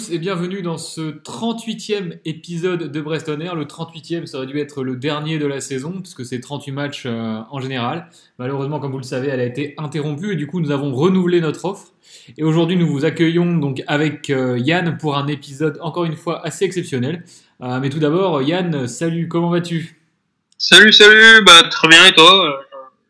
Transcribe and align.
tous 0.00 0.12
et 0.12 0.18
bienvenue 0.18 0.62
dans 0.62 0.78
ce 0.78 1.00
38e 1.00 2.18
épisode 2.24 2.90
de 2.90 3.00
Brest 3.00 3.28
On 3.28 3.40
Air. 3.40 3.54
Le 3.54 3.64
38e, 3.64 4.26
ça 4.26 4.38
aurait 4.38 4.46
dû 4.46 4.58
être 4.58 4.82
le 4.82 4.96
dernier 4.96 5.38
de 5.38 5.46
la 5.46 5.60
saison 5.60 6.00
puisque 6.00 6.24
c'est 6.24 6.40
38 6.40 6.72
matchs 6.72 7.02
euh, 7.06 7.40
en 7.50 7.60
général. 7.60 8.08
Malheureusement, 8.38 8.78
comme 8.78 8.92
vous 8.92 8.98
le 8.98 9.04
savez, 9.04 9.28
elle 9.28 9.40
a 9.40 9.44
été 9.44 9.74
interrompue 9.78 10.32
et 10.32 10.36
du 10.36 10.46
coup, 10.46 10.60
nous 10.60 10.70
avons 10.70 10.94
renouvelé 10.94 11.40
notre 11.40 11.64
offre. 11.64 11.92
Et 12.38 12.42
aujourd'hui, 12.42 12.76
nous 12.76 12.86
vous 12.86 13.04
accueillons 13.04 13.56
donc 13.56 13.82
avec 13.88 14.30
euh, 14.30 14.58
Yann 14.58 14.96
pour 14.96 15.16
un 15.16 15.26
épisode 15.26 15.78
encore 15.82 16.04
une 16.04 16.16
fois 16.16 16.46
assez 16.46 16.64
exceptionnel. 16.64 17.24
Euh, 17.60 17.78
mais 17.80 17.90
tout 17.90 17.98
d'abord, 17.98 18.42
Yann, 18.42 18.86
salut, 18.86 19.28
comment 19.28 19.50
vas-tu? 19.50 20.00
Salut, 20.56 20.92
salut, 20.92 21.44
bah 21.44 21.64
très 21.70 21.88
bien 21.88 22.06
et 22.06 22.12
toi? 22.12 22.60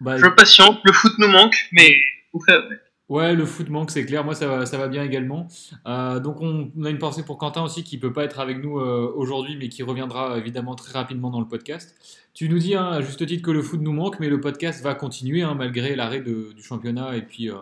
Bah, 0.00 0.16
Je 0.16 0.26
patiente, 0.26 0.78
le 0.84 0.92
foot 0.92 1.12
nous 1.18 1.28
manque, 1.28 1.68
mais 1.72 1.94
on 2.32 2.40
fait 2.40 2.52
avec. 2.52 2.80
Ouais, 3.10 3.34
le 3.34 3.44
foot 3.44 3.68
manque, 3.70 3.90
c'est 3.90 4.06
clair. 4.06 4.24
Moi, 4.24 4.36
ça 4.36 4.46
va, 4.46 4.66
ça 4.66 4.78
va 4.78 4.86
bien 4.86 5.02
également. 5.02 5.48
Euh, 5.88 6.20
donc, 6.20 6.40
on, 6.40 6.70
a 6.84 6.90
une 6.90 6.98
pensée 6.98 7.24
pour 7.24 7.38
Quentin 7.38 7.64
aussi, 7.64 7.82
qui 7.82 7.98
peut 7.98 8.12
pas 8.12 8.22
être 8.22 8.38
avec 8.38 8.62
nous 8.62 8.78
euh, 8.78 9.12
aujourd'hui, 9.16 9.56
mais 9.58 9.68
qui 9.68 9.82
reviendra 9.82 10.38
évidemment 10.38 10.76
très 10.76 10.92
rapidement 10.96 11.28
dans 11.28 11.40
le 11.40 11.48
podcast. 11.48 11.96
Tu 12.34 12.48
nous 12.48 12.60
dis 12.60 12.76
hein, 12.76 12.86
à 12.86 13.00
juste 13.00 13.26
titre 13.26 13.42
que 13.42 13.50
le 13.50 13.62
foot 13.62 13.80
nous 13.80 13.92
manque, 13.92 14.20
mais 14.20 14.28
le 14.28 14.40
podcast 14.40 14.80
va 14.84 14.94
continuer 14.94 15.42
hein, 15.42 15.56
malgré 15.56 15.96
l'arrêt 15.96 16.20
du 16.20 16.62
championnat 16.62 17.16
et 17.16 17.22
puis 17.22 17.50
euh, 17.50 17.56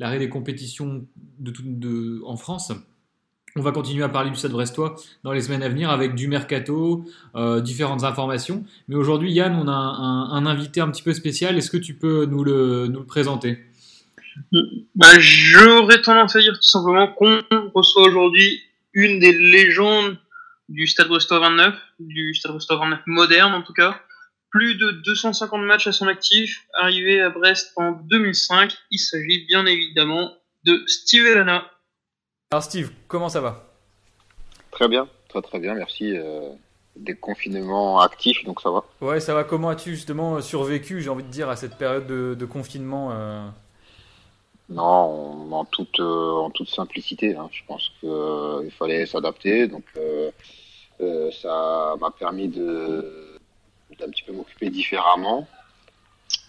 l'arrêt 0.00 0.18
des 0.18 0.28
compétitions 0.28 1.06
de, 1.38 2.22
en 2.26 2.36
France. 2.36 2.70
On 3.56 3.62
va 3.62 3.72
continuer 3.72 4.04
à 4.04 4.10
parler 4.10 4.28
du 4.28 4.36
Stade 4.36 4.50
Brestois 4.50 4.96
dans 5.22 5.32
les 5.32 5.40
semaines 5.40 5.62
à 5.62 5.68
venir 5.70 5.88
avec 5.88 6.14
du 6.14 6.28
mercato, 6.28 7.04
différentes 7.62 8.02
informations. 8.02 8.64
Mais 8.88 8.96
aujourd'hui, 8.96 9.32
Yann, 9.32 9.54
on 9.54 9.68
a 9.68 9.72
un, 9.72 10.44
invité 10.44 10.80
un 10.80 10.90
petit 10.90 11.04
peu 11.04 11.14
spécial. 11.14 11.56
Est-ce 11.56 11.70
que 11.70 11.76
tu 11.76 11.94
peux 11.94 12.26
nous 12.26 12.42
le 12.42 12.92
présenter? 13.06 13.60
Bah, 14.94 15.18
J'aurais 15.18 16.02
tendance 16.02 16.36
à 16.36 16.40
dire 16.40 16.54
tout 16.54 16.62
simplement 16.62 17.08
qu'on 17.08 17.42
reçoit 17.74 18.02
aujourd'hui 18.02 18.62
une 18.92 19.18
des 19.18 19.32
légendes 19.32 20.18
du 20.68 20.86
Stade 20.86 21.08
Brestois 21.08 21.40
29, 21.40 21.74
du 21.98 22.34
Stade 22.34 22.52
Brestois 22.52 22.76
29 22.76 23.00
moderne 23.06 23.54
en 23.54 23.62
tout 23.62 23.72
cas. 23.72 24.00
Plus 24.50 24.76
de 24.76 24.90
250 24.90 25.62
matchs 25.62 25.88
à 25.88 25.92
son 25.92 26.06
actif, 26.06 26.64
arrivé 26.74 27.20
à 27.20 27.30
Brest 27.30 27.72
en 27.76 27.92
2005. 27.92 28.72
Il 28.90 28.98
s'agit 28.98 29.44
bien 29.46 29.66
évidemment 29.66 30.32
de 30.64 30.84
Steve 30.86 31.26
Elana. 31.26 31.68
Alors 32.52 32.62
Steve, 32.62 32.90
comment 33.08 33.28
ça 33.28 33.40
va? 33.40 33.74
Très 34.70 34.88
bien, 34.88 35.08
très 35.28 35.42
très 35.42 35.58
bien, 35.58 35.74
merci. 35.74 36.16
Euh, 36.16 36.50
des 36.96 37.14
confinements 37.14 38.00
actifs, 38.00 38.44
donc 38.44 38.60
ça 38.60 38.70
va. 38.70 38.84
Ouais, 39.00 39.20
ça 39.20 39.34
va. 39.34 39.44
Comment 39.44 39.70
as-tu 39.70 39.90
justement 39.90 40.40
survécu, 40.40 41.00
j'ai 41.00 41.10
envie 41.10 41.24
de 41.24 41.30
dire, 41.30 41.48
à 41.48 41.56
cette 41.56 41.76
période 41.76 42.06
de, 42.06 42.44
confinement 42.44 43.10
euh? 43.12 43.48
Non, 44.70 45.52
en 45.52 45.64
toute, 45.66 46.00
euh, 46.00 46.32
en 46.32 46.50
toute 46.50 46.68
simplicité. 46.68 47.36
Hein. 47.36 47.48
Je 47.52 47.62
pense 47.66 47.92
qu'il 48.00 48.08
euh, 48.08 48.68
fallait 48.70 49.06
s'adapter. 49.06 49.68
Donc, 49.68 49.84
euh, 49.96 50.30
ça 51.42 51.94
m'a 52.00 52.10
permis 52.10 52.48
de 52.48 53.30
d'un 53.98 54.08
petit 54.08 54.22
peu 54.24 54.32
m'occuper 54.32 54.70
différemment, 54.70 55.46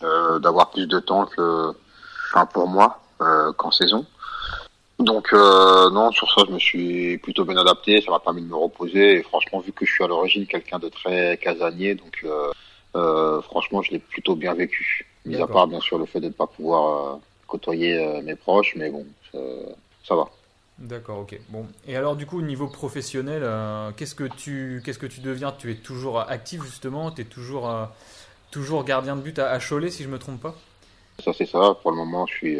d'avoir 0.01 0.71
plus 0.71 0.87
de 0.87 0.99
temps 0.99 1.27
que, 1.27 1.73
enfin 2.27 2.47
pour 2.47 2.67
moi, 2.67 2.99
qu'en 3.57 3.69
saison. 3.69 4.03
Donc 4.97 5.31
non, 5.33 6.11
sur 6.11 6.31
ça, 6.31 6.41
je 6.47 6.51
me 6.51 6.57
suis 6.57 7.19
plutôt 7.19 7.45
bien 7.45 7.57
adapté. 7.57 8.01
Ça 8.01 8.09
m'a 8.09 8.19
permis 8.19 8.41
de 8.41 8.47
me 8.47 8.55
reposer. 8.55 9.17
Et 9.17 9.23
franchement, 9.23 9.59
vu 9.59 9.73
que 9.73 9.85
je 9.85 9.93
suis 9.93 10.03
à 10.03 10.07
l'origine 10.07 10.47
quelqu'un 10.47 10.79
de 10.79 10.89
très 10.89 11.37
casanier, 11.37 11.93
donc 11.93 12.25
franchement, 13.43 13.83
je 13.83 13.91
l'ai 13.91 13.99
plutôt 13.99 14.35
bien 14.35 14.55
vécu. 14.55 15.05
Mis 15.25 15.39
à 15.39 15.45
part 15.45 15.67
bien 15.67 15.81
sûr 15.81 15.99
le 15.99 16.05
fait 16.05 16.21
de 16.21 16.27
ne 16.27 16.33
pas 16.33 16.47
pouvoir 16.47 17.19
côtoyer 17.47 17.97
euh, 17.97 18.21
mes 18.21 18.35
proches, 18.35 18.73
mais 18.75 18.89
bon, 18.89 19.05
ça, 19.31 20.15
va. 20.15 20.29
D'accord, 20.77 21.19
ok. 21.19 21.39
Bon, 21.49 21.65
et 21.87 21.95
alors 21.95 22.15
du 22.15 22.25
coup, 22.25 22.39
au 22.39 22.43
niveau 22.43 22.67
professionnel, 22.67 23.41
euh, 23.43 23.91
qu'est-ce 23.95 24.15
que 24.15 24.25
tu 24.25 24.81
qu'est-ce 24.83 24.99
que 24.99 25.05
tu 25.05 25.21
deviens? 25.21 25.53
Tu 25.57 25.71
es 25.71 25.75
toujours 25.75 26.19
actif 26.19 26.63
justement? 26.63 27.11
Tu 27.11 27.21
es 27.21 27.25
toujours 27.25 27.69
euh, 27.69 27.85
toujours 28.51 28.83
gardien 28.83 29.15
de 29.15 29.21
but 29.21 29.39
à, 29.39 29.57
Cholet, 29.59 29.89
si 29.89 30.03
je 30.03 30.09
me 30.09 30.19
trompe 30.19 30.41
pas? 30.41 30.55
Ça 31.23 31.31
c'est 31.31 31.45
ça. 31.45 31.77
Pour 31.81 31.91
le 31.91 31.97
moment, 31.97 32.25
je 32.25 32.33
suis 32.33 32.59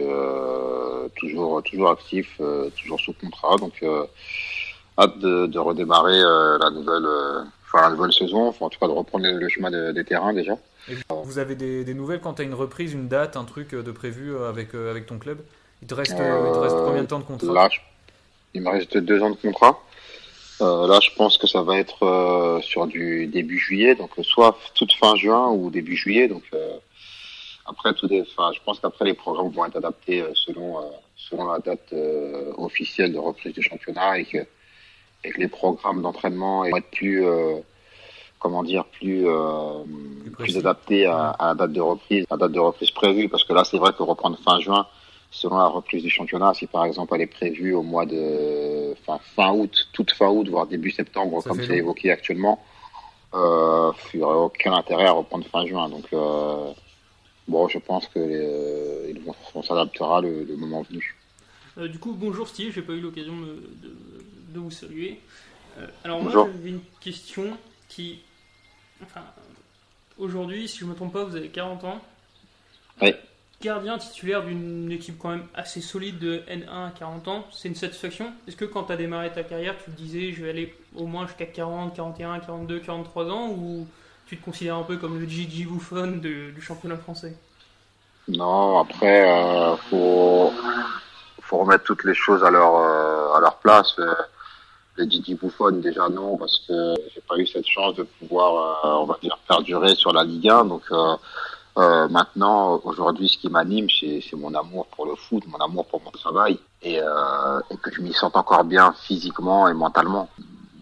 toujours 1.18 1.62
toujours 1.64 1.92
actif, 1.92 2.40
toujours 2.78 3.00
sous 3.02 3.14
contrat, 3.14 3.58
donc 3.58 3.84
hâte 4.98 5.20
de, 5.20 5.60
redémarrer 5.60 6.22
la 6.62 6.70
nouvelle 6.70 7.06
enfin 7.66 7.90
la 7.90 7.96
nouvelle 7.96 8.14
saison, 8.14 8.48
enfin 8.48 8.68
en 8.68 8.70
tout 8.70 8.80
cas 8.80 8.88
de 8.88 8.94
reprendre 8.94 9.28
le 9.28 9.50
chemin 9.50 9.92
des 9.92 10.06
terrains 10.06 10.32
déjà 10.32 10.58
vous 11.24 11.40
avez 11.40 11.56
des, 11.56 11.94
nouvelles 11.94 12.22
quand 12.22 12.36
tu 12.36 12.42
as 12.42 12.46
une 12.46 12.54
reprise, 12.54 12.94
une 12.94 13.08
date, 13.08 13.38
un 13.38 13.46
truc 13.46 13.74
euh, 13.74 13.84
de 13.84 13.92
prévu 13.92 14.34
euh, 14.34 14.50
avec, 14.50 14.76
euh, 14.76 14.92
avec 14.92 15.06
ton 15.06 15.18
club? 15.18 15.40
Il 15.82 15.88
te, 15.88 15.94
reste, 15.94 16.12
il 16.12 16.18
te 16.18 16.60
reste 16.60 16.76
combien 16.76 17.04
de 17.04 17.08
temps 17.08 17.20
de 17.20 17.26
contrat? 17.26 17.54
Là, 17.54 17.70
il 18.54 18.62
me 18.62 18.70
reste 18.70 18.98
deux 18.98 19.22
ans 19.22 19.30
de 19.30 19.36
contrat. 19.36 19.80
là, 20.62 21.00
je 21.02 21.10
pense 21.16 21.38
que 21.38 21.48
ça 21.48 21.62
va 21.62 21.78
être 21.78 22.62
sur 22.64 22.88
du 22.88 23.28
début 23.28 23.60
juillet, 23.60 23.94
donc 23.94 24.12
soit 24.24 24.58
toute 24.74 24.94
fin 24.94 25.16
juin 25.16 25.50
ou 25.50 25.70
début 25.70 25.96
juillet. 25.96 26.30
Donc 26.30 26.44
après, 27.66 27.94
tout 27.94 28.06
enfin, 28.06 28.52
je 28.56 28.60
pense 28.64 28.80
qu'après 28.80 29.04
les 29.04 29.14
programmes 29.14 29.50
vont 29.50 29.66
être 29.66 29.76
adaptés 29.76 30.24
selon 30.34 30.78
selon 31.18 31.52
la 31.52 31.60
date 31.60 31.94
officielle 32.58 33.12
de 33.12 33.20
reprise 33.20 33.54
du 33.54 33.62
championnat 33.62 34.20
et 34.20 34.26
que, 34.26 34.38
et 35.26 35.32
que 35.32 35.40
les 35.40 35.50
programmes 35.50 36.02
d'entraînement 36.02 36.62
vont 36.62 36.78
être 36.78 36.92
plus 36.92 37.26
comment 38.46 38.62
dire, 38.62 38.86
plus, 38.86 39.28
euh, 39.28 39.84
plus, 40.38 40.56
adapté 40.56 41.08
à, 41.08 41.36
la 41.40 41.56
date 41.56 41.72
de 41.72 41.82
reprise, 41.82 42.26
à 42.30 42.36
la 42.36 42.42
date 42.42 42.52
de 42.52 42.60
reprise 42.60 42.92
prévue, 42.92 43.28
parce 43.28 43.44
que 43.44 43.54
là, 43.54 43.64
c'est 43.64 43.78
vrai 43.78 43.92
que 43.92 44.04
reprendre 44.04 44.38
fin 44.38 44.60
juin, 44.60 44.86
selon 45.32 45.58
la 45.58 45.66
reprise 45.66 46.04
du 46.04 46.12
championnat, 46.12 46.54
si 46.54 46.68
par 46.68 46.86
exemple 46.86 47.16
elle 47.16 47.22
est 47.22 47.26
prévue 47.40 47.74
au 47.74 47.82
mois 47.82 48.06
de 48.06 48.94
fin, 49.04 49.18
fin 49.36 49.52
août, 49.52 49.90
toute 49.94 50.12
fin 50.12 50.30
août, 50.30 50.48
voire 50.48 50.68
début 50.68 50.92
septembre, 50.92 51.42
comme 51.42 51.60
c'est 51.60 51.78
évoqué 51.78 52.12
actuellement, 52.12 52.64
euh, 53.34 53.92
il 54.14 54.18
n'y 54.18 54.24
aurait 54.24 54.38
aucun 54.38 54.74
intérêt 54.74 55.08
à 55.08 55.14
reprendre 55.14 55.48
fin 55.48 55.66
juin. 55.66 55.90
Donc, 55.90 56.06
euh, 56.14 56.72
bon, 57.48 57.68
je 57.68 57.80
pense 57.80 58.06
que 58.10 58.20
euh, 58.20 59.12
on 59.56 59.64
s'adaptera 59.64 60.22
le, 60.22 60.56
moment 60.56 60.84
venu. 60.84 61.16
Euh, 61.80 61.88
du 61.88 61.98
coup, 61.98 62.14
bonjour 62.14 62.48
Steve, 62.48 62.74
j'ai 62.76 62.84
pas 62.84 62.94
eu 62.94 63.02
l'occasion 63.02 63.36
de, 63.42 63.60
de, 64.54 64.60
vous 64.60 64.70
saluer. 64.70 65.20
alors 66.04 66.22
moi, 66.22 66.32
j'avais 66.32 66.70
une 66.70 66.82
question 67.02 67.58
qui 67.90 68.20
Enfin, 69.04 69.22
aujourd'hui, 70.18 70.68
si 70.68 70.80
je 70.80 70.86
ne 70.86 70.92
me 70.92 70.96
trompe 70.96 71.14
pas, 71.14 71.24
vous 71.24 71.36
avez 71.36 71.50
40 71.50 71.84
ans. 71.84 72.02
Oui. 73.02 73.14
Gardien 73.62 73.98
titulaire 73.98 74.44
d'une 74.44 74.92
équipe 74.92 75.18
quand 75.18 75.30
même 75.30 75.48
assez 75.56 75.82
solide 75.82 76.20
de 76.20 76.44
N1 76.48 76.88
à 76.88 76.92
40 76.98 77.28
ans, 77.28 77.48
c'est 77.52 77.68
une 77.68 77.76
satisfaction? 77.76 78.34
Est-ce 78.48 78.56
que 78.56 78.66
quand 78.66 78.84
tu 78.84 78.94
as 78.94 78.98
démarré 78.98 79.32
ta 79.32 79.44
carrière, 79.44 79.76
tu 79.78 79.92
te 79.92 79.98
disais 79.98 80.34
je 80.34 80.44
vais 80.44 80.50
aller 80.50 80.76
au 80.96 81.06
moins 81.06 81.26
jusqu'à 81.26 81.46
40, 81.46 81.96
41, 81.96 82.40
42, 82.40 82.80
43 82.80 83.32
ans 83.32 83.50
ou 83.50 83.88
tu 84.28 84.38
te 84.38 84.44
considères 84.44 84.76
un 84.76 84.84
peu 84.84 84.98
comme 84.98 85.20
le 85.20 85.26
Gigi 85.26 85.66
Buffon 85.66 86.20
du 86.22 86.62
championnat 86.62 86.98
français? 86.98 87.36
Non, 88.28 88.80
après, 88.80 89.22
il 89.22 89.32
euh, 89.32 89.76
faut, 89.90 90.52
remettre 91.52 91.84
toutes 91.84 92.04
les 92.04 92.16
choses 92.16 92.44
à 92.44 92.50
leur, 92.50 92.76
euh, 92.76 93.36
à 93.36 93.40
leur 93.40 93.58
place. 93.58 93.96
Euh, 94.00 94.14
les 94.98 95.06
Didi 95.06 95.36
Buffon, 95.36 95.72
déjà 95.74 96.08
non, 96.10 96.38
parce 96.38 96.60
que 96.68 96.96
j'ai 97.14 97.22
pas 97.22 97.38
eu 97.38 97.46
cette 97.48 97.68
chance 97.68 97.96
de 97.96 98.04
pouvoir, 98.04 98.86
euh, 98.86 99.04
on 99.04 99.06
va 99.06 99.18
dire, 99.22 99.38
perdurer 99.48 99.96
sur 99.96 100.14
la 100.14 100.24
Ligue 100.24 100.50
1. 100.50 100.66
Donc 100.66 100.84
euh, 100.92 101.16
euh, 101.78 102.08
maintenant, 102.08 102.80
aujourd'hui, 102.86 103.28
ce 103.28 103.38
qui 103.38 103.50
m'anime, 103.50 103.88
c'est 103.90 104.22
mon 104.34 104.54
amour 104.54 104.88
pour 104.88 105.06
le 105.06 105.16
foot, 105.16 105.44
mon 105.48 105.58
amour 105.58 105.86
pour 105.88 106.02
mon 106.02 106.12
travail, 106.12 106.58
et, 106.82 107.00
euh, 107.02 107.60
et 107.70 107.78
que 107.78 107.92
je 107.94 108.02
m'y 108.02 108.14
sente 108.14 108.38
encore 108.38 108.64
bien 108.64 108.94
physiquement 108.94 109.68
et 109.68 109.74
mentalement. 109.74 110.30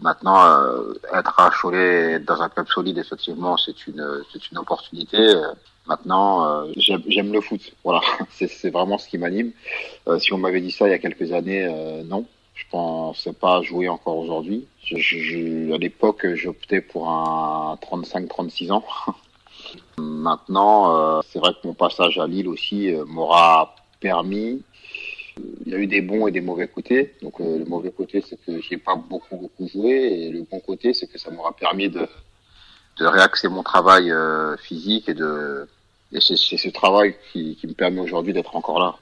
Maintenant, 0.02 0.46
euh, 0.46 0.94
être 1.14 1.40
à 1.40 1.50
Cholet 1.50 2.20
dans 2.20 2.42
un 2.42 2.50
club 2.50 2.68
solide, 2.68 2.98
effectivement, 2.98 3.58
c'est 3.58 3.88
une, 3.88 4.06
c'est 4.32 4.52
une 4.52 4.58
opportunité. 4.60 5.18
Maintenant, 5.88 6.66
j'aime 6.78 7.34
le 7.34 7.42
foot. 7.42 7.62
Voilà, 7.84 8.02
c'est 8.30 8.70
vraiment 8.70 8.98
ce 8.98 9.08
qui 9.08 9.18
m'anime. 9.18 9.52
si 10.20 10.32
on 10.34 10.38
m'avait 10.38 10.62
dit 10.62 10.72
ça 10.72 10.88
il 10.88 10.92
y 10.92 10.94
a 10.94 11.00
quelques 11.00 11.32
années, 11.32 12.04
non. 12.06 12.26
Je 12.54 12.64
pensais 12.70 13.34
pas 13.34 13.62
jouer 13.62 13.90
encore 13.90 14.18
aujourd'hui. 14.18 14.68
à 14.92 15.78
l'époque, 15.78 16.26
j'optais 16.36 16.82
pour 16.82 17.10
un 17.10 17.78
35-36 17.82 18.72
ans. 18.72 18.86
Maintenant, 19.98 20.96
euh, 20.96 21.22
c'est 21.28 21.40
vrai 21.40 21.52
que 21.54 21.68
mon 21.68 21.74
passage 21.74 22.18
à 22.20 22.28
Lille 22.28 22.48
aussi 22.48 22.94
euh, 22.94 23.06
m'aura 23.06 23.76
permis. 24.00 24.62
Il 25.66 25.72
y 25.72 25.76
a 25.76 25.80
eu 25.80 25.88
des 25.88 26.02
bons 26.02 26.28
et 26.28 26.32
des 26.32 26.42
mauvais 26.42 26.68
côtés. 26.68 27.16
Donc 27.22 27.40
euh, 27.40 27.58
le 27.58 27.66
mauvais 27.66 27.92
côté, 27.92 28.22
c'est 28.28 28.40
que 28.46 28.62
j'ai 28.62 28.78
pas 28.78 28.96
beaucoup 28.96 29.38
beaucoup 29.38 29.68
joué, 29.68 29.92
et 29.92 30.30
le 30.30 30.44
bon 30.44 30.60
côté, 30.60 30.94
c'est 30.94 31.08
que 31.08 31.18
ça 31.18 31.32
m'aura 31.32 31.56
permis 31.56 31.90
de 31.90 32.08
de 33.00 33.06
réaxer 33.08 33.48
mon 33.48 33.64
travail 33.64 34.14
physique 34.60 35.10
et 35.10 35.16
de 35.16 35.68
et 36.12 36.22
c'est 36.22 36.36
ce 36.36 36.70
travail 36.70 37.16
qui, 37.32 37.56
qui 37.56 37.66
me 37.66 37.74
permet 37.74 38.00
aujourd'hui 38.00 38.34
d'être 38.34 38.56
encore 38.56 38.80
là. 38.80 38.96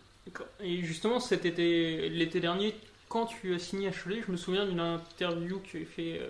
Et 0.64 0.78
justement, 0.78 1.20
cet 1.20 1.46
été, 1.46 2.08
l'été 2.08 2.40
dernier, 2.40 2.74
quand 3.12 3.26
tu 3.26 3.54
as 3.54 3.60
signé 3.60 3.90
à 3.90 3.92
Cholet, 3.92 4.22
je 4.26 4.32
me 4.32 4.38
souviens 4.38 4.66
d'une 4.66 4.80
interview 4.80 5.60
que 5.60 5.68
tu 5.68 5.82
as 5.82 5.86
fait 5.86 6.20
euh, 6.22 6.30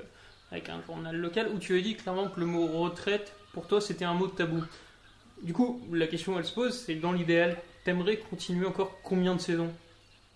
avec 0.52 0.68
un 0.68 0.82
journal 0.88 1.16
local 1.16 1.48
où 1.54 1.60
tu 1.60 1.78
as 1.78 1.82
dit 1.82 1.96
clairement 1.96 2.28
que 2.28 2.40
le 2.40 2.48
mot 2.48 2.66
retraite, 2.66 3.34
pour 3.54 3.68
toi, 3.68 3.80
c'était 3.80 4.04
un 4.04 4.16
mot 4.16 4.26
tabou. 4.26 4.64
Du 5.44 5.54
coup, 5.54 5.80
la 5.94 6.08
question 6.08 6.40
elle 6.40 6.46
se 6.46 6.54
pose, 6.54 6.76
c'est 6.76 6.96
dans 6.96 7.12
l'idéal, 7.12 7.58
t'aimerais 7.86 8.18
continuer 8.18 8.66
encore 8.66 8.98
combien 9.04 9.36
de 9.36 9.42
saisons? 9.42 9.70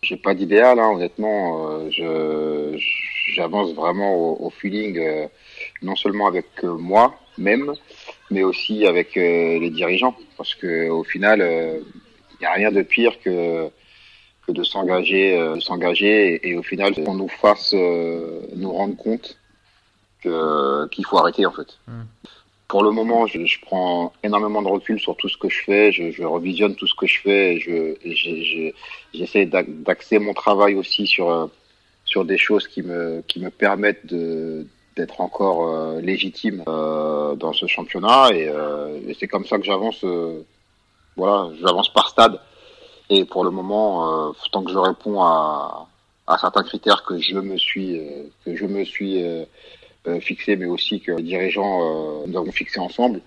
J'ai 0.03 0.18
pas 0.18 0.36
d'idéal, 0.36 0.80
hein, 0.80 0.92
honnêtement. 0.92 1.80
Euh, 2.00 2.77
j'avance 3.33 3.74
vraiment 3.74 4.13
au, 4.39 4.51
feeling, 4.51 5.00
euh, 5.00 5.27
non 5.81 5.95
seulement 5.95 6.27
avec 6.27 6.45
moi 6.62 7.19
même, 7.39 7.74
mais 8.30 8.44
aussi 8.44 8.86
avec 8.86 9.15
les 9.15 9.69
dirigeants, 9.71 10.15
parce 10.38 10.53
que 10.53 10.89
au 10.89 11.03
final, 11.03 11.39
il 11.41 12.38
n'y 12.39 12.45
a 12.45 12.53
rien 12.53 12.71
de 12.71 12.83
pire 12.83 13.19
que 13.19 13.71
que 14.45 14.51
de 14.51 14.63
s'engager, 14.63 15.38
de 15.38 15.59
s'engager, 15.59 16.47
et, 16.47 16.56
au 16.56 16.63
final, 16.63 16.94
qu'on 16.94 17.15
nous 17.15 17.27
fasse 17.27 17.74
nous 17.74 18.71
rendre 18.71 18.95
compte 18.95 19.38
que 20.21 20.88
qu'il 20.88 21.06
faut 21.06 21.18
arrêter 21.18 21.45
en 21.45 21.51
fait. 21.51 21.77
Mmh. 21.88 22.01
Pour 22.68 22.83
le 22.83 22.92
moment, 22.92 23.27
je, 23.27 23.45
je, 23.45 23.59
prends 23.62 24.12
énormément 24.24 24.62
de 24.62 24.68
recul 24.68 25.00
sur 25.00 25.15
tout 25.18 25.30
ce 25.30 25.38
que 25.38 25.50
je 25.50 25.63
fais. 25.63 25.92
Je, 25.92 26.12
je 26.12 26.24
revisionne 26.24 26.75
tout 26.75 26.88
ce 26.88 26.95
que 26.95 27.06
je 27.06 27.21
fais. 27.21 27.59
Je, 27.59 28.71
j'essaie 29.13 29.45
d'axer 29.45 30.18
mon 30.18 30.33
travail 30.33 30.75
aussi 30.75 31.06
sur 31.06 31.30
euh, 31.30 31.45
sur 32.06 32.25
des 32.25 32.38
choses 32.38 32.68
qui 32.68 32.81
me 32.81 33.24
qui 33.27 33.39
me 33.39 33.51
permettent 33.51 34.06
de 34.07 34.65
d'être 34.95 35.21
encore 35.21 35.68
euh, 35.68 36.01
légitime 36.01 36.63
euh, 36.68 37.36
dans 37.36 37.53
ce 37.53 37.68
championnat 37.68 38.30
et, 38.33 38.48
euh, 38.48 38.98
et 39.07 39.15
c'est 39.19 39.27
comme 39.27 39.45
ça 39.45 39.57
que 39.57 39.63
j'avance. 39.63 40.03
Euh, 40.03 40.41
voilà, 41.18 41.50
j'avance 41.62 41.94
par 41.94 42.09
stade. 42.09 42.39
Et 43.09 43.25
pour 43.25 43.43
le 43.43 43.51
moment, 43.51 44.33
tant 44.51 44.63
que 44.63 44.71
je 44.71 44.77
réponds 44.77 45.21
à 45.21 45.87
certains 46.39 46.63
critères 46.63 47.03
que 47.03 47.19
je 47.19 47.37
me 47.37 47.57
suis 47.57 48.01
que 48.43 48.55
je 48.55 48.65
me 48.65 48.83
suis 48.83 49.23
euh, 50.07 50.19
fixé, 50.19 50.55
mais 50.55 50.65
aussi 50.65 51.01
que 51.01 51.13
les 51.13 51.23
dirigeants 51.23 51.81
euh, 51.81 52.27
nous 52.27 52.37
avons 52.37 52.51
fixé 52.51 52.79
ensemble. 52.79 53.21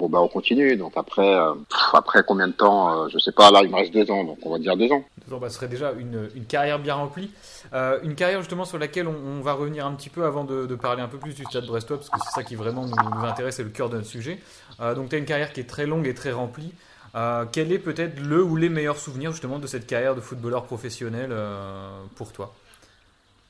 Bon 0.00 0.08
bah 0.08 0.20
on 0.20 0.26
continue. 0.26 0.76
Donc 0.76 0.92
après, 0.96 1.32
euh, 1.34 1.54
après 1.92 2.22
combien 2.26 2.48
de 2.48 2.52
temps, 2.52 3.08
je 3.08 3.18
sais 3.18 3.30
pas. 3.30 3.52
Là 3.52 3.62
il 3.62 3.70
me 3.70 3.76
reste 3.76 3.92
deux 3.92 4.10
ans, 4.10 4.24
donc 4.24 4.38
on 4.42 4.50
va 4.50 4.58
dire 4.58 4.76
deux 4.76 4.90
ans. 4.90 5.04
Deux 5.26 5.34
ans, 5.34 5.38
bah, 5.38 5.48
ce 5.48 5.54
serait 5.54 5.68
déjà 5.68 5.92
une, 5.92 6.28
une 6.34 6.44
carrière 6.44 6.80
bien 6.80 6.94
remplie. 6.94 7.30
Euh, 7.72 8.00
une 8.02 8.16
carrière 8.16 8.40
justement 8.40 8.64
sur 8.64 8.78
laquelle 8.78 9.06
on, 9.06 9.40
va 9.40 9.52
revenir 9.52 9.86
un 9.86 9.94
petit 9.94 10.10
peu 10.10 10.24
avant 10.24 10.44
de, 10.44 10.66
parler 10.74 11.02
un 11.02 11.08
peu 11.08 11.18
plus 11.18 11.34
du 11.34 11.44
Stade 11.44 11.66
Brestois, 11.66 11.98
parce 11.98 12.10
que 12.10 12.18
c'est 12.24 12.34
ça 12.34 12.42
qui 12.42 12.56
vraiment 12.56 12.86
nous, 12.86 12.96
nous 12.96 13.24
intéresse, 13.24 13.56
c'est 13.56 13.62
le 13.62 13.70
cœur 13.70 13.88
de 13.88 13.96
notre 13.96 14.08
sujet. 14.08 14.40
Euh, 14.80 14.94
donc 14.94 15.10
tu 15.10 15.14
as 15.14 15.18
une 15.18 15.24
carrière 15.24 15.52
qui 15.52 15.60
est 15.60 15.68
très 15.68 15.86
longue 15.86 16.06
et 16.08 16.14
très 16.14 16.32
remplie. 16.32 16.72
Euh, 17.14 17.44
quel 17.50 17.70
est 17.72 17.78
peut-être 17.78 18.18
le 18.20 18.42
ou 18.42 18.56
les 18.56 18.68
meilleurs 18.68 18.98
souvenirs 18.98 19.32
justement 19.32 19.58
de 19.58 19.66
cette 19.66 19.86
carrière 19.86 20.14
de 20.14 20.20
footballeur 20.20 20.64
professionnel 20.64 21.32
pour 22.16 22.32
toi? 22.32 22.52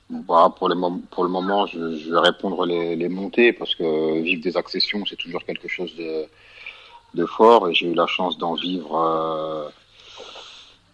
Bah, 0.09 0.53
pour, 0.55 0.69
les 0.69 0.75
pour 1.09 1.23
le 1.23 1.29
moment, 1.29 1.65
je, 1.65 1.79
vais 1.79 2.19
répondre 2.19 2.65
les, 2.65 3.09
montées 3.09 3.53
parce 3.53 3.73
que 3.73 4.21
vivre 4.21 4.43
des 4.43 4.55
accessions, 4.55 5.03
c'est 5.05 5.15
toujours 5.15 5.43
quelque 5.43 5.67
chose 5.67 5.95
de, 5.95 7.25
fort 7.25 7.69
et 7.69 7.73
j'ai 7.73 7.87
eu 7.87 7.95
la 7.95 8.05
chance 8.05 8.37
d'en 8.37 8.53
vivre 8.53 8.95
euh, 8.95 9.69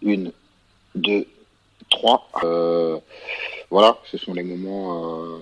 une, 0.00 0.32
deux, 0.94 1.26
trois. 1.90 2.26
Euh, 2.44 2.98
voilà, 3.70 3.98
ce 4.10 4.16
sont 4.16 4.32
les 4.32 4.44
moments, 4.44 5.34
euh, 5.34 5.38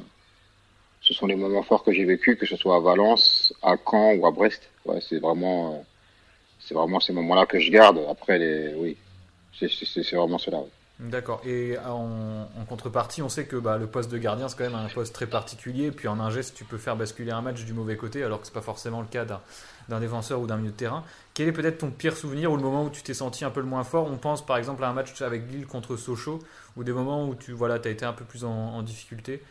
ce 1.00 1.14
sont 1.14 1.26
les 1.26 1.36
moments 1.36 1.62
forts 1.62 1.84
que 1.84 1.92
j'ai 1.92 2.04
vécu, 2.04 2.36
que 2.36 2.46
ce 2.46 2.56
soit 2.56 2.76
à 2.76 2.80
Valence, 2.80 3.54
à 3.62 3.76
Caen 3.76 4.14
ou 4.16 4.26
à 4.26 4.32
Brest. 4.32 4.68
Ouais, 4.84 5.00
c'est 5.00 5.18
vraiment, 5.20 5.84
c'est 6.70 6.74
vraiment 6.76 7.00
ces 7.00 7.12
moments-là 7.12 7.46
que 7.46 7.58
je 7.58 7.68
garde. 7.72 7.98
Après, 8.08 8.38
les, 8.38 8.72
oui, 8.76 8.96
c'est 9.58 10.14
vraiment 10.14 10.38
cela. 10.38 10.58
D'accord. 11.00 11.42
Et 11.44 11.76
en, 11.84 12.48
en, 12.60 12.64
contrepartie, 12.64 13.22
on 13.22 13.28
sait 13.28 13.44
que 13.44 13.56
bah, 13.56 13.76
le 13.76 13.88
poste 13.88 14.08
de 14.08 14.18
gardien, 14.18 14.48
c'est 14.48 14.56
quand 14.56 14.64
même 14.70 14.76
un 14.76 14.88
poste 14.88 15.12
très 15.12 15.26
particulier. 15.26 15.90
Puis 15.90 16.06
en 16.06 16.20
un 16.20 16.30
geste, 16.30 16.54
tu 16.54 16.64
peux 16.64 16.78
faire 16.78 16.94
basculer 16.94 17.32
un 17.32 17.40
match 17.40 17.64
du 17.64 17.72
mauvais 17.72 17.96
côté, 17.96 18.22
alors 18.22 18.40
que 18.40 18.46
c'est 18.46 18.54
pas 18.54 18.60
forcément 18.60 19.00
le 19.00 19.08
cas 19.08 19.24
d'un 19.24 19.98
défenseur 19.98 20.40
ou 20.40 20.46
d'un 20.46 20.58
milieu 20.58 20.70
de 20.70 20.76
terrain. 20.76 21.02
Quel 21.34 21.48
est 21.48 21.52
peut-être 21.52 21.78
ton 21.78 21.90
pire 21.90 22.16
souvenir 22.16 22.52
ou 22.52 22.56
le 22.56 22.62
moment 22.62 22.84
où 22.84 22.90
tu 22.90 23.02
t'es 23.02 23.14
senti 23.14 23.44
un 23.44 23.50
peu 23.50 23.60
le 23.60 23.66
moins 23.66 23.82
fort? 23.82 24.06
On 24.08 24.16
pense 24.16 24.46
par 24.46 24.56
exemple 24.56 24.84
à 24.84 24.90
un 24.90 24.92
match 24.92 25.20
avec 25.22 25.50
Lille 25.50 25.66
contre 25.66 25.96
Sochaux, 25.96 26.38
ou 26.76 26.84
des 26.84 26.92
moments 26.92 27.26
où 27.26 27.34
tu 27.34 27.50
voilà, 27.50 27.80
as 27.84 27.88
été 27.88 28.04
un 28.04 28.12
peu 28.12 28.24
plus 28.24 28.44
en 28.44 28.80
difficulté 28.82 29.42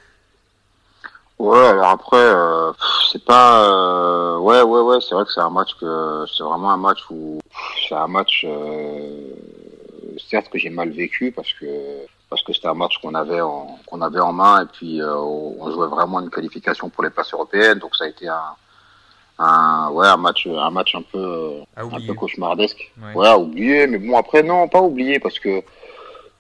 Ouais, 1.40 1.68
alors 1.68 1.88
après, 1.88 2.18
euh, 2.18 2.72
c'est 3.12 3.24
pas, 3.24 3.64
euh, 3.64 4.38
ouais, 4.40 4.62
ouais, 4.62 4.82
ouais, 4.82 4.98
c'est 5.02 5.16
vrai 5.16 5.24
que 5.24 5.32
c'est 5.32 5.40
un 5.40 5.50
match 5.50 5.74
que, 5.80 6.26
c'est 6.28 6.44
vraiment 6.44 6.72
un 6.72 6.78
match 6.78 7.00
où, 7.10 7.40
c'est 7.88 7.96
un 7.96 8.08
match. 8.08 8.46
Euh, 8.46 9.34
certes 10.30 10.50
que 10.50 10.58
j'ai 10.58 10.70
mal 10.70 10.90
vécu 10.90 11.32
parce 11.32 11.52
que 11.54 11.66
parce 12.30 12.44
que 12.44 12.54
c'était 12.54 12.68
un 12.68 12.74
match 12.74 12.98
qu'on 13.02 13.16
avait 13.16 13.42
en 13.42 13.80
qu'on 13.88 14.02
avait 14.02 14.20
en 14.20 14.34
main 14.34 14.64
et 14.64 14.66
puis 14.66 15.02
euh, 15.02 15.16
on 15.16 15.72
jouait 15.72 15.88
vraiment 15.88 16.20
une 16.20 16.30
qualification 16.30 16.90
pour 16.90 17.04
les 17.04 17.10
places 17.10 17.34
européennes 17.34 17.80
donc 17.80 17.96
ça 17.96 18.06
a 18.06 18.08
été 18.08 18.28
un 18.28 18.56
un 19.40 19.90
ouais 19.92 20.08
un 20.08 20.18
match 20.18 20.48
un 20.48 20.70
match 20.70 20.96
un 20.96 21.02
peu 21.02 21.54
un 21.78 22.00
peu 22.06 22.14
cauchemardesque 22.14 22.92
ouais. 23.02 23.14
ouais 23.14 23.34
oublié 23.34 23.88
mais 23.88 23.98
bon 23.98 24.18
après 24.18 24.44
non 24.44 24.68
pas 24.68 24.82
oublié 24.82 25.20
parce 25.20 25.40
que 25.40 25.64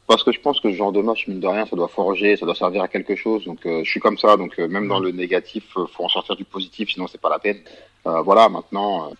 parce 0.09 0.23
que 0.23 0.31
je 0.33 0.41
pense 0.41 0.59
que 0.59 0.69
ce 0.71 0.75
genre 0.75 0.91
de 0.91 1.01
match 1.01 1.27
mine 1.27 1.39
de 1.39 1.47
rien 1.47 1.65
ça 1.65 1.75
doit 1.75 1.87
forger 1.87 2.35
ça 2.35 2.45
doit 2.45 2.55
servir 2.55 2.81
à 2.81 2.89
quelque 2.89 3.15
chose 3.15 3.45
donc 3.45 3.65
euh, 3.65 3.83
je 3.85 3.89
suis 3.89 3.99
comme 3.99 4.17
ça 4.17 4.35
donc 4.35 4.59
euh, 4.59 4.67
même 4.67 4.87
dans 4.87 4.99
le 4.99 5.11
négatif 5.11 5.65
euh, 5.77 5.85
faut 5.93 6.03
en 6.03 6.09
sortir 6.09 6.35
du 6.35 6.45
positif 6.45 6.89
sinon 6.91 7.07
c'est 7.07 7.21
pas 7.21 7.29
la 7.29 7.39
peine 7.39 7.59
euh, 8.07 8.21
voilà 8.21 8.49
maintenant 8.49 9.11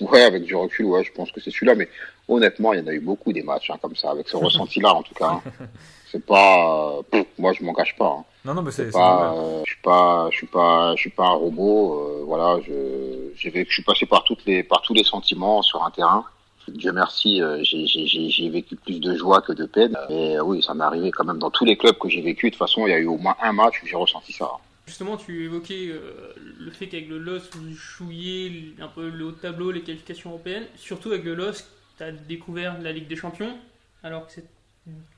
ouais 0.00 0.22
avec 0.22 0.44
du 0.44 0.54
recul 0.54 0.86
ouais 0.86 1.04
je 1.04 1.12
pense 1.12 1.30
que 1.32 1.40
c'est 1.40 1.50
celui-là 1.50 1.74
mais 1.74 1.88
honnêtement, 2.28 2.72
il 2.72 2.80
y 2.80 2.82
en 2.82 2.86
a 2.86 2.92
eu 2.92 3.00
beaucoup 3.00 3.32
des 3.32 3.42
matchs 3.42 3.70
hein, 3.70 3.78
comme 3.80 3.96
ça, 3.96 4.10
avec 4.10 4.28
ce 4.28 4.36
ressenti-là 4.44 4.94
en 4.94 5.02
tout 5.02 5.14
cas. 5.14 5.40
Hein. 5.44 5.52
C'est 6.12 6.24
pas, 6.24 7.02
euh, 7.12 7.24
moi 7.36 7.52
je 7.52 7.64
m'en 7.64 7.74
cache 7.74 7.96
pas. 7.96 8.06
Hein. 8.06 8.24
Non 8.44 8.54
non, 8.54 8.62
mais 8.62 8.70
c'est 8.70 8.92
pas, 8.92 9.34
euh, 9.34 9.62
je 9.66 9.72
suis 9.72 9.82
pas, 9.82 10.28
je 10.30 10.36
suis 10.36 10.46
pas, 10.46 10.94
je 10.94 11.00
suis 11.00 11.10
pas 11.10 11.24
un 11.24 11.34
robot. 11.34 11.94
Euh, 11.94 12.24
voilà, 12.24 12.60
je, 12.64 13.32
j'ai, 13.34 13.50
je 13.52 13.72
suis 13.72 13.82
passé 13.82 14.06
par 14.06 14.22
toutes 14.22 14.46
les, 14.46 14.62
par 14.62 14.82
tous 14.82 14.94
les 14.94 15.02
sentiments 15.02 15.62
sur 15.62 15.82
un 15.82 15.90
terrain. 15.90 16.24
Dieu 16.68 16.92
merci, 16.92 17.40
euh, 17.40 17.62
j'ai, 17.62 18.48
vécu 18.48 18.76
plus 18.76 19.00
de 19.00 19.14
joie 19.16 19.40
que 19.42 19.52
de 19.52 19.66
peine. 19.66 19.96
Mais 20.08 20.40
oui, 20.40 20.62
ça 20.62 20.74
m'est 20.74 20.84
arrivé 20.84 21.10
quand 21.10 21.24
même 21.24 21.38
dans 21.38 21.50
tous 21.50 21.64
les 21.64 21.76
clubs 21.76 21.98
que 21.98 22.08
j'ai 22.08 22.22
vécu. 22.22 22.46
De 22.46 22.50
toute 22.50 22.58
façon, 22.58 22.86
il 22.86 22.90
y 22.90 22.94
a 22.94 22.98
eu 22.98 23.06
au 23.06 23.18
moins 23.18 23.36
un 23.42 23.52
match 23.52 23.82
où 23.82 23.86
j'ai 23.86 23.96
ressenti 23.96 24.32
ça. 24.32 24.50
Justement, 24.86 25.16
tu 25.16 25.44
évoquais 25.44 25.88
euh, 25.88 26.32
le 26.60 26.70
fait 26.70 26.86
qu'avec 26.86 27.08
le 27.08 27.18
LOS, 27.18 27.50
vous 27.52 27.74
chouillez 27.74 28.74
un 28.80 28.88
peu 28.88 29.08
le 29.08 29.24
haut 29.24 29.32
de 29.32 29.36
tableau, 29.36 29.72
les 29.72 29.82
qualifications 29.82 30.30
européennes, 30.30 30.66
surtout 30.76 31.10
avec 31.10 31.24
le 31.24 31.34
LOS 31.34 31.64
tu 31.96 32.02
as 32.02 32.12
découvert 32.12 32.80
la 32.80 32.92
Ligue 32.92 33.08
des 33.08 33.16
Champions, 33.16 33.56
alors 34.02 34.26
que 34.26 34.32
c'est 34.32 34.44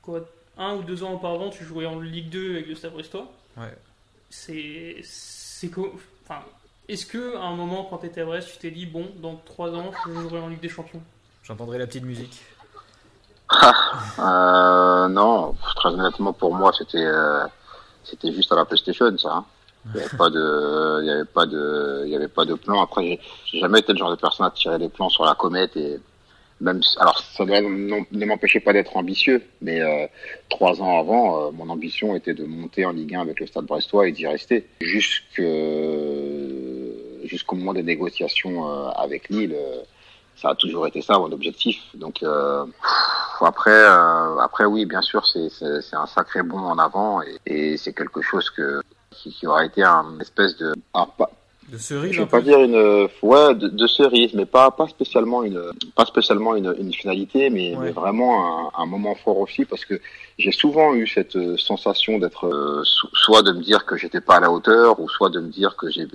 quoi, 0.01 0.27
un 0.57 0.75
ou 0.75 0.83
deux 0.83 1.03
ans 1.03 1.13
auparavant, 1.13 1.49
tu 1.49 1.63
jouais 1.63 1.85
en 1.85 1.99
Ligue 1.99 2.29
2 2.29 2.51
avec 2.51 2.67
le 2.67 2.75
Stade 2.75 2.93
Brestois. 2.93 3.31
Ouais. 3.57 3.73
C'est. 4.29 4.97
C'est 5.03 5.69
Enfin, 6.23 6.43
est-ce 6.87 7.05
que 7.05 7.35
à 7.35 7.43
un 7.43 7.55
moment, 7.55 7.85
quand 7.85 7.99
tu 7.99 8.07
étais 8.07 8.21
à 8.21 8.25
Brest, 8.25 8.49
tu 8.53 8.57
t'es 8.59 8.71
dit, 8.71 8.85
bon, 8.85 9.11
dans 9.17 9.35
trois 9.35 9.71
ans, 9.71 9.91
je 10.05 10.13
jouerai 10.13 10.39
en 10.39 10.47
Ligue 10.47 10.61
des 10.61 10.69
Champions? 10.69 11.01
J'entendrai 11.49 11.79
la 11.79 11.87
petite 11.87 12.03
musique. 12.03 12.43
euh, 14.19 15.07
non, 15.07 15.55
très 15.75 15.89
honnêtement, 15.89 16.31
pour 16.31 16.53
moi, 16.53 16.71
c'était 16.77 17.03
euh, 17.03 17.43
c'était 18.03 18.31
juste 18.31 18.51
à 18.51 18.55
la 18.55 18.65
PlayStation, 18.65 19.17
ça. 19.17 19.33
Hein. 19.33 19.45
Il 19.85 19.97
n'y 19.97 20.01
avait 20.01 20.15
pas 20.15 20.29
de, 20.29 20.99
il 21.01 21.07
y 21.07 21.09
avait 21.09 21.25
pas 21.25 21.47
de, 21.47 22.03
il 22.05 22.11
y 22.11 22.15
avait 22.15 22.27
pas 22.27 22.45
de 22.45 22.53
plan. 22.53 22.83
Après, 22.83 23.19
j'ai 23.45 23.59
jamais 23.59 23.79
été 23.79 23.93
le 23.93 23.97
genre 23.97 24.11
de 24.11 24.15
personne 24.15 24.45
à 24.45 24.51
tirer 24.51 24.77
des 24.77 24.89
plans 24.89 25.09
sur 25.09 25.25
la 25.25 25.33
comète 25.33 25.75
et 25.75 25.99
même 26.61 26.81
alors 26.99 27.19
ça 27.19 27.45
ne 27.45 28.25
m'empêchait 28.25 28.59
pas 28.59 28.73
d'être 28.73 28.95
ambitieux, 28.95 29.41
mais 29.61 29.81
euh, 29.81 30.05
trois 30.49 30.83
ans 30.83 30.99
avant, 30.99 31.47
euh, 31.47 31.51
mon 31.51 31.69
ambition 31.69 32.15
était 32.15 32.35
de 32.35 32.43
monter 32.45 32.85
en 32.85 32.91
Ligue 32.91 33.15
1 33.15 33.21
avec 33.21 33.39
le 33.39 33.47
Stade 33.47 33.65
Brestois 33.65 34.07
et 34.07 34.11
d'y 34.11 34.27
rester 34.27 34.67
jusqu'au 34.81 35.45
moment 37.55 37.73
des 37.73 37.81
négociations 37.81 38.69
euh, 38.69 38.89
avec 38.89 39.29
Lille. 39.29 39.55
Euh, 40.39 40.41
ça 40.41 40.49
a 40.49 40.55
toujours 40.55 40.87
été 40.87 41.01
ça 41.01 41.17
mon 41.17 41.31
objectif. 41.31 41.81
Donc 41.93 42.23
euh, 42.23 42.65
après, 43.41 43.85
après 44.41 44.65
oui, 44.65 44.85
bien 44.85 45.01
sûr, 45.01 45.25
c'est 45.25 45.95
un 45.95 46.05
sacré 46.07 46.43
bond 46.43 46.59
en 46.59 46.77
avant 46.77 47.21
et, 47.21 47.39
et 47.45 47.77
c'est 47.77 47.93
quelque 47.93 48.21
chose 48.21 48.49
que 48.49 48.81
qui, 49.11 49.31
qui 49.31 49.47
aura 49.47 49.65
été 49.65 49.83
un 49.83 50.19
espèce 50.19 50.55
de 50.57 50.73
ah, 50.93 51.07
pas, 51.17 51.29
de 51.71 51.77
cerise 51.77 52.13
Je 52.13 52.21
vais 52.21 52.27
pas 52.27 52.41
dire 52.41 52.59
une 52.59 53.07
ouais 53.21 53.55
de, 53.55 53.67
de, 53.67 53.87
cerise, 53.87 54.33
mais 54.33 54.45
pas 54.45 54.71
pas 54.71 54.87
spécialement 54.87 55.43
une 55.43 55.61
pas 55.95 56.05
spécialement 56.05 56.55
une, 56.55 56.75
une 56.79 56.93
finalité, 56.93 57.49
mais, 57.49 57.75
ouais. 57.75 57.85
mais 57.85 57.91
vraiment 57.91 58.69
un, 58.77 58.83
un, 58.83 58.85
moment 58.85 59.15
fort 59.15 59.37
aussi 59.39 59.65
parce 59.65 59.85
que 59.85 59.99
j'ai 60.37 60.51
souvent 60.51 60.93
eu 60.93 61.07
cette 61.07 61.35
euh, 61.35 61.57
sensation 61.57 62.17
d'être 62.17 62.47
euh, 62.47 62.81
soit 63.13 63.41
de 63.41 63.51
me 63.51 63.61
dire 63.61 63.85
que 63.85 63.95
j'étais 63.97 64.21
pas 64.21 64.35
à 64.35 64.39
la 64.39 64.51
hauteur 64.51 64.99
ou 64.99 65.09
soit 65.09 65.29
de 65.29 65.39
me 65.39 65.49
dire 65.49 65.75
que 65.75 65.89
j'ai 65.89 66.07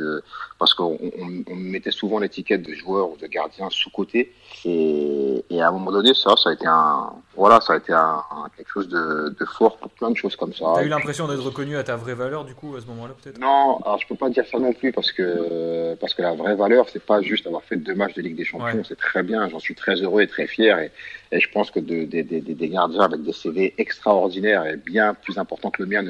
parce 0.59 0.75
qu'on 0.75 0.99
on, 1.21 1.53
on 1.53 1.55
mettait 1.55 1.91
souvent 1.91 2.19
l'étiquette 2.19 2.63
de 2.63 2.75
joueur 2.75 3.11
ou 3.11 3.17
de 3.17 3.27
gardien 3.27 3.69
sous 3.71 3.91
côté 3.91 4.33
et, 4.65 5.45
et 5.51 5.63
à 5.63 5.69
un 5.69 5.73
moment 5.73 5.93
donné 5.93 6.15
ça 6.15 6.35
ça 6.37 6.51
a 6.51 6.53
été 6.53 6.67
un 6.67 7.13
voilà 7.37 7.61
ça 7.61 7.75
a 7.75 7.77
été 7.77 7.93
un, 7.93 8.23
un 8.31 8.49
quelque 8.57 8.69
chose 8.69 8.89
de, 8.89 9.35
de, 9.39 9.45
fort 9.45 9.77
pour 9.79 9.91
plein 9.91 10.11
de 10.11 10.17
choses 10.17 10.37
comme 10.37 10.53
ça. 10.53 10.65
T'as 10.75 10.85
eu 10.85 10.89
l'impression 10.89 11.27
d'être 11.29 11.43
reconnu 11.43 11.77
à 11.77 11.85
ta 11.85 11.97
vraie 11.97 12.15
valeur 12.15 12.45
du 12.45 12.55
coup 12.55 12.75
à 12.77 12.81
ce 12.81 12.87
moment-là 12.87 13.15
peut-être? 13.21 13.39
Non, 13.39 13.81
alors 13.85 13.99
je 14.01 14.07
peux 14.07 14.17
pas 14.17 14.31
dire 14.31 14.45
ça 14.51 14.59
non 14.59 14.73
plus 14.73 14.93
parce 14.93 15.13
que 15.13 15.95
parce 15.97 16.15
que 16.15 16.23
la 16.23 16.35
vraie 16.35 16.55
valeur 16.55 16.89
c'est 16.93 17.05
pas 17.05 17.23
juste 17.23 17.47
avoir 17.47 17.63
fait 17.63 17.77
deux 17.77 17.95
matchs 17.95 18.15
de 18.15 18.23
Ligue 18.23 18.37
des 18.37 18.45
Champions, 18.45 18.79
ouais. 18.79 18.85
c'est 18.87 18.99
très 18.99 19.23
bien, 19.23 19.49
j'en 19.49 19.59
suis 19.59 19.75
très 19.75 19.97
heureux 19.97 20.23
et 20.23 20.29
très 20.29 20.47
fier 20.47 20.79
et, 20.79 20.91
et 21.33 21.41
je 21.41 21.51
pense 21.51 21.71
que 21.71 21.81
de, 21.81 22.05
de, 22.05 22.23
de, 22.23 22.53
des 22.53 22.69
gardiens 22.69 23.03
avec 23.03 23.23
des 23.23 23.33
CV 23.33 23.75
extraordinaires 23.79 24.65
et 24.67 24.77
bien 24.77 25.15
plus 25.15 25.39
importants 25.39 25.71
que 25.71 25.83
le 25.83 25.89
mien 25.89 26.03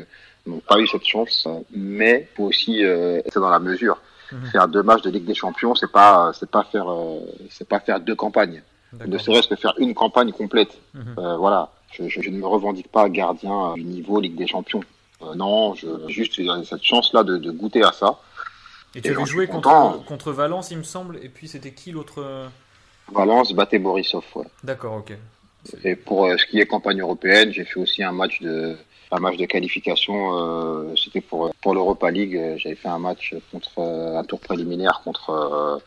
n'ont 0.46 0.60
pas 0.60 0.78
eu 0.78 0.86
cette 0.86 1.04
chance, 1.04 1.48
mais 1.74 2.28
faut 2.36 2.44
aussi 2.44 2.84
euh, 2.84 3.22
être 3.24 3.40
dans 3.40 3.48
la 3.48 3.58
mesure. 3.58 4.00
Mmh. 4.32 4.46
Faire 4.52 4.68
deux 4.68 4.82
matchs 4.82 5.02
de 5.02 5.10
Ligue 5.10 5.24
des 5.24 5.34
Champions, 5.34 5.74
c'est 5.74 5.90
pas 5.90 6.32
c'est 6.38 6.50
pas 6.50 6.64
faire 6.64 6.90
euh, 6.90 7.20
c'est 7.50 7.68
pas 7.68 7.80
faire 7.80 8.00
deux 8.00 8.14
campagnes. 8.14 8.62
Ne 9.06 9.18
serait-ce 9.18 9.48
que 9.48 9.56
faire 9.56 9.74
une 9.78 9.94
campagne 9.94 10.32
complète. 10.32 10.78
Mmh. 10.94 11.00
Euh, 11.18 11.36
voilà, 11.36 11.70
Je, 11.92 12.08
je, 12.08 12.30
ne 12.30 12.38
me 12.38 12.46
revendique 12.46 12.90
pas 12.90 13.08
gardien 13.08 13.74
du 13.74 13.84
niveau 13.84 14.20
Ligue 14.20 14.36
des 14.36 14.46
Champions. 14.46 14.82
non, 15.36 15.74
je 15.74 15.86
juste 16.08 16.40
cette 16.64 16.82
chance-là 16.82 17.22
de, 17.24 17.36
de, 17.38 17.50
goûter 17.50 17.82
à 17.82 17.92
ça. 17.92 18.18
Et 18.94 19.00
tu 19.00 19.10
avais 19.10 19.26
joué 19.26 19.46
contre, 19.46 20.04
contre 20.04 20.32
Valence, 20.32 20.70
il 20.70 20.78
me 20.78 20.84
semble, 20.84 21.18
et 21.22 21.28
puis 21.28 21.48
c'était 21.48 21.72
qui 21.72 21.90
l'autre 21.90 22.48
Valence 23.12 23.52
battait 23.52 23.78
Borisov, 23.78 24.24
ouais. 24.36 24.46
D'accord, 24.62 24.96
ok. 24.96 25.12
Et 25.82 25.96
pour 25.96 26.28
ce 26.38 26.46
qui 26.46 26.60
est 26.60 26.66
campagne 26.66 27.00
européenne, 27.00 27.50
j'ai 27.52 27.64
fait 27.64 27.80
aussi 27.80 28.02
un 28.02 28.12
match 28.12 28.40
de 28.40 28.76
un 29.10 29.20
match 29.20 29.36
de 29.36 29.46
qualification. 29.46 30.38
Euh, 30.38 30.94
C'était 30.96 31.20
pour 31.20 31.50
pour 31.62 31.74
l'Europa 31.74 32.10
League. 32.10 32.38
J'avais 32.56 32.74
fait 32.74 32.88
un 32.88 32.98
match 32.98 33.34
contre 33.50 33.80
un 33.80 34.24
tour 34.24 34.40
préliminaire 34.40 35.00
contre 35.04 35.80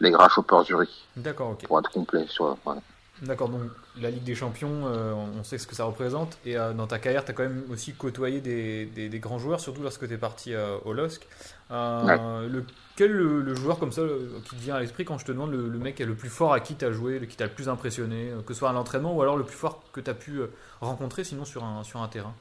les 0.00 0.10
Grasshopper 0.10 0.64
Zurich. 0.64 0.90
D'accord, 1.16 1.50
ok. 1.50 1.66
Pour 1.66 1.78
être 1.78 1.90
complet 1.90 2.26
sur. 2.28 2.56
Ouais. 2.66 2.76
D'accord, 3.22 3.48
donc 3.48 3.62
la 3.98 4.10
Ligue 4.10 4.24
des 4.24 4.34
Champions, 4.34 4.82
euh, 4.84 5.14
on 5.14 5.42
sait 5.42 5.56
ce 5.56 5.66
que 5.66 5.74
ça 5.74 5.84
représente. 5.84 6.36
Et 6.44 6.58
euh, 6.58 6.74
dans 6.74 6.86
ta 6.86 6.98
carrière, 6.98 7.24
tu 7.24 7.30
as 7.30 7.34
quand 7.34 7.44
même 7.44 7.64
aussi 7.70 7.94
côtoyé 7.94 8.42
des, 8.42 8.84
des, 8.84 9.08
des 9.08 9.18
grands 9.20 9.38
joueurs, 9.38 9.58
surtout 9.58 9.82
lorsque 9.82 10.06
tu 10.06 10.12
es 10.12 10.18
parti 10.18 10.52
euh, 10.52 10.76
au 10.84 10.92
LOSC. 10.92 11.26
Le, 11.70 12.62
quel 12.94 13.12
le, 13.12 13.40
le, 13.40 13.54
joueur 13.54 13.78
comme 13.78 13.90
ça 13.90 14.02
qui 14.44 14.56
te 14.56 14.60
vient 14.60 14.74
à 14.74 14.80
l'esprit 14.80 15.06
quand 15.06 15.16
je 15.16 15.24
te 15.24 15.32
demande 15.32 15.50
le, 15.50 15.68
le 15.68 15.78
mec 15.78 15.98
est 16.00 16.04
le 16.04 16.14
plus 16.14 16.28
fort 16.28 16.52
à 16.52 16.60
qui 16.60 16.74
tu 16.74 16.84
as 16.84 16.92
joué, 16.92 17.26
qui 17.26 17.36
t'a 17.36 17.46
le 17.46 17.52
plus 17.52 17.70
impressionné, 17.70 18.32
que 18.46 18.52
ce 18.52 18.58
soit 18.60 18.68
à 18.68 18.72
l'entraînement 18.72 19.14
ou 19.14 19.22
alors 19.22 19.36
le 19.38 19.44
plus 19.44 19.56
fort 19.56 19.80
que 19.92 20.00
tu 20.00 20.10
as 20.10 20.14
pu 20.14 20.40
rencontrer 20.82 21.24
sinon 21.24 21.46
sur 21.46 21.64
un, 21.64 21.84
sur 21.84 22.02
un 22.02 22.08
terrain? 22.08 22.34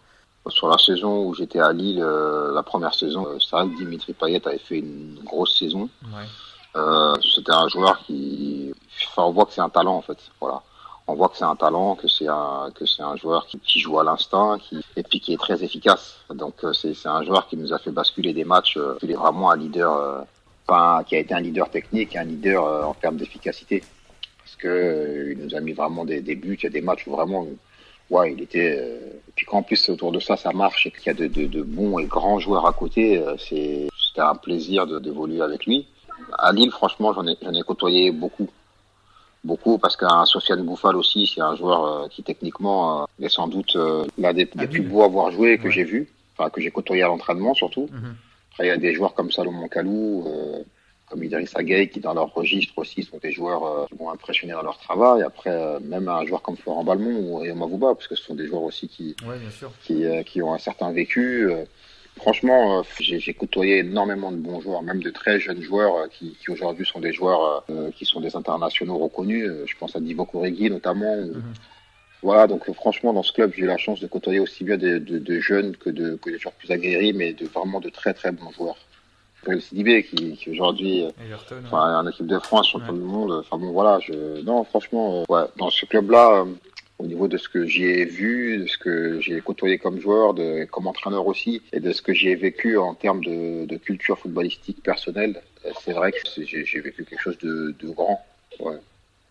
Sur 0.50 0.68
la 0.68 0.78
saison 0.78 1.26
où 1.26 1.34
j'étais 1.34 1.60
à 1.60 1.72
Lille, 1.72 2.00
la 2.00 2.64
première 2.64 2.94
saison, 2.94 3.26
c'est 3.40 3.56
vrai 3.56 3.68
que 3.70 3.78
Dimitri 3.78 4.14
Payet 4.14 4.46
avait 4.46 4.60
fait 4.60 4.80
une 4.80 5.22
grosse 5.24 5.58
saison. 5.58 5.90
Ouais. 6.14 6.26
Euh, 6.76 7.14
c'était 7.36 7.54
un 7.54 7.68
joueur 7.70 8.00
qui, 8.06 8.74
enfin, 9.10 9.24
on 9.24 9.32
voit 9.32 9.46
que 9.46 9.54
c'est 9.54 9.62
un 9.62 9.70
talent 9.70 9.96
en 9.98 10.02
fait. 10.02 10.18
Voilà, 10.42 10.62
on 11.08 11.14
voit 11.14 11.30
que 11.30 11.38
c'est 11.38 11.46
un 11.46 11.56
talent, 11.56 11.96
que 11.96 12.08
c'est 12.08 12.28
un 12.28 12.72
que 12.74 12.86
c'est 12.86 13.04
un 13.04 13.16
joueur 13.16 13.46
qui, 13.48 13.60
qui 13.60 13.80
joue 13.80 14.00
à 14.00 14.04
l'instinct, 14.04 14.58
qui 14.60 14.80
et 14.96 15.04
puis 15.04 15.20
qui 15.20 15.34
est 15.34 15.38
très 15.38 15.64
efficace. 15.64 16.18
Donc 16.30 16.64
euh, 16.64 16.74
c'est 16.74 16.94
c'est 16.94 17.10
un 17.10 17.24
joueur 17.24 17.48
qui 17.48 17.58
nous 17.58 17.74
a 17.74 17.80
fait 17.80 17.92
basculer 17.92 18.34
des 18.34 18.44
matchs. 18.44 18.78
Euh, 18.78 18.98
il 19.04 19.12
est 19.12 19.16
vraiment 19.16 19.52
un 19.52 19.58
leader, 19.58 19.94
euh, 19.94 20.22
pas 20.68 21.04
qui 21.08 21.16
a 21.16 21.20
été 21.20 21.34
un 21.34 21.42
leader 21.42 21.70
technique, 21.70 22.16
un 22.16 22.24
leader 22.24 22.88
en 22.88 22.94
termes 22.96 23.18
d'efficacité, 23.18 23.84
parce 24.40 24.56
que 24.56 25.34
il 25.34 25.46
nous 25.46 25.56
a 25.56 25.60
mis 25.60 25.74
vraiment 25.74 26.06
des, 26.06 26.22
des 26.22 26.36
buts. 26.36 26.58
Il 26.60 26.64
y 26.64 26.68
a 26.68 26.72
des 26.72 26.82
matchs 26.82 27.06
où 27.08 27.12
vraiment 27.12 27.46
ouais, 28.10 28.34
il 28.34 28.42
était. 28.42 28.78
Euh, 28.80 29.22
puis 29.36 29.46
qu'en 29.46 29.62
plus 29.62 29.90
autour 29.90 30.12
de 30.12 30.20
ça, 30.20 30.38
ça 30.38 30.52
marche 30.54 30.88
et 30.88 30.92
qu'il 30.92 31.06
y 31.08 31.10
a 31.10 31.14
de, 31.14 31.28
de, 31.28 31.46
de, 31.46 31.62
bons 31.62 32.00
et 32.00 32.06
grands 32.06 32.40
joueurs 32.40 32.66
à 32.66 32.74
côté, 32.74 33.24
c'est 33.38 33.88
c'était 34.08 34.22
un 34.22 34.36
plaisir 34.36 34.88
d'évoluer 35.02 35.42
avec 35.42 35.66
lui 35.66 35.88
à 36.38 36.52
Lille, 36.52 36.72
franchement, 36.72 37.14
j'en 37.14 37.28
ai, 37.28 37.38
j'en 37.42 37.54
ai 37.54 37.62
côtoyé 37.62 38.12
beaucoup. 38.12 38.50
Beaucoup, 39.44 39.78
parce 39.78 39.96
qu'un 39.96 40.26
Sofiane 40.26 40.64
Bouffal 40.64 40.96
aussi, 40.96 41.32
c'est 41.32 41.42
un 41.42 41.56
joueur 41.56 41.86
euh, 41.86 42.08
qui 42.08 42.24
techniquement 42.24 43.04
euh, 43.04 43.06
est 43.22 43.30
sans 43.30 43.48
doute 43.48 43.76
euh, 43.76 44.04
l'un 44.18 44.34
des, 44.34 44.46
des 44.46 44.68
plus 44.68 44.82
beaux 44.82 45.04
à 45.04 45.06
avoir 45.06 45.30
joué 45.30 45.60
que 45.60 45.70
j'ai 45.70 45.84
vu, 45.84 46.08
enfin 46.36 46.50
que 46.50 46.60
j'ai 46.60 46.72
côtoyé 46.72 47.04
à 47.04 47.08
l'entraînement 47.08 47.54
surtout. 47.54 47.88
Mhm. 47.92 48.16
Après, 48.52 48.66
il 48.66 48.70
y 48.70 48.72
a 48.72 48.78
des 48.78 48.96
joueurs 48.96 49.14
comme 49.14 49.32
Salomon 49.32 49.68
Kalou, 49.68 50.26
comme 51.10 51.24
Idriss 51.24 51.54
Gueye, 51.54 51.90
qui 51.90 52.00
dans 52.00 52.16
leur 52.16 52.34
registre 52.34 52.74
aussi 52.78 53.04
sont 53.04 53.20
des 53.20 53.32
joueurs 53.32 53.86
qui 53.88 53.96
vont 53.96 54.10
impressionner 54.10 54.54
dans 54.54 54.64
leur 54.64 54.80
travail. 54.80 55.22
Après, 55.22 55.80
même 55.82 56.08
un 56.08 56.26
joueur 56.26 56.42
comme 56.42 56.56
Florent 56.56 56.86
Balmont 56.86 57.20
ou 57.20 57.44
Yoma 57.44 57.68
parce 57.94 58.08
que 58.08 58.16
ce 58.16 58.24
sont 58.24 58.34
des 58.34 58.48
joueurs 58.48 58.64
aussi 58.64 58.88
qui, 58.88 59.16
ouais, 59.28 59.38
bien 59.38 59.52
sûr. 59.52 59.72
qui, 59.84 60.06
qui 60.26 60.42
ont 60.42 60.54
un 60.54 60.58
certain 60.58 60.92
vécu. 60.92 61.52
Franchement, 62.18 62.80
euh, 62.80 62.84
j'ai 63.00 63.34
côtoyé 63.34 63.80
énormément 63.80 64.32
de 64.32 64.38
bons 64.38 64.62
joueurs, 64.62 64.82
même 64.82 65.04
de 65.04 65.10
très 65.10 65.40
jeunes 65.40 65.62
joueurs 65.62 65.96
euh, 65.96 66.08
qui, 66.08 66.38
qui 66.42 66.50
aujourd'hui 66.50 66.86
sont 66.86 67.02
des 67.02 67.12
joueurs 67.12 67.66
euh, 67.70 67.92
qui 67.92 68.06
sont 68.06 68.22
des 68.22 68.36
internationaux 68.38 68.98
reconnus. 68.98 69.50
Je 69.66 69.76
pense 69.78 69.96
à 69.96 70.00
Divo 70.00 70.28
notamment. 70.34 71.18
Mhm. 71.18 71.44
Voilà, 72.24 72.48
donc 72.48 72.72
franchement, 72.74 73.14
dans 73.14 73.22
ce 73.22 73.34
club, 73.34 73.52
j'ai 73.56 73.64
eu 73.64 73.68
la 73.68 73.78
chance 73.78 74.00
de 74.00 74.08
côtoyer 74.08 74.40
aussi 74.40 74.64
bien 74.64 74.78
de, 74.78 74.98
de, 74.98 75.20
de, 75.20 75.40
jeunes 75.40 75.76
que, 75.76 75.90
de, 75.90 76.16
que 76.16 76.32
des 76.32 76.40
joueurs 76.40 76.56
plus 76.56 76.72
aguerris, 76.72 77.14
mais 77.14 77.34
de 77.34 77.46
vraiment 77.46 77.80
de 77.80 77.90
très 77.90 78.14
très 78.14 78.32
bons 78.32 78.50
joueurs. 78.52 78.78
Le 79.46 79.60
Sidibé 79.60 80.04
qui, 80.04 80.36
qui 80.38 80.50
aujourd'hui 80.50 81.06
enfin, 81.66 82.00
en 82.00 82.08
équipe 82.08 82.26
de 82.26 82.40
France, 82.40 82.70
champion 82.70 82.94
ouais. 82.94 83.00
du 83.00 83.06
monde. 83.06 83.32
Enfin 83.34 83.60
bon, 83.60 83.72
voilà, 83.74 84.00
je 84.00 84.42
non, 84.42 84.64
franchement, 84.64 85.24
ouais, 85.30 85.44
dans 85.58 85.70
ce 85.70 85.86
club-là 85.86 86.46
au 86.98 87.06
niveau 87.06 87.28
de 87.28 87.38
ce 87.38 87.50
que 87.50 87.66
j'ai 87.66 88.06
vu, 88.06 88.60
de 88.60 88.68
ce 88.68 88.78
que 88.78 89.20
j'ai 89.20 89.42
côtoyé 89.42 89.78
comme 89.78 90.00
joueur, 90.00 90.34
de, 90.34 90.66
comme 90.66 90.88
entraîneur 90.88 91.28
aussi, 91.28 91.62
et 91.74 91.80
de 91.80 91.92
ce 91.92 92.02
que 92.02 92.14
j'ai 92.14 92.36
vécu 92.36 92.78
en 92.78 92.94
termes 92.94 93.24
de, 93.24 93.78
culture 93.78 94.18
footballistique 94.18 94.82
personnelle, 94.82 95.42
c'est 95.82 95.94
vrai 95.94 96.12
que 96.12 96.20
j'ai 96.46 96.80
vécu 96.80 97.04
quelque 97.04 97.22
chose 97.22 97.38
de, 97.40 97.76
grand. 97.90 98.26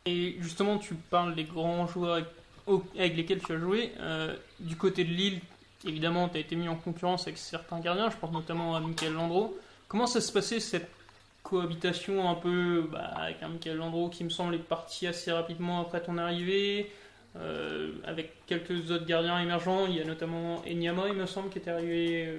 Et 0.07 0.37
justement, 0.41 0.79
tu 0.79 0.95
parles 0.95 1.35
des 1.35 1.45
grands 1.45 1.87
joueurs 1.87 2.27
avec, 2.97 3.17
lesquels 3.17 3.41
tu 3.41 3.53
as 3.53 3.59
joué. 3.59 3.91
Euh, 4.01 4.37
du 4.61 4.77
côté 4.77 5.05
de 5.05 5.11
Lille, 5.11 5.41
évidemment, 5.87 6.29
tu 6.29 6.37
as 6.37 6.41
été 6.41 6.57
mis 6.57 6.69
en 6.69 6.77
concurrence 6.77 7.23
avec 7.23 7.39
certains 7.39 7.81
gardiens, 7.81 8.11
je 8.11 8.17
pense 8.17 8.33
notamment 8.33 8.77
à 8.77 8.81
Michael 8.81 9.15
Landreau. 9.15 9.59
Comment 9.89 10.07
ça 10.07 10.21
se 10.21 10.31
passait 10.31 10.61
cette 10.61 10.89
cohabitation 11.43 12.29
un 12.29 12.35
peu 12.35 12.87
bah, 12.91 13.13
avec 13.17 13.43
un 13.43 13.49
Michael 13.49 13.77
Landreau 13.77 14.09
qui 14.11 14.25
me 14.25 14.31
semble 14.31 14.55
être 14.55 14.65
parti 14.65 15.07
assez 15.07 15.33
rapidement 15.33 15.81
après 15.81 16.03
ton 16.03 16.19
arrivée? 16.19 16.91
Euh, 17.37 17.93
avec 18.05 18.47
quelques 18.47 18.91
autres 18.91 19.07
gardiens 19.07 19.41
émergents. 19.41 19.87
Il 19.87 19.97
y 19.97 20.01
a 20.01 20.05
notamment 20.05 20.63
Enyama, 20.67 21.09
il 21.09 21.15
me 21.15 21.27
semble, 21.27 21.51
qui 21.51 21.59
est 21.59 21.69
arrivé 21.69 22.27
euh, 22.27 22.39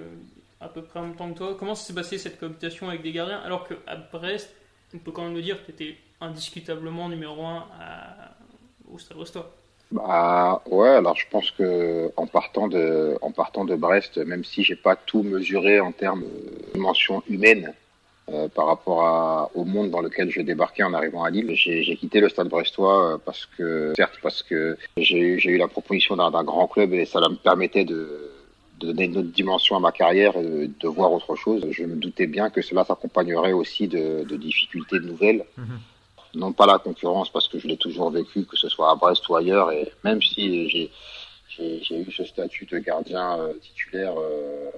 à 0.60 0.68
peu 0.68 0.82
près 0.82 1.00
en 1.00 1.04
même 1.04 1.16
temps 1.16 1.30
que 1.30 1.38
toi. 1.38 1.56
Comment 1.58 1.74
s'est 1.74 1.94
passé 1.94 2.18
cette 2.18 2.38
cohabitation 2.38 2.88
avec 2.88 3.02
des 3.02 3.12
gardiens 3.12 3.38
alors 3.40 3.68
qu'à 3.68 3.96
Brest, 4.12 4.54
on 4.94 4.98
peut 4.98 5.12
quand 5.12 5.24
même 5.24 5.34
le 5.34 5.42
dire, 5.42 5.58
tu 5.64 5.70
étais 5.70 5.96
indiscutablement 6.20 7.08
numéro 7.08 7.44
1 7.44 7.68
à... 7.80 8.34
au 8.90 8.98
Stade 8.98 9.44
bah 9.92 10.62
ouais, 10.66 10.88
alors 10.88 11.14
je 11.14 11.26
pense 11.30 11.52
que 11.52 12.10
en 12.16 12.26
partant 12.26 12.66
de 12.66 13.16
en 13.22 13.30
partant 13.30 13.64
de 13.64 13.76
Brest, 13.76 14.18
même 14.18 14.42
si 14.42 14.64
j'ai 14.64 14.74
pas 14.74 14.96
tout 14.96 15.22
mesuré 15.22 15.78
en 15.78 15.92
termes 15.92 16.22
de 16.22 16.72
dimension 16.74 17.22
humaine, 17.28 17.72
euh, 18.28 18.48
par 18.48 18.66
rapport 18.66 19.06
à, 19.06 19.50
au 19.54 19.64
monde 19.64 19.90
dans 19.90 20.00
lequel 20.00 20.30
je 20.30 20.40
débarquais 20.40 20.82
en 20.82 20.94
arrivant 20.94 21.22
à 21.22 21.30
Lille. 21.30 21.54
J'ai 21.54 21.96
quitté 21.96 22.18
le 22.20 22.28
Stade 22.28 22.48
Brestois 22.48 23.14
euh, 23.14 23.18
parce 23.24 23.46
que, 23.46 23.92
certes, 23.96 24.18
parce 24.20 24.42
que 24.42 24.76
j'ai 24.96 25.18
eu 25.18 25.56
la 25.58 25.68
proposition 25.68 26.16
d'un 26.16 26.42
grand 26.42 26.66
club 26.66 26.92
et 26.92 27.04
ça 27.04 27.20
me 27.20 27.36
permettait 27.36 27.84
de, 27.84 28.32
de 28.80 28.86
donner 28.88 29.04
une 29.04 29.18
autre 29.18 29.28
dimension 29.28 29.76
à 29.76 29.80
ma 29.80 29.92
carrière 29.92 30.36
et 30.36 30.68
de, 30.68 30.88
voir 30.88 31.12
autre 31.12 31.36
chose. 31.36 31.64
Je 31.70 31.84
me 31.84 31.96
doutais 31.96 32.26
bien 32.26 32.50
que 32.50 32.62
cela 32.62 32.84
s'accompagnerait 32.84 33.52
aussi 33.52 33.88
de, 33.88 34.24
de, 34.24 34.36
difficultés 34.36 34.98
nouvelles. 34.98 35.44
Mhm. 35.56 35.78
Non 36.34 36.52
pas 36.52 36.66
la 36.66 36.78
concurrence, 36.78 37.30
parce 37.30 37.48
que 37.48 37.58
je 37.58 37.66
l'ai 37.66 37.76
toujours 37.76 38.10
vécu, 38.10 38.44
que 38.44 38.56
ce 38.56 38.68
soit 38.68 38.90
à 38.90 38.94
Brest 38.94 39.26
ou 39.28 39.36
ailleurs, 39.36 39.70
et 39.72 39.90
même 40.04 40.20
si 40.20 40.68
j'ai 40.68 40.90
eu 41.58 42.12
ce 42.12 42.24
statut 42.24 42.66
de 42.66 42.78
gardien 42.78 43.38
euh, 43.38 43.54
titulaire 43.62 44.14
euh, 44.18 44.70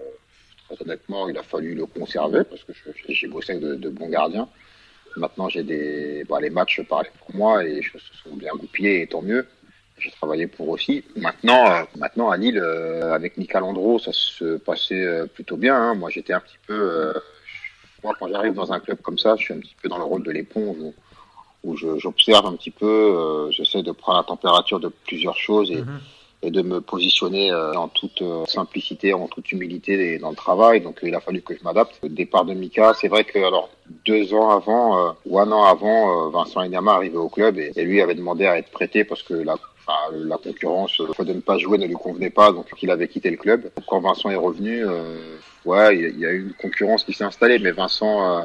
honnêtement, 0.80 1.28
il 1.28 1.38
a 1.38 1.42
fallu 1.42 1.74
le 1.74 1.86
conserver 1.86 2.44
parce 2.44 2.62
que 2.64 2.72
j'ai 3.08 3.26
bossé 3.26 3.52
avec 3.52 3.64
de, 3.64 3.88
bons 3.88 4.08
gardiens. 4.08 4.48
Maintenant, 5.16 5.48
j'ai 5.48 5.62
des, 5.62 6.24
bah, 6.28 6.40
les 6.40 6.50
matchs 6.50 6.82
parlaient 6.82 7.10
pour 7.18 7.34
moi 7.34 7.64
et 7.64 7.82
je 7.82 7.98
se 7.98 8.14
sont 8.22 8.36
bien 8.36 8.52
goupillés 8.52 9.02
et 9.02 9.06
tant 9.06 9.22
mieux. 9.22 9.46
J'ai 9.98 10.10
travaillé 10.12 10.46
pour 10.46 10.68
aussi. 10.68 11.02
Maintenant, 11.16 11.68
euh, 11.70 11.82
maintenant 11.96 12.30
à 12.30 12.36
Lille, 12.36 12.58
euh, 12.58 13.12
avec 13.12 13.36
Nicolas 13.36 13.60
Landreau, 13.60 13.98
ça 13.98 14.12
se 14.12 14.56
passait 14.58 15.02
euh, 15.02 15.26
plutôt 15.26 15.56
bien. 15.56 15.74
Hein. 15.74 15.94
Moi, 15.94 16.10
j'étais 16.10 16.32
un 16.32 16.40
petit 16.40 16.58
peu. 16.66 16.74
Euh, 16.74 17.12
moi, 18.04 18.14
quand 18.18 18.28
j'arrive 18.28 18.54
dans 18.54 18.72
un 18.72 18.78
club 18.78 19.00
comme 19.00 19.18
ça, 19.18 19.34
je 19.36 19.44
suis 19.44 19.54
un 19.54 19.58
petit 19.58 19.74
peu 19.82 19.88
dans 19.88 19.98
le 19.98 20.04
rôle 20.04 20.22
de 20.22 20.30
l'éponge 20.30 20.76
où, 20.78 20.94
où 21.64 21.76
j'observe 21.76 22.46
un 22.46 22.54
petit 22.54 22.70
peu. 22.70 23.50
J'essaie 23.50 23.82
de 23.82 23.90
prendre 23.90 24.18
la 24.18 24.24
température 24.24 24.78
de 24.78 24.88
plusieurs 24.88 25.36
choses 25.36 25.70
et. 25.72 25.82
Mm-hmm 25.82 26.17
et 26.42 26.50
de 26.50 26.62
me 26.62 26.80
positionner 26.80 27.50
euh, 27.50 27.72
en 27.74 27.88
toute 27.88 28.22
euh, 28.22 28.44
simplicité, 28.46 29.12
en 29.12 29.26
toute 29.26 29.50
humilité 29.50 30.18
dans 30.18 30.30
le 30.30 30.36
travail. 30.36 30.80
Donc 30.80 31.00
il 31.02 31.14
a 31.14 31.20
fallu 31.20 31.42
que 31.42 31.54
je 31.56 31.64
m'adapte. 31.64 31.98
Le 32.02 32.10
départ 32.10 32.44
de 32.44 32.54
Mika, 32.54 32.94
c'est 32.94 33.08
vrai 33.08 33.24
que 33.24 33.38
alors 33.38 33.70
deux 34.06 34.32
ans 34.34 34.50
avant 34.50 34.98
euh, 34.98 35.10
ou 35.26 35.40
un 35.40 35.50
an 35.50 35.64
avant, 35.64 36.30
Vincent 36.30 36.62
Inyama 36.62 36.92
arrivait 36.92 37.16
au 37.16 37.28
club 37.28 37.58
et, 37.58 37.72
lui 37.82 38.00
avait 38.00 38.14
demandé 38.14 38.46
à 38.46 38.58
être 38.58 38.70
prêté 38.70 39.04
parce 39.04 39.22
que 39.22 39.34
la 39.34 39.56
Enfin, 39.88 40.14
la 40.16 40.36
concurrence, 40.36 40.98
le 40.98 41.14
fait 41.14 41.24
de 41.24 41.32
ne 41.32 41.40
pas 41.40 41.56
jouer 41.56 41.78
ne 41.78 41.86
lui 41.86 41.94
convenait 41.94 42.28
pas, 42.28 42.52
donc 42.52 42.66
il 42.82 42.90
avait 42.90 43.08
quitté 43.08 43.30
le 43.30 43.38
club. 43.38 43.70
Quand 43.86 44.00
Vincent 44.00 44.28
est 44.28 44.36
revenu, 44.36 44.84
euh, 44.86 45.16
ouais, 45.64 45.96
il 45.96 46.18
y 46.18 46.26
a 46.26 46.30
eu 46.30 46.42
une 46.42 46.52
concurrence 46.52 47.04
qui 47.04 47.14
s'est 47.14 47.24
installée, 47.24 47.58
mais 47.58 47.70
Vincent, 47.70 48.40
euh, 48.40 48.44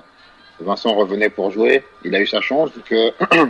Vincent 0.62 0.96
revenait 0.96 1.30
pour 1.30 1.52
jouer. 1.52 1.84
Il 2.06 2.16
a 2.16 2.22
eu 2.22 2.28
sa 2.28 2.40
chance, 2.40 2.70
donc 2.74 2.94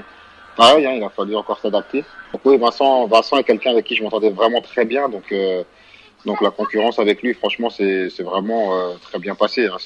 pareil, 0.56 0.86
hein, 0.86 0.94
il 0.96 1.04
a 1.04 1.10
fallu 1.10 1.36
encore 1.36 1.60
s'adapter. 1.60 2.04
Donc 2.32 2.42
oui, 2.46 2.58
Vincent, 2.58 3.08
Vincent 3.08 3.38
est 3.38 3.44
quelqu'un 3.44 3.72
avec 3.72 3.86
qui 3.86 3.96
je 3.96 4.04
m'entendais 4.04 4.30
vraiment 4.30 4.62
très 4.62 4.86
bien, 4.86 5.10
donc 5.10 5.32
euh, 5.32 5.64
donc 6.26 6.42
la 6.42 6.52
concurrence 6.52 7.00
avec 7.00 7.22
lui, 7.22 7.34
franchement, 7.34 7.70
c'est 7.70 8.10
vraiment 8.22 8.76
euh, 8.76 8.94
très 9.02 9.20
bien 9.20 9.36
passé. 9.36 9.68
Hein. 9.68 9.78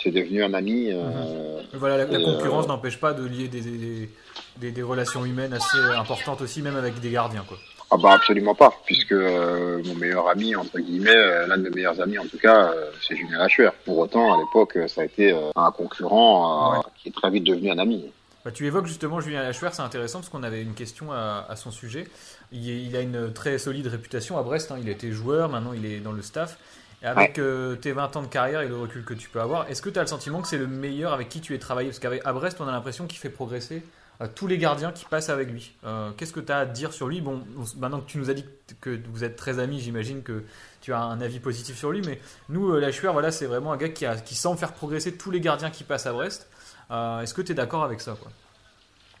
C'est 0.00 0.10
devenu 0.10 0.44
un 0.44 0.54
ami. 0.54 0.90
Euh, 0.92 1.60
voilà, 1.74 1.98
la, 1.98 2.04
la 2.04 2.20
concurrence 2.20 2.68
n'empêche 2.68 3.00
pas 3.00 3.14
de 3.14 3.26
lier 3.26 3.48
des 3.48 3.60
des, 3.60 4.10
des, 4.58 4.70
des, 4.70 4.82
relations 4.82 5.24
humaines 5.24 5.52
assez 5.52 5.78
importantes 5.96 6.40
aussi, 6.40 6.62
même 6.62 6.76
avec 6.76 7.00
des 7.00 7.10
gardiens, 7.10 7.44
quoi. 7.48 7.56
Ah 7.90 7.96
bah 7.96 8.12
absolument 8.12 8.54
pas, 8.54 8.70
puisque 8.84 9.14
mon 9.14 9.94
meilleur 9.94 10.28
ami, 10.28 10.54
entre 10.54 10.78
guillemets, 10.78 11.46
l'un 11.46 11.56
de 11.56 11.62
mes 11.62 11.70
meilleurs 11.70 11.98
amis 12.02 12.18
en 12.18 12.26
tout 12.26 12.36
cas, 12.36 12.70
c'est 13.00 13.16
Julien 13.16 13.38
Lachuer. 13.38 13.70
Pour 13.86 13.96
autant, 13.98 14.34
à 14.34 14.36
l'époque, 14.36 14.78
ça 14.88 15.00
a 15.00 15.04
été 15.04 15.34
un 15.56 15.70
concurrent 15.70 16.72
ouais. 16.72 16.78
qui 16.98 17.08
est 17.08 17.12
très 17.12 17.30
vite 17.30 17.44
devenu 17.44 17.70
un 17.70 17.78
ami. 17.78 18.12
Bah, 18.48 18.52
tu 18.52 18.64
évoques 18.64 18.86
justement 18.86 19.20
Julien 19.20 19.42
Lachuer, 19.42 19.68
c'est 19.72 19.82
intéressant 19.82 20.20
parce 20.20 20.30
qu'on 20.30 20.42
avait 20.42 20.62
une 20.62 20.72
question 20.72 21.12
à, 21.12 21.44
à 21.50 21.54
son 21.54 21.70
sujet. 21.70 22.08
Il, 22.50 22.66
il, 22.66 22.96
a 22.96 23.02
une 23.02 23.30
très 23.30 23.58
solide 23.58 23.88
réputation 23.88 24.38
à 24.38 24.42
Brest, 24.42 24.72
hein. 24.72 24.78
il 24.80 24.88
a 24.88 24.92
été 24.92 25.12
joueur, 25.12 25.50
maintenant 25.50 25.74
il 25.74 25.84
est 25.84 26.00
dans 26.00 26.12
le 26.12 26.22
staff. 26.22 26.56
Et 27.02 27.06
avec 27.06 27.36
ouais. 27.36 27.42
euh, 27.42 27.76
tes 27.76 27.92
20 27.92 28.16
ans 28.16 28.22
de 28.22 28.26
carrière 28.26 28.62
et 28.62 28.68
le 28.68 28.78
recul 28.78 29.04
que 29.04 29.12
tu 29.12 29.28
peux 29.28 29.42
avoir, 29.42 29.68
est-ce 29.68 29.82
que 29.82 29.90
tu 29.90 29.98
as 29.98 30.02
le 30.02 30.08
sentiment 30.08 30.40
que 30.40 30.48
c'est 30.48 30.56
le 30.56 30.66
meilleur 30.66 31.12
avec 31.12 31.28
qui 31.28 31.42
tu 31.42 31.54
es 31.54 31.58
travaillé? 31.58 31.90
Parce 31.90 31.98
qu'à 31.98 32.32
Brest, 32.32 32.58
on 32.62 32.66
a 32.66 32.72
l'impression 32.72 33.06
qu'il 33.06 33.18
fait 33.18 33.28
progresser 33.28 33.82
euh, 34.22 34.28
tous 34.34 34.46
les 34.46 34.56
gardiens 34.56 34.92
qui 34.92 35.04
passent 35.04 35.28
avec 35.28 35.50
lui. 35.50 35.74
Euh, 35.84 36.10
Qu'est-ce 36.16 36.32
que 36.32 36.40
tu 36.40 36.50
as 36.50 36.60
à 36.60 36.64
dire 36.64 36.94
sur 36.94 37.06
lui? 37.06 37.20
Bon, 37.20 37.44
maintenant 37.76 38.00
que 38.00 38.10
tu 38.10 38.16
nous 38.16 38.30
as 38.30 38.34
dit 38.34 38.46
que 38.80 38.98
vous 39.12 39.24
êtes 39.24 39.36
très 39.36 39.58
amis, 39.58 39.78
j'imagine 39.78 40.22
que 40.22 40.44
tu 40.80 40.94
as 40.94 41.00
un 41.02 41.20
avis 41.20 41.38
positif 41.38 41.76
sur 41.76 41.90
lui. 41.90 42.00
Mais 42.00 42.18
nous, 42.48 42.72
euh, 42.72 42.80
Lachuer, 42.80 43.12
voilà, 43.12 43.30
c'est 43.30 43.44
vraiment 43.44 43.74
un 43.74 43.76
gars 43.76 43.90
qui, 43.90 44.06
a, 44.06 44.16
qui 44.16 44.34
semble 44.34 44.58
faire 44.58 44.72
progresser 44.72 45.18
tous 45.18 45.30
les 45.30 45.40
gardiens 45.40 45.68
qui 45.68 45.84
passent 45.84 46.06
à 46.06 46.14
Brest. 46.14 46.48
Euh, 46.90 47.20
Est-ce 47.20 47.34
que 47.34 47.42
tu 47.42 47.52
es 47.52 47.54
d'accord 47.54 47.84
avec 47.84 48.00
ça 48.00 48.16
quoi? 48.20 48.30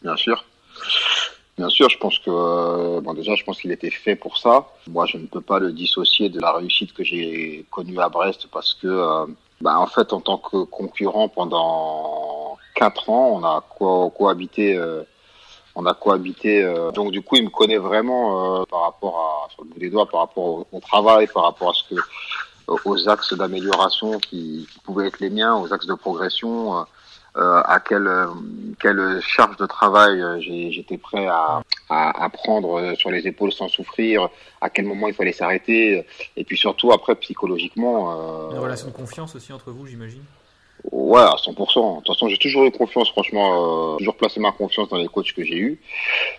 Bien 0.02 0.16
sûr. 0.16 0.44
Bien 1.56 1.68
sûr, 1.68 1.88
je 1.88 1.98
pense 1.98 2.18
que 2.20 2.30
euh, 2.30 3.00
bon 3.00 3.14
déjà, 3.14 3.34
je 3.34 3.42
pense 3.44 3.60
qu'il 3.60 3.72
était 3.72 3.90
fait 3.90 4.14
pour 4.14 4.38
ça. 4.38 4.68
Moi, 4.86 5.06
je 5.06 5.16
ne 5.16 5.26
peux 5.26 5.40
pas 5.40 5.58
le 5.58 5.72
dissocier 5.72 6.28
de 6.28 6.40
la 6.40 6.52
réussite 6.52 6.92
que 6.92 7.02
j'ai 7.02 7.66
connue 7.70 7.98
à 7.98 8.08
Brest 8.08 8.46
parce 8.52 8.74
que, 8.74 8.86
euh, 8.86 9.26
bah, 9.60 9.78
en 9.78 9.86
fait, 9.88 10.12
en 10.12 10.20
tant 10.20 10.38
que 10.38 10.58
concurrent 10.64 11.28
pendant 11.28 12.56
quatre 12.76 13.10
ans, 13.10 13.30
on 13.34 13.44
a 13.44 13.64
co 13.76 14.10
cohabité. 14.10 14.76
Euh, 14.76 15.02
on 15.74 15.84
a 15.86 15.94
cohabité. 15.94 16.62
euh, 16.62 16.90
donc 16.92 17.10
du 17.12 17.22
coup, 17.22 17.36
il 17.36 17.44
me 17.44 17.50
connaît 17.50 17.78
vraiment 17.78 18.60
euh, 18.60 18.64
par 18.64 18.82
rapport 18.82 19.46
à 19.48 19.52
sur 19.52 19.62
le 19.64 19.70
bout 19.70 19.78
des 19.78 19.90
doigts, 19.90 20.06
par 20.06 20.20
rapport 20.20 20.44
au, 20.44 20.66
au 20.72 20.80
travail, 20.80 21.26
par 21.28 21.44
rapport 21.44 21.70
à 21.70 21.72
ce 21.72 21.82
que 21.94 22.00
aux 22.84 23.08
axes 23.08 23.32
d'amélioration 23.32 24.18
qui, 24.18 24.68
qui 24.70 24.78
pouvaient 24.80 25.06
être 25.06 25.20
les 25.20 25.30
miens, 25.30 25.56
aux 25.56 25.72
axes 25.72 25.86
de 25.86 25.94
progression. 25.94 26.84
Euh, 27.38 27.62
à 27.64 27.78
quelle, 27.78 28.10
quelle 28.80 29.20
charge 29.20 29.56
de 29.58 29.66
travail 29.66 30.20
euh, 30.20 30.40
j'étais 30.40 30.98
prêt 30.98 31.28
à, 31.28 31.62
à, 31.88 32.24
à, 32.24 32.28
prendre 32.30 32.94
sur 32.96 33.12
les 33.12 33.28
épaules 33.28 33.52
sans 33.52 33.68
souffrir, 33.68 34.28
à 34.60 34.70
quel 34.70 34.86
moment 34.86 35.06
il 35.06 35.14
fallait 35.14 35.32
s'arrêter, 35.32 36.04
et 36.36 36.44
puis 36.44 36.56
surtout 36.56 36.90
après 36.90 37.14
psychologiquement. 37.16 38.48
Euh, 38.48 38.50
Une 38.50 38.58
relation 38.58 38.88
de 38.88 38.92
confiance 38.92 39.36
aussi 39.36 39.52
entre 39.52 39.70
vous, 39.70 39.86
j'imagine. 39.86 40.22
Ouais, 40.92 41.20
à 41.20 41.34
100%. 41.36 41.48
De 41.48 41.96
toute 41.98 42.06
façon, 42.06 42.28
j'ai 42.28 42.38
toujours 42.38 42.64
eu 42.64 42.70
confiance, 42.70 43.10
franchement, 43.10 43.94
euh, 43.94 43.96
toujours 43.98 44.16
placé 44.16 44.40
ma 44.40 44.52
confiance 44.52 44.88
dans 44.88 44.96
les 44.96 45.08
coachs 45.08 45.32
que 45.32 45.42
j'ai 45.44 45.56
eus. 45.56 45.80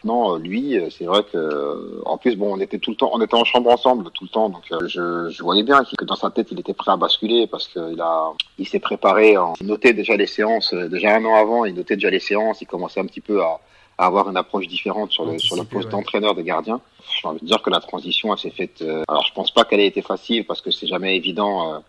Non, 0.03 0.37
lui, 0.37 0.79
c'est 0.97 1.05
vrai 1.05 1.23
que, 1.23 2.01
en 2.05 2.17
plus, 2.17 2.35
bon, 2.35 2.55
on 2.55 2.59
était 2.59 2.79
tout 2.79 2.91
le 2.91 2.97
temps, 2.97 3.11
on 3.13 3.21
était 3.21 3.35
en 3.35 3.43
chambre 3.43 3.69
ensemble 3.69 4.09
tout 4.11 4.23
le 4.23 4.29
temps, 4.29 4.49
donc 4.49 4.63
euh, 4.71 4.87
je, 4.87 5.29
je 5.29 5.43
voyais 5.43 5.63
bien 5.63 5.83
que 5.97 6.05
dans 6.05 6.15
sa 6.15 6.29
tête, 6.29 6.47
il 6.51 6.59
était 6.59 6.73
prêt 6.73 6.91
à 6.91 6.97
basculer 6.97 7.47
parce 7.47 7.67
qu'il 7.67 7.99
a, 7.99 8.31
il 8.57 8.67
s'est 8.67 8.79
préparé, 8.79 9.37
en, 9.37 9.53
il 9.59 9.67
notait 9.67 9.93
déjà 9.93 10.15
les 10.15 10.27
séances, 10.27 10.73
déjà 10.73 11.15
un 11.15 11.25
an 11.25 11.35
avant, 11.35 11.65
il 11.65 11.73
notait 11.73 11.95
déjà 11.95 12.09
les 12.09 12.19
séances, 12.19 12.61
il 12.61 12.65
commençait 12.65 12.99
un 12.99 13.05
petit 13.05 13.21
peu 13.21 13.41
à, 13.41 13.59
à 13.99 14.05
avoir 14.05 14.29
une 14.29 14.37
approche 14.37 14.67
différente 14.67 15.11
sur 15.11 15.25
le, 15.25 15.37
sur 15.37 15.57
le 15.57 15.65
poste 15.65 15.85
ouais. 15.85 15.91
d'entraîneur 15.91 16.33
des 16.33 16.43
gardiens. 16.43 16.79
J'ai 17.21 17.27
envie 17.27 17.41
de 17.41 17.45
dire 17.45 17.61
que 17.61 17.69
la 17.69 17.81
transition, 17.81 18.33
elle 18.33 18.39
s'est 18.39 18.49
faite. 18.49 18.81
Euh, 18.81 19.03
alors, 19.09 19.25
je 19.25 19.33
pense 19.33 19.51
pas 19.51 19.65
qu'elle 19.65 19.81
ait 19.81 19.87
été 19.87 20.01
facile 20.01 20.45
parce 20.45 20.61
que 20.61 20.71
c'est 20.71 20.87
jamais 20.87 21.17
évident. 21.17 21.83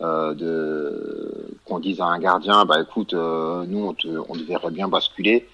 Euh, 0.00 0.34
de 0.34 1.54
qu'on 1.64 1.78
dise 1.78 2.00
à 2.00 2.06
un 2.06 2.18
gardien 2.18 2.64
bah 2.64 2.80
écoute 2.80 3.14
euh, 3.14 3.64
nous 3.68 3.86
on, 3.86 3.94
te, 3.94 4.08
on 4.28 4.34
devrait 4.34 4.72
bien 4.72 4.88
basculer. 4.88 5.46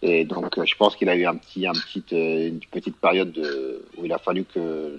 Et 0.00 0.24
donc 0.24 0.58
euh, 0.58 0.64
je 0.64 0.76
pense 0.76 0.94
qu'il 0.94 1.08
a 1.08 1.16
eu 1.16 1.26
un 1.26 1.34
petit 1.34 1.66
un 1.66 1.72
petit 1.72 2.04
euh, 2.12 2.48
une 2.48 2.60
petite 2.60 2.96
période 2.96 3.32
de, 3.32 3.84
où 3.98 4.04
il 4.04 4.12
a 4.12 4.18
fallu 4.18 4.44
que 4.44 4.96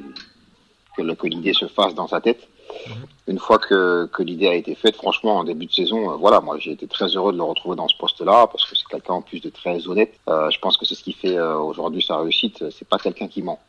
que, 0.98 1.14
que 1.14 1.28
l'idée 1.28 1.54
se 1.54 1.68
fasse 1.68 1.96
dans 1.96 2.08
sa 2.08 2.20
tête. 2.20 2.50
Mmh. 2.88 2.92
une 3.28 3.40
fois 3.40 3.60
que, 3.60 4.06
que 4.08 4.24
l'idée 4.24 4.48
a 4.48 4.56
été 4.56 4.76
faite 4.76 4.96
franchement 4.96 5.38
en 5.38 5.44
début 5.44 5.66
de 5.66 5.74
saison 5.74 6.12
euh, 6.12 6.16
voilà 6.16 6.40
moi 6.40 6.58
j'ai 6.58 6.72
été 6.72 6.88
très 6.88 7.08
heureux 7.08 7.34
de 7.34 7.38
le 7.38 7.44
retrouver 7.44 7.76
dans 7.76 7.90
ce 7.90 7.98
poste 7.98 8.22
là 8.22 8.48
parce 8.48 8.66
que 8.66 8.78
c'est 8.78 8.88
quelqu'un 8.88 9.16
en 9.16 9.22
plus 9.22 9.40
de 9.40 9.50
très 9.50 9.88
honnête. 9.88 10.14
Euh, 10.28 10.50
je 10.50 10.60
pense 10.60 10.76
que 10.76 10.86
c'est 10.86 10.96
ce 10.96 11.04
qui 11.04 11.14
fait 11.14 11.40
aujourd'hui 11.40 12.04
sa 12.04 12.18
réussite. 12.18 12.64
C'est 12.72 12.88
pas 12.88 12.98
quelqu'un 12.98 13.28
qui 13.28 13.42
ment 13.42 13.60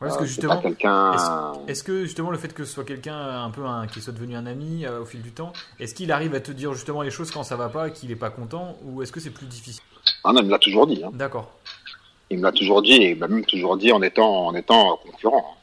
Ouais, 0.00 0.08
parce 0.08 0.16
que 0.16 0.24
justement, 0.24 0.62
est-ce 0.62 1.82
est 1.82 1.86
que 1.86 2.04
justement 2.04 2.30
le 2.30 2.38
fait 2.38 2.54
que 2.54 2.64
ce 2.64 2.72
soit 2.72 2.84
quelqu'un 2.84 3.18
un 3.44 3.50
peu 3.50 3.66
un, 3.66 3.86
qui 3.86 4.00
soit 4.00 4.14
devenu 4.14 4.34
un 4.34 4.46
ami 4.46 4.86
euh, 4.86 5.02
au 5.02 5.04
fil 5.04 5.20
du 5.20 5.32
temps, 5.32 5.52
est-ce 5.78 5.94
qu'il 5.94 6.10
arrive 6.10 6.34
à 6.34 6.40
te 6.40 6.52
dire 6.52 6.72
justement 6.72 7.02
les 7.02 7.10
choses 7.10 7.30
quand 7.30 7.42
ça 7.42 7.56
va 7.56 7.68
pas 7.68 7.88
et 7.88 7.92
qu'il 7.92 8.08
n'est 8.08 8.16
pas 8.16 8.30
content, 8.30 8.78
ou 8.84 9.02
est-ce 9.02 9.12
que 9.12 9.20
c'est 9.20 9.28
plus 9.28 9.44
difficile? 9.44 9.82
Ah 10.24 10.32
non, 10.32 10.40
il 10.40 10.46
me 10.46 10.50
l'a 10.50 10.58
toujours 10.58 10.86
dit. 10.86 11.02
Hein. 11.04 11.10
D'accord. 11.12 11.50
Il 12.30 12.38
me 12.38 12.44
l'a 12.44 12.52
toujours 12.52 12.80
dit, 12.80 12.94
et 12.94 13.10
il 13.10 13.18
m'a 13.18 13.28
même 13.28 13.44
toujours 13.44 13.76
dit 13.76 13.92
en 13.92 14.00
étant 14.00 14.46
en 14.46 14.54
étant 14.54 14.98
concurrent. 15.04 15.56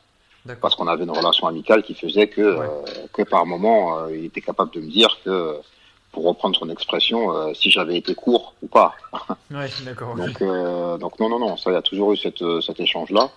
Parce 0.61 0.75
qu'on 0.75 0.87
avait 0.87 1.03
une 1.03 1.11
relation 1.11 1.47
amicale 1.47 1.81
qui 1.81 1.93
faisait 1.93 2.27
que 2.27 2.41
ouais. 2.41 2.65
euh, 2.65 3.07
que 3.11 3.23
par 3.23 3.45
moment 3.45 3.97
euh, 3.97 4.15
il 4.15 4.25
était 4.25 4.41
capable 4.41 4.71
de 4.71 4.81
me 4.81 4.89
dire 4.89 5.17
que 5.25 5.55
pour 6.11 6.25
reprendre 6.25 6.55
son 6.57 6.69
expression, 6.69 7.35
euh, 7.35 7.53
si 7.53 7.69
j'avais 7.69 7.97
été 7.97 8.15
court 8.15 8.53
ou 8.61 8.67
pas. 8.67 8.95
Ouais, 9.51 9.69
d'accord. 9.83 10.15
donc 10.15 10.41
euh, 10.41 10.97
donc 10.97 11.19
non 11.19 11.27
non 11.29 11.39
non, 11.39 11.57
ça 11.57 11.71
il 11.71 11.73
y 11.73 11.77
a 11.77 11.81
toujours 11.81 12.13
eu 12.13 12.17
cette, 12.17 12.43
cet 12.61 12.79
échange 12.79 13.09
là. 13.09 13.29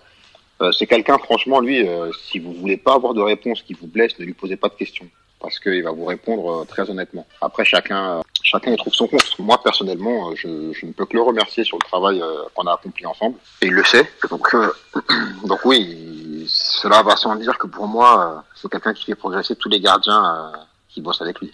Euh, 0.61 0.71
c'est 0.71 0.85
quelqu'un, 0.85 1.17
franchement, 1.17 1.59
lui, 1.59 1.87
euh, 1.87 2.11
si 2.29 2.39
vous 2.39 2.53
voulez 2.53 2.77
pas 2.77 2.93
avoir 2.93 3.13
de 3.13 3.21
réponse 3.21 3.63
qui 3.63 3.73
vous 3.73 3.87
blesse, 3.87 4.17
ne 4.19 4.25
lui 4.25 4.33
posez 4.33 4.57
pas 4.57 4.69
de 4.69 4.75
questions. 4.75 5.07
Parce 5.39 5.57
qu'il 5.59 5.81
va 5.81 5.91
vous 5.91 6.05
répondre 6.05 6.61
euh, 6.61 6.65
très 6.65 6.87
honnêtement. 6.87 7.25
Après, 7.41 7.65
chacun, 7.65 8.21
chacun 8.43 8.71
y 8.71 8.77
trouve 8.77 8.93
son 8.93 9.07
compte. 9.07 9.39
Moi, 9.39 9.59
personnellement, 9.63 10.35
je, 10.35 10.47
ne 10.47 10.91
peux 10.91 11.05
que 11.05 11.15
le 11.15 11.23
remercier 11.23 11.63
sur 11.63 11.77
le 11.77 11.87
travail 11.87 12.21
qu'on 12.53 12.67
a 12.67 12.73
accompli 12.73 13.05
ensemble. 13.07 13.37
Et 13.61 13.67
il 13.67 13.73
le 13.73 13.83
sait. 13.83 14.07
Donc, 14.29 14.55
donc 15.45 15.65
oui, 15.65 16.45
cela 16.47 17.01
va 17.01 17.15
sans 17.15 17.35
dire 17.35 17.57
que 17.57 17.65
pour 17.65 17.87
moi, 17.87 18.43
c'est 18.55 18.69
quelqu'un 18.69 18.93
qui 18.93 19.05
fait 19.05 19.15
progresser 19.15 19.55
tous 19.55 19.69
les 19.69 19.79
gardiens 19.79 20.51
qui 20.89 21.01
bossent 21.01 21.21
avec 21.21 21.39
lui. 21.39 21.51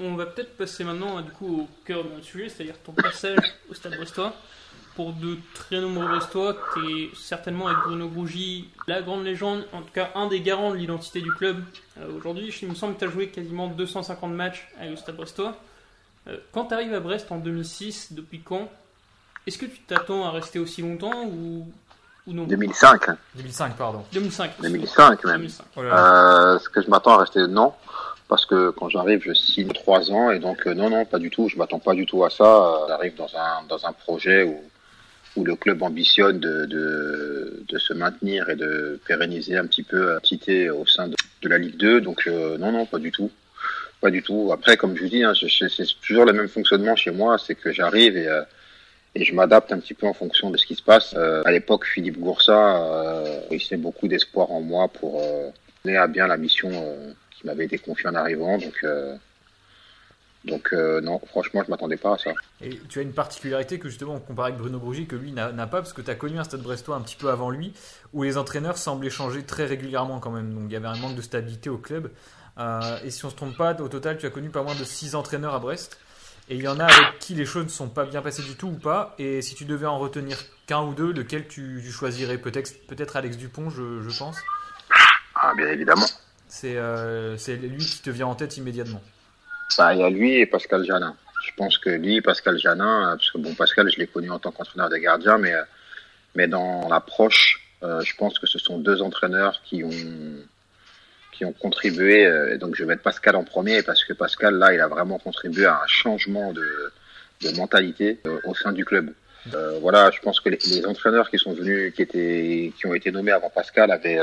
On 0.00 0.14
va 0.14 0.26
peut-être 0.26 0.56
passer 0.56 0.84
maintenant 0.84 1.20
du 1.20 1.32
coup 1.32 1.62
au 1.62 1.68
cœur 1.84 2.04
de 2.04 2.10
notre 2.10 2.24
sujet, 2.24 2.48
c'est-à-dire 2.48 2.76
ton 2.84 2.92
passage 2.92 3.38
au 3.68 3.74
Stade 3.74 3.96
Brestois 3.96 4.32
pour 4.98 5.12
de 5.12 5.38
très 5.54 5.80
nombreux 5.80 6.08
Brestois, 6.08 6.56
tu 6.74 6.80
es 6.80 7.10
certainement 7.14 7.68
avec 7.68 7.78
Bruno 7.84 8.08
Grougy 8.08 8.68
la 8.88 9.00
grande 9.00 9.22
légende, 9.22 9.64
en 9.72 9.82
tout 9.82 9.92
cas 9.94 10.10
un 10.16 10.26
des 10.26 10.40
garants 10.40 10.72
de 10.72 10.76
l'identité 10.76 11.20
du 11.20 11.30
club 11.30 11.62
euh, 12.00 12.16
aujourd'hui. 12.16 12.52
Il 12.62 12.68
me 12.68 12.74
semble 12.74 12.94
que 12.94 12.98
tu 12.98 13.04
as 13.04 13.08
joué 13.08 13.28
quasiment 13.28 13.68
250 13.68 14.32
matchs 14.32 14.66
avec 14.76 14.90
le 14.90 14.96
Stade 14.96 15.14
Brestois. 15.14 15.54
Euh, 16.26 16.38
quand 16.50 16.64
tu 16.64 16.74
arrives 16.74 16.92
à 16.94 16.98
Brest 16.98 17.30
en 17.30 17.36
2006, 17.36 18.14
depuis 18.14 18.40
quand? 18.40 18.68
Est-ce 19.46 19.56
que 19.56 19.66
tu 19.66 19.78
t'attends 19.82 20.24
à 20.24 20.32
rester 20.32 20.58
aussi 20.58 20.82
longtemps 20.82 21.26
ou, 21.26 21.64
ou 22.26 22.32
non? 22.32 22.42
2005. 22.42 23.06
2005, 23.36 23.76
pardon. 23.76 24.04
2005. 24.12 24.50
2005 24.60 25.24
même. 25.26 25.36
2005. 25.42 25.64
Oh 25.76 25.80
euh, 25.80 26.56
Est-ce 26.56 26.68
que 26.68 26.82
je 26.82 26.90
m'attends 26.90 27.12
à 27.12 27.18
rester 27.18 27.46
Non. 27.46 27.72
Parce 28.26 28.44
que 28.46 28.70
quand 28.70 28.88
j'arrive, 28.88 29.22
je 29.22 29.32
signe 29.32 29.68
trois 29.68 30.10
ans 30.10 30.32
et 30.32 30.40
donc 30.40 30.66
euh, 30.66 30.74
non, 30.74 30.90
non, 30.90 31.04
pas 31.04 31.20
du 31.20 31.30
tout. 31.30 31.48
Je 31.48 31.56
m'attends 31.56 31.78
pas 31.78 31.94
du 31.94 32.04
tout 32.04 32.24
à 32.24 32.30
ça. 32.30 32.80
J'arrive 32.88 33.14
dans 33.14 33.30
un 33.36 33.62
dans 33.68 33.86
un 33.86 33.92
projet 33.92 34.42
où 34.42 34.60
où 35.38 35.44
le 35.44 35.54
club 35.54 35.82
ambitionne 35.82 36.40
de, 36.40 36.66
de, 36.66 37.78
se 37.78 37.94
maintenir 37.94 38.50
et 38.50 38.56
de 38.56 39.00
pérenniser 39.06 39.56
un 39.56 39.66
petit 39.66 39.84
peu 39.84 40.14
l'activité 40.14 40.68
au 40.68 40.84
sein 40.84 41.08
de, 41.08 41.48
la 41.48 41.58
Ligue 41.58 41.76
2. 41.76 42.00
Donc 42.00 42.26
euh, 42.26 42.58
non, 42.58 42.72
non, 42.72 42.86
pas 42.86 42.98
du 42.98 43.12
tout. 43.12 43.30
Pas 44.00 44.10
du 44.10 44.22
tout. 44.22 44.50
Après, 44.52 44.76
comme 44.76 44.96
je 44.96 45.02
vous 45.02 45.08
dis, 45.08 45.22
hein, 45.22 45.32
c'est 45.34 45.86
toujours 46.06 46.24
le 46.24 46.32
même 46.32 46.48
fonctionnement 46.48 46.96
chez 46.96 47.10
moi, 47.12 47.38
c'est 47.38 47.54
que 47.54 47.72
j'arrive 47.72 48.16
et, 48.16 48.28
euh, 48.28 48.42
et 49.14 49.24
je 49.24 49.34
m'adapte 49.34 49.72
un 49.72 49.78
petit 49.78 49.94
peu 49.94 50.06
en 50.06 50.12
fonction 50.12 50.50
de 50.50 50.56
ce 50.56 50.66
qui 50.66 50.74
se 50.74 50.82
passe. 50.82 51.14
Euh, 51.16 51.42
à 51.44 51.52
l'époque, 51.52 51.84
Philippe 51.86 52.18
Goursat, 52.18 52.82
euh, 52.82 53.40
il 53.50 53.60
s'est 53.60 53.76
beaucoup 53.76 54.08
d'espoir 54.08 54.50
en 54.50 54.60
moi 54.60 54.88
pour 54.88 55.22
mener 55.84 55.96
à 55.96 56.08
bien 56.08 56.26
la 56.26 56.36
mission 56.36 56.70
qui 57.30 57.46
m'avait 57.46 57.64
été 57.64 57.78
confiée 57.78 58.08
en 58.08 58.14
arrivant. 58.14 58.58
Donc 60.48 60.70
euh, 60.72 61.00
non, 61.00 61.20
franchement, 61.26 61.62
je 61.64 61.70
m'attendais 61.70 61.96
pas 61.96 62.14
à 62.14 62.18
ça. 62.18 62.30
Et 62.60 62.78
tu 62.88 62.98
as 62.98 63.02
une 63.02 63.12
particularité 63.12 63.78
que 63.78 63.88
justement 63.88 64.14
on 64.14 64.20
compare 64.20 64.46
avec 64.46 64.58
Bruno 64.58 64.78
Grougy 64.78 65.06
que 65.06 65.16
lui 65.16 65.32
n'a 65.32 65.50
pas 65.52 65.78
parce 65.78 65.92
que 65.92 66.02
tu 66.02 66.10
as 66.10 66.14
connu 66.14 66.38
un 66.38 66.44
stade 66.44 66.62
brestois 66.62 66.96
un 66.96 67.00
petit 67.00 67.16
peu 67.16 67.30
avant 67.30 67.50
lui 67.50 67.72
où 68.12 68.22
les 68.22 68.36
entraîneurs 68.36 68.78
semblaient 68.78 69.10
changer 69.10 69.42
très 69.42 69.66
régulièrement 69.66 70.18
quand 70.18 70.30
même. 70.30 70.52
Donc 70.52 70.64
il 70.66 70.72
y 70.72 70.76
avait 70.76 70.88
un 70.88 70.96
manque 70.96 71.14
de 71.14 71.22
stabilité 71.22 71.70
au 71.70 71.78
club. 71.78 72.10
Euh, 72.58 72.98
et 73.04 73.10
si 73.10 73.24
on 73.24 73.30
se 73.30 73.36
trompe 73.36 73.56
pas, 73.56 73.74
au 73.80 73.88
total, 73.88 74.18
tu 74.18 74.26
as 74.26 74.30
connu 74.30 74.50
pas 74.50 74.62
moins 74.62 74.74
de 74.74 74.84
6 74.84 75.14
entraîneurs 75.14 75.54
à 75.54 75.60
Brest. 75.60 75.98
Et 76.50 76.56
il 76.56 76.62
y 76.62 76.68
en 76.68 76.80
a 76.80 76.84
avec 76.84 77.18
qui 77.20 77.34
les 77.34 77.44
choses 77.44 77.64
ne 77.64 77.70
sont 77.70 77.88
pas 77.88 78.06
bien 78.06 78.22
passées 78.22 78.42
du 78.42 78.56
tout 78.56 78.68
ou 78.68 78.78
pas. 78.78 79.14
Et 79.18 79.42
si 79.42 79.54
tu 79.54 79.64
devais 79.64 79.86
en 79.86 79.98
retenir 79.98 80.38
qu'un 80.66 80.80
ou 80.80 80.94
deux, 80.94 81.12
lequel 81.12 81.46
tu, 81.46 81.82
tu 81.84 81.92
choisirais? 81.92 82.38
Peut-être 82.38 82.72
peut 82.86 82.96
Alex 83.14 83.36
Dupont, 83.36 83.70
je, 83.70 84.00
je 84.00 84.18
pense. 84.18 84.38
Ah, 85.34 85.52
bien 85.56 85.68
évidemment. 85.68 86.06
C'est 86.48 86.76
euh, 86.76 87.36
lui 87.46 87.84
qui 87.84 88.00
te 88.00 88.10
vient 88.10 88.26
en 88.26 88.34
tête 88.34 88.56
immédiatement. 88.56 89.02
Bah, 89.76 89.94
il 89.94 90.00
y 90.00 90.02
a 90.02 90.10
lui 90.10 90.34
et 90.36 90.46
Pascal 90.46 90.84
Janin. 90.84 91.14
Je 91.46 91.52
pense 91.56 91.78
que 91.78 91.90
lui, 91.90 92.20
Pascal 92.20 92.58
Janin, 92.58 93.16
parce 93.16 93.30
que 93.30 93.38
bon, 93.38 93.54
Pascal, 93.54 93.90
je 93.90 93.98
l'ai 93.98 94.06
connu 94.06 94.30
en 94.30 94.38
tant 94.38 94.50
qu'entraîneur 94.50 94.88
des 94.88 95.00
gardiens, 95.00 95.38
mais, 95.38 95.54
mais 96.34 96.48
dans 96.48 96.88
l'approche, 96.88 97.60
euh, 97.82 98.00
je 98.00 98.14
pense 98.16 98.38
que 98.38 98.46
ce 98.46 98.58
sont 98.58 98.78
deux 98.78 99.02
entraîneurs 99.02 99.60
qui 99.64 99.84
ont, 99.84 99.90
qui 101.32 101.44
ont 101.44 101.52
contribué. 101.52 102.26
Euh, 102.26 102.58
donc, 102.58 102.74
je 102.74 102.82
vais 102.82 102.88
mettre 102.88 103.02
Pascal 103.02 103.36
en 103.36 103.44
premier 103.44 103.82
parce 103.82 104.04
que 104.04 104.12
Pascal, 104.12 104.54
là, 104.54 104.74
il 104.74 104.80
a 104.80 104.88
vraiment 104.88 105.18
contribué 105.18 105.66
à 105.66 105.80
un 105.82 105.86
changement 105.86 106.52
de, 106.52 106.92
de 107.42 107.56
mentalité 107.56 108.20
euh, 108.26 108.40
au 108.44 108.54
sein 108.54 108.72
du 108.72 108.84
club. 108.84 109.12
Euh, 109.54 109.78
voilà, 109.80 110.10
je 110.10 110.20
pense 110.20 110.40
que 110.40 110.48
les, 110.48 110.58
les, 110.70 110.84
entraîneurs 110.84 111.30
qui 111.30 111.38
sont 111.38 111.52
venus, 111.52 111.94
qui 111.94 112.02
étaient, 112.02 112.72
qui 112.76 112.86
ont 112.86 112.94
été 112.94 113.12
nommés 113.12 113.32
avant 113.32 113.50
Pascal, 113.50 113.90
avaient 113.90 114.18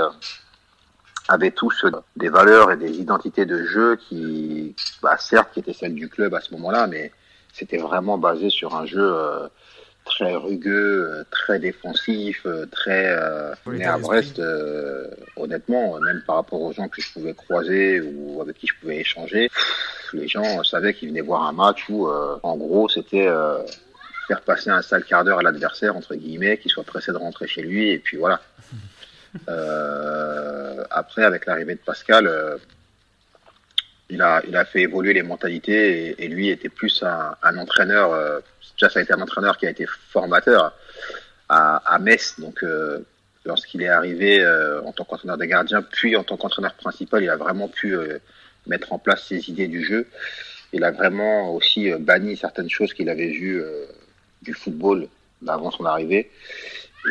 avaient 1.27 1.51
tous 1.51 1.85
des 2.15 2.29
valeurs 2.29 2.71
et 2.71 2.77
des 2.77 2.99
identités 2.99 3.45
de 3.45 3.63
jeu 3.63 3.95
qui, 3.95 4.75
bah, 5.01 5.17
certes, 5.17 5.49
qui 5.53 5.59
étaient 5.59 5.73
celles 5.73 5.95
du 5.95 6.09
club 6.09 6.33
à 6.33 6.41
ce 6.41 6.53
moment-là, 6.53 6.87
mais 6.87 7.11
c'était 7.53 7.77
vraiment 7.77 8.17
basé 8.17 8.49
sur 8.49 8.75
un 8.75 8.85
jeu 8.85 9.15
très 10.05 10.35
rugueux, 10.35 11.25
très 11.31 11.57
défensif, 11.57 12.45
très. 12.71 13.17
mais 13.65 13.85
à 13.85 13.97
Brest, 13.97 14.41
honnêtement, 15.37 15.99
même 15.99 16.21
par 16.27 16.35
rapport 16.35 16.61
aux 16.61 16.73
gens 16.73 16.89
que 16.89 17.01
je 17.01 17.11
pouvais 17.11 17.33
croiser 17.33 18.01
ou 18.01 18.39
avec 18.41 18.57
qui 18.57 18.67
je 18.67 18.73
pouvais 18.79 18.97
échanger, 18.97 19.49
les 20.13 20.27
gens 20.27 20.63
savaient 20.63 20.93
qu'ils 20.93 21.09
venaient 21.09 21.21
voir 21.21 21.43
un 21.43 21.53
match 21.53 21.85
où, 21.89 22.07
en 22.07 22.57
gros, 22.57 22.87
c'était 22.89 23.29
faire 24.27 24.41
passer 24.41 24.69
un 24.69 24.81
sale 24.81 25.03
quart 25.03 25.23
d'heure 25.23 25.39
à 25.39 25.43
l'adversaire, 25.43 25.95
entre 25.95 26.15
guillemets, 26.15 26.57
qu'il 26.57 26.71
soit 26.71 26.83
pressé 26.83 27.11
de 27.11 27.17
rentrer 27.17 27.47
chez 27.47 27.61
lui, 27.61 27.91
et 27.91 27.99
puis 27.99 28.17
voilà. 28.17 28.41
Euh, 29.49 30.83
après, 30.91 31.23
avec 31.23 31.45
l'arrivée 31.45 31.75
de 31.75 31.79
Pascal, 31.79 32.27
euh, 32.27 32.57
il, 34.09 34.21
a, 34.21 34.41
il 34.47 34.55
a 34.55 34.65
fait 34.65 34.81
évoluer 34.81 35.13
les 35.13 35.23
mentalités, 35.23 36.15
et, 36.23 36.27
lui 36.27 36.49
était 36.49 36.69
plus 36.69 37.03
un, 37.03 37.35
un 37.41 37.57
entraîneur, 37.57 38.13
euh, 38.13 38.39
déjà 38.77 38.89
ça 38.89 38.99
a 38.99 39.03
été 39.03 39.13
un 39.13 39.21
entraîneur 39.21 39.57
qui 39.57 39.65
a 39.65 39.69
été 39.69 39.85
formateur 39.85 40.73
à, 41.49 41.77
à 41.77 41.99
Metz, 41.99 42.39
donc 42.39 42.63
euh, 42.63 42.99
lorsqu'il 43.45 43.81
est 43.81 43.89
arrivé 43.89 44.41
euh, 44.41 44.81
en 44.83 44.91
tant 44.91 45.05
qu'entraîneur 45.05 45.37
des 45.37 45.47
gardiens, 45.47 45.81
puis 45.81 46.15
en 46.15 46.23
tant 46.23 46.37
qu'entraîneur 46.37 46.73
principal, 46.75 47.23
il 47.23 47.29
a 47.29 47.37
vraiment 47.37 47.67
pu 47.67 47.95
mettre 48.67 48.93
en 48.93 48.99
place 48.99 49.27
ses 49.27 49.49
idées 49.49 49.67
du 49.67 49.83
jeu. 49.83 50.07
Il 50.73 50.83
a 50.83 50.91
vraiment 50.91 51.53
aussi 51.53 51.91
banni 51.91 52.35
certaines 52.35 52.69
choses 52.69 52.93
qu'il 52.93 53.09
avait 53.09 53.27
vues 53.27 53.63
du 54.41 54.53
football 54.53 55.07
avant 55.47 55.69
son 55.69 55.85
arrivée. 55.85 56.31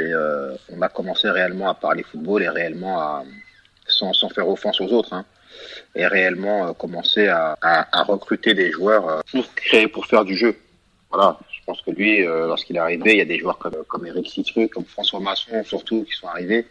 Et 0.01 0.13
euh, 0.13 0.55
on 0.71 0.83
a 0.83 0.89
commencé 0.89 1.31
réellement 1.31 1.69
à 1.69 1.75
parler 1.75 2.03
football 2.03 2.43
et 2.43 2.49
réellement 2.49 3.01
à, 3.01 3.25
sans, 3.87 4.13
sans 4.13 4.29
faire 4.29 4.49
offense 4.49 4.81
aux 4.81 4.89
autres, 4.93 5.13
hein, 5.13 5.25
et 5.95 6.07
réellement 6.07 6.69
euh, 6.69 6.73
commencer 6.73 7.29
à, 7.29 7.57
à, 7.61 7.99
à, 8.01 8.03
recruter 8.03 8.55
des 8.55 8.71
joueurs 8.71 9.09
euh, 9.09 9.21
pour 9.31 9.55
créer, 9.55 9.89
pour 9.89 10.07
faire 10.07 10.25
du 10.25 10.37
jeu. 10.37 10.57
Voilà, 11.11 11.39
je 11.53 11.65
pense 11.65 11.81
que 11.83 11.93
lui, 11.93 12.27
euh, 12.27 12.47
lorsqu'il 12.47 12.77
est 12.77 12.81
arrivé, 12.81 13.13
il 13.13 13.19
y 13.19 13.23
a 13.23 13.27
des 13.27 13.39
joueurs 13.39 13.59
comme, 13.59 13.85
comme 13.87 14.07
Eric 14.07 14.29
Citru, 14.29 14.69
comme 14.69 14.85
François 14.85 15.21
Masson 15.21 15.63
surtout, 15.65 16.05
qui 16.05 16.13
sont 16.13 16.27
arrivés. 16.27 16.67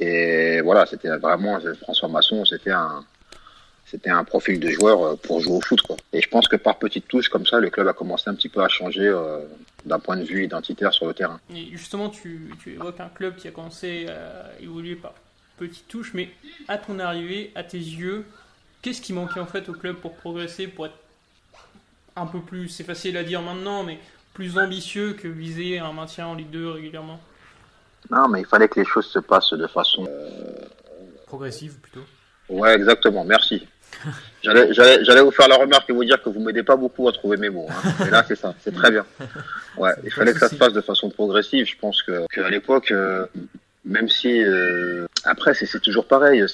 Et 0.00 0.60
voilà, 0.60 0.86
c'était 0.86 1.08
vraiment 1.16 1.58
François 1.82 2.08
Masson, 2.08 2.44
c'était 2.44 2.70
un, 2.70 3.04
c'était 3.90 4.10
un 4.10 4.24
profil 4.24 4.60
de 4.60 4.68
joueur 4.68 5.02
euh, 5.02 5.16
pour 5.16 5.40
jouer 5.40 5.56
au 5.56 5.60
foot. 5.60 5.80
Quoi. 5.82 5.96
Et 6.12 6.20
je 6.20 6.28
pense 6.28 6.46
que 6.48 6.56
par 6.56 6.78
petites 6.78 7.08
touches 7.08 7.28
comme 7.28 7.46
ça, 7.46 7.58
le 7.58 7.70
club 7.70 7.88
a 7.88 7.92
commencé 7.92 8.28
un 8.28 8.34
petit 8.34 8.48
peu 8.48 8.62
à 8.62 8.68
changer 8.68 9.06
euh, 9.06 9.40
d'un 9.84 9.98
point 9.98 10.16
de 10.16 10.24
vue 10.24 10.44
identitaire 10.44 10.92
sur 10.92 11.06
le 11.06 11.14
terrain. 11.14 11.40
Et 11.54 11.66
justement, 11.72 12.10
tu, 12.10 12.50
tu, 12.62 12.74
évoques 12.74 13.00
un 13.00 13.08
club 13.08 13.36
qui 13.36 13.48
a 13.48 13.50
commencé 13.50 14.08
à 14.08 14.60
évoluer 14.60 14.94
par 14.94 15.14
petites 15.56 15.88
touches, 15.88 16.12
mais 16.14 16.30
à 16.68 16.78
ton 16.78 16.98
arrivée, 16.98 17.50
à 17.54 17.64
tes 17.64 17.78
yeux, 17.78 18.24
qu'est-ce 18.82 19.00
qui 19.00 19.12
manquait 19.12 19.40
en 19.40 19.46
fait 19.46 19.68
au 19.68 19.72
club 19.72 19.96
pour 19.96 20.14
progresser, 20.14 20.68
pour 20.68 20.86
être 20.86 20.98
un 22.14 22.26
peu 22.26 22.40
plus, 22.40 22.68
c'est 22.68 22.84
facile 22.84 23.16
à 23.16 23.24
dire 23.24 23.42
maintenant, 23.42 23.82
mais 23.82 23.98
plus 24.34 24.58
ambitieux 24.58 25.14
que 25.14 25.28
viser 25.28 25.78
un 25.78 25.92
maintien 25.92 26.26
en 26.26 26.34
Ligue 26.34 26.50
2 26.50 26.70
régulièrement? 26.70 27.20
Non, 28.10 28.28
mais 28.28 28.40
il 28.40 28.46
fallait 28.46 28.68
que 28.68 28.78
les 28.78 28.86
choses 28.86 29.06
se 29.06 29.18
passent 29.18 29.52
de 29.52 29.66
façon... 29.66 30.06
Euh... 30.08 30.66
Progressive 31.26 31.74
plutôt 31.80 32.04
Ouais, 32.48 32.74
exactement, 32.74 33.24
merci. 33.24 33.66
J'allais 34.42 35.20
vous 35.20 35.30
faire 35.30 35.48
la 35.48 35.56
remarque 35.56 35.90
et 35.90 35.92
vous 35.92 36.04
dire 36.04 36.22
que 36.22 36.28
vous 36.28 36.40
m'aidez 36.40 36.62
pas 36.62 36.76
beaucoup 36.76 37.08
à 37.08 37.12
trouver 37.12 37.36
mes 37.36 37.50
mots. 37.50 37.66
Hein. 37.70 37.92
Et 38.06 38.10
là, 38.10 38.24
c'est 38.26 38.36
ça, 38.36 38.54
c'est 38.62 38.74
très 38.74 38.90
bien. 38.90 39.04
Ouais, 39.76 39.92
il 40.02 40.10
fallait 40.10 40.32
que 40.32 40.40
ça 40.40 40.48
se 40.48 40.56
passe 40.56 40.72
de 40.72 40.80
façon 40.80 41.08
progressive. 41.08 41.64
Je 41.64 41.76
pense 41.78 42.02
que 42.02 42.26
qu'à 42.34 42.50
l'époque, 42.50 42.90
euh, 42.90 43.26
même 43.84 44.08
si 44.08 44.42
euh, 44.42 45.06
après 45.28 45.54
c'est 45.54 45.80
toujours 45.80 46.06
pareil. 46.06 46.44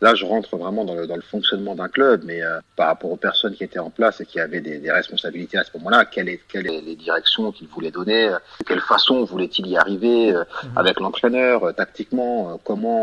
Là, 0.00 0.14
je 0.14 0.24
rentre 0.24 0.56
vraiment 0.56 0.84
dans 0.84 0.94
le, 0.94 1.06
dans 1.06 1.16
le 1.16 1.22
fonctionnement 1.22 1.74
d'un 1.74 1.88
club, 1.88 2.22
mais 2.24 2.42
euh, 2.42 2.60
par 2.76 2.88
rapport 2.88 3.10
aux 3.10 3.16
personnes 3.16 3.54
qui 3.54 3.64
étaient 3.64 3.78
en 3.78 3.90
place 3.90 4.20
et 4.20 4.26
qui 4.26 4.38
avaient 4.38 4.60
des, 4.60 4.78
des 4.78 4.92
responsabilités 4.92 5.58
à 5.58 5.64
ce 5.64 5.70
moment-là, 5.78 6.04
quelles 6.04 6.28
est, 6.28 6.40
quelles 6.48 6.66
est 6.66 6.80
les 6.80 6.96
directions 6.96 7.50
qu'ils 7.52 7.68
voulaient 7.68 7.90
donner, 7.90 8.28
de 8.28 8.64
quelle 8.66 8.80
façon 8.80 9.24
voulait-il 9.24 9.66
y 9.66 9.76
arriver 9.76 10.34
euh, 10.34 10.44
mhm. 10.64 10.70
avec 10.76 11.00
l'entraîneur, 11.00 11.64
euh, 11.64 11.72
tactiquement, 11.72 12.60
comment 12.64 12.98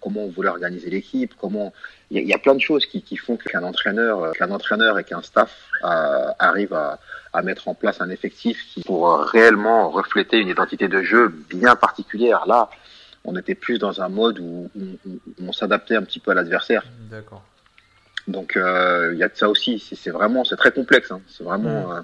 comment 0.00 0.22
on 0.24 0.30
voulait 0.30 0.48
organiser 0.48 0.90
l'équipe, 0.90 1.34
comment 1.40 1.72
il 2.10 2.22
y, 2.22 2.28
y, 2.28 2.34
a 2.34 2.38
plein 2.38 2.54
de 2.54 2.60
choses 2.60 2.86
qui, 2.86 3.02
qui 3.02 3.16
font 3.16 3.36
qu'un 3.36 3.62
entraîneur, 3.62 4.32
qu'un 4.32 4.50
entraîneur 4.50 4.98
et 4.98 5.04
qu'un 5.04 5.22
staff 5.22 5.52
arrive 6.38 6.74
à 6.74 6.98
à 7.32 7.42
mettre 7.42 7.68
en 7.68 7.74
place 7.74 8.00
un 8.00 8.10
effectif 8.10 8.58
qui 8.72 8.82
pour 8.82 9.18
réellement 9.18 9.90
refléter 9.90 10.38
une 10.38 10.48
identité 10.48 10.88
de 10.88 11.02
jeu 11.02 11.28
bien 11.50 11.76
particulière. 11.76 12.44
Là, 12.46 12.68
on 13.24 13.36
était 13.36 13.54
plus 13.54 13.78
dans 13.78 14.00
un 14.00 14.08
mode 14.08 14.40
où, 14.40 14.70
où, 14.74 14.80
où 15.06 15.18
on 15.40 15.52
s'adaptait 15.52 15.96
un 15.96 16.02
petit 16.02 16.20
peu 16.20 16.30
à 16.30 16.34
l'adversaire. 16.34 16.84
D'accord. 17.10 17.42
Donc 18.28 18.52
il 18.56 18.62
euh, 18.62 19.14
y 19.14 19.22
a 19.22 19.28
de 19.28 19.36
ça 19.36 19.48
aussi. 19.48 19.78
C'est 19.78 20.10
vraiment, 20.10 20.44
c'est 20.44 20.56
très 20.56 20.72
complexe. 20.72 21.10
Hein. 21.10 21.20
C'est 21.28 21.44
vraiment, 21.44 21.88
mmh. 21.88 21.92
euh, 21.92 22.02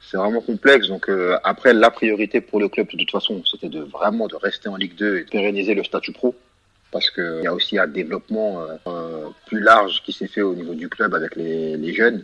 c'est 0.00 0.16
vraiment 0.16 0.40
complexe. 0.40 0.88
Donc 0.88 1.08
euh, 1.08 1.36
après, 1.44 1.72
la 1.72 1.90
priorité 1.90 2.40
pour 2.40 2.60
le 2.60 2.68
club 2.68 2.88
de 2.88 2.98
toute 2.98 3.10
façon, 3.10 3.42
c'était 3.44 3.68
de 3.68 3.80
vraiment 3.80 4.26
de 4.26 4.36
rester 4.36 4.68
en 4.68 4.76
Ligue 4.76 4.96
2 4.96 5.18
et 5.18 5.24
de 5.24 5.28
pérenniser 5.30 5.74
le 5.74 5.84
statut 5.84 6.12
pro. 6.12 6.34
Parce 6.92 7.10
qu'il 7.10 7.40
y 7.42 7.46
a 7.48 7.52
aussi 7.52 7.76
un 7.76 7.88
développement 7.88 8.64
euh, 8.86 9.28
plus 9.46 9.58
large 9.58 10.02
qui 10.04 10.12
s'est 10.12 10.28
fait 10.28 10.42
au 10.42 10.54
niveau 10.54 10.74
du 10.74 10.88
club 10.88 11.12
avec 11.12 11.34
les, 11.34 11.76
les 11.76 11.92
jeunes. 11.92 12.22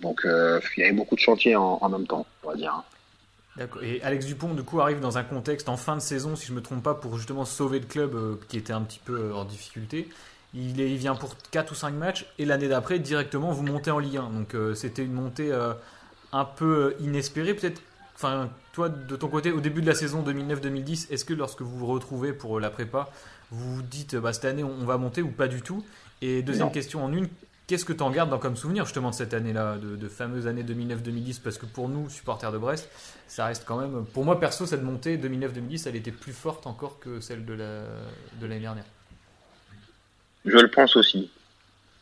Donc 0.00 0.22
il 0.24 0.80
y 0.80 0.82
avait 0.82 0.92
beaucoup 0.92 1.14
de 1.14 1.20
chantiers 1.20 1.56
en, 1.56 1.78
en 1.80 1.88
même 1.90 2.06
temps, 2.06 2.24
on 2.42 2.48
va 2.48 2.54
dire. 2.54 2.72
Hein. 2.72 2.84
Et 3.82 4.02
Alex 4.02 4.26
Dupont, 4.26 4.54
du 4.54 4.62
coup, 4.62 4.80
arrive 4.80 5.00
dans 5.00 5.18
un 5.18 5.24
contexte 5.24 5.68
en 5.68 5.76
fin 5.76 5.96
de 5.96 6.00
saison, 6.00 6.36
si 6.36 6.46
je 6.46 6.52
ne 6.52 6.56
me 6.56 6.62
trompe 6.62 6.82
pas, 6.82 6.94
pour 6.94 7.16
justement 7.16 7.44
sauver 7.44 7.80
le 7.80 7.86
club 7.86 8.14
euh, 8.14 8.34
qui 8.48 8.56
était 8.56 8.72
un 8.72 8.82
petit 8.82 9.00
peu 9.04 9.34
en 9.34 9.44
difficulté. 9.44 10.08
Il, 10.54 10.80
est, 10.80 10.90
il 10.90 10.96
vient 10.96 11.14
pour 11.14 11.36
4 11.50 11.72
ou 11.72 11.74
5 11.74 11.90
matchs 11.92 12.26
et 12.38 12.44
l'année 12.44 12.68
d'après, 12.68 12.98
directement, 12.98 13.50
vous 13.52 13.62
montez 13.62 13.90
en 13.90 13.98
Ligue 13.98 14.16
1. 14.16 14.30
Donc 14.30 14.54
euh, 14.54 14.74
c'était 14.74 15.04
une 15.04 15.12
montée 15.12 15.52
euh, 15.52 15.74
un 16.32 16.44
peu 16.44 16.94
inespérée. 17.00 17.54
Peut-être, 17.54 17.82
enfin, 18.14 18.48
toi, 18.72 18.88
de 18.88 19.16
ton 19.16 19.28
côté, 19.28 19.52
au 19.52 19.60
début 19.60 19.82
de 19.82 19.86
la 19.86 19.94
saison 19.94 20.22
2009-2010, 20.22 21.12
est-ce 21.12 21.24
que 21.24 21.34
lorsque 21.34 21.60
vous 21.62 21.76
vous 21.76 21.86
retrouvez 21.86 22.32
pour 22.32 22.60
la 22.60 22.70
prépa, 22.70 23.10
vous 23.50 23.76
vous 23.76 23.82
dites, 23.82 24.16
bah, 24.16 24.32
cette 24.32 24.46
année, 24.46 24.64
on, 24.64 24.84
va 24.84 24.96
monter 24.96 25.20
ou 25.20 25.30
pas 25.30 25.48
du 25.48 25.62
tout? 25.62 25.84
Et 26.22 26.42
deuxième 26.42 26.68
non. 26.68 26.72
question 26.72 27.04
en 27.04 27.12
une, 27.12 27.28
Qu'est-ce 27.68 27.84
que 27.84 27.92
tu 27.92 28.02
en 28.02 28.10
gardes 28.10 28.30
dans, 28.30 28.38
comme 28.38 28.56
souvenir 28.56 28.86
justement 28.86 29.10
de 29.10 29.14
cette 29.14 29.34
année-là, 29.34 29.76
de, 29.76 29.94
de 29.94 30.08
fameuse 30.08 30.46
année 30.46 30.62
2009-2010 30.62 31.42
Parce 31.42 31.58
que 31.58 31.66
pour 31.66 31.90
nous, 31.90 32.08
supporters 32.08 32.50
de 32.50 32.56
Brest, 32.56 32.88
ça 33.26 33.44
reste 33.44 33.64
quand 33.66 33.76
même. 33.76 34.06
Pour 34.06 34.24
moi, 34.24 34.40
perso, 34.40 34.64
cette 34.64 34.82
montée 34.82 35.18
2009-2010, 35.18 35.86
elle 35.86 35.96
était 35.96 36.10
plus 36.10 36.32
forte 36.32 36.66
encore 36.66 36.98
que 36.98 37.20
celle 37.20 37.44
de 37.44 37.52
l'année 37.52 37.84
la, 38.40 38.46
de 38.48 38.60
dernière. 38.62 38.84
Je 40.46 40.56
le 40.56 40.70
pense 40.70 40.96
aussi. 40.96 41.30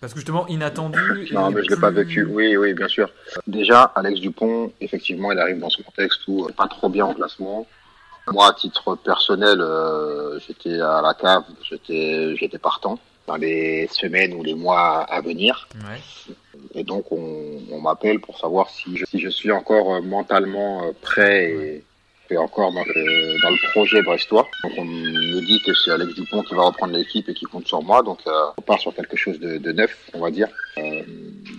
Parce 0.00 0.12
que 0.12 0.20
justement, 0.20 0.46
inattendu. 0.46 1.28
non, 1.32 1.50
mais 1.50 1.64
je 1.64 1.70
ne 1.70 1.74
l'ai 1.74 1.80
pas 1.80 1.90
vécu. 1.90 2.22
Oui, 2.22 2.56
oui, 2.56 2.72
bien 2.72 2.86
sûr. 2.86 3.10
Déjà, 3.48 3.82
Alex 3.96 4.20
Dupont, 4.20 4.72
effectivement, 4.80 5.32
il 5.32 5.38
arrive 5.40 5.58
dans 5.58 5.70
ce 5.70 5.82
contexte 5.82 6.20
où 6.28 6.48
pas 6.56 6.68
trop 6.68 6.88
bien 6.88 7.06
en 7.06 7.14
classement. 7.14 7.66
Moi, 8.32 8.48
à 8.48 8.52
titre 8.52 8.94
personnel, 8.94 9.60
euh, 9.60 10.38
j'étais 10.46 10.80
à 10.80 11.02
la 11.02 11.14
cave, 11.14 11.42
j'étais 11.68 12.58
partant 12.58 13.00
dans 13.26 13.36
les 13.36 13.88
semaines 13.88 14.34
ou 14.34 14.42
les 14.42 14.54
mois 14.54 15.00
à 15.02 15.20
venir. 15.20 15.68
Ouais. 15.74 16.00
Et 16.74 16.84
donc, 16.84 17.10
on, 17.10 17.58
on 17.70 17.80
m'appelle 17.80 18.20
pour 18.20 18.38
savoir 18.38 18.70
si 18.70 18.96
je, 18.96 19.04
si 19.04 19.18
je 19.18 19.28
suis 19.28 19.50
encore 19.50 20.02
mentalement 20.02 20.82
prêt 21.02 21.50
et, 21.50 21.84
et 22.30 22.36
encore 22.36 22.72
dans 22.72 22.84
le, 22.84 23.42
dans 23.42 23.50
le 23.50 23.70
projet 23.70 24.02
brestois. 24.02 24.46
Donc, 24.62 24.72
on 24.78 24.84
me 24.84 25.40
dit 25.44 25.60
que 25.64 25.72
c'est 25.74 25.90
Alex 25.90 26.14
Dupont 26.14 26.42
qui 26.42 26.54
va 26.54 26.62
reprendre 26.62 26.94
l'équipe 26.94 27.28
et 27.28 27.34
qui 27.34 27.44
compte 27.46 27.66
sur 27.66 27.82
moi. 27.82 28.02
Donc, 28.02 28.20
euh, 28.26 28.32
on 28.58 28.62
part 28.62 28.78
sur 28.78 28.94
quelque 28.94 29.16
chose 29.16 29.38
de, 29.40 29.58
de 29.58 29.72
neuf, 29.72 29.96
on 30.14 30.20
va 30.20 30.30
dire. 30.30 30.48
Euh, 30.78 31.02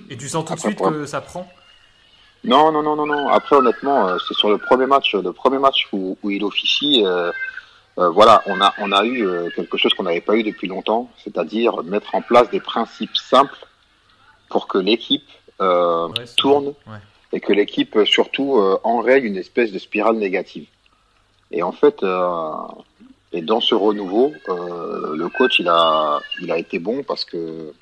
et 0.09 0.17
tu 0.17 0.27
sens 0.27 0.45
tout 0.45 0.55
de 0.55 0.59
suite 0.59 0.79
que 0.79 1.05
ça 1.05 1.21
prend? 1.21 1.49
Non, 2.43 2.71
non, 2.71 2.83
non, 2.83 2.95
non, 2.95 3.05
non. 3.05 3.27
Après, 3.29 3.55
honnêtement, 3.55 4.17
c'est 4.25 4.35
sur 4.35 4.49
le 4.49 4.57
premier 4.57 4.85
match, 4.85 5.13
le 5.15 5.33
premier 5.33 5.57
match 5.57 5.87
où, 5.91 6.17
où 6.23 6.29
il 6.29 6.43
officie. 6.43 7.03
Euh, 7.05 7.31
euh, 7.97 8.09
voilà, 8.09 8.43
on 8.45 8.61
a, 8.61 8.73
on 8.79 8.91
a 8.91 9.03
eu 9.05 9.25
euh, 9.25 9.49
quelque 9.55 9.77
chose 9.77 9.93
qu'on 9.93 10.03
n'avait 10.03 10.21
pas 10.21 10.35
eu 10.35 10.43
depuis 10.43 10.67
longtemps, 10.67 11.09
c'est-à-dire 11.23 11.83
mettre 11.83 12.13
en 12.13 12.21
place 12.21 12.49
des 12.51 12.59
principes 12.59 13.15
simples 13.15 13.57
pour 14.49 14.67
que 14.67 14.77
l'équipe 14.77 15.27
euh, 15.61 16.07
ouais, 16.09 16.25
tourne 16.37 16.67
ouais. 16.67 16.99
et 17.33 17.39
que 17.39 17.53
l'équipe 17.53 17.97
surtout 18.05 18.57
euh, 18.57 18.79
enraye 18.83 19.23
une 19.23 19.37
espèce 19.37 19.71
de 19.71 19.79
spirale 19.79 20.17
négative. 20.17 20.67
Et 21.49 21.63
en 21.63 21.71
fait, 21.71 22.03
euh, 22.03 22.51
et 23.31 23.41
dans 23.41 23.61
ce 23.61 23.73
renouveau, 23.73 24.31
le 24.47 25.27
coach 25.29 25.59
il 25.59 25.67
a, 25.67 26.19
il 26.41 26.51
a 26.51 26.57
été 26.57 26.77
bon 26.79 27.03
parce 27.03 27.25
que 27.25 27.73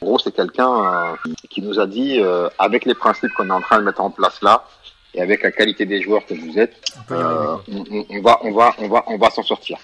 en 0.00 0.06
gros 0.06 0.18
c'est 0.18 0.34
quelqu'un 0.34 1.16
qui 1.48 1.62
nous 1.62 1.78
a 1.78 1.86
dit 1.86 2.20
avec 2.58 2.84
les 2.84 2.94
principes 2.94 3.32
qu'on 3.32 3.48
est 3.48 3.52
en 3.52 3.60
train 3.60 3.78
de 3.78 3.84
mettre 3.84 4.00
en 4.00 4.10
place 4.10 4.42
là, 4.42 4.64
et 5.14 5.20
avec 5.20 5.42
la 5.42 5.50
qualité 5.50 5.86
des 5.86 6.00
joueurs 6.02 6.24
que 6.24 6.34
vous 6.34 6.58
êtes, 6.58 6.76
on, 7.10 7.14
euh, 7.14 7.56
on, 7.72 8.06
on, 8.10 8.22
va, 8.22 8.38
on 8.42 8.52
va, 8.52 8.74
on 8.78 8.88
va, 8.88 9.04
on 9.08 9.18
va 9.18 9.30
s'en 9.30 9.42
sortir. 9.42 9.78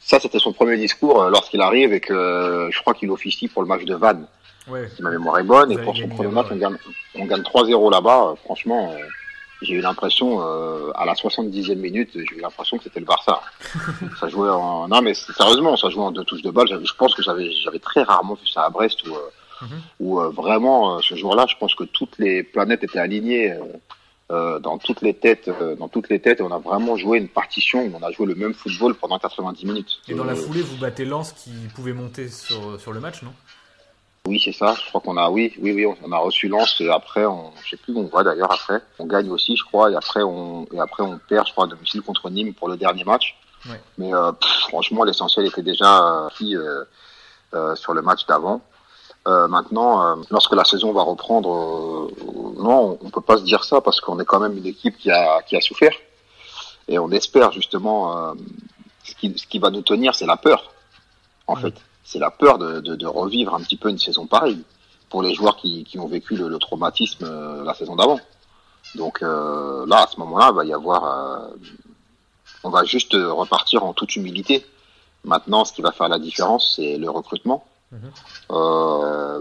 Ça, 0.00 0.18
c'était 0.18 0.38
son 0.38 0.52
premier 0.52 0.76
discours 0.76 1.22
euh, 1.22 1.30
lorsqu'il 1.30 1.60
arrive 1.60 1.92
et 1.92 2.00
que 2.00 2.12
euh, 2.12 2.70
je 2.70 2.80
crois 2.80 2.94
qu'il 2.94 3.10
officie 3.10 3.48
pour 3.48 3.62
le 3.62 3.68
match 3.68 3.84
de 3.84 3.94
Vannes. 3.94 4.26
Ouais. 4.68 4.88
Si 4.94 5.02
ma 5.02 5.10
mémoire 5.10 5.38
est 5.38 5.44
bonne, 5.44 5.72
et 5.72 5.78
pour 5.78 5.96
son 5.96 6.08
premier 6.08 6.30
match, 6.30 6.46
on 6.50 6.56
gagne, 6.56 6.76
on 7.16 7.24
gagne 7.26 7.42
3-0 7.42 7.90
là-bas. 7.90 8.34
franchement, 8.44 8.94
j'ai 9.60 9.74
eu 9.74 9.80
l'impression, 9.80 10.40
à 10.94 11.04
la 11.04 11.14
70e 11.14 11.74
minute, 11.74 12.10
j'ai 12.14 12.36
eu 12.36 12.40
l'impression 12.40 12.78
que 12.78 12.84
c'était 12.84 13.00
le 13.00 13.06
Barça. 13.06 13.40
ça 14.20 14.28
jouait 14.28 14.50
en, 14.50 14.86
non 14.86 15.02
mais 15.02 15.14
sérieusement, 15.14 15.76
ça 15.76 15.90
jouait 15.90 16.04
en 16.04 16.12
deux 16.12 16.22
touches 16.22 16.42
de 16.42 16.50
balle. 16.52 16.68
Je 16.68 16.92
pense 16.94 17.12
que 17.16 17.24
j'avais, 17.24 17.50
j'avais 17.50 17.80
très 17.80 18.04
rarement 18.04 18.34
vu 18.34 18.46
ça 18.46 18.62
à 18.62 18.70
Brest 18.70 19.04
où, 19.08 19.10
mm 19.10 19.66
-hmm. 19.66 19.80
où 19.98 20.20
vraiment, 20.30 21.00
ce 21.00 21.16
jour-là, 21.16 21.46
je 21.48 21.56
pense 21.56 21.74
que 21.74 21.84
toutes 21.84 22.16
les 22.18 22.44
planètes 22.44 22.84
étaient 22.84 23.00
alignées 23.00 23.52
euh, 24.30 24.58
dans 24.60 24.78
toutes 24.78 25.02
les 25.02 25.14
têtes, 25.14 25.48
euh, 25.48 25.74
dans 25.76 25.88
toutes 25.88 26.08
les 26.08 26.20
têtes, 26.20 26.40
et 26.40 26.42
on 26.42 26.52
a 26.52 26.58
vraiment 26.58 26.96
joué 26.96 27.18
une 27.18 27.28
partition 27.28 27.84
où 27.84 27.92
on 27.94 28.02
a 28.02 28.10
joué 28.12 28.26
le 28.26 28.34
même 28.34 28.54
football 28.54 28.94
pendant 28.94 29.18
90 29.18 29.66
minutes. 29.66 30.00
Et 30.08 30.14
dans 30.14 30.24
la 30.24 30.32
Euh, 30.32 30.36
foulée, 30.36 30.62
vous 30.62 30.76
battez 30.76 31.04
Lens 31.04 31.32
qui 31.32 31.50
pouvait 31.74 31.92
monter 31.92 32.28
sur, 32.28 32.80
sur 32.80 32.92
le 32.92 33.00
match, 33.00 33.22
non? 33.22 33.32
Oui, 34.26 34.40
c'est 34.42 34.52
ça. 34.52 34.74
Je 34.80 34.88
crois 34.88 35.00
qu'on 35.00 35.16
a, 35.16 35.28
oui, 35.30 35.52
oui, 35.58 35.72
oui, 35.72 35.84
on 36.02 36.12
a 36.12 36.18
reçu 36.18 36.46
Lens 36.48 36.80
et 36.80 36.88
après, 36.88 37.26
on, 37.26 37.50
je 37.64 37.70
sais 37.70 37.76
plus 37.76 37.92
où 37.92 37.98
on 37.98 38.06
va 38.06 38.22
d'ailleurs 38.22 38.52
après. 38.52 38.80
On 39.00 39.06
gagne 39.06 39.28
aussi, 39.30 39.56
je 39.56 39.64
crois, 39.64 39.90
et 39.90 39.96
après 39.96 40.22
on, 40.22 40.64
et 40.72 40.78
après 40.78 41.02
on 41.02 41.18
perd, 41.28 41.46
je 41.48 41.52
crois, 41.52 41.64
à 41.64 41.66
domicile 41.68 42.02
contre 42.02 42.30
Nîmes 42.30 42.54
pour 42.54 42.68
le 42.68 42.76
dernier 42.76 43.02
match. 43.02 43.36
Ouais. 43.68 43.80
Mais 43.98 44.14
euh, 44.14 44.30
pff, 44.32 44.50
franchement, 44.68 45.02
l'essentiel 45.02 45.46
était 45.46 45.62
déjà 45.62 46.28
pris 46.30 46.54
euh, 46.56 46.84
euh, 47.54 47.74
sur 47.74 47.94
le 47.94 48.02
match 48.02 48.24
d'avant. 48.26 48.60
Euh, 49.28 49.46
maintenant, 49.46 50.02
euh, 50.02 50.16
lorsque 50.30 50.54
la 50.54 50.64
saison 50.64 50.92
va 50.92 51.02
reprendre, 51.02 51.50
euh, 51.50 52.62
non, 52.62 52.98
on 53.00 53.10
peut 53.10 53.20
pas 53.20 53.38
se 53.38 53.44
dire 53.44 53.62
ça 53.62 53.80
parce 53.80 54.00
qu'on 54.00 54.18
est 54.18 54.24
quand 54.24 54.40
même 54.40 54.56
une 54.56 54.66
équipe 54.66 54.96
qui 54.98 55.10
a 55.10 55.42
qui 55.42 55.56
a 55.56 55.60
souffert 55.60 55.94
et 56.88 56.98
on 56.98 57.10
espère 57.12 57.52
justement 57.52 58.16
euh, 58.16 58.34
ce 59.04 59.14
qui 59.14 59.32
ce 59.38 59.46
qui 59.46 59.60
va 59.60 59.70
nous 59.70 59.82
tenir, 59.82 60.14
c'est 60.16 60.26
la 60.26 60.36
peur, 60.36 60.72
en 61.46 61.54
fait 61.54 61.74
c'est 62.04 62.18
la 62.18 62.30
peur 62.30 62.58
de, 62.58 62.80
de, 62.80 62.94
de 62.94 63.06
revivre 63.06 63.54
un 63.54 63.60
petit 63.60 63.76
peu 63.76 63.88
une 63.88 63.98
saison 63.98 64.26
pareille 64.26 64.64
pour 65.08 65.22
les 65.22 65.34
joueurs 65.34 65.56
qui, 65.56 65.84
qui 65.84 65.98
ont 65.98 66.08
vécu 66.08 66.36
le, 66.36 66.48
le 66.48 66.58
traumatisme 66.58 67.24
euh, 67.24 67.64
la 67.64 67.74
saison 67.74 67.96
d'avant. 67.96 68.20
Donc 68.94 69.22
euh, 69.22 69.86
là, 69.86 70.02
à 70.02 70.06
ce 70.06 70.18
moment-là, 70.20 70.48
il 70.50 70.56
va 70.56 70.64
y 70.64 70.72
avoir, 70.72 71.04
euh, 71.04 71.48
on 72.64 72.70
va 72.70 72.84
juste 72.84 73.14
repartir 73.14 73.84
en 73.84 73.92
toute 73.92 74.16
humilité. 74.16 74.66
Maintenant, 75.24 75.64
ce 75.64 75.72
qui 75.72 75.82
va 75.82 75.92
faire 75.92 76.08
la 76.08 76.18
différence, 76.18 76.74
c'est 76.76 76.98
le 76.98 77.08
recrutement. 77.08 77.64
Euh, 78.50 79.40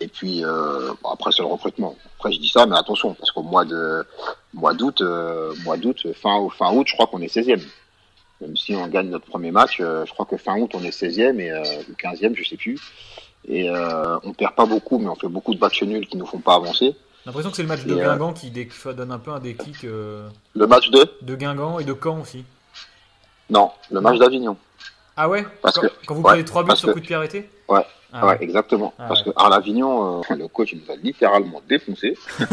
et 0.00 0.08
puis 0.08 0.44
euh, 0.44 0.92
bon, 1.02 1.10
après, 1.10 1.32
c'est 1.32 1.42
le 1.42 1.48
recrutement. 1.48 1.96
Après, 2.16 2.32
je 2.32 2.38
dis 2.38 2.48
ça, 2.48 2.66
mais 2.66 2.76
attention, 2.76 3.14
parce 3.14 3.30
qu'au 3.30 3.42
mois 3.42 3.64
de 3.64 4.04
mois 4.54 4.74
d'août, 4.74 5.00
euh, 5.00 5.54
mois 5.64 5.76
d'août, 5.76 6.06
fin 6.14 6.46
fin 6.50 6.72
août, 6.72 6.86
je 6.88 6.94
crois 6.94 7.06
qu'on 7.06 7.20
est 7.20 7.34
16e. 7.34 7.62
Même 8.42 8.56
si 8.56 8.74
on 8.74 8.86
gagne 8.88 9.08
notre 9.08 9.24
premier 9.26 9.50
match, 9.50 9.78
je 9.78 10.10
crois 10.12 10.26
que 10.26 10.36
fin 10.36 10.58
août, 10.60 10.70
on 10.74 10.82
est 10.82 10.90
16e 10.90 11.40
et 11.40 11.50
euh, 11.50 11.62
ou 11.88 11.92
15e, 11.94 12.34
je 12.36 12.44
sais 12.48 12.56
plus. 12.56 12.78
Et 13.48 13.70
euh, 13.70 14.18
on 14.24 14.32
perd 14.34 14.54
pas 14.54 14.66
beaucoup, 14.66 14.98
mais 14.98 15.08
on 15.08 15.14
fait 15.14 15.28
beaucoup 15.28 15.54
de 15.54 15.60
matchs 15.60 15.82
nuls 15.84 16.06
qui 16.06 16.16
nous 16.16 16.26
font 16.26 16.40
pas 16.40 16.56
avancer. 16.56 16.94
J'ai 16.94 16.94
l'impression 17.30 17.50
que 17.50 17.56
c'est 17.56 17.62
le 17.62 17.68
match 17.68 17.84
de 17.84 17.96
Et, 17.96 18.00
euh, 18.02 18.04
Guingamp 18.04 18.32
qui 18.34 18.50
dé- 18.50 18.68
donne 18.94 19.10
un 19.12 19.18
peu 19.18 19.30
un 19.30 19.38
déclic 19.40 19.84
euh, 19.84 20.28
Le 20.54 20.66
match 20.66 20.90
de? 20.90 21.08
de 21.22 21.34
Guingamp 21.34 21.78
et 21.78 21.84
de 21.84 21.94
Caen 22.00 22.20
aussi. 22.20 22.44
Non, 23.48 23.70
le 23.90 24.00
match 24.00 24.18
d'Avignon. 24.18 24.56
Ah 25.16 25.28
ouais 25.28 25.44
Parce 25.62 25.76
quand, 25.76 25.82
que- 25.82 25.92
quand 26.06 26.14
vous 26.14 26.20
ouais, 26.22 26.30
prenez 26.32 26.44
3 26.44 26.62
buts 26.64 26.76
sur 26.76 26.88
que- 26.88 26.92
coup 26.94 27.00
de 27.00 27.06
pied 27.06 27.16
arrêté 27.16 27.48
Ouais, 27.68 27.84
Ah 28.12 28.26
ouais, 28.26 28.38
exactement. 28.40 28.92
Ah 28.98 29.06
Parce 29.08 29.24
ouais. 29.24 29.32
que 29.32 29.40
à 29.42 29.48
l'Avignon, 29.48 30.20
euh, 30.30 30.34
le 30.34 30.48
coach 30.48 30.72
il 30.72 30.82
nous 30.84 30.92
a 30.92 30.96
littéralement 30.96 31.60
défoncé. 31.68 32.16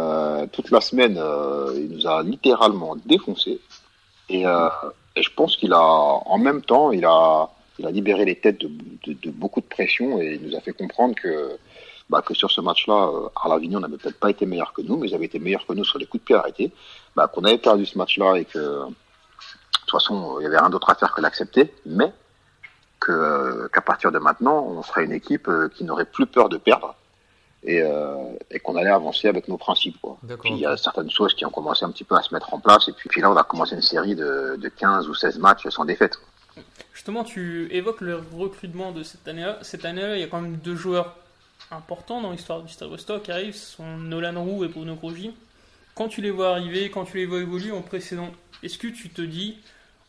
Euh, 0.00 0.46
toute 0.52 0.70
la 0.70 0.80
semaine, 0.80 1.16
euh, 1.18 1.72
il 1.74 1.88
nous 1.90 2.06
a 2.06 2.22
littéralement 2.22 2.94
défoncé. 3.04 3.58
Et, 4.28 4.46
euh, 4.46 4.68
et 5.16 5.24
je 5.24 5.30
pense 5.34 5.56
qu'il 5.56 5.72
a, 5.72 5.80
en 5.82 6.38
même 6.38 6.62
temps, 6.62 6.92
il 6.92 7.04
a, 7.04 7.48
il 7.80 7.84
a 7.86 7.90
libéré 7.90 8.24
les 8.24 8.36
têtes 8.36 8.60
de, 8.60 8.68
de, 9.08 9.14
de 9.14 9.30
beaucoup 9.32 9.60
de 9.60 9.66
pression 9.66 10.20
et 10.20 10.38
il 10.40 10.48
nous 10.48 10.56
a 10.56 10.60
fait 10.60 10.70
comprendre 10.70 11.16
que, 11.20 11.50
bah, 12.08 12.22
que 12.24 12.32
sur 12.32 12.48
ce 12.52 12.60
match-là, 12.60 13.08
euh, 13.12 13.28
à 13.44 13.48
l'Avignon 13.48 13.80
n'avait 13.80 13.96
peut-être 13.96 14.20
pas 14.20 14.30
été 14.30 14.46
meilleur 14.46 14.72
que 14.72 14.82
nous, 14.82 14.96
mais 14.98 15.08
ils 15.08 15.14
avaient 15.16 15.24
été 15.26 15.40
meilleurs 15.40 15.66
que 15.66 15.72
nous 15.72 15.82
sur 15.84 15.98
les 15.98 16.06
coups 16.06 16.22
de 16.22 16.26
pied 16.26 16.36
arrêtés. 16.36 16.70
Bah, 17.16 17.26
qu'on 17.26 17.42
avait 17.42 17.58
perdu 17.58 17.84
ce 17.84 17.98
match-là 17.98 18.36
et 18.36 18.44
que, 18.44 18.82
toute 19.88 20.00
façon, 20.00 20.36
il 20.40 20.44
y 20.44 20.46
avait 20.46 20.58
rien 20.58 20.70
d'autre 20.70 20.90
à 20.90 20.94
faire 20.94 21.12
que 21.14 21.20
l'accepter. 21.20 21.74
Mais 21.86 22.12
que 23.00 23.12
euh, 23.12 23.68
qu'à 23.72 23.80
partir 23.80 24.12
de 24.12 24.18
maintenant, 24.18 24.64
on 24.64 24.82
serait 24.82 25.04
une 25.04 25.12
équipe 25.12 25.48
euh, 25.48 25.68
qui 25.68 25.84
n'aurait 25.84 26.04
plus 26.04 26.26
peur 26.26 26.48
de 26.48 26.56
perdre 26.56 26.94
et, 27.64 27.82
euh, 27.82 28.16
et 28.50 28.58
qu'on 28.60 28.76
allait 28.76 28.90
avancer 28.90 29.28
avec 29.28 29.48
nos 29.48 29.56
principes. 29.56 30.00
Quoi. 30.00 30.18
Puis 30.40 30.50
il 30.50 30.58
y 30.58 30.66
a 30.66 30.76
certaines 30.76 31.10
choses 31.10 31.34
qui 31.34 31.44
ont 31.44 31.50
commencé 31.50 31.84
un 31.84 31.90
petit 31.90 32.04
peu 32.04 32.16
à 32.16 32.22
se 32.22 32.32
mettre 32.34 32.52
en 32.54 32.60
place 32.60 32.88
et 32.88 32.92
puis, 32.92 33.08
puis 33.08 33.20
là 33.20 33.30
on 33.30 33.36
a 33.36 33.44
commencé 33.44 33.74
une 33.74 33.82
série 33.82 34.14
de, 34.14 34.56
de 34.56 34.68
15 34.68 35.08
ou 35.08 35.14
16 35.14 35.38
matchs 35.38 35.68
sans 35.68 35.84
défaite. 35.84 36.18
Justement, 36.92 37.22
tu 37.22 37.68
évoques 37.72 38.00
le 38.00 38.20
recrutement 38.36 38.90
de 38.90 39.04
cette 39.04 39.26
année-là. 39.28 39.58
Cette 39.62 39.84
année-là, 39.84 40.16
il 40.16 40.20
y 40.20 40.24
a 40.24 40.26
quand 40.26 40.40
même 40.40 40.56
deux 40.56 40.74
joueurs 40.74 41.16
importants 41.70 42.20
dans 42.20 42.32
l'histoire 42.32 42.62
du 42.62 42.72
Stade 42.72 42.88
Rostock 42.88 43.22
qui 43.22 43.30
arrivent, 43.30 43.54
ce 43.54 43.76
sont 43.76 43.96
Nolan 43.98 44.42
Roux 44.42 44.64
et 44.64 44.68
Bruno 44.68 44.96
Grosjean. 44.96 45.32
Quand 45.94 46.08
tu 46.08 46.22
les 46.22 46.30
vois 46.30 46.50
arriver, 46.50 46.90
quand 46.90 47.04
tu 47.04 47.18
les 47.18 47.26
vois 47.26 47.38
évoluer 47.38 47.70
en 47.70 47.82
précédent, 47.82 48.30
est-ce 48.64 48.78
que 48.78 48.88
tu 48.88 49.10
te 49.10 49.22
dis, 49.22 49.58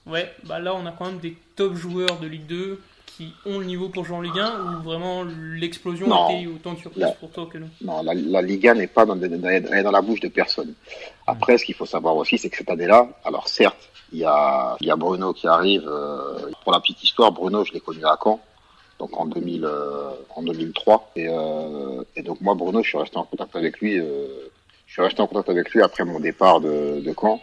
ouais, 0.05 0.31
bah 0.45 0.59
là 0.59 0.73
on 0.75 0.85
a 0.85 0.91
quand 0.91 1.05
même 1.05 1.19
des 1.19 1.35
top 1.55 1.75
joueurs 1.75 2.19
de 2.19 2.27
Ligue 2.27 2.45
2 2.47 2.81
qui 3.05 3.33
ont 3.45 3.59
le 3.59 3.65
niveau 3.65 3.89
pour 3.89 4.05
jouer 4.05 4.15
en 4.17 4.21
Ligue 4.21 4.39
1 4.39 4.61
ou 4.79 4.83
vraiment 4.83 5.23
l'explosion 5.23 6.07
Non. 6.07 6.27
a 6.27 6.31
été 6.33 6.47
autant 6.47 6.73
de 6.73 6.79
surprise 6.79 7.03
Non. 7.03 7.15
pour 7.19 7.31
toi 7.31 7.47
que 7.51 7.57
nous? 7.57 7.67
Non, 7.81 8.01
la, 8.01 8.13
la 8.13 8.41
Liga 8.41 8.73
n'est 8.73 8.87
pas 8.87 9.05
dans, 9.05 9.15
dans, 9.15 9.27
dans- 9.27 9.83
dans 9.83 9.91
la 9.91 10.01
bouche 10.01 10.21
de 10.21 10.29
personne. 10.29 10.73
Après, 11.27 11.57
ce 11.57 11.65
qu'il 11.65 11.75
faut 11.75 11.85
savoir 11.85 12.15
aussi, 12.15 12.37
c'est 12.37 12.49
que 12.49 12.57
cette 12.57 12.69
année-là, 12.69 13.09
alors 13.25 13.47
certes, 13.49 13.89
il 14.13 14.19
y 14.19 14.25
a, 14.25 14.77
il 14.79 14.87
y 14.87 14.91
a 14.91 14.95
Bruno 14.95 15.33
qui 15.33 15.47
arrive. 15.47 15.85
euh, 15.87 16.49
pour 16.63 16.71
la 16.71 16.79
petite 16.79 17.03
histoire, 17.03 17.31
Bruno, 17.33 17.65
je 17.65 17.73
l'ai 17.73 17.81
connu 17.81 18.03
à 18.05 18.17
Caen, 18.23 18.39
donc 18.99 19.19
en 19.19 19.25
2000, 19.25 19.65
euh, 19.65 20.11
en 20.35 20.41
2003. 20.43 21.11
Et, 21.17 21.27
euh, 21.27 22.01
et 22.15 22.21
donc 22.23 22.39
moi, 22.41 22.55
Bruno, 22.55 22.81
je 22.83 22.87
suis 22.89 22.97
resté 22.97 23.17
en 23.17 23.23
contact 23.25 23.53
avec 23.55 23.79
lui. 23.79 23.99
euh, 23.99 24.27
je 24.87 24.93
suis 24.93 25.01
resté 25.01 25.21
en 25.21 25.27
contact 25.27 25.49
avec 25.49 25.69
lui 25.71 25.81
après 25.81 26.05
mon 26.05 26.19
départ 26.21 26.61
de, 26.61 27.01
de 27.01 27.13
Caen. 27.19 27.41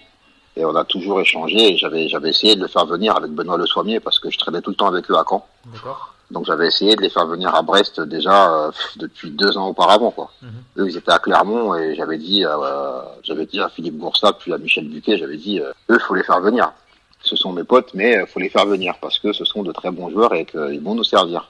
Et 0.57 0.65
on 0.65 0.75
a 0.75 0.85
toujours 0.85 1.21
échangé. 1.21 1.77
J'avais, 1.77 2.09
j'avais 2.09 2.31
essayé 2.31 2.57
de 2.57 2.63
le 2.63 2.69
faire 2.69 2.87
venir 2.87 3.15
avec 3.17 3.31
Benoît 3.31 3.59
Le 3.59 3.67
Soimier 3.67 4.01
parce 4.01 4.19
que 4.19 4.31
je 4.31 4.39
traînais 4.39 4.63
tout 4.63 4.71
le 4.71 4.77
temps 4.77 4.89
avec 4.89 5.11
eux 5.11 5.17
à 5.17 5.25
Caen. 5.29 5.47
D'accord. 5.73 6.17
Donc 6.31 6.45
j'avais 6.47 6.67
essayé 6.67 6.97
de 6.97 7.03
les 7.03 7.11
faire 7.11 7.27
venir 7.27 7.55
à 7.55 7.63
Brest 7.63 8.01
déjà 8.01 8.53
euh, 8.53 8.71
depuis 8.97 9.31
deux 9.31 9.57
ans 9.57 9.69
auparavant 9.69 10.11
quoi. 10.11 10.31
Mhm. 10.43 10.51
Eux 10.79 10.89
ils 10.89 10.97
étaient 10.97 11.13
à 11.13 11.21
Clermont 11.21 11.77
et 11.77 11.95
j'avais 11.95 12.19
dit 12.19 12.45
euh, 12.45 13.01
j'avais 13.23 13.47
dit 13.47 13.61
à 13.61 13.69
Philippe 13.69 13.97
Goursat 13.97 14.33
puis 14.33 14.53
à 14.53 14.59
Michel 14.59 14.89
Buquet 14.89 15.19
j'avais 15.19 15.37
dit 15.37 15.61
euh, 15.61 15.73
eux 15.91 15.99
faut 16.01 16.17
les 16.17 16.25
faire 16.25 16.41
venir. 16.41 16.73
Ce 17.21 17.37
sont 17.37 17.53
mes 17.53 17.63
potes 17.63 17.95
mais 17.95 18.17
euh, 18.17 18.27
faut 18.27 18.41
les 18.41 18.49
faire 18.49 18.67
venir 18.67 18.97
parce 19.01 19.21
que 19.21 19.33
ce 19.33 19.45
sont 19.45 19.63
de 19.63 19.71
très 19.71 19.93
bons 19.93 20.11
joueurs 20.11 20.35
et 20.35 20.45
qu'ils 20.45 20.83
vont 20.83 20.97
nous 20.97 21.05
servir. 21.05 21.49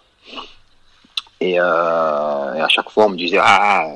Et, 1.41 1.53
et 1.53 1.59
à 1.59 2.69
chaque 2.69 2.91
fois 2.91 3.07
on 3.07 3.11
me 3.11 3.17
disait 3.17 3.39
ah 3.41 3.87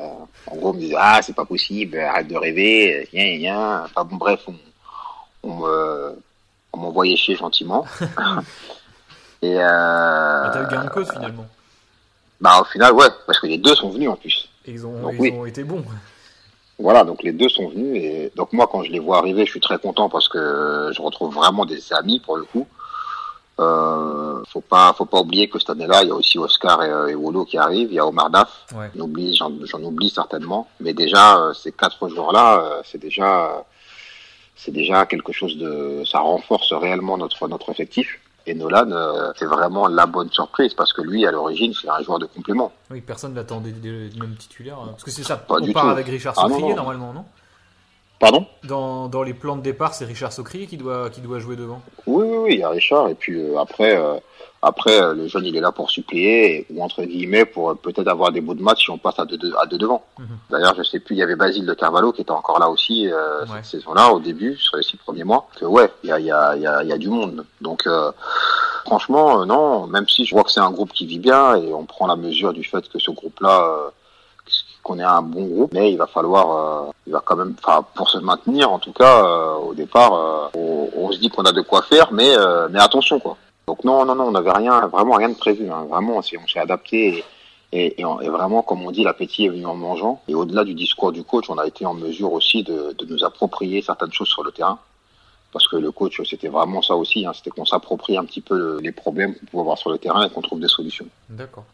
en 0.47 0.57
gros 0.57 0.71
on 0.71 0.75
me 0.75 0.81
disait 0.81 0.97
ah 0.99 1.21
c'est 1.23 1.35
pas 1.35 1.45
possible 1.47 1.99
arrête 1.99 2.29
de 2.29 2.37
rêver 2.37 3.09
rien 3.13 3.25
rien 3.25 3.83
enfin 3.85 4.05
bon 4.05 4.17
bref 4.17 4.41
on, 4.47 4.55
on 5.43 5.55
me 5.57 6.19
on 6.73 6.79
m'envoyait 6.79 7.17
chier 7.17 7.37
gentiment. 7.37 7.85
et 9.43 9.59
euh, 9.59 10.43
Ah, 10.45 10.51
T'as 10.53 10.63
eu 10.65 10.69
gain 10.69 10.85
de 10.85 10.91
cause 10.91 11.11
finalement. 11.11 11.47
bah 12.41 12.61
au 12.61 12.65
final 12.65 12.93
ouais, 12.93 13.09
parce 13.27 13.39
que 13.41 13.47
les 13.47 13.59
deux 13.59 13.75
sont 13.75 13.91
venus 13.91 14.09
en 14.09 14.17
plus. 14.17 14.49
Et 14.67 14.73
ils 14.73 14.87
ont, 14.87 15.01
Donc, 15.01 15.15
ils 15.15 15.21
oui. 15.21 15.33
ont 15.33 15.47
été 15.47 15.65
bons. 15.65 15.85
Voilà, 16.79 17.05
donc 17.05 17.23
les 17.23 17.33
deux 17.33 17.49
sont 17.49 17.69
venus 17.69 18.03
et 18.03 18.33
donc 18.37 18.53
moi 18.53 18.67
quand 18.71 18.83
je 18.85 18.91
les 18.91 18.99
vois 19.01 19.19
arriver, 19.19 19.45
je 19.45 19.51
suis 19.51 19.61
très 19.61 19.79
content 19.79 20.09
parce 20.09 20.29
que 20.29 20.91
je 20.95 21.03
retrouve 21.03 21.35
vraiment 21.35 21.65
des 21.67 21.93
amis 21.93 22.21
pour 22.21 22.37
le 22.37 22.45
coup. 22.45 22.67
Euh, 23.59 24.43
faut 24.49 24.63
pas, 24.63 24.95
faut 24.97 25.05
pas 25.05 25.21
oublier 25.21 25.51
que 25.51 25.59
cette 25.59 25.69
année-là, 25.71 26.03
il 26.03 26.09
y 26.09 26.11
a 26.11 26.15
aussi 26.15 26.39
Oscar 26.39 26.83
et, 26.83 26.89
euh, 26.91 27.09
et 27.09 27.15
Wolo 27.15 27.45
qui 27.45 27.59
arrivent, 27.59 27.91
il 27.91 27.97
y 27.97 27.99
a 27.99 28.07
Omar 28.07 28.31
Daf, 28.31 28.65
Ouais. 28.75 28.91
j'en 28.97 29.03
oublie, 29.05 29.37
j'en, 29.37 29.53
j'en 29.65 29.83
oublie 29.83 30.09
certainement, 30.09 30.67
mais 30.81 30.95
déjà 30.95 31.37
euh, 31.39 31.53
ces 31.53 31.71
quatre 31.73 32.09
joueurs-là, 32.09 32.61
euh, 32.63 32.81
c'est 32.91 32.97
déjà, 32.97 33.63
c'est 34.63 34.71
déjà 34.73 35.07
quelque 35.07 35.33
chose 35.33 35.57
de, 35.59 36.03
ça 36.05 36.21
renforce 36.21 36.73
réellement 36.73 37.17
notre 37.17 37.49
notre 37.49 37.71
effectif. 37.71 38.19
Et 38.47 38.55
Nolan, 38.55 38.91
euh, 38.91 39.33
c'est 39.37 39.45
vraiment 39.45 39.87
la 39.87 40.07
bonne 40.07 40.31
surprise 40.33 40.73
parce 40.75 40.93
que 40.95 41.03
lui, 41.03 41.27
à 41.27 41.31
l'origine, 41.31 41.73
c'est 41.75 41.89
un 41.91 42.03
joueur 42.03 42.19
de 42.19 42.27
complément. 42.27 42.73
Oui, 42.91 43.01
personne 43.03 43.35
l'attendait 43.35 43.71
du 43.71 44.11
même 44.19 44.35
titulaire. 44.37 44.79
hein. 44.79 44.89
Parce 44.93 45.05
que 45.05 45.11
c'est 45.11 45.23
ça, 45.25 45.37
Pas 45.37 45.57
on 45.61 45.73
part 45.73 45.83
tout. 45.85 45.89
avec 45.91 46.07
Richard 46.07 46.35
Ah, 46.39 46.43
non, 46.45 46.49
Socrier 46.49 46.71
non. 46.71 46.77
normalement, 46.77 47.13
non? 47.13 47.25
Pardon 48.21 48.47
dans, 48.65 49.09
dans 49.09 49.23
les 49.23 49.33
plans 49.35 49.57
de 49.57 49.63
départ, 49.63 49.95
c'est 49.95 50.05
Richard 50.05 50.33
Socrier 50.33 50.67
qui 50.67 50.77
doit, 50.77 51.09
qui 51.11 51.21
doit 51.23 51.39
jouer 51.41 51.57
devant. 51.57 51.81
Oui, 52.07 52.25
oui, 52.29 52.37
oui, 52.37 52.51
il 52.55 52.61
y 52.61 52.63
a 52.63 52.69
Richard. 52.69 53.09
Et 53.09 53.15
puis 53.15 53.35
euh, 53.41 53.59
après, 53.59 53.97
euh, 53.97 54.17
après 54.61 55.01
euh, 55.01 55.15
le 55.15 55.27
jeune, 55.27 55.47
il 55.47 55.57
est 55.57 55.61
là 55.61 55.73
pour 55.73 55.91
suppléer, 55.91 56.67
et- 56.71 56.75
ou 56.75 56.83
entre 56.83 57.03
guillemets, 57.03 57.47
pour 57.47 57.71
euh, 57.71 57.75
peut-être 57.75 58.09
avoir 58.09 58.31
des 58.31 58.43
bouts 58.43 58.53
de 58.55 58.63
match 58.63 58.85
si 58.85 58.91
on 58.91 58.99
passe 58.99 59.19
à 59.19 59.25
deux, 59.25 59.39
deux- 59.39 59.55
à 59.59 59.65
deux 59.65 59.79
devant. 59.79 60.05
Mhm. 60.19 60.27
D'ailleurs, 60.51 60.75
je 60.77 60.83
sais 60.83 61.01
plus, 61.01 61.15
il 61.17 61.19
y 61.19 61.23
avait 61.23 61.35
Basile 61.35 61.65
de 61.65 61.73
Carvalho 61.73 62.13
qui 62.13 62.21
était 62.21 62.31
encore 62.31 62.59
là 62.59 62.69
aussi 62.69 63.09
euh, 63.11 63.41
Ouais. 63.47 63.47
cette 63.63 63.81
saison-là, 63.81 64.13
au 64.13 64.21
début, 64.21 64.55
sur 64.59 64.77
les 64.77 64.83
six 64.83 64.99
premiers 64.99 65.25
mois. 65.25 65.49
Que 65.59 65.65
ouais, 65.65 65.91
il 66.05 66.11
y 66.11 66.13
a, 66.13 66.21
y, 66.21 66.31
a, 66.31 66.57
y, 66.57 66.67
a, 66.67 66.85
y 66.85 66.93
a 66.93 66.99
du 66.99 67.09
monde. 67.09 67.47
Donc, 67.63 67.87
euh, 67.87 68.13
franchement, 68.85 69.47
non, 69.47 69.87
même 69.87 70.07
si 70.07 70.27
je 70.27 70.35
vois 70.35 70.45
que 70.45 70.51
c'est 70.51 70.61
un 70.61 70.71
groupe 70.71 70.93
qui 70.93 71.07
vit 71.07 71.19
bien, 71.19 71.57
et 71.57 71.73
on 71.73 71.87
prend 71.87 72.07
la 72.07 72.17
mesure 72.17 72.53
du 72.53 72.65
fait 72.65 72.87
que 72.87 72.99
ce 72.99 73.11
groupe-là... 73.11 73.93
qu'on 74.91 74.99
est 74.99 75.05
un 75.05 75.23
bon 75.23 75.45
groupe, 75.47 75.73
mais 75.73 75.93
il 75.93 75.97
va 75.97 76.09
falloir, 76.09 76.87
euh, 76.89 76.91
il 77.07 77.13
va 77.13 77.23
quand 77.25 77.37
même, 77.37 77.55
enfin, 77.63 77.85
pour 77.95 78.11
se 78.11 78.19
maintenir, 78.19 78.73
en 78.73 78.81
tout 78.81 78.93
cas, 78.93 79.25
euh, 79.25 79.55
au 79.55 79.73
départ, 79.75 80.13
euh, 80.15 80.49
on, 80.55 80.91
on 80.97 81.13
se 81.13 81.19
dit 81.19 81.29
qu'on 81.29 81.45
a 81.45 81.53
de 81.53 81.61
quoi 81.61 81.83
faire, 81.83 82.13
mais, 82.13 82.37
euh, 82.37 82.69
mais 82.71 82.81
attention, 82.81 83.21
quoi. 83.21 83.37
Donc 83.69 83.85
non, 83.85 84.05
non, 84.05 84.17
non, 84.17 84.25
on 84.25 84.31
n'avait 84.33 84.51
rien, 84.51 84.89
vraiment 84.89 85.15
rien 85.15 85.29
de 85.29 85.35
prévu. 85.37 85.71
Hein. 85.71 85.87
Vraiment, 85.89 86.17
on 86.17 86.23
s'est 86.23 86.37
on 86.43 86.49
s'est 86.49 86.59
adapté 86.59 87.19
et, 87.19 87.25
et, 87.73 88.01
et, 88.01 88.05
en- 88.05 88.19
et 88.21 88.29
vraiment, 88.29 88.63
comme 88.63 88.83
on 88.85 88.91
dit, 88.91 89.05
l'appétit 89.05 89.45
est 89.45 89.49
venu 89.51 89.65
en 89.65 89.77
mangeant. 89.77 90.21
Et 90.27 90.35
au-delà 90.35 90.65
du 90.65 90.75
discours 90.75 91.13
du 91.13 91.23
coach, 91.23 91.49
on 91.51 91.57
a 91.59 91.67
été 91.69 91.87
en 91.87 91.95
mesure 91.95 92.33
aussi 92.33 92.65
de, 92.65 92.93
de 92.99 93.05
nous 93.07 93.23
approprier 93.23 93.81
certaines 93.81 94.13
choses 94.13 94.27
sur 94.29 94.43
le 94.43 94.51
terrain. 94.51 94.81
Parce 95.53 95.69
que 95.69 95.77
le 95.77 95.93
coach, 95.93 96.21
c'était 96.29 96.49
vraiment 96.49 96.83
ça 96.83 96.97
aussi, 96.97 97.25
hein, 97.27 97.33
c'était 97.33 97.51
qu'on 97.51 97.65
s'approprie 97.65 98.17
un 98.19 98.25
petit 98.25 98.41
peu 98.41 98.57
le- 98.59 98.81
les 98.81 98.91
problèmes 98.93 99.35
qu'on 99.37 99.47
pouvait 99.47 99.61
avoir 99.61 99.79
sur 99.79 99.91
le 99.91 99.99
terrain 99.99 100.27
et 100.27 100.31
qu'on 100.31 100.43
trouve 100.43 100.59
des 100.59 100.69
solutions. 100.69 101.07
D'accord. 101.29 101.65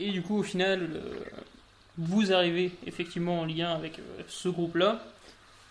Et 0.00 0.10
du 0.10 0.22
coup, 0.22 0.38
au 0.40 0.42
final, 0.42 0.80
euh, 0.96 1.14
vous 1.98 2.32
arrivez 2.32 2.72
effectivement 2.86 3.40
en 3.40 3.44
Ligue 3.44 3.62
1 3.62 3.70
avec 3.70 4.00
ce 4.28 4.48
groupe-là. 4.48 5.02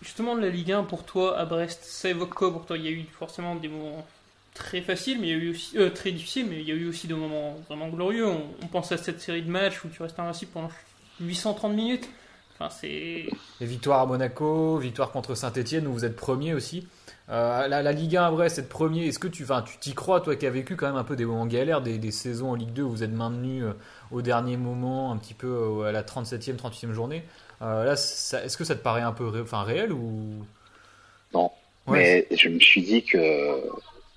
Justement, 0.02 0.34
la 0.34 0.48
Ligue 0.48 0.72
1 0.72 0.84
pour 0.84 1.04
toi 1.04 1.38
à 1.38 1.44
Brest, 1.44 1.84
ça 1.84 2.08
évoque 2.08 2.34
quoi 2.34 2.52
pour 2.52 2.66
toi? 2.66 2.76
Il 2.76 2.84
y 2.84 2.88
a 2.88 2.90
eu 2.90 3.04
forcément 3.18 3.54
des 3.54 3.68
moments 3.68 4.06
très 4.54 4.82
faciles, 4.82 5.18
mais 5.20 5.28
il 5.28 5.30
y 5.30 5.40
a 5.40 5.42
eu 5.44 5.50
aussi 5.50 5.76
très 5.94 6.12
difficiles, 6.12 6.46
mais 6.48 6.60
il 6.60 6.68
y 6.68 6.72
a 6.72 6.74
eu 6.74 6.88
aussi 6.88 7.06
des 7.06 7.14
moments 7.14 7.56
vraiment 7.68 7.88
glorieux. 7.88 8.26
On, 8.26 8.66
pense 8.66 8.92
à 8.92 8.96
cette 8.96 9.20
série 9.20 9.42
de 9.42 9.50
matchs 9.50 9.84
où 9.84 9.88
tu 9.88 10.02
restes 10.02 10.18
invincible 10.18 10.50
pendant 10.52 10.70
830 11.20 11.72
minutes. 11.74 12.08
Enfin, 12.54 12.68
c'est. 12.68 13.26
Les 13.60 13.66
victoires 13.66 14.00
à 14.00 14.06
Monaco, 14.06 14.78
victoire 14.78 15.10
contre 15.10 15.34
Saint-Etienne 15.34 15.86
où 15.86 15.92
vous 15.92 16.04
êtes 16.04 16.16
premier 16.16 16.54
aussi. 16.54 16.86
Euh, 17.28 17.66
la, 17.68 17.82
la, 17.82 17.92
Ligue 17.92 18.16
1 18.16 18.24
à 18.24 18.30
Brest, 18.30 18.58
être 18.58 18.68
premier, 18.68 19.06
est-ce 19.06 19.18
que 19.18 19.28
tu 19.28 19.46
tu 19.46 19.78
t'y 19.78 19.94
crois, 19.94 20.20
toi 20.20 20.36
qui 20.36 20.46
as 20.46 20.50
vécu 20.50 20.76
quand 20.76 20.86
même 20.86 20.96
un 20.96 21.04
peu 21.04 21.16
des 21.16 21.24
moments 21.24 21.46
galères, 21.46 21.80
des, 21.80 22.10
saisons 22.10 22.50
en 22.50 22.54
Ligue 22.54 22.72
2 22.72 22.82
où 22.82 22.90
vous 22.90 23.02
êtes 23.04 23.12
maintenu 23.12 23.64
euh, 23.64 23.72
au 24.12 24.22
dernier 24.22 24.56
moment, 24.56 25.12
un 25.12 25.16
petit 25.16 25.34
peu 25.34 25.46
euh, 25.46 25.88
à 25.88 25.92
la 25.92 26.02
37e, 26.02 26.56
38e 26.56 26.92
journée 26.92 27.22
euh, 27.62 27.84
Là, 27.84 27.92
est-ce 27.92 28.56
que 28.56 28.64
ça 28.64 28.74
te 28.74 28.82
paraît 28.82 29.02
un 29.02 29.12
peu 29.12 29.26
ré, 29.28 29.40
enfin, 29.40 29.62
réel 29.62 29.92
ou? 29.92 30.44
Non. 31.34 31.50
Ouais, 31.86 32.26
mais 32.30 32.36
je 32.36 32.48
me 32.48 32.60
suis 32.60 32.82
dit 32.82 33.02
que 33.02 33.18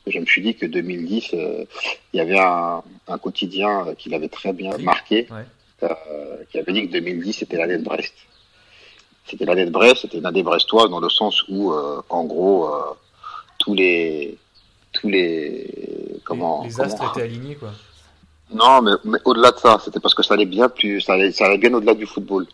je 0.08 0.20
me 0.20 0.26
suis 0.26 0.42
dit 0.42 0.56
que 0.56 0.68
2010, 0.68 1.30
il 1.32 1.68
y 2.14 2.20
avait 2.20 2.40
un, 2.40 2.84
un 3.08 3.18
quotidien 3.18 3.88
qui 3.98 4.10
l'avait 4.10 4.30
très 4.30 4.54
bien 4.54 4.78
marqué, 4.78 5.28
ouais. 5.32 5.90
qui 6.52 6.60
avait 6.60 6.74
dit 6.74 6.88
que 6.88 6.92
2010 6.92 7.34
c'était 7.34 7.58
l'année 7.58 7.78
de 7.78 7.84
Brest 7.84 8.14
c'était 9.28 9.46
l'année 9.46 9.66
de 9.66 9.72
Brest, 9.72 10.02
c'était 10.02 10.18
une 10.20 10.26
année 10.26 10.44
brestoise 10.44 10.90
dans 10.90 11.00
le 11.00 11.10
sens 11.10 11.44
où, 11.50 11.72
euh, 11.72 12.02
en 12.10 12.26
gros, 12.26 12.68
euh, 12.68 12.82
tous 13.58 13.74
les, 13.74 14.38
tous 14.92 15.10
les, 15.10 16.22
comment, 16.24 16.64
les, 16.64 16.70
les 16.70 16.82
astres 16.82 16.98
comment... 17.00 17.12
étaient 17.14 17.24
alignés 17.24 17.56
quoi. 17.56 17.72
Non, 18.54 18.82
mais, 18.82 18.92
mais 19.04 19.18
au-delà 19.26 19.52
de 19.52 19.58
ça, 19.58 19.80
c'était 19.84 20.00
parce 20.00 20.14
que 20.14 20.24
ça 20.24 20.36
allait 20.36 20.46
bien 20.46 20.70
plus, 20.70 21.02
ça 21.02 21.14
allait, 21.14 21.32
ça 21.32 21.46
allait 21.46 21.58
bien 21.58 21.74
au-delà 21.74 21.94
du 21.94 22.06
football. 22.06 22.46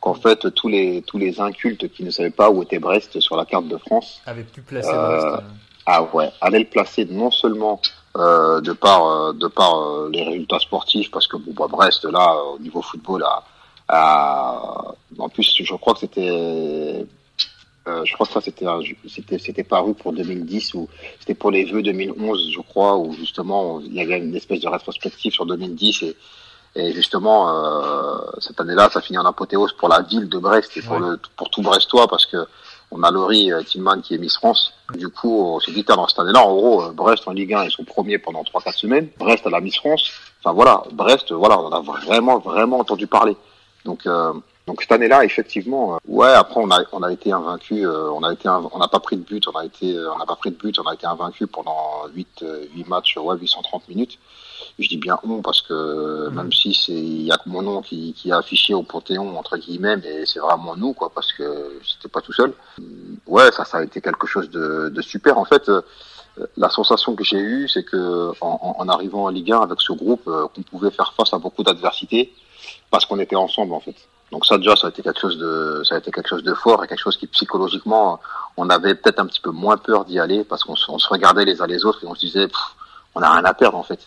Qu'en 0.00 0.14
fait, 0.14 0.52
tous 0.54 0.68
les, 0.68 1.02
tous 1.02 1.18
les 1.18 1.40
incultes 1.40 1.90
qui 1.92 2.04
ne 2.04 2.10
savaient 2.10 2.30
pas 2.30 2.50
où 2.50 2.62
était 2.62 2.78
Brest 2.78 3.18
sur 3.20 3.36
la 3.36 3.44
carte 3.44 3.66
de 3.66 3.76
France 3.78 4.20
avaient 4.26 4.44
pu 4.44 4.60
placer 4.60 4.90
euh, 4.92 5.30
Brest. 5.30 5.44
Ah 5.86 6.02
ouais, 6.14 6.30
allaient 6.40 6.60
le 6.60 6.66
placer 6.66 7.04
non 7.06 7.30
seulement 7.30 7.80
euh, 8.16 8.60
de 8.60 8.72
par, 8.72 9.34
de 9.34 9.46
par 9.48 10.08
les 10.12 10.22
résultats 10.22 10.60
sportifs, 10.60 11.10
parce 11.10 11.26
que 11.26 11.36
bon, 11.36 11.52
bah, 11.52 11.66
Brest 11.68 12.04
là, 12.04 12.36
au 12.54 12.58
niveau 12.58 12.82
football, 12.82 13.24
a 13.24 13.42
euh, 13.90 14.92
en 15.18 15.28
plus, 15.28 15.62
je 15.62 15.74
crois 15.74 15.94
que 15.94 16.00
c'était, 16.00 17.06
euh, 17.88 18.04
je 18.04 18.12
crois 18.14 18.26
que 18.26 18.32
ça 18.32 18.40
c'était, 18.40 18.66
c'était, 19.08 19.38
c'était 19.38 19.64
paru 19.64 19.94
pour 19.94 20.12
2010 20.12 20.74
ou 20.74 20.88
c'était 21.20 21.34
pour 21.34 21.50
les 21.50 21.64
vœux 21.64 21.82
2011, 21.82 22.50
je 22.54 22.60
crois, 22.60 22.96
où 22.96 23.12
justement 23.14 23.80
il 23.80 23.94
y 23.94 24.00
avait 24.00 24.18
une 24.18 24.34
espèce 24.34 24.60
de 24.60 24.68
rétrospective 24.68 25.32
sur 25.32 25.46
2010 25.46 26.02
et, 26.02 26.16
et 26.76 26.92
justement 26.92 27.48
euh, 27.48 28.18
cette 28.38 28.60
année-là, 28.60 28.90
ça 28.92 29.00
finit 29.00 29.18
en 29.18 29.24
apothéose 29.24 29.72
pour 29.72 29.88
la 29.88 30.02
ville 30.02 30.28
de 30.28 30.38
Brest 30.38 30.76
et 30.76 30.82
pour 30.82 30.96
ouais. 30.96 31.10
le, 31.10 31.20
pour 31.36 31.50
tout 31.50 31.62
Brestois 31.62 32.06
parce 32.08 32.26
que 32.26 32.46
on 32.90 33.02
a 33.02 33.10
Laurie 33.10 33.52
euh, 33.52 33.62
Tillman 33.62 34.00
qui 34.00 34.14
est 34.14 34.18
Miss 34.18 34.36
France. 34.36 34.72
Du 34.94 35.08
coup, 35.08 35.42
on 35.44 35.60
s'est 35.60 35.72
dit, 35.72 35.84
dans 35.84 36.08
cette 36.08 36.18
année-là, 36.20 36.42
en 36.42 36.54
gros, 36.54 36.90
Brest 36.92 37.24
en 37.26 37.32
Ligue 37.32 37.52
1, 37.52 37.64
ils 37.64 37.70
sont 37.70 37.84
premiers 37.84 38.18
pendant 38.18 38.42
3-4 38.42 38.72
semaines. 38.76 39.08
Brest 39.18 39.46
à 39.46 39.50
la 39.50 39.60
Miss 39.60 39.76
France. 39.76 40.10
Enfin 40.42 40.54
voilà, 40.54 40.82
Brest, 40.92 41.32
voilà, 41.32 41.58
on 41.60 41.66
en 41.66 41.72
a 41.72 41.80
vraiment, 41.80 42.38
vraiment 42.38 42.78
entendu 42.78 43.06
parler. 43.06 43.36
Donc, 43.84 44.06
euh, 44.06 44.32
donc 44.68 44.82
cette 44.82 44.92
année-là, 44.92 45.24
effectivement, 45.24 45.94
euh, 45.94 45.98
ouais. 46.08 46.28
Après, 46.28 46.60
on 46.60 46.70
a 46.70 46.84
on 46.92 47.02
a 47.02 47.10
été 47.10 47.32
invaincu. 47.32 47.86
Euh, 47.86 48.10
on 48.12 48.22
a 48.22 48.34
été 48.34 48.48
on 48.50 48.78
n'a 48.78 48.86
pas 48.86 49.00
pris 49.00 49.16
de 49.16 49.22
but. 49.22 49.48
On 49.48 49.56
a 49.58 49.64
été 49.64 49.98
on 50.14 50.18
n'a 50.18 50.26
pas 50.26 50.36
pris 50.36 50.50
de 50.50 50.56
but. 50.56 50.78
On 50.78 50.86
a 50.86 50.92
été 50.92 51.06
invaincu 51.06 51.46
pendant 51.46 52.06
8 52.14 52.44
8 52.74 52.86
matchs, 52.86 53.16
ouais, 53.16 53.36
830 53.40 53.88
minutes. 53.88 54.18
Je 54.78 54.86
dis 54.86 54.98
bien 54.98 55.18
on 55.24 55.40
parce 55.40 55.62
que 55.62 56.28
mmh. 56.28 56.34
même 56.34 56.52
si 56.52 56.74
c'est 56.74 56.92
il 56.92 57.22
y 57.22 57.32
a 57.32 57.38
que 57.38 57.48
mon 57.48 57.62
nom 57.62 57.80
qui 57.80 58.12
qui 58.12 58.28
est 58.28 58.32
affiché 58.32 58.74
au 58.74 58.82
Panthéon 58.82 59.38
entre 59.38 59.56
guillemets, 59.56 59.96
mais 59.96 60.26
c'est 60.26 60.38
vraiment 60.38 60.76
nous 60.76 60.92
quoi 60.92 61.10
parce 61.14 61.32
que 61.32 61.80
j'étais 61.82 62.08
pas 62.08 62.20
tout 62.20 62.34
seul. 62.34 62.52
Ouais, 63.26 63.50
ça 63.52 63.64
ça 63.64 63.78
a 63.78 63.84
été 63.84 64.02
quelque 64.02 64.26
chose 64.26 64.50
de, 64.50 64.90
de 64.90 65.00
super 65.00 65.38
en 65.38 65.46
fait. 65.46 65.70
La 66.58 66.68
sensation 66.68 67.16
que 67.16 67.24
j'ai 67.24 67.38
eue, 67.38 67.68
c'est 67.68 67.84
que 67.84 68.32
en, 68.42 68.76
en, 68.78 68.88
arrivant 68.88 69.24
en 69.24 69.28
Ligue 69.30 69.50
1 69.50 69.60
avec 69.62 69.80
ce 69.80 69.92
groupe, 69.94 70.24
qu'on 70.24 70.62
pouvait 70.62 70.92
faire 70.92 71.14
face 71.14 71.32
à 71.32 71.38
beaucoup 71.38 71.64
d'adversités 71.64 72.32
parce 72.90 73.06
qu'on 73.06 73.18
était 73.18 73.34
ensemble 73.34 73.72
en 73.72 73.80
fait. 73.80 73.96
Donc 74.30 74.44
ça 74.44 74.58
déjà 74.58 74.76
ça 74.76 74.88
a 74.88 74.90
été 74.90 75.02
quelque 75.02 75.20
chose 75.20 75.38
de 75.38 75.82
ça 75.84 75.94
a 75.94 75.98
été 75.98 76.10
quelque 76.10 76.28
chose 76.28 76.42
de 76.42 76.54
fort 76.54 76.84
et 76.84 76.88
quelque 76.88 77.00
chose 77.00 77.16
qui 77.16 77.26
psychologiquement 77.26 78.20
on 78.56 78.68
avait 78.68 78.94
peut-être 78.94 79.20
un 79.20 79.26
petit 79.26 79.40
peu 79.40 79.50
moins 79.50 79.78
peur 79.78 80.04
d'y 80.04 80.18
aller 80.18 80.44
parce 80.44 80.64
qu'on 80.64 80.76
se, 80.76 80.90
on 80.90 80.98
se 80.98 81.08
regardait 81.08 81.44
les 81.44 81.62
uns 81.62 81.66
les 81.66 81.84
autres 81.84 82.04
et 82.04 82.06
on 82.06 82.14
se 82.14 82.20
disait 82.20 82.48
on 83.14 83.22
a 83.22 83.32
rien 83.32 83.44
à 83.44 83.54
perdre 83.54 83.78
en 83.78 83.82
fait. 83.82 84.00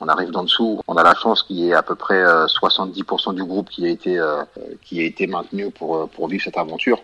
On 0.00 0.08
arrive 0.08 0.30
d'en 0.30 0.42
dessous, 0.42 0.80
on 0.86 0.96
a 0.96 1.02
la 1.02 1.14
chance 1.14 1.42
qu'il 1.42 1.56
y 1.56 1.68
ait 1.68 1.74
à 1.74 1.82
peu 1.82 1.94
près 1.94 2.20
euh, 2.20 2.46
70% 2.46 3.34
du 3.34 3.44
groupe 3.44 3.70
qui 3.70 3.86
a 3.86 3.88
été 3.88 4.18
euh, 4.18 4.42
qui 4.82 5.00
a 5.00 5.04
été 5.04 5.26
maintenu 5.26 5.70
pour 5.70 6.08
pour 6.10 6.28
vivre 6.28 6.44
cette 6.44 6.58
aventure. 6.58 7.00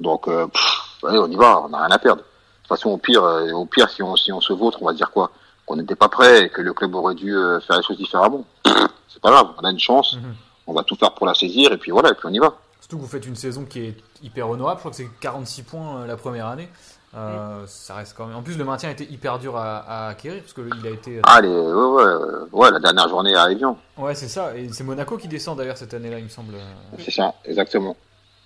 Donc 0.00 0.28
euh, 0.28 0.46
pff, 0.46 1.04
allez, 1.08 1.18
on 1.18 1.30
y 1.30 1.36
va, 1.36 1.60
on 1.60 1.72
a 1.72 1.78
rien 1.86 1.90
à 1.90 1.98
perdre. 1.98 2.22
De 2.22 2.26
toute 2.62 2.68
façon 2.68 2.90
au 2.90 2.98
pire 2.98 3.22
au 3.54 3.64
pire 3.64 3.88
si 3.88 4.02
on 4.02 4.16
si 4.16 4.32
on 4.32 4.40
se 4.40 4.52
vautre, 4.52 4.78
on 4.82 4.86
va 4.86 4.92
dire 4.92 5.10
quoi? 5.10 5.30
Qu'on 5.64 5.76
n'était 5.76 5.94
pas 5.94 6.08
prêt 6.08 6.44
et 6.44 6.48
que 6.48 6.60
le 6.60 6.74
club 6.74 6.94
aurait 6.94 7.14
dû 7.14 7.34
faire 7.66 7.76
les 7.76 7.82
choses 7.82 7.96
différemment 7.98 8.44
c'est 9.08 9.20
pas 9.22 9.30
grave, 9.30 9.48
on 9.58 9.64
a 9.64 9.70
une 9.70 9.78
chance, 9.78 10.14
mmh. 10.14 10.20
On 10.66 10.72
va 10.72 10.82
tout 10.82 10.96
faire 10.96 11.14
pour 11.14 11.26
la 11.26 11.34
saisir, 11.34 11.72
et 11.72 11.78
puis 11.78 11.90
voilà, 11.90 12.10
et 12.10 12.14
puis 12.14 12.26
on 12.26 12.32
y 12.32 12.38
va. 12.38 12.54
Surtout 12.80 12.96
que 12.96 13.02
vous 13.02 13.08
faites 13.08 13.26
une 13.26 13.36
saison 13.36 13.64
qui 13.64 13.80
est 13.80 13.96
hyper 14.22 14.48
honorable, 14.48 14.78
je 14.78 14.80
crois 14.80 14.90
que 14.90 14.96
c'est 14.96 15.08
46 15.20 15.62
points 15.62 16.00
euh, 16.00 16.06
la 16.06 16.16
première 16.16 16.46
année. 16.46 16.68
Euh, 17.14 17.62
mmh. 17.62 17.66
Ça 17.66 17.94
reste 17.96 18.14
quand 18.16 18.26
même. 18.26 18.36
En 18.36 18.42
plus, 18.42 18.56
le 18.56 18.64
maintien 18.64 18.88
a 18.88 18.92
été 18.92 19.04
hyper 19.04 19.38
dur 19.38 19.56
à, 19.56 19.78
à 19.80 20.08
acquérir 20.08 20.40
parce 20.42 20.54
qu'il 20.54 20.86
a 20.86 20.90
été. 20.90 21.20
Ah, 21.24 21.42
les... 21.42 21.48
ouais, 21.48 21.72
ouais, 21.72 22.04
ouais, 22.52 22.70
la 22.70 22.80
dernière 22.80 23.08
journée 23.08 23.34
à 23.34 23.50
Evian. 23.50 23.76
Ouais, 23.98 24.14
c'est 24.14 24.28
ça. 24.28 24.56
Et 24.56 24.72
c'est 24.72 24.82
Monaco 24.82 25.18
qui 25.18 25.28
descend 25.28 25.58
d'ailleurs 25.58 25.76
cette 25.76 25.92
année-là, 25.92 26.18
il 26.18 26.24
me 26.24 26.30
semble. 26.30 26.54
C'est 26.98 27.10
ça, 27.10 27.34
exactement. 27.44 27.96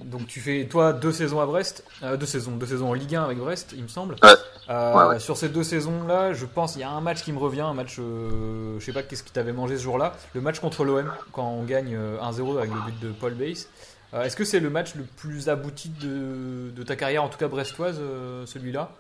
Donc 0.01 0.27
tu 0.27 0.41
fais 0.41 0.67
toi 0.67 0.93
deux 0.93 1.13
saisons 1.13 1.41
à 1.41 1.47
Brest, 1.47 1.85
euh, 2.03 2.17
deux 2.17 2.27
saisons, 2.27 2.53
deux 2.57 2.67
saisons 2.67 2.91
en 2.91 2.95
Ligue 2.95 3.15
1 3.15 3.25
avec 3.25 3.39
Brest, 3.39 3.73
il 3.75 3.83
me 3.83 3.89
semble. 3.89 4.17
Ouais. 4.23 4.31
Euh, 4.69 4.95
ouais, 4.95 5.05
ouais. 5.15 5.19
Sur 5.21 5.37
ces 5.37 5.49
deux 5.49 5.63
saisons-là, 5.63 6.33
je 6.35 6.45
pense 6.45 6.77
il 6.77 6.81
y 6.81 6.85
a 6.85 6.91
un 6.91 7.01
match 7.01 7.23
qui 7.23 7.33
me 7.33 7.39
revient, 7.39 7.63
un 7.63 7.73
match, 7.73 7.97
euh, 7.99 8.79
je 8.79 8.85
sais 8.85 8.93
pas 8.93 9.03
qu'est-ce 9.03 9.23
qui 9.23 9.33
t'avait 9.33 9.53
mangé 9.53 9.79
ce 9.79 9.83
jour-là, 9.83 10.15
le 10.35 10.41
match 10.41 10.61
contre 10.61 10.85
l'OM 10.85 11.11
quand 11.33 11.49
on 11.49 11.63
gagne 11.63 11.97
1-0 11.97 12.59
avec 12.59 12.71
le 12.71 12.81
but 12.81 13.01
de 13.01 13.13
Paul 13.13 13.35
Bass. 13.35 13.69
Euh, 14.15 14.25
Est-ce 14.25 14.37
que 14.37 14.45
c'est 14.45 14.61
le 14.61 14.71
match 14.71 14.95
le 14.95 15.03
plus 15.03 15.49
abouti 15.49 15.89
de, 15.89 16.71
de, 16.71 16.83
ta 16.83 16.97
carrière, 16.97 17.25
en 17.25 17.29
tout 17.29 17.39
cas 17.39 17.49
brestoise, 17.49 17.99
euh, 18.01 18.47
celui-là? 18.47 18.91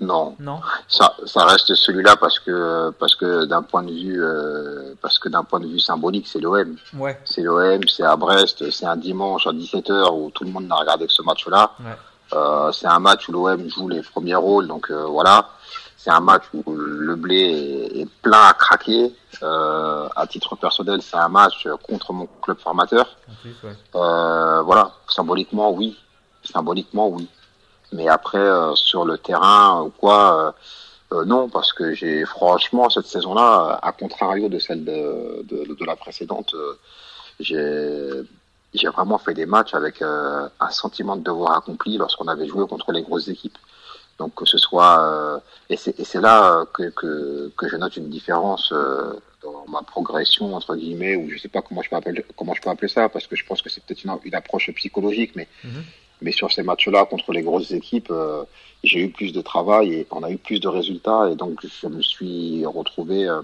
Non. 0.00 0.36
Non. 0.38 0.60
Ça, 0.88 1.14
ça 1.24 1.44
reste 1.46 1.74
celui-là 1.74 2.16
parce 2.16 2.38
que 2.38 2.90
parce 2.98 3.14
que 3.14 3.46
d'un 3.46 3.62
point 3.62 3.82
de 3.82 3.92
vue 3.92 4.22
euh, 4.22 4.94
parce 5.00 5.18
que 5.18 5.28
d'un 5.28 5.42
point 5.42 5.60
de 5.60 5.66
vue 5.66 5.80
symbolique, 5.80 6.26
c'est 6.28 6.40
l'OM. 6.40 6.76
Ouais. 6.94 7.18
C'est 7.24 7.42
l'OM, 7.42 7.80
c'est 7.88 8.02
à 8.02 8.16
Brest, 8.16 8.70
c'est 8.70 8.86
un 8.86 8.96
dimanche 8.96 9.46
à 9.46 9.52
17h 9.52 10.12
où 10.14 10.30
tout 10.30 10.44
le 10.44 10.50
monde 10.50 10.66
n'a 10.66 10.76
regardé 10.76 11.06
que 11.06 11.12
ce 11.12 11.22
match-là. 11.22 11.72
Ouais. 11.80 11.96
Euh, 12.34 12.72
c'est 12.72 12.86
un 12.86 12.98
match 12.98 13.28
où 13.28 13.32
l'OM 13.32 13.68
joue 13.70 13.88
les 13.88 14.02
premiers 14.02 14.34
rôles, 14.34 14.66
donc 14.66 14.90
euh, 14.90 15.04
voilà. 15.04 15.48
C'est 15.96 16.10
un 16.10 16.20
match 16.20 16.44
où 16.52 16.72
le 16.72 17.16
blé 17.16 17.90
est, 17.92 18.00
est 18.02 18.08
plein 18.22 18.42
à 18.42 18.52
craquer. 18.52 19.12
À 19.42 20.26
titre 20.28 20.56
personnel, 20.56 21.02
c'est 21.02 21.16
un 21.16 21.28
match 21.28 21.66
contre 21.88 22.12
mon 22.12 22.28
club 22.42 22.58
formateur. 22.58 23.16
Ouais. 23.44 23.72
voilà. 23.92 24.92
Symboliquement, 25.08 25.72
oui. 25.72 25.98
Symboliquement, 26.44 27.08
oui. 27.08 27.28
Mais 27.92 28.08
après, 28.08 28.38
euh, 28.38 28.74
sur 28.74 29.04
le 29.04 29.18
terrain 29.18 29.82
ou 29.82 29.90
quoi, 29.90 30.54
euh, 31.12 31.24
non, 31.24 31.48
parce 31.48 31.72
que 31.72 31.94
j'ai 31.94 32.24
franchement 32.24 32.90
cette 32.90 33.06
saison-là, 33.06 33.78
à 33.82 33.92
contrario 33.92 34.48
de 34.48 34.58
celle 34.58 34.84
de, 34.84 35.42
de, 35.44 35.74
de 35.74 35.84
la 35.84 35.96
précédente, 35.96 36.54
euh, 36.54 36.78
j'ai 37.40 38.22
j'ai 38.74 38.88
vraiment 38.88 39.16
fait 39.16 39.32
des 39.32 39.46
matchs 39.46 39.74
avec 39.74 40.02
un 40.02 40.50
sentiment 40.70 41.16
de 41.16 41.22
devoir 41.22 41.56
accompli 41.56 41.96
lorsqu'on 41.96 42.28
avait 42.28 42.46
joué 42.46 42.66
contre 42.66 42.92
les 42.92 43.02
grosses 43.02 43.28
équipes. 43.28 43.56
Donc 44.18 44.34
que 44.34 44.44
ce 44.44 44.58
soit 44.58 45.40
et 45.70 45.76
c'est 45.76 46.20
là 46.20 46.64
que, 46.74 46.90
que, 46.90 47.50
que 47.56 47.68
je 47.68 47.76
note 47.76 47.96
une 47.96 48.10
différence 48.10 48.74
dans 49.42 49.64
ma 49.68 49.80
progression 49.82 50.54
entre 50.54 50.76
guillemets 50.76 51.16
ou 51.16 51.30
je 51.30 51.38
sais 51.38 51.48
pas 51.48 51.62
comment 51.62 51.80
je 51.80 51.88
peux 51.88 51.96
appeler 51.96 52.22
comment 52.36 52.52
je 52.52 52.60
peux 52.60 52.68
appeler 52.68 52.88
ça 52.88 53.08
parce 53.08 53.26
que 53.26 53.36
je 53.36 53.46
pense 53.46 53.62
que 53.62 53.70
c'est 53.70 53.82
peut-être 53.82 54.04
une, 54.04 54.14
une, 54.24 54.34
approche 54.34 54.70
psychologique 54.74 55.32
mais 55.36 55.48
-hmm. 55.64 55.82
Mais 56.22 56.32
sur 56.32 56.50
ces 56.50 56.62
matchs-là, 56.62 57.04
contre 57.04 57.32
les 57.32 57.42
grosses 57.42 57.72
équipes, 57.72 58.10
euh, 58.10 58.44
j'ai 58.82 59.00
eu 59.00 59.10
plus 59.10 59.32
de 59.32 59.40
travail 59.42 59.92
et 59.92 60.06
on 60.10 60.22
a 60.22 60.30
eu 60.30 60.38
plus 60.38 60.60
de 60.60 60.68
résultats. 60.68 61.28
Et 61.30 61.34
donc, 61.34 61.60
je 61.62 61.88
me 61.88 62.00
suis 62.00 62.64
retrouvé 62.64 63.28
euh, 63.28 63.42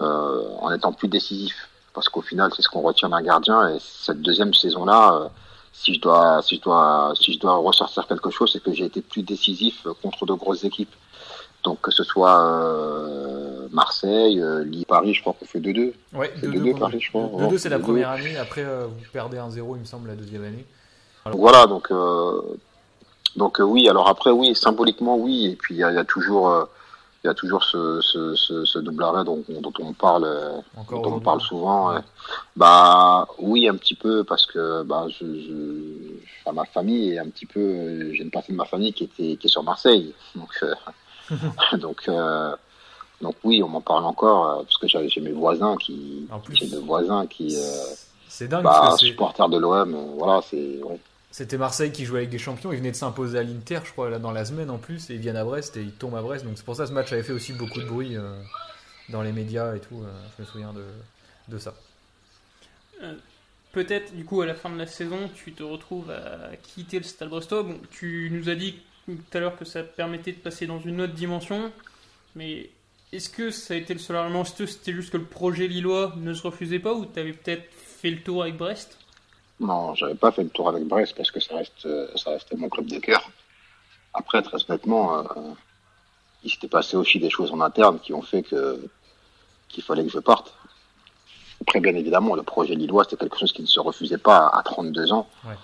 euh, 0.00 0.44
en 0.60 0.72
étant 0.72 0.92
plus 0.92 1.08
décisif. 1.08 1.68
Parce 1.92 2.08
qu'au 2.08 2.22
final, 2.22 2.50
c'est 2.56 2.62
ce 2.62 2.68
qu'on 2.68 2.80
retient 2.80 3.08
d'un 3.08 3.20
gardien. 3.20 3.68
Et 3.68 3.78
cette 3.80 4.22
deuxième 4.22 4.54
saison-là, 4.54 5.14
euh, 5.14 5.28
si 5.72 5.94
je 5.94 6.00
dois, 6.00 6.40
si 6.42 6.56
je 6.56 6.60
dois, 6.62 7.12
si 7.16 7.34
je 7.34 7.38
dois 7.38 7.56
ressortir 7.56 8.06
quelque 8.06 8.30
chose, 8.30 8.50
c'est 8.52 8.62
que 8.62 8.72
j'ai 8.72 8.84
été 8.84 9.02
plus 9.02 9.22
décisif 9.22 9.86
contre 10.00 10.24
de 10.24 10.32
grosses 10.32 10.64
équipes. 10.64 10.94
Donc, 11.64 11.82
que 11.82 11.90
ce 11.90 12.02
soit 12.02 12.40
euh, 12.40 13.68
Marseille, 13.72 14.42
Lille, 14.64 14.86
Paris, 14.86 15.12
je 15.12 15.20
crois 15.20 15.34
qu'on 15.38 15.44
fait 15.44 15.60
2-2. 15.60 15.92
Ouais, 16.14 16.32
2-2 16.40 16.78
Paris, 16.78 17.00
je 17.00 17.10
crois. 17.10 17.24
2-2, 17.24 17.58
c'est 17.58 17.68
la 17.68 17.78
première 17.78 18.10
année. 18.10 18.36
Après, 18.36 18.64
vous 18.64 18.94
perdez 19.12 19.36
1-0, 19.36 19.76
il 19.76 19.80
me 19.80 19.84
semble, 19.84 20.08
la 20.08 20.16
deuxième 20.16 20.44
année. 20.44 20.64
Voilà, 21.26 21.66
donc 21.66 21.90
euh, 21.90 22.40
donc 23.36 23.60
euh, 23.60 23.64
oui. 23.64 23.88
Alors 23.88 24.08
après, 24.08 24.30
oui, 24.30 24.54
symboliquement, 24.54 25.16
oui. 25.16 25.46
Et 25.46 25.56
puis 25.56 25.74
il 25.74 25.78
y, 25.78 25.80
y, 25.80 25.84
a 25.84 26.04
toujours 26.04 26.68
il 27.22 27.26
y 27.26 27.30
a 27.30 27.34
toujours 27.34 27.62
ce, 27.64 28.00
ce, 28.00 28.34
ce, 28.34 28.64
ce 28.64 28.78
double 28.78 29.02
arrêt 29.02 29.24
dont, 29.24 29.44
dont 29.48 29.72
on 29.80 29.92
parle, 29.92 30.24
euh, 30.24 30.58
Encore 30.76 31.02
dont 31.02 31.14
on 31.16 31.20
parle 31.20 31.40
souvent. 31.42 31.92
ouais. 31.92 32.00
Bah 32.56 33.28
oui, 33.38 33.68
un 33.68 33.76
petit 33.76 33.94
peu 33.94 34.24
parce 34.24 34.46
que 34.46 34.82
bah 34.82 35.06
je, 35.08 35.26
je 35.26 35.52
enfin, 36.44 36.54
ma 36.54 36.64
famille 36.64 37.12
est 37.12 37.18
un 37.18 37.28
petit 37.28 37.44
peu, 37.44 37.60
euh, 37.60 38.12
j'ai 38.14 38.22
une 38.22 38.30
partie 38.30 38.52
de 38.52 38.56
ma 38.56 38.64
famille 38.64 38.94
qui 38.94 39.04
était 39.04 39.36
qui 39.36 39.46
est 39.46 39.50
sur 39.50 39.62
Marseille, 39.62 40.14
donc 40.34 40.48
euh, 40.62 40.74
donc 41.76 42.04
euh, 42.08 42.56
donc 43.20 43.34
oui, 43.44 43.62
on 43.62 43.68
m'en 43.68 43.82
parle 43.82 44.06
encore 44.06 44.48
euh, 44.48 44.62
parce 44.62 44.78
que 44.78 44.86
j'ai 44.88 45.20
mes 45.20 45.32
voisins 45.32 45.76
qui, 45.76 46.26
En 46.32 46.38
plus, 46.38 46.56
j'ai 46.56 46.68
des 46.68 46.78
voisins 46.78 47.26
qui, 47.26 47.54
euh, 47.54 47.84
c'est 48.28 48.48
dingue 48.48 48.64
bah 48.64 48.94
supporters 48.96 49.50
de 49.50 49.58
l'OM, 49.58 49.94
euh, 49.94 50.04
voilà, 50.16 50.40
c'est 50.48 50.82
ouais. 50.82 50.98
C'était 51.30 51.58
Marseille 51.58 51.92
qui 51.92 52.04
jouait 52.04 52.20
avec 52.20 52.30
des 52.30 52.38
champions. 52.38 52.72
Ils 52.72 52.78
venaient 52.78 52.90
de 52.90 52.96
s'imposer 52.96 53.38
à 53.38 53.42
l'Inter, 53.42 53.80
je 53.84 53.92
crois, 53.92 54.10
là 54.10 54.18
dans 54.18 54.32
la 54.32 54.44
semaine 54.44 54.70
en 54.70 54.78
plus. 54.78 55.10
Et 55.10 55.14
ils 55.14 55.20
viennent 55.20 55.36
à 55.36 55.44
Brest 55.44 55.76
et 55.76 55.82
ils 55.82 55.92
tombent 55.92 56.16
à 56.16 56.22
Brest. 56.22 56.44
Donc 56.44 56.54
c'est 56.56 56.64
pour 56.64 56.76
ça 56.76 56.84
que 56.84 56.88
ce 56.88 56.94
match 56.94 57.12
avait 57.12 57.22
fait 57.22 57.32
aussi 57.32 57.52
beaucoup 57.52 57.80
de 57.80 57.86
bruit 57.86 58.16
euh, 58.16 58.42
dans 59.08 59.22
les 59.22 59.32
médias 59.32 59.74
et 59.74 59.80
tout. 59.80 60.02
euh, 60.02 60.12
je 60.36 60.42
me 60.42 60.46
souviens 60.46 60.72
de, 60.72 60.84
de 61.48 61.58
ça. 61.58 61.74
Peut-être, 63.72 64.14
du 64.14 64.24
coup, 64.24 64.42
à 64.42 64.46
la 64.46 64.54
fin 64.54 64.68
de 64.68 64.76
la 64.76 64.86
saison, 64.86 65.30
tu 65.34 65.52
te 65.52 65.62
retrouves 65.62 66.10
à 66.10 66.56
quitter 66.56 66.98
le 66.98 67.04
Stade 67.04 67.28
Brestois. 67.28 67.62
Bon, 67.62 67.80
tu 67.90 68.28
nous 68.32 68.48
as 68.48 68.54
dit 68.54 68.80
tout 69.06 69.16
à 69.32 69.38
l'heure 69.40 69.56
que 69.56 69.64
ça 69.64 69.82
permettait 69.82 70.32
de 70.32 70.38
passer 70.38 70.66
dans 70.66 70.80
une 70.80 71.00
autre 71.00 71.14
dimension, 71.14 71.72
mais 72.36 72.68
est-ce 73.12 73.30
que 73.30 73.50
ça 73.50 73.74
a 73.74 73.76
été 73.76 73.94
le 73.94 74.00
seul 74.00 74.16
argument? 74.16 74.44
C'était 74.44 74.92
juste 74.92 75.10
que 75.10 75.16
le 75.16 75.24
projet 75.24 75.66
lillois 75.66 76.14
ne 76.16 76.34
se 76.34 76.42
refusait 76.42 76.78
pas 76.78 76.92
ou 76.92 77.06
tu 77.06 77.18
avais 77.18 77.32
peut-être 77.32 77.64
fait 77.72 78.10
le 78.10 78.20
tour 78.20 78.42
avec 78.42 78.56
Brest? 78.56 78.98
Non, 79.60 79.94
j'avais 79.94 80.14
pas 80.14 80.32
fait 80.32 80.42
le 80.42 80.48
tour 80.48 80.68
avec 80.68 80.84
Brest 80.84 81.14
parce 81.14 81.30
que 81.30 81.38
ça 81.38 81.56
reste, 81.56 81.84
euh, 81.84 82.08
ça 82.16 82.30
restait 82.30 82.56
mon 82.56 82.70
club 82.70 82.86
de 82.86 82.98
cœur. 82.98 83.30
Après, 84.14 84.40
très 84.42 84.56
honnêtement, 84.68 85.18
euh, 85.18 85.22
il 86.42 86.50
s'était 86.50 86.68
passé 86.68 86.96
aussi 86.96 87.18
des 87.18 87.28
choses 87.28 87.52
en 87.52 87.60
interne 87.60 88.00
qui 88.00 88.14
ont 88.14 88.22
fait 88.22 88.42
que 88.42 88.88
qu'il 89.68 89.84
fallait 89.84 90.04
que 90.04 90.10
je 90.10 90.18
parte. 90.18 90.52
Après, 91.60 91.78
bien 91.78 91.94
évidemment, 91.94 92.34
le 92.34 92.42
projet 92.42 92.74
lillois, 92.74 93.04
c'était 93.04 93.18
quelque 93.18 93.38
chose 93.38 93.52
qui 93.52 93.62
ne 93.62 93.66
se 93.66 93.78
refusait 93.78 94.18
pas 94.18 94.48
à 94.48 94.62
32 94.64 95.12
ans. 95.12 95.28
Ouais. 95.44 95.54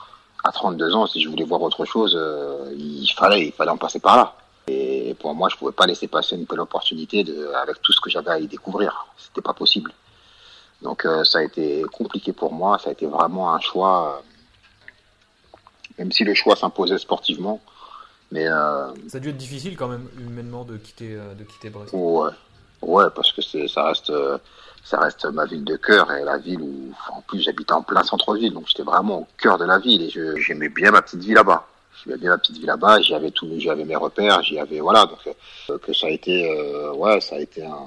À 0.45 0.53
32 0.53 0.95
ans, 0.95 1.07
si 1.07 1.21
je 1.21 1.29
voulais 1.29 1.45
voir 1.45 1.63
autre 1.63 1.85
chose, 1.87 2.15
euh, 2.15 2.73
il 2.77 3.09
fallait, 3.09 3.47
il 3.47 3.53
fallait 3.53 3.71
en 3.71 3.79
passer 3.79 3.99
par 3.99 4.17
là. 4.17 4.37
Et 4.69 5.15
pour 5.19 5.35
moi, 5.35 5.49
je 5.49 5.57
pouvais 5.57 5.73
pas 5.73 5.87
laisser 5.87 6.07
passer 6.07 6.37
une 6.37 6.47
telle 6.47 6.61
opportunité 6.61 7.25
de, 7.25 7.49
avec 7.55 7.81
tout 7.83 7.93
ce 7.93 8.01
que 8.01 8.11
j'avais 8.11 8.31
à 8.31 8.39
y 8.39 8.47
découvrir. 8.47 9.07
C'était 9.17 9.41
pas 9.41 9.55
possible. 9.55 9.93
Donc 10.83 11.05
euh, 11.05 11.25
ça 11.25 11.39
a 11.39 11.43
été 11.43 11.85
compliqué 11.93 12.33
pour 12.33 12.53
moi, 12.53 12.79
ça 12.79 12.91
a 12.91 12.93
été 12.93 13.07
vraiment 13.07 13.55
un 13.55 13.61
choix, 13.61 14.19
euh, 14.19 14.83
même 15.99 16.13
si 16.13 16.25
le 16.25 16.35
choix 16.35 16.55
s'imposait 16.57 16.99
sportivement, 16.99 17.61
mais 18.31 18.47
euh, 18.47 18.89
Ça 19.09 19.17
a 19.17 19.21
dû 19.21 19.31
être 19.31 19.37
difficile 19.37 19.77
quand 19.77 19.89
même 19.89 20.09
humainement 20.19 20.65
de 20.65 20.77
quitter, 20.77 21.15
euh, 21.15 21.35
de 21.35 21.45
quitter 21.45 21.71
Brest. 21.71 21.93
ouais, 21.95 22.31
ouais, 22.83 23.05
parce 23.15 23.33
que 23.33 23.41
ça 23.69 23.85
reste, 23.85 24.13
ça 24.85 24.99
reste 25.01 25.25
ma 25.27 25.47
ville 25.47 25.65
de 25.65 25.77
cœur 25.77 26.13
et 26.13 26.25
la 26.25 26.37
ville 26.37 26.61
où, 26.61 26.93
en 27.11 27.23
plus, 27.23 27.41
j'habitais 27.41 27.73
en 27.73 27.83
plein 27.83 28.03
centre-ville, 28.03 28.53
donc 28.53 28.69
j'étais 28.69 28.83
vraiment 28.83 29.21
au 29.21 29.27
cœur 29.39 29.57
de 29.59 29.65
la 29.65 29.79
ville 29.79 30.03
et 30.03 30.41
j'aimais 30.41 30.69
bien 30.69 30.91
ma 30.91 31.03
petite 31.03 31.21
vie 31.21 31.35
là-bas. 31.35 31.67
J'aimais 32.05 32.19
bien 32.19 32.31
ma 32.31 32.39
petite 32.39 32.59
vie 32.59 32.67
là-bas, 32.67 33.01
j'y 33.01 33.15
avais 33.15 33.31
tout, 33.31 33.49
j'y 33.57 33.71
avais 33.71 33.85
mes 33.85 33.97
repères, 33.97 34.43
j'y 34.43 34.59
avais, 34.59 34.81
voilà, 34.81 35.07
donc 35.07 35.35
euh, 35.71 35.79
que 35.79 35.95
ça 35.95 36.09
a 36.09 36.11
été, 36.11 36.51
euh, 36.51 36.93
ouais, 36.93 37.21
ça 37.23 37.37
a 37.37 37.39
été 37.39 37.65
un, 37.65 37.87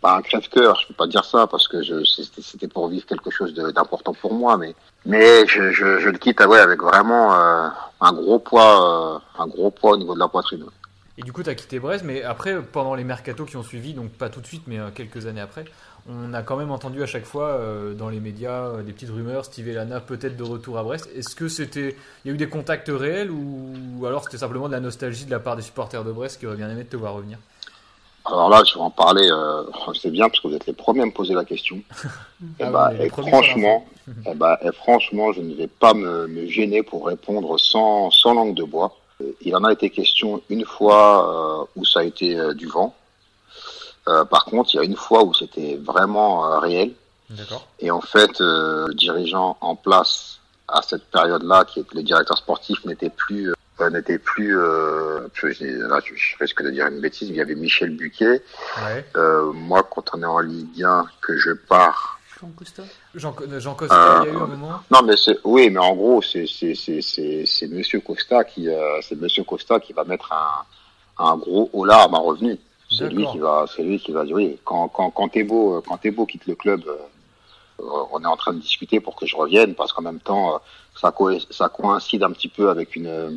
pas 0.00 0.16
un 0.16 0.22
crève-cœur, 0.22 0.78
je 0.80 0.88
peux 0.88 0.94
pas 0.94 1.06
dire 1.06 1.24
ça 1.24 1.46
parce 1.46 1.66
que 1.66 1.82
c'était, 2.04 2.68
pour 2.68 2.88
vivre 2.88 3.06
quelque 3.06 3.30
chose 3.30 3.54
d'important 3.54 4.14
pour 4.14 4.32
moi, 4.32 4.56
mais, 4.56 4.74
je, 5.46 6.08
le 6.08 6.18
quitte, 6.18 6.40
ah 6.40 6.44
avec 6.44 6.80
vraiment 6.82 7.34
euh, 7.34 7.68
un 8.00 8.12
gros 8.12 8.38
poids, 8.38 9.16
euh, 9.16 9.42
un 9.42 9.46
gros 9.46 9.70
poids 9.70 9.92
au 9.92 9.96
niveau 9.96 10.14
de 10.14 10.20
la 10.20 10.28
poitrine. 10.28 10.64
Et 11.16 11.22
du 11.22 11.32
coup, 11.32 11.42
tu 11.42 11.50
as 11.50 11.56
quitté 11.56 11.80
Brest, 11.80 12.04
mais 12.04 12.22
après, 12.22 12.62
pendant 12.62 12.94
les 12.94 13.02
mercatos 13.02 13.48
qui 13.48 13.56
ont 13.56 13.64
suivi, 13.64 13.92
donc 13.92 14.10
pas 14.12 14.28
tout 14.28 14.40
de 14.40 14.46
suite, 14.46 14.62
mais 14.68 14.78
euh, 14.78 14.90
quelques 14.94 15.26
années 15.26 15.40
après, 15.40 15.64
on 16.08 16.32
a 16.32 16.42
quand 16.42 16.56
même 16.56 16.70
entendu 16.70 17.02
à 17.02 17.06
chaque 17.06 17.26
fois 17.26 17.60
dans 17.94 18.08
les 18.08 18.18
médias 18.18 18.80
des 18.82 18.92
petites 18.92 19.10
rumeurs, 19.10 19.44
Steve 19.44 19.68
Elana 19.68 20.00
peut-être 20.00 20.38
de 20.38 20.42
retour 20.42 20.78
à 20.78 20.82
Brest. 20.82 21.10
Est-ce 21.14 21.34
que 21.34 21.48
c'était, 21.48 21.96
il 22.24 22.28
y 22.28 22.30
a 22.30 22.34
eu 22.34 22.38
des 22.38 22.48
contacts 22.48 22.88
réels 22.88 23.30
ou, 23.30 24.06
alors 24.06 24.24
c'était 24.24 24.38
simplement 24.38 24.68
de 24.68 24.72
la 24.72 24.80
nostalgie 24.80 25.26
de 25.26 25.30
la 25.30 25.40
part 25.40 25.56
des 25.56 25.62
supporters 25.62 26.04
de 26.04 26.12
Brest 26.12 26.38
qui 26.38 26.46
auraient 26.46 26.56
bien 26.56 26.70
aimé 26.70 26.86
te 26.86 26.96
voir 26.96 27.12
revenir? 27.12 27.36
Alors 28.28 28.50
là, 28.50 28.62
je 28.64 28.74
vais 28.74 28.80
en 28.80 28.90
parler, 28.90 29.28
euh, 29.30 29.62
c'est 30.00 30.10
bien 30.10 30.28
parce 30.28 30.40
que 30.40 30.48
vous 30.48 30.54
êtes 30.54 30.66
les 30.66 30.72
premiers 30.72 31.02
à 31.02 31.06
me 31.06 31.12
poser 31.12 31.34
la 31.34 31.44
question. 31.44 31.76
et, 31.76 32.62
Ah 32.62 32.70
bah, 32.70 32.88
oui, 32.92 32.98
les 32.98 33.06
et 33.06 33.10
sur 33.10 33.26
franchement, 33.26 33.86
et 34.26 34.34
bah, 34.34 34.58
et 34.62 34.72
franchement, 34.72 35.32
je 35.32 35.40
ne 35.40 35.54
vais 35.54 35.66
pas 35.66 35.94
me, 35.94 36.26
me 36.28 36.46
gêner 36.46 36.82
pour 36.82 37.06
répondre 37.06 37.58
sans, 37.58 38.10
sans 38.10 38.34
langue 38.34 38.54
de 38.54 38.64
bois. 38.64 38.96
Euh, 39.22 39.32
Il 39.40 39.56
en 39.56 39.64
a 39.64 39.72
été 39.72 39.90
question 39.90 40.42
une 40.48 40.64
fois 40.64 41.62
euh, 41.62 41.64
où 41.76 41.84
ça 41.84 42.00
a 42.00 42.04
été 42.04 42.38
euh, 42.38 42.54
du 42.54 42.66
vent. 42.66 42.94
Euh, 44.08 44.24
par 44.24 44.44
contre, 44.44 44.74
il 44.74 44.76
y 44.78 44.80
a 44.80 44.84
une 44.84 44.96
fois 44.96 45.22
où 45.24 45.34
c'était 45.34 45.76
vraiment 45.76 46.46
euh, 46.46 46.58
réel. 46.58 46.92
D'accord. 47.30 47.66
Et 47.80 47.90
en 47.90 48.00
fait, 48.00 48.40
euh, 48.40 48.86
le 48.88 48.94
dirigeant 48.94 49.56
en 49.60 49.74
place 49.76 50.38
à 50.66 50.80
cette 50.82 51.04
période-là, 51.10 51.64
qui 51.64 51.80
était 51.80 51.94
le 51.94 52.02
directeur 52.02 52.36
sportif, 52.38 52.84
n'était 52.84 53.10
plus, 53.10 53.50
euh, 53.50 53.54
n'était 53.90 54.18
plus. 54.18 54.58
Euh, 54.58 55.20
je, 55.34 55.46
là, 55.88 56.00
je, 56.04 56.14
je 56.14 56.36
risque 56.38 56.62
de 56.62 56.70
dire 56.70 56.86
une 56.86 57.00
bêtise. 57.00 57.28
mais 57.28 57.34
Il 57.36 57.38
y 57.38 57.40
avait 57.40 57.54
Michel 57.54 57.90
Buquet. 57.96 58.42
Ouais. 58.84 59.04
Euh, 59.16 59.52
moi, 59.52 59.82
quand 59.90 60.04
on 60.14 60.22
est 60.22 60.26
en 60.26 60.40
Ligue 60.40 60.82
1, 60.82 61.06
que 61.20 61.36
je 61.36 61.52
pars. 61.52 62.18
Jean 62.40 62.50
Costa 62.56 62.82
Jean, 63.16 63.34
Jean 63.58 63.74
Costa, 63.74 64.20
il 64.22 64.26
y 64.28 64.30
a 64.30 64.32
eu 64.32 64.36
Euh, 64.36 64.40
un 64.42 64.46
moment 64.46 64.80
Non, 64.92 65.02
mais 65.02 65.16
c'est 65.16 65.38
oui, 65.44 65.70
mais 65.70 65.80
en 65.80 65.94
gros, 65.96 66.22
c'est 66.22 66.46
c'est 66.46 66.74
c'est 66.76 67.00
c'est 67.02 67.44
c'est 67.46 67.66
Monsieur 67.66 68.00
Costa 68.00 68.44
qui 68.44 68.68
euh, 68.68 69.00
c'est 69.02 69.16
Monsieur 69.20 69.42
Costa 69.42 69.80
qui 69.80 69.92
va 69.92 70.04
mettre 70.04 70.32
un 70.32 70.64
un 71.24 71.36
gros 71.36 71.68
holà 71.72 72.02
à 72.04 72.08
ma 72.08 72.18
revenu. 72.18 72.56
C'est 72.90 73.08
lui 73.08 73.16
D'accord. 73.24 73.32
qui 73.32 73.38
va 73.40 73.64
c'est 73.74 73.82
lui 73.82 73.98
qui 73.98 74.12
va 74.12 74.24
dire 74.24 74.36
oui. 74.36 74.56
Quand 74.64 74.86
quand 74.88 75.10
quand 75.10 75.28
Thébault 75.28 75.78
euh, 75.78 75.82
quand 75.86 75.96
Thébault 75.98 76.26
quitte 76.26 76.46
le 76.46 76.54
club, 76.54 76.82
euh, 76.86 76.96
euh, 77.80 77.84
on 78.12 78.22
est 78.22 78.26
en 78.26 78.36
train 78.36 78.52
de 78.52 78.60
discuter 78.60 79.00
pour 79.00 79.16
que 79.16 79.26
je 79.26 79.34
revienne 79.34 79.74
parce 79.74 79.92
qu'en 79.92 80.02
même 80.02 80.20
temps, 80.20 80.54
euh, 80.54 80.58
ça 80.94 81.10
co 81.10 81.36
ça 81.50 81.68
coïncide 81.68 82.22
un 82.22 82.30
petit 82.30 82.48
peu 82.48 82.70
avec 82.70 82.94
une 82.94 83.06
euh, 83.08 83.30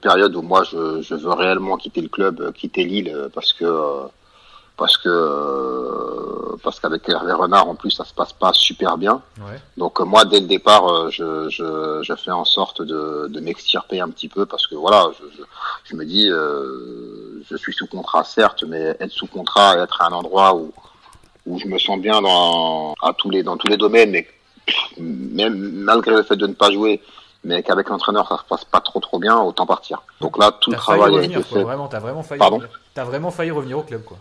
période 0.00 0.34
où 0.34 0.42
moi 0.42 0.62
je 0.64 1.02
je 1.02 1.14
veux 1.14 1.32
réellement 1.32 1.76
quitter 1.76 2.00
le 2.00 2.08
club, 2.08 2.40
euh, 2.40 2.52
quitter 2.52 2.84
Lille 2.84 3.12
euh, 3.14 3.28
parce 3.32 3.52
que 3.52 3.64
euh, 3.64 4.06
parce 4.76 4.96
que 4.96 6.56
parce 6.62 6.80
qu'avec 6.80 7.08
Hervé 7.08 7.32
Renard 7.32 7.68
en 7.68 7.74
plus 7.74 7.90
ça 7.90 8.04
se 8.04 8.14
passe 8.14 8.32
pas 8.32 8.52
super 8.52 8.96
bien. 8.98 9.22
Ouais. 9.38 9.58
Donc 9.76 10.00
moi, 10.00 10.24
dès 10.24 10.40
le 10.40 10.46
départ, 10.46 11.10
je, 11.10 11.48
je, 11.48 12.00
je 12.02 12.14
fais 12.14 12.30
en 12.30 12.44
sorte 12.44 12.82
de, 12.82 13.28
de 13.28 13.40
m'extirper 13.40 14.00
un 14.00 14.08
petit 14.08 14.28
peu 14.28 14.46
parce 14.46 14.66
que 14.66 14.74
voilà, 14.74 15.10
je, 15.18 15.42
je, 15.84 15.96
me 15.96 16.04
dis, 16.04 16.28
euh, 16.28 17.42
je 17.50 17.56
suis 17.56 17.72
sous 17.72 17.86
contrat 17.86 18.24
certes, 18.24 18.64
mais 18.66 18.96
être 19.00 19.10
sous 19.10 19.26
contrat 19.26 19.76
et 19.76 19.80
être 19.80 20.00
à 20.02 20.06
un 20.08 20.12
endroit 20.12 20.54
où, 20.54 20.72
où 21.46 21.58
je 21.58 21.66
me 21.66 21.78
sens 21.78 21.98
bien 21.98 22.20
dans, 22.20 22.94
à 23.02 23.12
tous 23.12 23.30
les, 23.30 23.42
dans 23.42 23.56
tous 23.56 23.68
les 23.68 23.76
domaines, 23.76 24.10
mais 24.10 24.26
même 24.98 25.56
malgré 25.56 26.12
le 26.12 26.22
fait 26.22 26.36
de 26.36 26.46
ne 26.46 26.54
pas 26.54 26.70
jouer, 26.70 27.00
mais 27.44 27.62
qu'avec 27.62 27.88
l'entraîneur 27.88 28.28
ça 28.28 28.36
se 28.38 28.44
passe 28.44 28.64
pas 28.64 28.80
trop 28.80 29.00
trop 29.00 29.18
bien, 29.18 29.38
autant 29.40 29.66
partir. 29.66 30.02
Donc 30.20 30.38
là, 30.38 30.52
tout 30.60 30.70
le 30.70 30.76
travail 30.76 31.02
a 31.02 31.16
revenir, 31.16 31.38
été 31.38 31.48
quoi. 31.48 31.58
fait. 31.58 31.64
Vraiment, 31.64 31.88
t'as 31.88 31.98
vraiment 32.00 32.22
failli. 32.22 32.38
Pardon 32.38 32.56
revenir. 32.56 32.80
T'as 32.94 33.04
vraiment 33.04 33.30
failli 33.30 33.50
revenir 33.50 33.78
au 33.78 33.82
club, 33.82 34.02
quoi. 34.04 34.18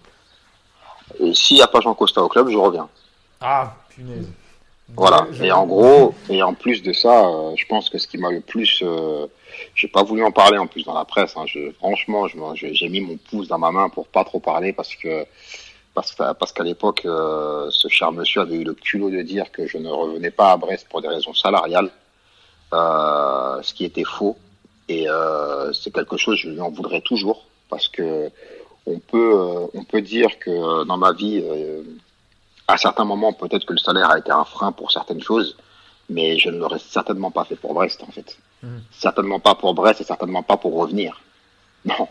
Et 1.20 1.34
s'il 1.34 1.58
n'y 1.58 1.64
a 1.64 1.68
pas 1.68 1.82
Jean 1.82 1.94
Costa 1.96 2.22
au 2.22 2.30
club, 2.30 2.50
je 2.50 2.58
reviens. 2.58 2.88
Ah, 3.42 3.74
punaise. 3.90 4.28
Voilà. 4.96 5.28
Je- 5.32 5.44
Et 5.44 5.52
en 5.52 5.66
gros, 5.68 6.14
et 6.30 6.42
en 6.42 6.54
plus 6.54 6.82
de 6.82 6.94
ça, 6.94 7.26
euh, 7.28 7.54
je 7.56 7.66
pense 7.68 7.90
que 7.90 7.98
ce 8.00 8.08
qui 8.08 8.18
m'a 8.18 8.32
le 8.32 8.42
plus, 8.42 8.82
euh, 8.84 9.28
j'ai 9.76 9.88
pas 9.88 10.02
voulu 10.04 10.24
en 10.24 10.32
parler 10.32 10.58
en 10.58 10.66
plus 10.68 10.84
dans 10.84 10.94
la 10.96 11.06
presse. 11.06 11.36
Hein, 11.38 11.44
je, 11.46 11.72
franchement, 11.74 12.28
je- 12.28 12.74
j'ai 12.74 12.90
mis 12.90 13.02
mon 13.02 13.18
pouce 13.18 13.48
dans 13.48 13.60
ma 13.60 13.72
main 13.72 13.90
pour 13.90 14.08
pas 14.08 14.24
trop 14.24 14.40
parler 14.40 14.74
parce 14.74 14.96
que 14.96 15.26
parce 15.94 16.54
qu'à 16.54 16.64
l'époque, 16.64 17.02
euh, 17.06 17.68
ce 17.72 17.90
cher 17.90 18.14
monsieur 18.14 18.40
avait 18.42 18.56
eu 18.56 18.64
le 18.64 18.74
culot 18.74 19.10
de 19.10 19.22
dire 19.22 19.52
que 19.52 19.68
je 19.68 19.78
ne 19.78 19.90
revenais 19.90 20.32
pas 20.32 20.54
à 20.54 20.58
Brest 20.58 20.88
pour 20.90 21.02
des 21.02 21.10
raisons 21.10 21.34
salariales, 21.34 21.90
ce 22.72 23.74
qui 23.74 23.86
était 23.86 24.04
faux. 24.04 24.38
Et 24.88 25.08
euh, 25.10 25.72
c'est 25.74 25.92
quelque 25.92 26.18
chose, 26.18 26.38
je 26.38 26.50
lui 26.50 26.62
en 26.62 26.70
voudrais 26.72 27.02
toujours 27.02 27.46
parce 27.70 27.88
que 27.88 28.30
on 28.88 28.98
peut 29.00 29.34
euh, 29.36 29.68
on 29.76 29.84
peut 29.84 30.02
dire 30.02 30.40
que 30.40 30.50
euh, 30.50 30.84
dans 30.86 30.98
ma 30.98 31.12
vie. 31.14 31.42
euh, 31.44 31.84
à 32.72 32.78
certains 32.78 33.04
moments, 33.04 33.34
peut-être 33.34 33.66
que 33.66 33.74
le 33.74 33.80
salaire 33.80 34.12
a 34.12 34.20
été 34.20 34.30
un 34.32 34.46
frein 34.46 34.72
pour 34.72 34.92
certaines 34.92 35.24
choses, 35.24 35.58
mais 36.08 36.38
je 36.38 36.52
ne 36.52 36.60
l'aurais 36.60 36.78
certainement 36.78 37.32
pas 37.32 37.44
fait 37.44 37.56
pour 37.56 37.74
Brest, 37.74 38.04
en 38.08 38.12
fait. 38.12 38.38
Mhm. 38.62 38.84
Certainement 38.92 39.40
pas 39.40 39.56
pour 39.56 39.74
Brest 39.74 40.02
et 40.02 40.04
certainement 40.04 40.44
pas 40.44 40.56
pour 40.56 40.76
revenir. 40.78 41.20
Non. 41.84 42.08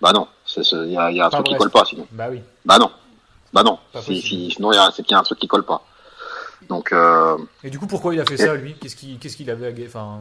Bah 0.00 0.12
non. 0.12 0.28
Il 0.56 0.92
y 0.92 0.96
a, 0.96 1.10
y 1.10 1.20
a 1.20 1.26
un 1.26 1.30
Pas 1.30 1.38
truc 1.38 1.46
qui 1.48 1.54
Brest. 1.54 1.58
colle 1.58 1.70
pas, 1.72 1.84
sinon. 1.84 2.06
Bah 2.12 2.28
oui. 2.30 2.40
Bah 2.64 2.78
non. 2.78 2.92
Bah 3.52 3.64
non. 3.64 3.76
Si- 4.00 4.22
si- 4.22 4.50
sinon, 4.52 4.70
c'est 4.94 5.02
qu'il 5.02 5.10
y 5.10 5.14
a 5.14 5.18
un 5.18 5.22
truc 5.24 5.40
qui 5.40 5.48
colle 5.48 5.64
pas. 5.64 5.82
Donc, 6.68 6.92
euh, 6.92 7.36
Et 7.62 7.70
du 7.70 7.78
coup, 7.78 7.86
pourquoi 7.86 8.14
il 8.14 8.20
a 8.20 8.24
fait 8.24 8.36
ça, 8.36 8.54
lui? 8.54 8.74
Qu'est-ce 8.74 9.36
qu'il 9.36 9.50
avait 9.50 9.68
à... 9.68 9.86
Enfin, 9.86 10.20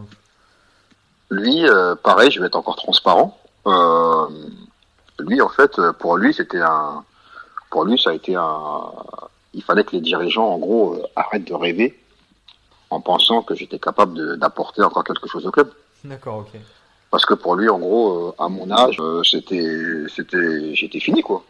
lui, 1.29 1.67
euh, 1.67 1.95
pareil, 1.95 2.31
je 2.31 2.39
vais 2.39 2.47
être 2.47 2.55
encore 2.55 2.75
transparent. 2.75 3.37
Euh, 3.65 4.27
lui, 5.19 5.41
en 5.41 5.49
fait, 5.49 5.79
pour 5.99 6.17
lui, 6.17 6.33
c'était 6.33 6.61
un... 6.61 7.03
Pour 7.69 7.85
lui, 7.85 7.99
ça 7.99 8.11
a 8.11 8.13
été 8.13 8.35
un... 8.35 8.81
Il 9.53 9.63
fallait 9.63 9.83
que 9.83 9.91
les 9.91 10.01
dirigeants, 10.01 10.47
en 10.47 10.57
gros, 10.57 11.01
arrêtent 11.15 11.47
de 11.47 11.53
rêver 11.53 11.99
en 12.89 13.01
pensant 13.01 13.41
que 13.41 13.55
j'étais 13.55 13.79
capable 13.79 14.37
d'apporter 14.37 14.81
encore 14.81 15.03
quelque 15.03 15.27
chose 15.27 15.45
au 15.45 15.51
club. 15.51 15.71
d'accord, 16.03 16.39
ok. 16.39 16.59
Parce 17.09 17.25
que 17.25 17.33
pour 17.33 17.55
lui, 17.55 17.69
en 17.69 17.79
gros, 17.79 18.29
euh, 18.29 18.35
à 18.37 18.49
mon 18.49 18.69
âge, 18.69 18.97
euh, 18.99 19.23
c'était, 19.23 20.03
c'était, 20.13 20.75
j'étais 20.75 20.99
fini, 20.99 21.21
quoi. 21.21 21.43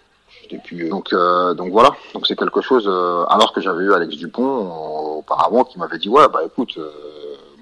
Depuis. 0.50 0.90
Donc, 0.90 1.12
euh, 1.14 1.54
donc 1.54 1.72
voilà. 1.72 1.92
Donc 2.14 2.26
c'est 2.28 2.38
quelque 2.38 2.62
chose. 2.62 2.86
euh, 2.88 3.26
alors 3.30 3.54
que 3.54 3.62
j'avais 3.62 3.84
eu 3.84 3.94
Alex 3.94 4.16
Dupont 4.16 4.44
euh, 4.66 5.18
auparavant 5.20 5.64
qui 5.64 5.78
m'avait 5.80 5.98
dit 5.98 6.10
ouais 6.10 6.28
bah 6.32 6.42
écoute, 6.46 6.74
euh, 6.78 6.90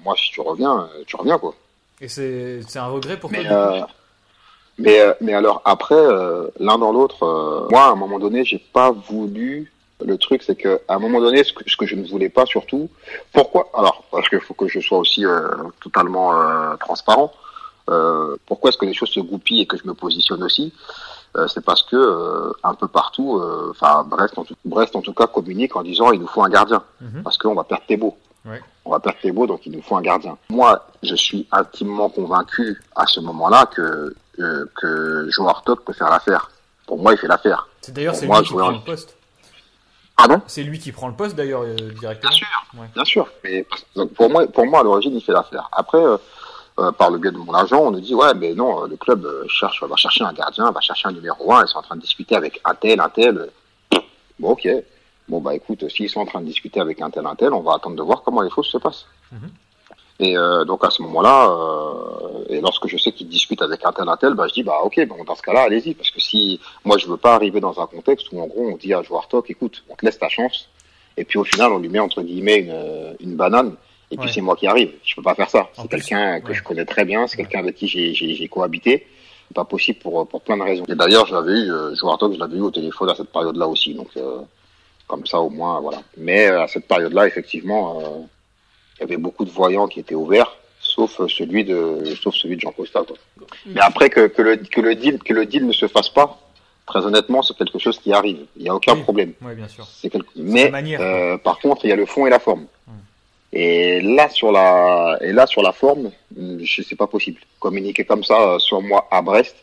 moi 0.04 0.14
si 0.16 0.30
tu 0.30 0.40
reviens, 0.40 0.80
euh, 0.80 1.02
tu 1.06 1.16
reviens 1.16 1.38
quoi. 1.38 1.54
Et 2.00 2.08
c'est 2.08 2.60
c'est 2.68 2.78
un 2.78 2.86
regret 2.86 3.18
pour 3.18 3.30
toi 3.30 3.38
Mais 3.42 3.48
euh, 3.50 3.80
mais 4.78 5.16
mais 5.20 5.34
alors 5.34 5.62
après 5.64 5.94
euh, 5.94 6.48
l'un 6.60 6.78
dans 6.78 6.92
l'autre, 6.92 7.22
euh, 7.24 7.66
moi 7.70 7.84
à 7.84 7.90
un 7.90 7.96
moment 7.96 8.18
donné 8.18 8.44
j'ai 8.44 8.58
pas 8.58 8.90
voulu. 8.90 9.72
Le 10.04 10.18
truc 10.18 10.42
c'est 10.42 10.56
que 10.56 10.80
à 10.88 10.96
un 10.96 10.98
moment 10.98 11.20
donné 11.20 11.42
ce 11.42 11.54
que, 11.54 11.68
ce 11.68 11.74
que 11.76 11.86
je 11.86 11.96
ne 11.96 12.06
voulais 12.06 12.28
pas 12.28 12.44
surtout. 12.44 12.90
Pourquoi 13.32 13.70
Alors 13.74 14.04
parce 14.12 14.28
qu'il 14.28 14.40
faut 14.40 14.52
que 14.52 14.68
je 14.68 14.78
sois 14.80 14.98
aussi 14.98 15.24
euh, 15.24 15.48
totalement 15.82 16.38
euh, 16.38 16.76
transparent. 16.76 17.32
Euh, 17.88 18.36
pourquoi 18.46 18.68
est-ce 18.68 18.76
que 18.78 18.84
les 18.84 18.92
choses 18.92 19.10
se 19.10 19.20
goupillent 19.20 19.62
et 19.62 19.66
que 19.66 19.78
je 19.78 19.86
me 19.86 19.94
positionne 19.94 20.42
aussi? 20.42 20.74
C'est 21.48 21.64
parce 21.64 21.82
que 21.82 21.96
euh, 21.96 22.52
un 22.64 22.74
peu 22.74 22.88
partout, 22.88 23.38
euh, 23.38 23.68
enfin 23.70 24.04
Brest, 24.04 24.38
en 24.38 24.44
tout, 24.44 24.54
Brest 24.64 24.94
en 24.96 25.02
tout 25.02 25.12
cas 25.12 25.26
communique 25.26 25.76
en 25.76 25.82
disant 25.82 26.10
il 26.12 26.20
nous 26.20 26.26
faut 26.28 26.42
un 26.42 26.48
gardien 26.50 26.82
Mhm. 27.00 27.22
parce 27.22 27.36
qu'on 27.38 27.54
va 27.54 27.64
perdre 27.64 27.84
Thébault. 27.86 28.16
Ouais. 28.44 28.62
On 28.84 28.90
va 28.92 29.00
perdre 29.00 29.18
Thébault, 29.20 29.46
donc 29.46 29.66
il 29.66 29.72
nous 29.72 29.82
faut 29.82 29.96
un 29.96 30.02
gardien. 30.02 30.36
Moi, 30.50 30.86
je 31.02 31.14
suis 31.16 31.46
intimement 31.52 32.08
convaincu 32.08 32.80
à 32.94 33.06
ce 33.06 33.20
moment-là 33.20 33.66
que 33.66 34.14
euh, 34.38 34.64
que 34.80 35.28
Joe 35.30 35.48
Hartog 35.48 35.80
peut 35.80 35.92
faire 35.94 36.10
l'affaire. 36.10 36.50
Pour 36.86 36.98
moi, 36.98 37.12
il 37.12 37.18
fait 37.18 37.26
l'affaire. 37.26 37.66
C'est 37.80 37.92
d'ailleurs 37.92 38.14
c'est 38.14 38.26
lui 38.26 38.42
qui 38.42 38.52
prend 38.54 38.68
en- 38.68 38.70
le 38.72 38.80
poste. 38.80 39.16
Pardon? 40.16 40.40
C'est 40.46 40.62
lui 40.62 40.78
qui 40.78 40.92
prend 40.92 41.08
le 41.08 41.14
poste 41.14 41.36
d'ailleurs 41.36 41.62
euh, 41.62 41.74
directement. 42.00 42.30
Bien 42.30 42.38
sûr, 42.38 42.46
Ouais. 42.78 42.86
bien 42.94 43.04
sûr. 43.04 43.28
Mais 43.44 43.66
donc 43.96 44.14
pour 44.14 44.30
moi, 44.30 44.46
pour 44.46 44.66
moi 44.66 44.80
à 44.80 44.82
l'origine, 44.82 45.14
il 45.14 45.20
fait 45.22 45.32
l'affaire. 45.32 45.68
Après, 45.72 45.98
euh, 46.02 46.16
euh, 46.78 46.92
par 46.92 47.10
le 47.10 47.18
biais 47.18 47.30
de 47.30 47.38
mon 47.38 47.54
agent, 47.54 47.80
on 47.80 47.90
nous 47.90 48.00
dit 48.00 48.14
ouais, 48.14 48.34
mais 48.34 48.54
non, 48.54 48.84
euh, 48.84 48.86
le 48.86 48.96
club 48.96 49.24
euh, 49.24 49.44
cherche, 49.48 49.82
va 49.82 49.96
chercher 49.96 50.24
un 50.24 50.32
gardien, 50.32 50.70
va 50.70 50.80
chercher 50.80 51.08
un 51.08 51.12
numéro 51.12 51.52
un. 51.52 51.64
Ils 51.64 51.68
sont 51.68 51.78
en 51.78 51.82
train 51.82 51.96
de 51.96 52.02
discuter 52.02 52.36
avec 52.36 52.60
un 52.64 52.74
tel, 52.74 53.00
un 53.00 53.08
tel. 53.08 53.50
Bon, 54.38 54.50
ok. 54.50 54.68
Bon 55.28 55.40
bah 55.40 55.54
écoute, 55.54 55.88
s'ils 55.88 56.08
sont 56.08 56.20
en 56.20 56.26
train 56.26 56.40
de 56.40 56.46
discuter 56.46 56.78
avec 56.80 57.00
un 57.00 57.10
tel, 57.10 57.26
un 57.26 57.34
tel, 57.34 57.52
on 57.52 57.60
va 57.60 57.74
attendre 57.74 57.96
de 57.96 58.02
voir 58.02 58.22
comment 58.22 58.42
les 58.42 58.50
choses 58.50 58.68
se 58.68 58.78
passent. 58.78 59.06
Mhm. 59.32 59.50
Et 60.18 60.36
euh, 60.36 60.64
donc 60.64 60.84
à 60.84 60.90
ce 60.90 61.02
moment-là, 61.02 61.50
euh, 61.50 62.44
et 62.48 62.60
lorsque 62.60 62.86
je 62.86 62.96
sais 62.96 63.12
qu'ils 63.12 63.28
discutent 63.28 63.60
avec 63.60 63.84
un 63.84 63.92
tel, 63.92 64.08
un 64.08 64.16
tel, 64.16 64.34
bah 64.34 64.46
je 64.48 64.54
dis 64.54 64.62
bah 64.62 64.80
ok, 64.82 65.04
bon 65.06 65.24
dans 65.24 65.34
ce 65.34 65.42
cas-là, 65.42 65.62
allez-y, 65.62 65.94
parce 65.94 66.10
que 66.10 66.20
si 66.20 66.60
moi 66.84 66.96
je 66.96 67.06
veux 67.06 67.16
pas 67.16 67.34
arriver 67.34 67.60
dans 67.60 67.80
un 67.80 67.86
contexte 67.86 68.28
où 68.32 68.40
en 68.40 68.46
gros 68.46 68.68
on 68.70 68.76
dit 68.76 68.94
à 68.94 69.02
joueur 69.02 69.28
Tok, 69.28 69.50
écoute, 69.50 69.82
on 69.90 69.96
te 69.96 70.06
laisse 70.06 70.18
ta 70.18 70.28
chance, 70.28 70.68
et 71.16 71.24
puis 71.24 71.38
au 71.38 71.44
final 71.44 71.72
on 71.72 71.78
lui 71.78 71.88
met 71.88 71.98
entre 71.98 72.22
guillemets 72.22 72.60
une, 72.60 73.16
une 73.20 73.36
banane, 73.36 73.74
et 74.10 74.16
puis 74.16 74.26
Ouais. 74.26 74.32
c'est 74.32 74.40
moi 74.40 74.56
qui 74.56 74.66
arrive. 74.66 74.92
Je 75.04 75.14
peux 75.16 75.22
pas 75.22 75.34
faire 75.34 75.50
ça. 75.50 75.68
C'est 75.74 75.88
quelqu'un 75.88 76.40
que 76.40 76.48
ouais. 76.48 76.54
je 76.54 76.62
connais 76.62 76.84
très 76.84 77.04
bien, 77.04 77.26
c'est 77.26 77.36
quelqu'un 77.36 77.60
avec 77.60 77.74
qui 77.76 77.88
j'ai 77.88 78.14
j'ai 78.14 78.34
j'ai 78.34 78.48
cohabité. 78.48 79.06
Pas 79.54 79.64
possible 79.64 80.00
pour 80.00 80.26
pour 80.28 80.40
plein 80.42 80.56
de 80.56 80.62
raisons. 80.62 80.84
Et 80.88 80.94
d'ailleurs, 80.96 81.24
je 81.26 81.34
l'avais 81.34 81.52
eu, 81.52 81.70
euh, 81.70 81.94
je 81.94 82.38
l'avais 82.38 82.56
eu 82.56 82.60
au 82.60 82.70
téléphone 82.70 83.10
à 83.10 83.14
cette 83.14 83.30
période-là 83.30 83.66
aussi, 83.68 83.94
donc 83.94 84.08
euh, 84.16 84.38
comme 85.06 85.24
ça 85.26 85.38
au 85.40 85.50
moins 85.50 85.80
voilà. 85.80 85.98
Mais 86.16 86.48
euh, 86.48 86.62
à 86.62 86.68
cette 86.68 86.86
période-là, 86.88 87.26
effectivement, 87.28 88.00
euh, 88.00 88.24
il 88.98 89.00
y 89.02 89.04
avait 89.04 89.16
beaucoup 89.18 89.44
de 89.44 89.50
voyants 89.50 89.86
qui 89.86 90.00
étaient 90.00 90.16
ouverts, 90.16 90.52
sauf 90.80 91.20
euh, 91.20 91.28
celui 91.28 91.64
de 91.64 92.02
sauf 92.20 92.34
celui 92.34 92.56
de 92.56 92.60
Jean 92.62 92.72
Costa. 92.72 93.02
quoi. 93.06 93.16
Mais 93.66 93.80
après 93.80 94.10
que, 94.10 94.26
que 94.26 94.42
le 94.42 94.56
que 94.56 94.80
le 94.80 94.94
deal 94.96 95.18
que 95.20 95.32
le 95.32 95.46
deal 95.46 95.64
ne 95.64 95.72
se 95.72 95.86
fasse 95.86 96.08
pas, 96.08 96.40
très 96.86 97.06
honnêtement, 97.06 97.40
c'est 97.42 97.56
quelque 97.56 97.78
chose 97.78 97.98
qui 98.00 98.12
arrive. 98.12 98.46
Il 98.56 98.64
y 98.64 98.68
a 98.68 98.74
aucun 98.74 98.94
Oui. 98.94 99.02
problème. 99.02 99.32
Ouais, 99.42 99.54
bien 99.54 99.68
sûr. 99.68 99.86
C'est 99.86 100.10
quelque... 100.10 100.26
Mais 100.34 100.70
manière, 100.70 101.00
euh, 101.00 101.36
par 101.38 101.60
contre, 101.60 101.84
il 101.84 101.88
y 101.90 101.92
a 101.92 101.96
le 101.96 102.06
fond 102.06 102.26
et 102.26 102.30
la 102.30 102.40
forme. 102.40 102.66
Hmm. 102.88 102.92
Et 103.52 104.00
là 104.00 104.28
sur 104.28 104.52
la 104.52 105.18
et 105.20 105.32
là 105.32 105.46
sur 105.46 105.62
la 105.62 105.72
forme, 105.72 106.10
je 106.36 106.82
sais 106.82 106.96
pas 106.96 107.06
possible. 107.06 107.40
Communiquer 107.60 108.04
comme 108.04 108.24
ça 108.24 108.38
euh, 108.54 108.58
sur 108.58 108.82
moi 108.82 109.06
à 109.10 109.22
Brest, 109.22 109.56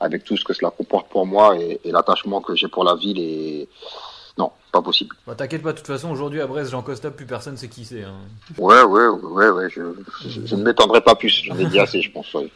avec 0.00 0.24
tout 0.24 0.36
ce 0.36 0.44
que 0.44 0.52
cela 0.54 0.70
comporte 0.70 1.08
pour 1.08 1.26
moi 1.26 1.56
et, 1.58 1.78
et 1.84 1.92
l'attachement 1.92 2.40
que 2.40 2.54
j'ai 2.56 2.68
pour 2.68 2.82
la 2.84 2.96
ville 2.96 3.18
et 3.20 3.68
non, 4.38 4.50
pas 4.72 4.82
possible. 4.82 5.14
Bah, 5.26 5.34
T'inquiète 5.34 5.62
pas, 5.62 5.72
de 5.72 5.78
toute 5.78 5.86
façon, 5.86 6.10
aujourd'hui 6.10 6.40
à 6.42 6.46
Brest, 6.46 6.70
Jean 6.70 6.82
Costa, 6.82 7.10
plus 7.10 7.24
personne 7.24 7.56
sait 7.56 7.68
qui 7.68 7.84
c'est. 7.86 8.02
hein. 8.02 8.16
Ouais, 8.58 8.82
ouais, 8.82 9.06
ouais, 9.06 9.48
ouais. 9.48 9.68
Je, 9.70 9.80
je, 10.28 10.44
je 10.44 10.56
ne 10.56 10.62
m'étendrai 10.62 11.00
pas 11.00 11.14
plus. 11.14 11.42
J'en 11.44 11.58
ai 11.58 11.64
dit 11.66 11.78
assez, 11.80 12.02
je 12.02 12.10
pense. 12.10 12.32
ouais. 12.34 12.50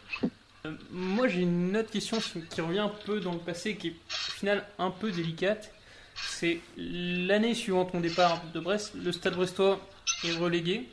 Euh, 0.67 0.73
Moi, 0.91 1.29
j'ai 1.29 1.41
une 1.41 1.75
autre 1.77 1.91
question 1.91 2.19
qui 2.51 2.61
revient 2.61 2.81
un 2.81 2.93
peu 3.07 3.21
dans 3.21 3.33
le 3.33 3.39
passé, 3.39 3.77
qui 3.77 3.89
est 3.89 3.91
au 3.93 4.33
final 4.33 4.63
un 4.79 4.91
peu 4.91 5.11
délicate. 5.11 5.73
C'est 6.15 6.61
l'année 6.77 7.55
suivant 7.55 7.85
ton 7.85 8.01
départ 8.01 8.43
de 8.55 8.61
Brest, 8.61 8.93
le 8.95 9.13
Stade 9.13 9.35
Brestois 9.35 9.81
est 10.25 10.37
relégué. 10.37 10.89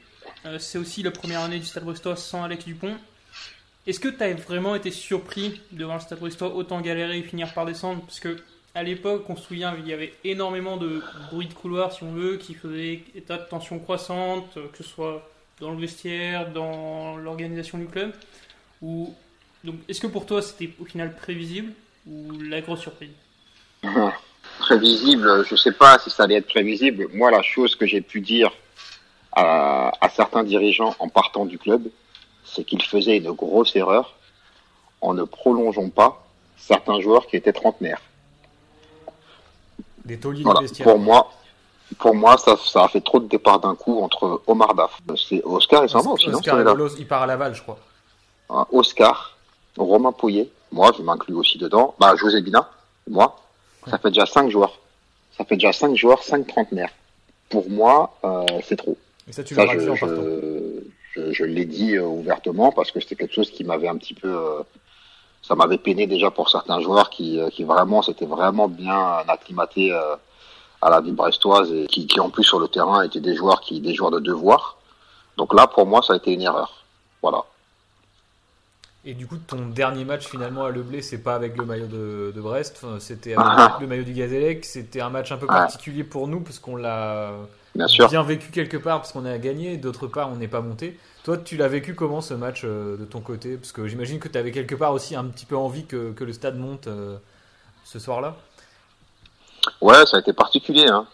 Euh, 0.46 0.60
c'est 0.60 0.78
aussi 0.78 1.04
la 1.04 1.12
première 1.12 1.42
année 1.42 1.60
du 1.60 1.66
Stade 1.66 1.84
Brestois 1.84 2.16
sans 2.16 2.44
Alex 2.44 2.66
Dupont. 2.66 2.96
Est-ce 3.86 4.00
que 4.00 4.10
tu 4.10 4.22
as 4.22 4.34
vraiment 4.34 4.76
été 4.76 4.92
surpris 4.92 5.62
de 5.72 5.86
voir 5.86 5.98
le 5.98 6.04
Stade 6.04 6.20
Brestois 6.20 6.54
autant 6.54 6.82
galérer 6.82 7.20
et 7.20 7.24
finir 7.24 7.54
par 7.54 7.66
descendre? 7.66 8.02
Parce 8.02 8.20
que 8.20 8.38
à 8.76 8.84
l'époque, 8.84 9.26
on 9.30 9.36
se 9.36 9.44
souvient, 9.44 9.76
il 9.80 9.88
y 9.88 9.94
avait 9.94 10.14
énormément 10.24 10.78
de 10.78 11.02
bruit 11.32 11.48
de 11.48 11.54
couloir, 11.54 11.92
si 11.92 12.04
on 12.04 12.12
veut, 12.12 12.38
qui 12.38 12.54
faisait 12.54 13.02
état 13.16 13.38
de 13.38 13.46
tension 13.46 13.80
croissante, 13.80 14.56
euh, 14.58 14.68
que 14.68 14.84
ce 14.84 14.90
soit 14.90 15.28
dans 15.60 15.72
le 15.72 15.80
vestiaire, 15.80 16.52
dans 16.52 17.18
l'organisation 17.18 17.78
du 17.78 17.88
club. 17.88 18.14
Ou 18.82 19.16
donc, 19.64 19.76
est-ce 19.88 20.00
que 20.00 20.08
pour 20.08 20.26
toi 20.26 20.42
c'était 20.42 20.70
au 20.80 20.86
final 20.86 21.16
prévisible 21.16 21.74
ou 22.06 22.32
la 22.40 22.62
grosse 22.62 22.82
surprise? 22.82 23.10
prévisible, 24.60 25.46
je 25.46 25.56
sais 25.56 25.72
pas 25.72 26.00
si 26.00 26.10
ça 26.10 26.24
allait 26.24 26.36
être 26.36 26.48
prévisible. 26.48 27.08
Moi, 27.14 27.32
la 27.32 27.42
chose 27.42 27.76
que 27.76 27.86
j'ai 27.86 28.02
pu 28.02 28.22
dire 28.22 28.52
à, 29.32 29.92
à 30.02 30.10
certains 30.10 30.44
dirigeants 30.44 30.96
en 31.00 31.10
partant 31.10 31.46
du 31.46 31.58
club, 31.58 31.84
c'est 32.46 32.64
qu'ils 32.64 32.84
faisaient 32.84 33.18
une 33.18 33.32
grosse 33.32 33.76
erreur 33.76 34.16
en 35.02 35.14
ne 35.14 35.24
prolongeant 35.24 35.90
pas 35.90 36.26
certains 36.58 37.00
joueurs 37.00 37.28
qui 37.28 37.36
étaient 37.36 37.54
trentenaires. 37.54 38.02
Des 40.06 40.18
Voilà. 40.44 40.62
Pour 40.84 41.00
moi, 41.00 41.32
pour 42.00 42.16
moi, 42.16 42.38
ça, 42.38 42.56
ça 42.58 42.84
a 42.84 42.88
fait 42.88 43.02
trop 43.02 43.20
de 43.20 43.28
départs 43.28 43.60
d'un 43.60 43.76
coup 43.76 44.02
entre 44.02 44.42
Omar 44.48 44.74
Daf, 44.74 45.02
c'est 45.16 45.42
Oscar 45.44 45.84
et 45.84 45.88
s'en 45.88 46.02
va 46.02 46.12
aussi, 46.12 46.30
Oscar 46.30 46.60
il 46.98 47.08
part 47.08 47.24
à 47.24 47.26
Laval, 47.26 47.56
je 47.56 47.62
crois. 47.62 47.80
Hein, 48.50 48.66
Oscar, 48.72 49.38
Romain 49.78 50.12
Pouillet, 50.12 50.50
moi, 50.72 50.92
je 50.98 51.04
m'inclus 51.04 51.34
aussi 51.34 51.58
dedans. 51.58 51.96
Bah, 52.00 52.16
José 52.16 52.42
Bina, 52.42 52.70
moi, 53.10 53.38
ça 53.90 53.98
fait 53.98 54.10
déjà 54.10 54.26
cinq 54.26 54.50
joueurs. 54.50 54.80
Ça 55.38 55.46
fait 55.46 55.56
déjà 55.56 55.72
cinq 55.72 55.96
joueurs, 55.96 56.24
cinq 56.24 56.48
trentenaires. 56.48 56.92
Pour 57.50 57.70
moi, 57.70 58.18
euh, 58.24 58.46
c'est 58.64 58.76
trop. 58.76 58.98
Et 59.28 59.32
ça, 59.32 59.44
tu 59.44 59.56
je, 59.56 59.96
je, 59.96 60.82
je, 61.14 61.32
je 61.32 61.44
l'ai 61.44 61.66
dit 61.66 61.96
euh, 61.96 62.04
ouvertement 62.04 62.72
parce 62.72 62.92
que 62.92 63.00
c'était 63.00 63.16
quelque 63.16 63.34
chose 63.34 63.52
qui 63.52 63.64
m'avait 63.64 63.88
un 63.88 63.98
petit 63.98 64.14
peu, 64.14 64.30
euh, 64.30 64.64
ça 65.42 65.56
m'avait 65.56 65.78
peiné 65.78 66.08
déjà 66.08 66.32
pour 66.32 66.50
certains 66.50 66.82
joueurs 66.82 67.10
qui, 67.10 67.40
euh, 67.40 67.50
qui 67.50 67.64
vraiment, 67.64 68.02
s'étaient 68.02 68.26
vraiment 68.26 68.68
bien 68.68 69.24
acclimatés 69.28 69.92
euh, 69.94 70.16
à 70.82 70.90
la 70.90 71.02
vie 71.02 71.12
brestoise 71.12 71.72
et 71.72 71.88
qui, 71.88 72.08
qui 72.08 72.20
en 72.20 72.30
plus 72.30 72.44
sur 72.44 72.60
le 72.60 72.68
terrain 72.68 73.02
étaient 73.04 73.20
des 73.20 73.36
joueurs 73.36 73.62
qui, 73.62 73.80
des 73.80 73.94
joueurs 73.94 74.12
de 74.12 74.20
devoir. 74.20 74.78
Donc 75.38 75.54
là, 75.54 75.68
pour 75.68 75.86
moi, 75.86 76.02
ça 76.02 76.14
a 76.14 76.18
été 76.18 76.34
une 76.34 76.42
erreur. 76.42 76.84
Voilà. 77.22 77.44
Et 79.10 79.14
du 79.14 79.26
coup, 79.26 79.38
ton 79.38 79.68
dernier 79.68 80.04
match 80.04 80.28
finalement 80.28 80.66
à 80.66 80.70
Le 80.70 80.84
Blé, 80.84 81.02
c'est 81.02 81.20
pas 81.20 81.34
avec 81.34 81.56
le 81.56 81.64
maillot 81.64 81.88
de, 81.88 82.34
de 82.36 82.42
Brest, 82.42 82.86
c'était 83.00 83.36
avec 83.36 83.48
Ah. 83.50 83.78
le 83.80 83.88
maillot 83.88 84.04
du 84.04 84.12
Gazélec. 84.12 84.66
C'était 84.66 85.00
un 85.00 85.10
match 85.10 85.32
un 85.32 85.38
peu 85.38 85.48
particulier 85.48 86.04
pour 86.04 86.28
nous 86.28 86.42
parce 86.42 86.60
qu'on 86.60 86.76
l'a 86.76 87.32
Bien 88.10 88.24
vécu 88.24 88.52
quelque 88.52 88.76
part 88.76 89.00
parce 89.00 89.14
qu'on 89.14 89.24
a 89.26 89.38
gagné, 89.38 89.78
d'autre 89.78 90.08
part 90.08 90.30
on 90.30 90.36
n'est 90.36 90.50
pas 90.50 90.60
monté. 90.60 91.00
Toi, 91.24 91.38
tu 91.38 91.56
l'as 91.56 91.70
vécu 91.70 91.96
comment 91.96 92.20
ce 92.20 92.34
match 92.34 92.64
euh, 92.66 92.98
de 92.98 93.06
ton 93.06 93.22
côté? 93.22 93.56
Parce 93.56 93.72
que 93.72 93.88
j'imagine 93.88 94.20
que 94.20 94.28
tu 94.28 94.38
avais 94.38 94.52
quelque 94.52 94.76
part 94.76 94.92
aussi 94.92 95.16
un 95.16 95.24
petit 95.26 95.46
peu 95.46 95.56
envie 95.56 95.86
que, 95.86 96.12
que 96.12 96.26
le 96.26 96.34
stade 96.34 96.58
monte 96.58 96.88
euh, 96.88 97.16
ce 97.86 98.00
soir-là. 98.00 98.36
Ouais, 99.80 100.06
ça 100.06 100.18
a 100.18 100.20
été 100.20 100.34
particulier, 100.34 100.86
hein. 100.88 101.06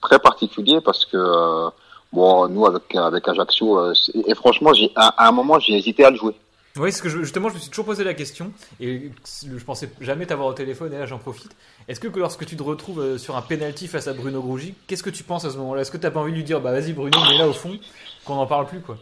très 0.00 0.18
particulier 0.18 0.80
parce 0.82 1.04
que 1.04 1.18
euh, 1.18 1.68
bon, 2.14 2.48
nous 2.48 2.64
avec 2.64 2.94
avec 2.94 3.28
Ajaccio 3.28 3.92
et 3.92 4.34
franchement, 4.34 4.72
j'ai 4.72 4.90
à, 4.96 5.08
à 5.08 5.28
un 5.28 5.32
moment 5.32 5.58
j'ai 5.58 5.76
hésité 5.76 6.04
à 6.06 6.10
le 6.10 6.16
jouer. 6.16 6.34
Oui, 6.76 6.88
parce 6.88 7.02
que 7.02 7.08
justement, 7.10 7.50
je 7.50 7.54
me 7.54 7.58
suis 7.58 7.68
toujours 7.68 7.84
posé 7.84 8.02
la 8.02 8.14
question 8.14 8.50
et 8.80 9.10
je 9.26 9.64
pensais 9.64 9.90
jamais 10.00 10.24
t'avoir 10.24 10.48
au 10.48 10.54
téléphone 10.54 10.92
et 10.94 10.98
là 10.98 11.04
j'en 11.04 11.18
profite. 11.18 11.54
Est-ce 11.86 12.00
que 12.00 12.08
lorsque 12.18 12.46
tu 12.46 12.56
te 12.56 12.62
retrouves 12.62 13.00
euh, 13.00 13.18
sur 13.18 13.36
un 13.36 13.42
penalty 13.42 13.88
face 13.88 14.08
à 14.08 14.14
Bruno 14.14 14.40
Grougy, 14.40 14.74
qu'est-ce 14.86 15.02
que 15.02 15.10
tu 15.10 15.22
penses 15.22 15.44
à 15.44 15.50
ce 15.50 15.58
moment-là? 15.58 15.82
Est-ce 15.82 15.90
que 15.90 15.98
t'as 15.98 16.10
pas 16.10 16.20
envie 16.20 16.32
de 16.32 16.36
lui 16.38 16.44
dire 16.44 16.60
bah 16.60 16.72
vas-y 16.72 16.94
Bruno, 16.94 17.18
mais 17.28 17.36
là 17.36 17.46
au 17.46 17.52
fond, 17.52 17.78
qu'on 18.24 18.36
n'en 18.36 18.46
parle 18.46 18.66
plus 18.66 18.80
quoi? 18.80 18.96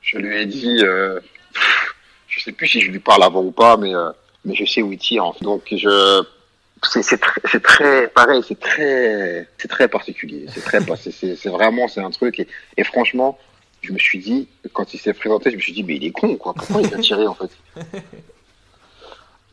Je 0.00 0.16
lui 0.16 0.36
ai 0.40 0.46
dit, 0.46 0.78
euh, 0.84 1.20
je 2.28 2.40
sais 2.40 2.52
plus 2.52 2.66
si 2.68 2.80
je 2.80 2.90
lui 2.90 3.00
parle 3.00 3.24
avant 3.24 3.42
ou 3.42 3.50
pas, 3.50 3.76
mais 3.76 3.94
euh, 3.94 4.10
mais 4.46 4.54
je 4.54 4.64
sais 4.64 4.80
où 4.80 4.90
il 4.90 4.98
tire. 4.98 5.24
en 5.26 5.32
fait. 5.34 5.44
Donc 5.44 5.64
je 5.70 6.22
c'est 6.82 7.62
très, 7.62 8.08
pareil, 8.08 8.42
c'est 8.46 8.58
très 8.58 9.46
très 9.68 9.88
particulier. 9.88 10.46
C'est 10.96 11.36
c'est 11.36 11.48
vraiment 11.48 11.88
c'est 11.88 12.00
un 12.00 12.10
truc 12.10 12.46
et 12.76 12.84
franchement, 12.84 13.38
je 13.86 13.92
me 13.92 13.98
suis 13.98 14.18
dit 14.18 14.48
quand 14.72 14.92
il 14.94 14.98
s'est 14.98 15.12
présenté, 15.14 15.50
je 15.50 15.56
me 15.56 15.60
suis 15.60 15.72
dit 15.72 15.84
mais 15.84 15.96
il 15.96 16.04
est 16.04 16.10
con 16.10 16.36
quoi. 16.36 16.52
Pourquoi 16.54 16.82
il 16.82 16.92
a 16.94 16.98
tiré 16.98 17.26
en 17.26 17.34
fait 17.34 17.50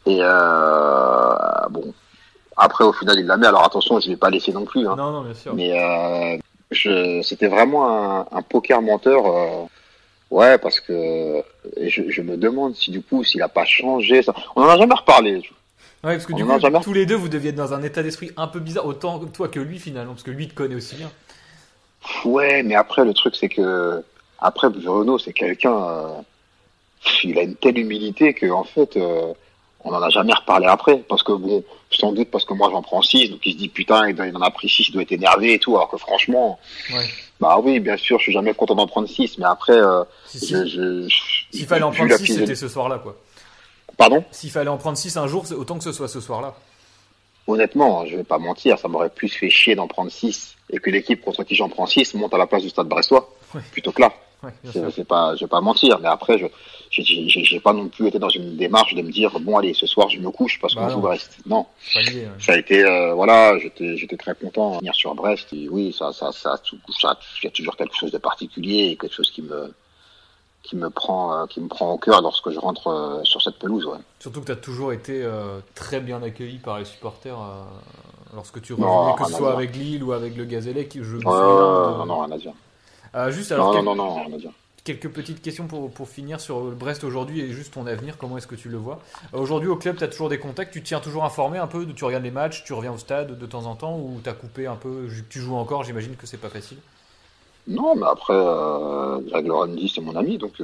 Et 0.06 0.20
euh, 0.22 1.36
bon. 1.70 1.94
Après, 2.58 2.84
au 2.84 2.94
final, 2.94 3.18
il 3.20 3.26
l'a 3.26 3.38
mis. 3.38 3.46
Alors 3.46 3.64
attention, 3.66 4.00
je 4.00 4.10
vais 4.10 4.16
pas 4.18 4.30
laisser 4.30 4.52
non 4.52 4.66
plus. 4.66 4.88
Hein. 4.88 4.96
Non, 4.98 5.12
non, 5.12 5.22
bien 5.24 5.34
sûr. 5.34 5.56
Mais 5.56 5.72
euh, 5.72 6.38
je, 6.72 7.22
c'était 7.24 7.48
vraiment 7.48 7.90
un, 8.22 8.28
un 8.32 8.42
poker 8.42 8.82
menteur. 8.82 9.26
euh, 9.26 9.66
ouais, 10.30 10.58
parce 10.58 10.80
que 10.80 11.42
je, 11.82 12.10
je 12.10 12.22
me 12.22 12.38
demande 12.38 12.76
si 12.76 12.92
du 12.92 13.02
coup, 13.02 13.24
s'il 13.24 13.42
a 13.42 13.48
pas 13.50 13.66
changé. 13.66 14.22
Ça. 14.22 14.34
On 14.56 14.62
en 14.64 14.68
a 14.70 14.78
jamais 14.78 14.94
reparlé. 14.94 15.38
Ouais, 16.04 16.16
parce 16.16 16.26
que 16.26 16.34
On 16.34 16.36
du 16.36 16.46
coup, 16.46 16.60
jamais 16.60 16.82
tous 16.82 16.94
les 16.94 17.06
deux, 17.06 17.16
vous 17.16 17.30
deviez 17.30 17.52
être 17.52 17.56
dans 17.56 17.74
un 17.74 17.82
état 17.82 18.04
d'esprit 18.04 18.32
un 18.36 18.48
peu 18.48 18.60
bizarre, 18.60 18.86
autant 18.86 19.20
toi 19.20 19.48
que 19.48 19.62
lui 19.62 19.80
finalement, 19.80 20.12
parce 20.14 20.24
que 20.24 20.32
lui 20.32 20.50
te 20.50 20.54
connaît 20.54 20.76
aussi 20.76 20.96
bien. 20.98 21.10
Ouais, 22.26 22.62
mais 22.62 22.76
après, 22.76 23.06
le 23.06 23.14
truc, 23.14 23.36
c'est 23.38 23.48
que. 23.50 24.04
Après, 24.44 24.70
Bruno, 24.70 25.18
c'est 25.18 25.34
quelqu'un. 25.34 25.74
euh, 25.74 26.08
Il 27.24 27.38
a 27.40 27.42
une 27.44 27.56
telle 27.56 27.78
humilité 27.80 28.34
que, 28.34 28.50
en 28.52 28.64
fait, 28.64 28.96
euh, 28.98 29.34
on 29.86 29.92
n'en 29.92 30.02
a 30.02 30.10
jamais 30.10 30.34
reparlé 30.34 30.68
après. 30.68 30.98
Parce 31.10 31.24
que, 31.24 31.32
bon, 31.34 31.64
sans 31.92 32.12
doute 32.12 32.30
parce 32.30 32.46
que 32.46 32.54
moi, 32.54 32.70
j'en 32.72 32.82
prends 32.82 33.02
6, 33.02 33.30
donc 33.30 33.40
il 33.46 33.54
se 33.54 33.58
dit, 33.58 33.70
putain, 33.70 34.10
il 34.10 34.16
il 34.18 34.38
en 34.38 34.42
a 34.42 34.52
pris 34.52 34.70
6, 34.70 34.90
il 34.90 34.92
doit 34.94 35.02
être 35.02 35.12
énervé 35.12 35.54
et 35.54 35.60
tout. 35.60 35.76
Alors 35.76 35.90
que, 35.90 35.98
franchement, 35.98 36.60
Ouais. 36.94 37.06
bah 37.40 37.60
oui, 37.64 37.80
bien 37.80 37.98
sûr, 37.98 38.18
je 38.20 38.24
suis 38.24 38.32
jamais 38.34 38.54
content 38.54 38.76
d'en 38.76 38.88
prendre 38.88 39.08
6, 39.10 39.38
mais 39.38 39.46
après, 39.46 39.74
euh, 39.74 40.04
Si, 40.28 40.48
je. 40.48 40.66
je- 40.66 41.08
S'il 41.58 41.66
fallait 41.66 41.84
en 41.84 41.92
prendre 41.92 42.10
la 42.12 42.18
6, 42.18 42.24
physionomie- 42.26 42.48
c'était 42.48 42.60
ce 42.60 42.68
soir-là, 42.70 43.00
quoi. 43.00 43.16
Pardon? 43.98 44.24
S'il 44.32 44.50
fallait 44.52 44.70
en 44.70 44.78
prendre 44.78 44.98
6 44.98 45.16
un 45.18 45.28
jour, 45.28 45.44
autant 45.58 45.78
que 45.78 45.84
ce 45.84 45.92
soit 45.92 46.08
ce 46.08 46.20
soir-là. 46.22 46.54
Honnêtement, 47.48 48.06
je 48.06 48.16
vais 48.18 48.24
pas 48.24 48.38
mentir, 48.38 48.80
ça 48.80 48.88
m'aurait 48.88 49.10
plus 49.10 49.28
fait 49.28 49.50
chier 49.50 49.76
d'en 49.76 49.88
prendre 49.88 50.10
6 50.10 50.56
et 50.72 50.80
que 50.80 50.90
l'équipe 50.90 51.22
contre 51.24 51.44
qui 51.44 51.56
j'en 51.56 51.68
prends 51.70 51.86
6 51.86 52.14
monte 52.14 52.34
à 52.34 52.38
la 52.38 52.48
place 52.48 52.62
du 52.64 52.70
stade 52.70 52.88
brestois. 52.88 53.30
Ouais. 53.54 53.62
Plutôt 53.72 53.92
que 53.92 54.02
là. 54.02 54.14
Ouais, 54.44 54.72
sûr. 54.72 54.92
c'est 54.94 55.08
pas, 55.08 55.36
je 55.36 55.42
vais 55.46 55.50
pas 55.50 55.62
mentir, 55.62 56.00
mais 56.02 56.08
après, 56.10 56.38
je, 56.38 56.46
j'ai- 56.92 57.60
pas 57.62 57.72
non 57.74 57.88
plus 57.88 58.08
été 58.08 58.20
dans 58.20 58.30
une 58.30 58.58
démarche 58.58 58.94
de 58.94 59.02
me 59.02 59.10
dire, 59.12 59.32
bon, 59.40 59.58
allez, 59.58 59.74
ce 59.74 59.88
soir, 59.88 60.10
je 60.10 60.20
me 60.20 60.30
couche 60.32 60.60
parce 60.60 60.76
qu'on 60.76 60.82
Bah 60.82 60.90
joue 60.90 60.96
non. 60.98 61.02
Brest. 61.02 61.38
Non. 61.46 61.66
Lié, 61.96 62.24
ouais. 62.26 62.28
Ça 62.40 62.54
a 62.54 62.58
été, 62.58 62.84
euh, 62.84 63.14
voilà, 63.14 63.58
j'étais, 63.60 63.96
j'étais 63.96 64.18
très 64.18 64.36
content 64.36 64.74
de 64.74 64.78
venir 64.80 64.94
sur 64.96 65.16
Brest. 65.16 65.48
Et 65.54 65.70
oui, 65.70 65.96
ça, 65.98 66.12
ça, 66.12 66.32
ça, 66.34 66.58
ça, 66.58 67.18
il 67.42 67.46
y 67.46 67.48
a 67.48 67.52
toujours 67.52 67.78
quelque 67.78 67.96
chose 67.96 68.12
de 68.12 68.18
particulier 68.18 68.90
et 68.92 68.96
quelque 68.98 69.14
chose 69.16 69.32
qui 69.32 69.42
me, 69.42 69.74
qui 70.64 70.76
me 70.76 70.90
prend, 70.90 71.34
euh, 71.34 71.46
qui 71.48 71.62
me 71.62 71.68
prend 71.68 71.92
au 71.94 71.98
cœur 71.98 72.22
lorsque 72.22 72.50
je 72.50 72.60
rentre 72.60 72.88
euh, 72.88 73.24
sur 73.24 73.42
cette 73.42 73.58
pelouse, 73.60 73.86
ouais. 73.86 73.98
Surtout 74.20 74.42
que 74.42 74.46
tu 74.48 74.52
as 74.52 74.56
toujours 74.58 74.92
été 74.94 75.22
euh, 75.24 75.60
très 75.76 76.00
bien 76.02 76.22
accueilli 76.22 76.58
par 76.58 76.80
les 76.80 76.86
supporters 76.86 77.38
euh, 77.40 77.64
lorsque 78.36 78.62
tu 78.62 78.74
Non, 78.74 78.88
revenais, 79.12 79.16
que 79.24 79.32
ce 79.32 79.38
soit 79.38 79.54
avec 79.54 79.76
Lille 79.76 80.04
ou 80.04 80.12
avec 80.12 80.36
le 80.36 80.46
Gazélec. 80.46 80.92
Je 80.96 81.16
me 81.16 81.22
souviens 81.22 81.32
de- 81.32 81.98
non, 82.00 82.06
non, 82.06 82.20
rien 82.22 82.32
à 82.32 82.38
dire. 82.38 82.54
Euh, 83.16 83.32
juste 83.32 83.52
alors, 83.52 83.74
Non, 83.84 83.96
non, 83.96 83.96
non, 83.96 84.40
quelques 84.84 85.10
petites 85.10 85.42
questions 85.42 85.68
pour, 85.68 85.90
pour 85.92 86.10
finir 86.10 86.42
sur 86.42 86.60
Brest 86.72 87.04
aujourd'hui 87.04 87.42
et 87.42 87.52
juste 87.52 87.74
ton 87.74 87.88
avenir. 87.88 88.18
Comment 88.18 88.38
est-ce 88.38 88.48
que 88.48 88.56
tu 88.56 88.70
le 88.70 88.78
vois 88.78 89.00
Euh, 89.34 89.40
Aujourd'hui, 89.40 89.70
au 89.70 89.78
club, 89.78 89.98
tu 89.98 90.04
as 90.04 90.08
toujours 90.08 90.30
des 90.30 90.40
contacts, 90.40 90.74
tu 90.74 90.82
tiens 90.84 91.00
toujours 91.00 91.24
informé 91.24 91.58
un 91.58 91.68
peu, 91.68 91.86
tu 91.86 92.04
regardes 92.04 92.24
les 92.24 92.32
matchs, 92.32 92.64
tu 92.66 92.74
reviens 92.74 92.92
au 92.92 92.98
stade 92.98 93.38
de 93.38 93.46
temps 93.46 93.66
en 93.66 93.76
temps 93.76 93.98
ou 93.98 94.20
tu 94.24 94.30
as 94.30 94.34
coupé 94.34 94.68
un 94.68 94.76
peu, 94.76 95.08
tu 95.30 95.40
joues 95.40 95.56
encore, 95.56 95.84
j'imagine 95.84 96.16
que 96.16 96.28
c'est 96.28 96.38
pas 96.38 96.50
facile. 96.50 96.78
Non, 97.68 97.96
mais 97.96 98.08
après, 98.08 98.34
euh, 98.36 99.20
Greg 99.30 99.48
Lorenzi, 99.48 99.92
c'est 99.94 100.02
mon 100.02 100.16
ami, 100.18 100.38
donc 100.38 100.62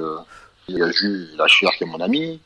il 0.68 0.76
y 0.76 0.82
a 0.82 0.90
Jules 0.90 1.30
Lachir 1.38 1.70
qui 1.78 1.84
est 1.84 1.86
mon 1.86 2.00
ami. 2.00 2.40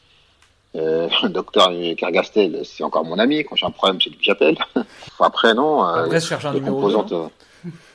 Euh, 0.76 1.08
le 1.22 1.28
docteur 1.28 1.70
Kergastel, 1.96 2.62
c'est 2.64 2.84
encore 2.84 3.04
mon 3.04 3.18
ami. 3.18 3.44
Quand 3.44 3.56
j'ai 3.56 3.66
un 3.66 3.70
problème, 3.70 4.00
c'est 4.00 4.10
lui 4.10 4.18
que 4.18 4.24
j'appelle. 4.24 4.56
après, 5.20 5.54
non. 5.54 5.86
Euh, 5.86 6.06
Brest 6.06 6.28
cherche 6.28 6.44
un 6.44 6.54
numéro 6.54 6.76
composantes, 6.76 7.10
2. 7.10 7.16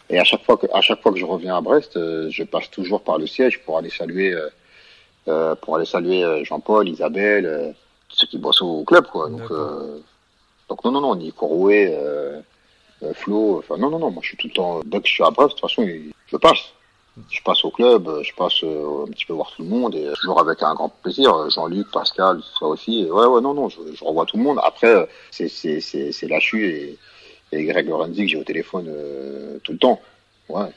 Et 0.09 0.19
à 0.19 0.23
chaque 0.23 0.43
fois 0.43 0.57
que, 0.57 0.67
à 0.73 0.81
chaque 0.81 1.01
fois 1.01 1.11
que 1.11 1.19
je 1.19 1.25
reviens 1.25 1.55
à 1.57 1.61
Brest, 1.61 1.95
euh, 1.97 2.29
je 2.29 2.43
passe 2.43 2.69
toujours 2.71 3.01
par 3.01 3.17
le 3.17 3.27
siège 3.27 3.61
pour 3.63 3.77
aller 3.77 3.89
saluer, 3.89 4.33
euh, 4.33 4.49
euh, 5.27 5.55
pour 5.55 5.75
aller 5.75 5.85
saluer 5.85 6.43
Jean-Paul, 6.45 6.89
Isabelle, 6.89 7.45
euh, 7.45 7.71
ceux 8.09 8.27
qui 8.27 8.37
bossent 8.37 8.61
au 8.61 8.83
club, 8.83 9.05
quoi. 9.07 9.29
Donc, 9.29 9.49
donc 10.69 10.83
non, 10.83 10.91
non, 10.91 11.01
non, 11.01 11.19
euh, 11.19 12.41
euh, 13.03 13.13
Flo, 13.13 13.59
enfin 13.59 13.77
non, 13.77 13.89
non, 13.89 13.99
non, 13.99 14.11
moi 14.11 14.21
je 14.23 14.29
suis 14.29 14.37
tout 14.37 14.47
le 14.47 14.53
temps, 14.53 14.81
dès 14.85 14.99
que 14.99 15.07
je 15.07 15.13
suis 15.13 15.23
à 15.23 15.29
Brest, 15.29 15.55
de 15.55 15.59
toute 15.59 15.69
façon, 15.69 15.87
je 16.27 16.37
passe. 16.37 16.73
Je 17.29 17.41
passe 17.41 17.65
au 17.65 17.69
club, 17.69 18.09
je 18.21 18.33
passe 18.33 18.63
euh, 18.63 19.03
un 19.05 19.11
petit 19.11 19.25
peu 19.25 19.33
voir 19.33 19.51
tout 19.53 19.63
le 19.63 19.67
monde 19.67 19.93
et 19.93 20.07
toujours 20.21 20.39
avec 20.39 20.63
un 20.63 20.73
grand 20.73 20.87
plaisir. 20.87 21.49
Jean-Luc, 21.49 21.91
Pascal, 21.91 22.39
ça 22.57 22.65
aussi. 22.65 23.09
Ouais, 23.11 23.25
ouais, 23.25 23.41
non, 23.41 23.53
non, 23.53 23.67
je, 23.67 23.79
je 23.93 24.05
revois 24.05 24.25
tout 24.25 24.37
le 24.37 24.43
monde. 24.43 24.57
Après, 24.63 25.09
c'est 25.29 25.49
c'est 25.49 25.81
c'est 25.81 26.13
c'est 26.13 26.27
Lachu 26.27 26.65
et, 26.65 26.97
et 27.51 27.63
Greg 27.65 27.87
Lorenzi 27.87 28.23
que 28.23 28.27
j'ai 28.27 28.37
au 28.37 28.43
téléphone 28.43 28.85
euh, 28.89 29.57
tout 29.63 29.71
le 29.71 29.77
temps. 29.77 29.99
Ouais. 30.49 30.71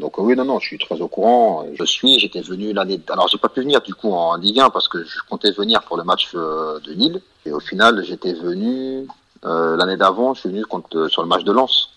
Donc 0.00 0.18
euh, 0.18 0.22
oui, 0.22 0.34
non, 0.34 0.44
non, 0.44 0.58
je 0.58 0.66
suis 0.66 0.78
très 0.78 1.00
au 1.00 1.08
courant. 1.08 1.66
Je 1.78 1.84
suis, 1.84 2.18
j'étais 2.18 2.40
venu 2.40 2.72
l'année. 2.72 3.00
Alors 3.10 3.28
j'ai 3.28 3.38
pas 3.38 3.48
pu 3.48 3.60
venir 3.60 3.80
du 3.82 3.94
coup 3.94 4.12
en 4.12 4.36
Ligue 4.36 4.58
1 4.58 4.70
parce 4.70 4.88
que 4.88 5.04
je 5.04 5.18
comptais 5.28 5.52
venir 5.52 5.82
pour 5.82 5.96
le 5.96 6.04
match 6.04 6.30
euh, 6.34 6.80
de 6.80 6.92
Lille. 6.92 7.20
Et 7.46 7.52
au 7.52 7.60
final, 7.60 8.02
j'étais 8.04 8.32
venu 8.32 9.06
euh, 9.44 9.76
l'année 9.76 9.96
d'avant. 9.96 10.34
Je 10.34 10.40
suis 10.40 10.48
venu 10.48 10.64
contre, 10.64 11.08
sur 11.08 11.22
le 11.22 11.28
match 11.28 11.44
de 11.44 11.52
Lens. 11.52 11.90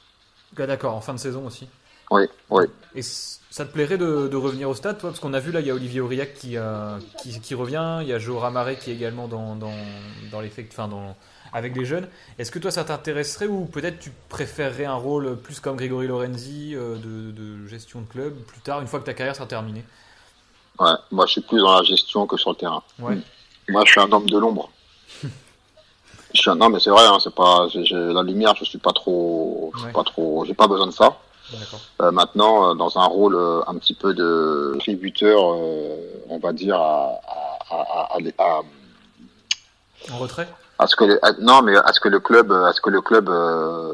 D'accord, 0.56 0.96
en 0.96 1.02
fin 1.02 1.14
de 1.14 1.20
saison 1.20 1.48
aussi. 1.48 1.68
Oui, 2.12 2.24
oui. 2.52 2.66
Et 2.94 3.02
ça 3.02 3.66
te 3.66 3.72
plairait 3.72 3.98
de, 3.98 4.28
de 4.28 4.38
revenir 4.38 4.70
au 4.70 4.76
stade, 4.76 5.00
toi? 5.00 5.10
Parce 5.10 5.20
qu'on 5.20 5.34
a 5.34 5.40
vu 5.40 5.52
là, 5.52 5.62
il 5.62 5.68
y 5.68 5.72
a 5.72 5.74
Olivier 5.74 6.02
Aurillac 6.02 6.34
qui, 6.36 6.58
euh, 6.58 7.00
qui, 7.22 7.40
qui 7.40 7.56
revient, 7.56 8.00
il 8.02 8.08
y 8.08 8.14
a 8.14 8.20
Joe 8.20 8.40
Ramaré 8.40 8.78
qui 8.78 8.92
est 8.92 8.94
également 8.94 9.28
dans, 9.28 9.56
dans, 9.56 9.74
dans 10.32 10.42
l'effect, 10.42 10.72
enfin 10.72 10.88
dans, 10.88 11.16
avec 11.54 11.76
les 11.76 11.86
jeunes. 11.86 12.08
Est-ce 12.40 12.52
que 12.52 12.60
toi 12.60 12.72
ça 12.72 12.84
t'intéresserait 12.84 13.48
ou 13.48 13.66
peut-être 13.66 14.00
tu 14.00 14.12
préférerais 14.30 14.86
un 14.86 14.96
rôle 14.96 15.38
plus 15.38 15.60
comme 15.60 15.76
Grégory 15.78 16.08
Lorenzi 16.08 16.74
euh, 16.76 16.96
de, 16.98 17.32
de 17.32 17.68
gestion 17.68 18.02
de 18.02 18.08
club 18.08 18.34
plus 18.44 18.62
tard, 18.62 18.82
une 18.82 18.88
fois 18.88 19.00
que 19.00 19.06
ta 19.06 19.14
carrière 19.14 19.36
sera 19.36 19.46
terminée? 19.48 19.84
Ouais, 20.80 20.92
moi 21.12 21.26
je 21.28 21.34
suis 21.34 21.42
plus 21.42 21.60
dans 21.60 21.76
la 21.78 21.84
gestion 21.84 22.26
que 22.26 22.36
sur 22.38 22.50
le 22.52 22.56
terrain. 22.56 22.82
Ouais. 23.00 23.18
Moi 23.70 23.84
je 23.86 23.92
suis 23.92 24.02
un 24.02 24.12
homme 24.12 24.28
de 24.30 24.38
l'ombre. 24.38 24.70
je 25.24 26.40
suis 26.42 26.50
un 26.50 26.56
non 26.56 26.70
mais 26.70 26.80
c'est 26.80 26.90
vrai, 26.90 27.06
hein, 27.06 27.18
c'est 27.24 27.34
pas 27.36 27.68
la 27.92 28.24
lumière, 28.24 28.56
je 28.56 28.66
suis 28.66 28.80
pas 28.80 28.92
trop, 28.92 29.72
je 29.74 29.78
suis 29.80 29.88
Ouais. 29.88 29.94
pas 29.94 30.04
trop, 30.04 30.44
j'ai 30.46 30.54
pas 30.56 30.68
besoin 30.68 30.88
de 30.88 30.92
ça. 30.92 31.18
Euh, 32.02 32.10
maintenant, 32.12 32.72
euh, 32.72 32.74
dans 32.74 32.98
un 32.98 33.06
rôle 33.06 33.36
euh, 33.36 33.62
un 33.68 33.76
petit 33.78 33.94
peu 33.94 34.14
de 34.16 34.76
tributeur, 34.80 35.40
on 36.30 36.40
va 36.42 36.52
dire 36.54 36.78
à, 36.82 37.20
à, 37.70 37.76
à, 37.76 38.18
à- 38.18 38.44
à- 38.60 38.62
En 40.12 40.18
retrait? 40.18 40.48
À 40.80 40.88
ce 40.88 40.96
que 40.96 41.20
à- 41.22 41.34
non 41.40 41.62
mais 41.62 41.76
à 41.76 41.92
ce 41.94 42.00
que 42.00 42.10
le 42.10 42.20
club, 42.20 42.52
à 42.52 42.74
ce 42.74 42.82
que 42.82 42.90
le 42.90 43.02
club 43.02 43.30
euh, 43.30 43.94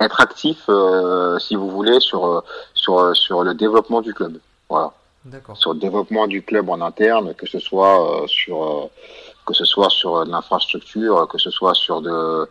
être 0.00 0.20
actif, 0.20 0.58
euh, 0.68 1.38
si 1.38 1.54
vous 1.56 1.70
voulez, 1.70 2.00
sur 2.00 2.26
euh, 2.26 2.40
sur 2.74 2.98
euh, 3.00 3.14
sur 3.14 3.42
le 3.44 3.54
développement 3.54 4.00
du 4.00 4.12
club. 4.14 4.38
Voilà. 4.68 4.92
D'accord. 5.24 5.56
sur 5.56 5.72
le 5.72 5.80
développement 5.80 6.28
du 6.28 6.42
club 6.42 6.68
en 6.70 6.80
interne, 6.80 7.34
que 7.34 7.46
ce 7.48 7.58
soit 7.58 8.22
euh, 8.22 8.26
sur 8.28 8.62
euh, 8.62 8.86
que 9.44 9.54
ce 9.54 9.64
soit 9.64 9.90
sur 9.90 10.18
euh, 10.18 10.24
de 10.24 10.30
l'infrastructure, 10.30 11.26
que 11.28 11.38
ce 11.38 11.50
soit 11.50 11.74
sur 11.74 12.00
de 12.00 12.48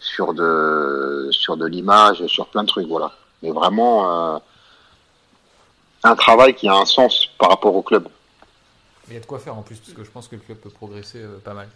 sur 0.00 0.34
de 0.34 1.28
sur 1.30 1.56
de 1.56 1.66
l'image, 1.66 2.26
sur 2.26 2.46
plein 2.48 2.64
de 2.64 2.68
trucs, 2.68 2.88
voilà. 2.88 3.12
Mais 3.42 3.52
vraiment 3.52 4.34
euh, 4.34 4.38
un 6.02 6.16
travail 6.16 6.54
qui 6.54 6.68
a 6.68 6.74
un 6.74 6.84
sens 6.84 7.26
par 7.38 7.50
rapport 7.50 7.74
au 7.74 7.82
club. 7.82 8.08
Il 9.08 9.14
y 9.14 9.16
a 9.16 9.20
de 9.20 9.26
quoi 9.26 9.38
faire 9.38 9.56
en 9.56 9.62
plus, 9.62 9.76
parce 9.78 9.92
que 9.92 10.02
je 10.02 10.10
pense 10.10 10.26
que 10.26 10.34
le 10.34 10.40
club 10.42 10.58
peut 10.58 10.70
progresser 10.70 11.18
euh, 11.22 11.38
pas 11.44 11.54
mal. 11.54 11.68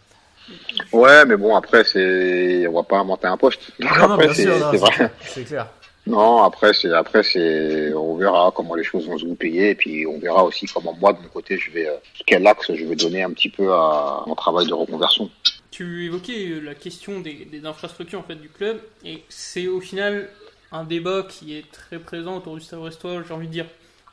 Ouais, 0.93 1.25
mais 1.27 1.37
bon 1.37 1.55
après 1.55 1.85
c'est 1.85 2.67
on 2.67 2.73
va 2.73 2.83
pas 2.83 2.99
inventer 2.99 3.27
un 3.27 3.37
poste. 3.37 3.61
Donc, 3.79 3.91
Non, 3.99 4.09
non, 4.09 4.15
après 4.15 4.27
bien 4.27 4.35
c'est 4.35 4.43
sûr, 4.43 4.59
non, 4.59 4.71
c'est 4.73 4.79
c'est 4.79 4.85
vrai. 4.85 4.95
clair, 4.95 5.11
c'est 5.23 5.45
clair. 5.45 5.67
Non, 6.07 6.43
après 6.43 6.73
c'est 6.73 6.93
après 6.93 7.23
c'est 7.23 7.93
on 7.95 8.17
verra 8.17 8.53
comment 8.55 8.75
les 8.75 8.83
choses 8.85 9.07
vont 9.07 9.19
se 9.19 9.25
goupiller 9.25 9.71
et 9.71 9.75
puis 9.75 10.07
on 10.07 10.19
verra 10.19 10.45
aussi 10.45 10.67
comment 10.67 10.95
moi 11.01 11.13
de 11.13 11.19
mon 11.19 11.29
côté 11.29 11.57
je 11.59 11.71
vais 11.71 11.87
euh, 11.89 11.97
quel 12.27 12.47
axe 12.47 12.73
je 12.75 12.85
vais 12.85 12.97
donner 12.97 13.23
un 13.23 13.31
petit 13.31 13.51
peu 13.51 13.73
à 13.73 14.25
mon 14.27 14.35
travail 14.35 14.67
de 14.67 14.75
reconversion. 14.75 15.31
Tu 15.71 16.07
évoquais 16.07 16.49
euh, 16.49 16.61
la 16.61 16.75
question 16.75 17.21
des, 17.21 17.47
des 17.51 17.65
infrastructures 17.65 18.19
en 18.21 18.25
fait 18.25 18.35
du 18.35 18.49
club 18.49 18.81
et 19.05 19.23
c'est 19.29 19.69
au 19.69 19.81
final 19.81 20.29
un 20.73 20.85
débat 20.85 21.25
qui 21.29 21.57
est 21.57 21.71
très 21.71 21.99
présent 21.99 22.37
autour 22.37 22.55
du 22.55 22.61
Stade 22.61 22.79
Brestois, 22.79 23.23
j'ai 23.27 23.35
envie 23.35 23.49
de 23.49 23.53
dire 23.53 23.67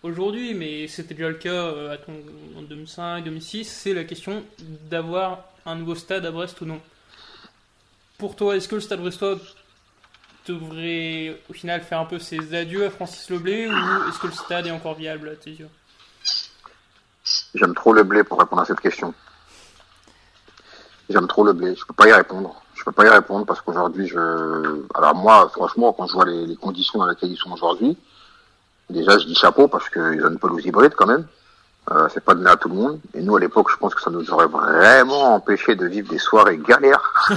aujourd'hui, 0.03 0.53
mais 0.53 0.87
c'était 0.87 1.13
déjà 1.13 1.29
le 1.29 1.35
cas 1.35 1.49
euh, 1.49 1.93
à 1.93 1.97
ton, 1.97 2.13
en 2.57 2.61
2005, 2.61 3.23
2006, 3.23 3.65
c'est 3.65 3.93
la 3.93 4.03
question 4.03 4.43
d'avoir 4.89 5.43
un 5.67 5.75
nouveau 5.75 5.95
stade 5.95 6.25
à 6.25 6.31
Brest 6.31 6.59
ou 6.61 6.65
non? 6.65 6.81
Pour 8.17 8.35
toi, 8.35 8.55
est-ce 8.55 8.67
que 8.67 8.75
le 8.75 8.81
Stade 8.81 9.01
Brestois 9.01 9.37
devrait 10.47 11.39
au 11.49 11.53
final 11.53 11.81
faire 11.81 11.99
un 11.99 12.05
peu 12.05 12.19
ses 12.19 12.55
adieux 12.55 12.85
à 12.85 12.89
Francis 12.89 13.29
Leblé 13.29 13.67
ou 13.67 14.09
est-ce 14.09 14.17
que 14.17 14.27
le 14.27 14.33
stade 14.33 14.65
est 14.65 14.71
encore 14.71 14.95
viable 14.95 15.29
à 15.29 15.35
tes 15.35 15.51
yeux? 15.51 15.69
J'aime 17.53 17.75
trop 17.75 17.91
le 17.93 18.03
blé 18.03 18.23
pour 18.23 18.39
répondre 18.39 18.61
à 18.61 18.65
cette 18.65 18.79
question. 18.79 19.13
J'aime 21.09 21.27
trop 21.27 21.43
le 21.43 21.53
blé. 21.53 21.75
Je 21.75 21.85
peux 21.85 21.93
pas 21.93 22.07
y 22.07 22.13
répondre. 22.13 22.61
Je 22.73 22.83
peux 22.83 22.93
pas 22.93 23.05
y 23.05 23.09
répondre 23.09 23.45
parce 23.45 23.61
qu'aujourd'hui, 23.61 24.07
je. 24.07 24.85
Alors 24.95 25.15
moi, 25.15 25.49
franchement, 25.49 25.91
quand 25.91 26.07
je 26.07 26.13
vois 26.13 26.25
les, 26.25 26.47
les 26.47 26.55
conditions 26.55 26.99
dans 26.99 27.07
lesquelles 27.07 27.31
ils 27.31 27.37
sont 27.37 27.51
aujourd'hui, 27.51 27.97
déjà, 28.89 29.19
je 29.19 29.25
dis 29.25 29.35
chapeau 29.35 29.67
parce 29.67 29.89
qu'ils 29.89 30.25
ont 30.25 30.29
une 30.29 30.39
pelouse 30.39 30.65
hybride 30.65 30.95
quand 30.95 31.07
même. 31.07 31.27
Euh, 31.91 32.07
c'est 32.13 32.23
pas 32.23 32.33
donné 32.33 32.49
à 32.49 32.57
tout 32.57 32.69
le 32.69 32.75
monde. 32.75 32.99
Et 33.13 33.21
nous, 33.21 33.35
à 33.35 33.39
l'époque, 33.39 33.69
je 33.71 33.77
pense 33.77 33.95
que 33.95 34.01
ça 34.01 34.09
nous 34.09 34.29
aurait 34.31 34.47
vraiment 34.47 35.35
empêché 35.35 35.75
de 35.75 35.85
vivre 35.85 36.09
des 36.09 36.19
soirées 36.19 36.57
galères. 36.57 37.13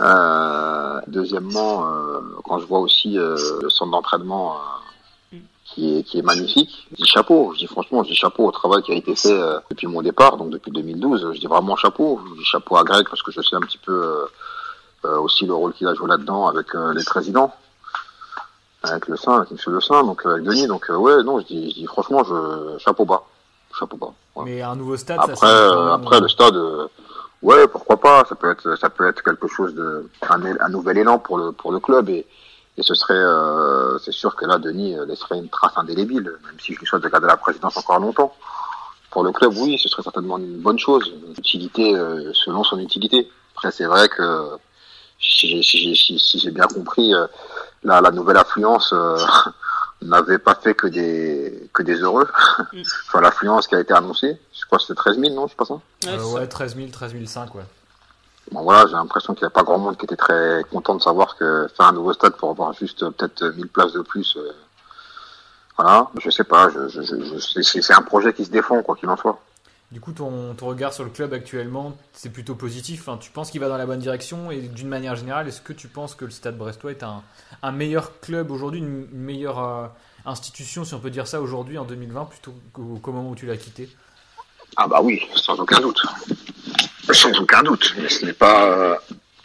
Euh, 0.00 0.98
deuxièmement, 1.08 1.86
euh, 1.86 2.20
quand 2.42 2.58
je 2.58 2.64
vois 2.64 2.78
aussi 2.78 3.18
euh, 3.18 3.36
le 3.60 3.68
centre 3.68 3.90
d'entraînement 3.90 4.54
euh, 4.54 5.36
qui 5.74 5.98
est, 5.98 6.02
qui 6.02 6.18
est 6.18 6.22
magnifique. 6.22 6.86
Je 6.92 6.96
dis 6.96 7.08
chapeau, 7.08 7.52
je 7.54 7.60
dis 7.60 7.66
franchement, 7.66 8.02
je 8.02 8.08
dis 8.08 8.14
chapeau 8.14 8.46
au 8.46 8.50
travail 8.50 8.82
qui 8.82 8.92
a 8.92 8.94
été 8.94 9.14
fait 9.14 9.32
euh, 9.32 9.58
depuis 9.70 9.86
mon 9.86 10.02
départ, 10.02 10.36
donc 10.36 10.50
depuis 10.50 10.70
2012. 10.70 11.32
Je 11.34 11.40
dis 11.40 11.46
vraiment 11.46 11.76
chapeau. 11.76 12.20
Je 12.30 12.38
dis 12.38 12.44
chapeau 12.44 12.76
à 12.76 12.84
Greg 12.84 13.06
parce 13.08 13.22
que 13.22 13.32
je 13.32 13.40
sais 13.40 13.56
un 13.56 13.60
petit 13.60 13.78
peu 13.78 13.92
euh, 13.92 14.24
euh, 15.04 15.18
aussi 15.20 15.46
le 15.46 15.54
rôle 15.54 15.72
qu'il 15.72 15.86
a 15.86 15.94
joué 15.94 16.08
là-dedans 16.08 16.46
avec 16.46 16.74
euh, 16.74 16.92
les 16.92 17.04
présidents, 17.04 17.54
avec 18.82 19.06
le 19.08 19.16
Saint, 19.16 19.36
avec 19.38 19.50
Monsieur 19.50 19.70
Le 19.72 19.80
Saint, 19.80 20.02
donc 20.04 20.24
euh, 20.26 20.32
avec 20.34 20.44
Denis. 20.44 20.66
Donc 20.66 20.88
euh, 20.90 20.96
ouais, 20.96 21.22
non, 21.22 21.40
je 21.40 21.46
dis, 21.46 21.70
je 21.70 21.74
dis 21.80 21.86
franchement, 21.86 22.22
je 22.24 22.78
chapeau 22.78 23.04
bas, 23.04 23.22
chapeau 23.78 23.96
bas. 23.96 24.12
ouais. 24.36 24.44
Mais 24.46 24.62
un 24.62 24.76
nouveau 24.76 24.96
stade, 24.96 25.18
ça 25.18 25.22
Après, 25.24 25.36
c'est 25.36 25.46
euh, 25.46 25.92
après 25.92 26.20
le 26.20 26.28
stade, 26.28 26.56
euh, 26.56 26.86
Ouais, 27.42 27.66
pourquoi 27.66 27.96
pas. 27.96 28.24
Ça 28.28 28.36
peut 28.36 28.50
être, 28.50 28.78
ça 28.78 28.88
peut 28.88 29.08
être 29.08 29.20
quelque 29.24 29.48
chose 29.48 29.74
de, 29.74 30.08
un, 30.28 30.40
un 30.60 30.68
nouvel 30.68 30.98
élan 30.98 31.18
pour 31.18 31.38
le 31.38 31.50
pour 31.52 31.72
le 31.72 31.80
club 31.80 32.08
et 32.08 32.24
et 32.78 32.82
ce 32.82 32.94
serait, 32.94 33.12
euh, 33.14 33.98
c'est 33.98 34.12
sûr 34.12 34.34
que 34.34 34.46
là, 34.46 34.56
Denis 34.56 34.96
laisserait 35.06 35.36
une 35.36 35.50
trace 35.50 35.72
indélébile, 35.76 36.32
même 36.46 36.58
si 36.58 36.72
je 36.72 36.78
lui 36.78 36.86
souhaite 36.86 37.02
de 37.02 37.08
garder 37.08 37.26
la 37.26 37.36
présidence 37.36 37.76
encore 37.76 37.98
longtemps. 38.00 38.32
Pour 39.10 39.24
le 39.24 39.30
club, 39.32 39.52
oui, 39.58 39.76
ce 39.78 39.90
serait 39.90 40.02
certainement 40.02 40.38
une 40.38 40.56
bonne 40.58 40.78
chose. 40.78 41.12
Utilité 41.36 41.94
euh, 41.94 42.32
selon 42.32 42.64
son 42.64 42.78
utilité. 42.78 43.30
Après, 43.54 43.70
c'est 43.70 43.84
vrai 43.84 44.08
que 44.08 44.48
si 45.22 45.48
j'ai 45.48 45.62
si, 45.62 46.18
si, 46.18 46.38
si 46.40 46.50
bien 46.50 46.66
compris, 46.66 47.14
euh, 47.14 47.26
la, 47.82 48.00
la 48.00 48.10
nouvelle 48.10 48.36
affluence 48.36 48.92
euh, 48.92 49.16
n'avait 50.02 50.38
pas 50.38 50.54
fait 50.54 50.74
que 50.74 50.86
des 50.88 51.70
que 51.72 51.82
des 51.82 51.96
heureux. 51.96 52.28
enfin, 53.08 53.20
l'affluence 53.20 53.66
qui 53.66 53.74
a 53.74 53.80
été 53.80 53.94
annoncée, 53.94 54.38
je 54.52 54.64
crois 54.66 54.78
que 54.78 54.84
c'était 54.84 54.94
13 54.94 55.18
000, 55.18 55.34
non, 55.34 55.46
je 55.46 55.52
sais 55.52 55.56
pas 55.56 55.64
ça. 55.64 55.80
ouais, 56.34 56.46
13 56.46 56.76
000, 56.76 56.88
13 56.90 57.12
500, 57.26 57.52
ouais. 57.54 57.62
Bon 58.50 58.62
voilà, 58.62 58.86
j'ai 58.86 58.94
l'impression 58.94 59.34
qu'il 59.34 59.44
n'y 59.44 59.46
a 59.46 59.50
pas 59.50 59.62
grand 59.62 59.78
monde 59.78 59.96
qui 59.96 60.04
était 60.04 60.16
très 60.16 60.64
content 60.70 60.96
de 60.96 61.02
savoir 61.02 61.36
que 61.36 61.68
faire 61.76 61.86
un 61.86 61.92
nouveau 61.92 62.12
stade 62.12 62.34
pour 62.34 62.50
avoir 62.50 62.72
juste 62.72 63.08
peut-être 63.10 63.44
1000 63.44 63.68
places 63.68 63.92
de 63.92 64.02
plus. 64.02 64.36
Euh, 64.36 64.50
voilà, 65.78 66.08
je 66.20 66.28
sais 66.28 66.44
pas, 66.44 66.68
je, 66.68 66.88
je, 66.88 67.02
je, 67.02 67.62
c'est 67.62 67.94
un 67.94 68.02
projet 68.02 68.32
qui 68.32 68.44
se 68.44 68.50
défend, 68.50 68.82
quoi 68.82 68.96
qu'il 68.96 69.08
en 69.08 69.16
soit. 69.16 69.40
Du 69.92 70.00
coup, 70.00 70.12
ton, 70.12 70.54
ton, 70.54 70.68
regard 70.68 70.94
sur 70.94 71.04
le 71.04 71.10
club 71.10 71.34
actuellement, 71.34 71.94
c'est 72.14 72.32
plutôt 72.32 72.54
positif. 72.54 73.02
Enfin, 73.02 73.18
tu 73.18 73.30
penses 73.30 73.50
qu'il 73.50 73.60
va 73.60 73.68
dans 73.68 73.76
la 73.76 73.84
bonne 73.84 73.98
direction 73.98 74.50
et 74.50 74.60
d'une 74.60 74.88
manière 74.88 75.16
générale, 75.16 75.46
est-ce 75.48 75.60
que 75.60 75.74
tu 75.74 75.86
penses 75.86 76.14
que 76.14 76.24
le 76.24 76.30
Stade 76.30 76.56
Brestois 76.56 76.92
est 76.92 77.02
un, 77.02 77.22
un 77.62 77.72
meilleur 77.72 78.18
club 78.20 78.50
aujourd'hui, 78.50 78.80
une 78.80 79.06
meilleure 79.12 79.62
euh, 79.62 79.86
institution, 80.24 80.84
si 80.84 80.94
on 80.94 80.98
peut 80.98 81.10
dire 81.10 81.26
ça, 81.26 81.42
aujourd'hui 81.42 81.76
en 81.76 81.84
2020, 81.84 82.24
plutôt 82.24 82.54
qu'au 82.72 83.12
moment 83.12 83.30
où 83.30 83.34
tu 83.34 83.44
l'as 83.44 83.58
quitté? 83.58 83.86
Ah 84.76 84.88
bah 84.88 85.00
oui, 85.02 85.22
sans 85.34 85.60
aucun 85.60 85.80
doute. 85.80 86.00
Sans 87.10 87.38
aucun 87.38 87.62
doute. 87.62 87.94
Mais 88.00 88.08
ce 88.08 88.24
n'est 88.24 88.32
pas, 88.32 88.64
euh, 88.64 88.94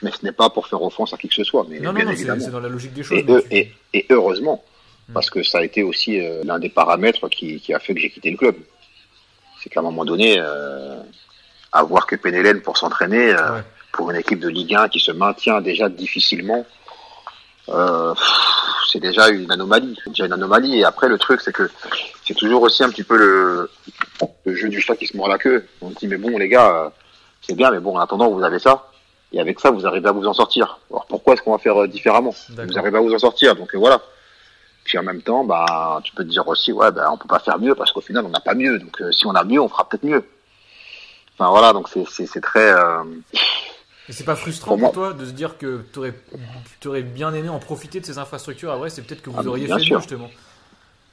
mais 0.01 0.11
ce 0.11 0.23
n'est 0.23 0.31
pas 0.31 0.49
pour 0.49 0.67
faire 0.67 0.81
offense 0.81 1.13
à 1.13 1.17
qui 1.17 1.27
que 1.27 1.35
ce 1.35 1.43
soit. 1.43 1.65
Mais 1.67 1.81
non, 1.81 1.91
non, 1.91 2.05
non 2.05 2.13
c'est 2.15 2.51
dans 2.51 2.61
la 2.61 2.69
logique 2.69 2.93
des 2.93 3.03
choses. 3.03 3.19
Et, 3.51 3.73
et, 3.93 4.05
heureusement, 4.09 4.63
hmm. 5.09 5.13
parce 5.13 5.29
que 5.29 5.43
ça 5.43 5.57
a 5.57 5.63
été 5.65 5.83
aussi 5.83 6.21
euh, 6.21 6.41
l'un 6.45 6.57
des 6.57 6.69
paramètres 6.69 7.27
qui, 7.27 7.59
qui, 7.59 7.73
a 7.73 7.79
fait 7.79 7.93
que 7.93 7.99
j'ai 7.99 8.09
quitté 8.09 8.31
le 8.31 8.37
club. 8.37 8.55
C'est 9.61 9.69
qu'à 9.69 9.79
un 9.79 9.83
moment 9.83 10.05
donné, 10.05 10.35
euh, 10.39 10.97
avoir 11.71 12.05
que 12.05 12.15
Penelen 12.15 12.61
pour 12.61 12.77
s'entraîner, 12.77 13.33
euh, 13.33 13.61
pour 13.91 14.11
une 14.11 14.17
équipe 14.17 14.39
de 14.39 14.49
Ligue 14.49 14.75
1 14.75 14.89
qui 14.89 14.99
se 14.99 15.11
maintient 15.11 15.61
déjà 15.61 15.89
difficilement, 15.89 16.65
euh, 17.69 18.13
c'est 18.91 18.99
déjà 18.99 19.29
une 19.29 19.51
anomalie. 19.51 19.97
C'est 20.03 20.09
déjà 20.11 20.25
une 20.25 20.33
anomalie. 20.33 20.79
Et 20.79 20.85
après, 20.85 21.09
le 21.09 21.17
truc, 21.17 21.41
c'est 21.41 21.53
que 21.53 21.69
c'est 22.25 22.35
toujours 22.35 22.61
aussi 22.61 22.83
un 22.83 22.89
petit 22.89 23.03
peu 23.03 23.17
le, 23.17 23.69
le 24.45 24.55
jeu 24.55 24.69
du 24.69 24.79
chat 24.79 24.95
qui 24.95 25.07
se 25.07 25.17
mord 25.17 25.27
la 25.27 25.37
queue. 25.37 25.67
On 25.81 25.89
se 25.89 25.95
dit, 25.95 26.07
mais 26.07 26.17
bon, 26.17 26.37
les 26.37 26.47
gars, 26.47 26.91
c'est 27.41 27.55
bien, 27.55 27.71
mais 27.71 27.79
bon, 27.79 27.97
en 27.97 27.99
attendant, 27.99 28.29
vous 28.29 28.43
avez 28.43 28.59
ça. 28.59 28.87
Et 29.33 29.39
avec 29.39 29.59
ça, 29.59 29.71
vous 29.71 29.85
arrivez 29.85 30.07
à 30.07 30.11
vous 30.11 30.25
en 30.25 30.33
sortir. 30.33 30.79
Alors 30.89 31.05
pourquoi 31.07 31.33
est-ce 31.33 31.41
qu'on 31.41 31.51
va 31.51 31.57
faire 31.57 31.81
euh, 31.81 31.87
différemment? 31.87 32.33
Vous 32.49 32.77
arrivez 32.77 32.97
à 32.97 33.01
vous 33.01 33.13
en 33.13 33.19
sortir. 33.19 33.55
Donc 33.55 33.73
euh, 33.75 33.77
voilà. 33.77 34.01
Puis 34.87 34.97
en 34.97 35.03
même 35.03 35.21
temps, 35.21 35.43
bah, 35.43 35.99
tu 36.01 36.13
peux 36.15 36.23
te 36.23 36.29
dire 36.29 36.47
aussi, 36.47 36.71
ouais, 36.71 36.93
bah, 36.93 37.09
on 37.11 37.17
peut 37.17 37.27
pas 37.27 37.39
faire 37.39 37.59
mieux 37.59 37.75
parce 37.75 37.91
qu'au 37.91 37.99
final, 37.99 38.25
on 38.25 38.29
n'a 38.29 38.39
pas 38.39 38.55
mieux. 38.55 38.79
Donc 38.79 39.01
euh, 39.01 39.11
si 39.11 39.27
on 39.27 39.35
a 39.35 39.43
mieux, 39.43 39.59
on 39.59 39.67
fera 39.67 39.87
peut-être 39.87 40.05
mieux. 40.05 40.23
Enfin 41.37 41.49
voilà, 41.49 41.73
donc 41.73 41.89
c'est 41.89 42.41
très. 42.41 42.71
Euh... 42.71 43.03
Et 44.07 44.13
c'est 44.13 44.23
pas 44.23 44.37
frustrant 44.37 44.77
pour, 44.77 44.93
toi 44.93 45.11
de 45.11 45.25
se 45.25 45.31
dire 45.31 45.57
que 45.57 45.83
tu 45.91 45.99
aurais, 45.99 46.13
aurais, 46.85 47.01
bien 47.01 47.33
aimé 47.33 47.49
en 47.49 47.59
profiter 47.59 47.99
de 47.99 48.05
ces 48.05 48.17
infrastructures 48.17 48.71
à 48.71 48.77
vrai, 48.77 48.89
c'est 48.89 49.01
peut-être 49.01 49.21
que 49.21 49.29
vous 49.29 49.41
ah, 49.41 49.45
auriez 49.45 49.67
fait 49.67 49.73
mieux 49.73 49.99
justement. 49.99 50.29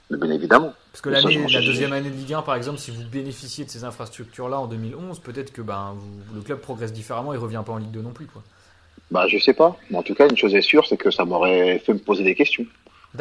Bien 0.08 0.30
évidemment. 0.30 0.72
Parce 0.92 1.00
que 1.00 1.08
l'année, 1.08 1.44
la 1.48 1.60
deuxième 1.60 1.92
année 1.92 2.10
de 2.10 2.14
Ligue 2.14 2.34
1, 2.34 2.42
par 2.42 2.54
exemple, 2.54 2.78
si 2.78 2.92
vous 2.92 3.02
bénéficiez 3.02 3.64
de 3.64 3.70
ces 3.70 3.82
infrastructures-là 3.82 4.60
en 4.60 4.68
2011, 4.68 5.18
peut-être 5.18 5.52
que 5.52 5.62
ben, 5.62 5.96
le 6.32 6.42
club 6.42 6.60
progresse 6.60 6.92
différemment 6.92 7.34
et 7.34 7.36
revient 7.36 7.62
pas 7.66 7.72
en 7.72 7.78
Ligue 7.78 7.90
2 7.90 8.02
non 8.02 8.12
plus. 8.12 8.26
Quoi. 8.26 8.44
Bah, 9.10 9.26
je 9.26 9.38
sais 9.38 9.54
pas. 9.54 9.76
Mais 9.90 9.98
en 9.98 10.04
tout 10.04 10.14
cas, 10.14 10.28
une 10.28 10.36
chose 10.36 10.54
est 10.54 10.62
sûre, 10.62 10.86
c'est 10.86 10.96
que 10.96 11.10
ça 11.10 11.24
m'aurait 11.24 11.80
fait 11.84 11.94
me 11.94 11.98
poser 11.98 12.22
des 12.22 12.36
questions. 12.36 12.64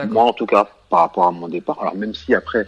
Moi, 0.10 0.24
en 0.24 0.34
tout 0.34 0.46
cas, 0.46 0.68
par 0.89 1.02
rapport 1.02 1.28
à 1.28 1.32
mon 1.32 1.48
départ. 1.48 1.80
Alors, 1.82 1.96
même 1.96 2.14
si 2.14 2.34
après, 2.34 2.68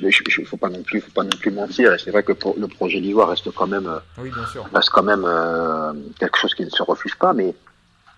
il 0.00 0.46
faut 0.46 0.56
pas 0.56 0.68
non 0.68 0.82
plus, 0.82 1.00
faut 1.00 1.10
pas 1.10 1.24
non 1.24 1.36
plus 1.40 1.50
mentir. 1.50 1.94
C'est 1.98 2.10
vrai 2.10 2.22
que 2.22 2.32
le 2.56 2.68
projet 2.68 3.00
Lillois 3.00 3.26
reste 3.26 3.50
quand 3.52 3.66
même, 3.66 3.90
oui, 4.18 4.30
bien 4.30 4.46
sûr. 4.46 4.66
reste 4.72 4.90
quand 4.90 5.02
même 5.02 5.24
euh, 5.26 5.92
quelque 6.18 6.38
chose 6.38 6.54
qui 6.54 6.64
ne 6.64 6.70
se 6.70 6.82
refuse 6.82 7.14
pas, 7.14 7.32
mais, 7.32 7.54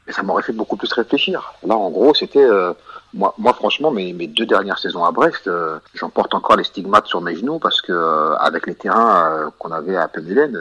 mais 0.06 0.12
ça 0.12 0.22
m'aurait 0.22 0.42
fait 0.42 0.52
beaucoup 0.52 0.76
plus 0.76 0.92
réfléchir. 0.92 1.54
Là, 1.66 1.76
en 1.76 1.90
gros, 1.90 2.14
c'était 2.14 2.44
euh, 2.44 2.72
moi, 3.14 3.34
moi, 3.38 3.52
franchement, 3.52 3.90
mes, 3.90 4.12
mes 4.12 4.26
deux 4.26 4.46
dernières 4.46 4.78
saisons 4.78 5.04
à 5.04 5.12
Brest, 5.12 5.46
euh, 5.46 5.78
j'en 5.94 6.08
porte 6.08 6.34
encore 6.34 6.56
les 6.56 6.64
stigmates 6.64 7.06
sur 7.06 7.20
mes 7.20 7.36
genoux 7.36 7.58
parce 7.58 7.82
que 7.82 7.92
euh, 7.92 8.34
avec 8.36 8.66
les 8.66 8.74
terrains 8.74 9.30
euh, 9.30 9.50
qu'on 9.58 9.70
avait 9.70 9.96
à 9.96 10.08
Penelen, 10.08 10.58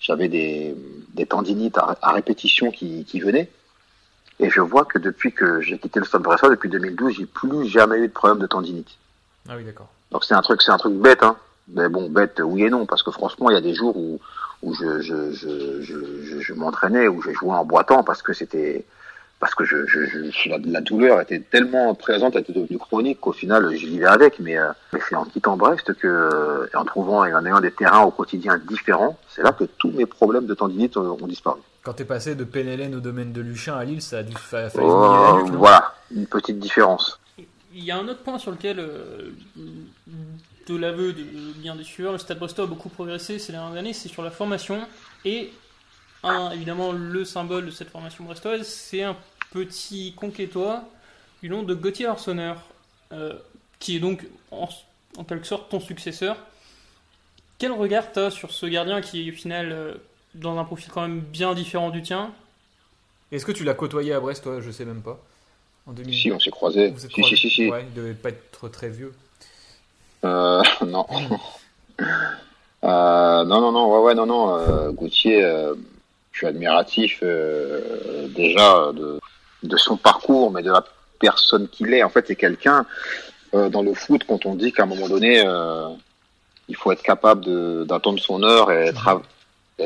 j'avais 0.00 0.28
des, 0.28 0.74
des 1.14 1.26
tendinites 1.26 1.76
à, 1.76 2.12
répétition 2.12 2.70
qui, 2.70 3.04
qui 3.04 3.20
venaient. 3.20 3.50
Et 4.40 4.50
je 4.50 4.60
vois 4.60 4.84
que 4.84 4.98
depuis 4.98 5.32
que 5.32 5.60
j'ai 5.60 5.78
quitté 5.78 6.00
le 6.00 6.06
Stade 6.06 6.22
Brestois, 6.22 6.48
depuis 6.48 6.68
2012, 6.68 7.14
j'ai 7.16 7.26
plus 7.26 7.68
jamais 7.68 7.98
eu 7.98 8.08
de 8.08 8.12
problème 8.12 8.38
de 8.38 8.46
tendinite. 8.46 8.88
Ah 9.48 9.54
oui, 9.56 9.64
d'accord. 9.64 9.88
Donc 10.10 10.24
c'est 10.24 10.34
un 10.34 10.42
truc, 10.42 10.62
c'est 10.62 10.72
un 10.72 10.78
truc 10.78 10.94
bête, 10.94 11.22
hein. 11.22 11.36
Mais 11.68 11.88
bon, 11.88 12.08
bête, 12.10 12.40
oui 12.42 12.64
et 12.64 12.70
non, 12.70 12.86
parce 12.86 13.02
que 13.02 13.10
franchement, 13.10 13.50
il 13.50 13.54
y 13.54 13.58
a 13.58 13.60
des 13.60 13.74
jours 13.74 13.96
où 13.96 14.18
où 14.62 14.74
je 14.74 15.00
je 15.00 15.32
je 15.32 15.82
je, 15.82 16.40
je 16.40 16.52
m'entraînais, 16.54 17.06
où 17.06 17.22
j'ai 17.22 17.32
joué 17.32 17.50
en 17.50 17.64
boitant 17.64 18.02
parce 18.02 18.22
que 18.22 18.32
c'était 18.32 18.84
parce 19.40 19.54
que 19.54 19.64
je, 19.64 19.86
je, 19.86 20.04
je 20.04 20.70
la, 20.70 20.80
douleur 20.82 21.20
était 21.20 21.40
tellement 21.40 21.94
présente, 21.94 22.36
elle 22.36 22.42
était 22.42 22.52
devenue 22.52 22.78
chronique 22.78 23.20
qu'au 23.20 23.32
final 23.32 23.74
j'y 23.74 23.86
vivais 23.86 24.06
avec. 24.06 24.38
Mais, 24.38 24.58
euh, 24.58 24.70
mais 24.92 25.00
c'est 25.08 25.16
en 25.16 25.24
quittant 25.24 25.56
Brest 25.56 25.94
que, 25.94 26.68
et 26.72 26.76
en 26.76 26.84
trouvant 26.84 27.24
et 27.24 27.34
en 27.34 27.44
ayant 27.46 27.60
des 27.60 27.72
terrains 27.72 28.02
au 28.02 28.10
quotidien 28.10 28.60
différents, 28.68 29.18
c'est 29.28 29.42
là 29.42 29.52
que 29.52 29.64
tous 29.64 29.90
mes 29.92 30.06
problèmes 30.06 30.46
de 30.46 30.54
tendinite 30.54 30.96
ont, 30.98 31.26
disparu. 31.26 31.60
Quand 31.82 31.94
tu 31.94 32.02
es 32.02 32.04
passé 32.04 32.34
de 32.34 32.44
Pénélène 32.44 32.94
au 32.94 33.00
domaine 33.00 33.32
de 33.32 33.40
Luchin 33.40 33.76
à 33.76 33.84
Lille, 33.84 34.02
ça 34.02 34.18
a 34.18 34.22
dû 34.22 34.34
faire 34.36 34.70
oh, 34.76 35.40
Voilà, 35.52 35.94
une 36.14 36.26
petite 36.26 36.58
différence. 36.58 37.18
Il 37.72 37.84
y 37.84 37.90
a 37.90 37.96
un 37.96 38.06
autre 38.08 38.22
point 38.22 38.38
sur 38.38 38.50
lequel, 38.50 38.80
euh, 38.80 39.30
de 40.66 40.76
l'aveu 40.76 41.12
de 41.12 41.22
bien 41.56 41.76
des 41.76 41.84
sueurs, 41.84 42.12
le 42.12 42.18
Stade 42.18 42.38
Brestois 42.38 42.64
a 42.64 42.66
beaucoup 42.66 42.88
progressé 42.88 43.38
ces 43.38 43.52
dernières 43.52 43.78
années, 43.78 43.92
c'est 43.92 44.08
sur 44.08 44.22
la 44.22 44.30
formation. 44.30 44.80
Et 45.24 45.52
un, 46.22 46.50
évidemment, 46.50 46.92
le 46.92 47.24
symbole 47.24 47.66
de 47.66 47.70
cette 47.70 47.88
formation 47.88 48.24
brestoise, 48.24 48.66
c'est 48.66 49.02
un 49.02 49.16
petit 49.52 50.12
conquêtois 50.14 50.84
du 51.42 51.48
nom 51.48 51.62
de 51.62 51.74
Gauthier 51.74 52.06
Arseneur, 52.06 52.62
euh, 53.12 53.34
qui 53.78 53.96
est 53.96 54.00
donc 54.00 54.26
en, 54.50 54.68
quelque 55.26 55.46
sorte 55.46 55.70
ton 55.70 55.80
successeur. 55.80 56.36
Quel 57.58 57.72
regard 57.72 58.12
tu 58.12 58.18
as 58.18 58.30
sur 58.30 58.50
ce 58.50 58.66
gardien 58.66 59.00
qui 59.00 59.26
est 59.26 59.32
au 59.32 59.34
final 59.34 59.72
euh, 59.72 59.94
dans 60.34 60.58
un 60.58 60.64
profil 60.64 60.90
quand 60.92 61.02
même 61.02 61.20
bien 61.20 61.54
différent 61.54 61.90
du 61.90 62.02
tien 62.02 62.32
Est-ce 63.32 63.46
que 63.46 63.52
tu 63.52 63.64
l'as 63.64 63.74
côtoyé 63.74 64.12
à 64.12 64.20
Brest, 64.20 64.44
toi? 64.44 64.60
Je 64.60 64.70
sais 64.70 64.84
même 64.84 65.02
pas. 65.02 65.18
En 65.86 65.94
Si, 66.10 66.30
on 66.30 66.38
s'est 66.38 66.50
croisés. 66.50 66.92
Si, 66.96 67.22
si, 67.24 67.36
si, 67.36 67.50
si. 67.50 67.70
Ouais, 67.70 67.84
il 67.88 67.94
devait 67.94 68.14
pas 68.14 68.28
être 68.28 68.68
très 68.68 68.88
vieux. 68.88 69.12
Euh, 70.24 70.62
non. 70.86 71.06
euh, 72.00 73.44
non, 73.44 73.60
non, 73.60 73.72
non, 73.72 73.92
ouais, 73.92 74.06
ouais, 74.06 74.14
non, 74.14 74.26
non. 74.26 74.56
Euh, 74.56 74.90
Gauthier, 74.92 75.42
euh, 75.42 75.74
je 76.32 76.38
suis 76.38 76.46
admiratif 76.46 77.20
euh, 77.22 78.28
déjà 78.28 78.92
de, 78.92 79.18
de 79.62 79.76
son 79.76 79.96
parcours, 79.96 80.50
mais 80.50 80.62
de 80.62 80.70
la 80.70 80.84
personne 81.18 81.68
qu'il 81.68 81.92
est. 81.92 82.02
En 82.02 82.08
fait, 82.08 82.26
c'est 82.26 82.36
quelqu'un 82.36 82.86
euh, 83.54 83.68
dans 83.68 83.82
le 83.82 83.94
foot 83.94 84.22
quand 84.26 84.46
on 84.46 84.54
dit 84.54 84.72
qu'à 84.72 84.84
un 84.84 84.86
moment 84.86 85.08
donné, 85.08 85.42
euh, 85.44 85.88
il 86.68 86.76
faut 86.76 86.92
être 86.92 87.02
capable 87.02 87.86
d'attendre 87.86 88.20
son 88.20 88.42
heure 88.42 88.70
et, 88.70 88.92
tra 88.92 89.20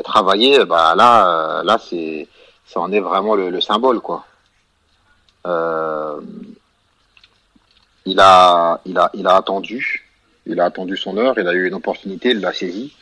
travailler. 0.01 0.65
Bah 0.65 0.93
là, 0.95 1.59
euh, 1.59 1.63
là, 1.63 1.77
c'est 1.77 2.27
ça 2.65 2.79
en 2.79 2.91
est 2.91 2.99
vraiment 2.99 3.35
le, 3.35 3.49
le 3.49 3.61
symbole, 3.61 3.99
quoi. 4.01 4.25
Euh, 5.45 6.19
il 8.05 8.19
a, 8.19 8.81
il 8.85 8.97
a, 8.97 9.09
il 9.13 9.27
a 9.27 9.35
attendu, 9.35 10.05
il 10.45 10.59
a 10.59 10.65
attendu 10.65 10.97
son 10.97 11.17
heure, 11.17 11.37
il 11.37 11.47
a 11.47 11.53
eu 11.53 11.67
une 11.67 11.73
opportunité, 11.73 12.29
il 12.29 12.39
l'a 12.39 12.53
saisi. 12.53 12.95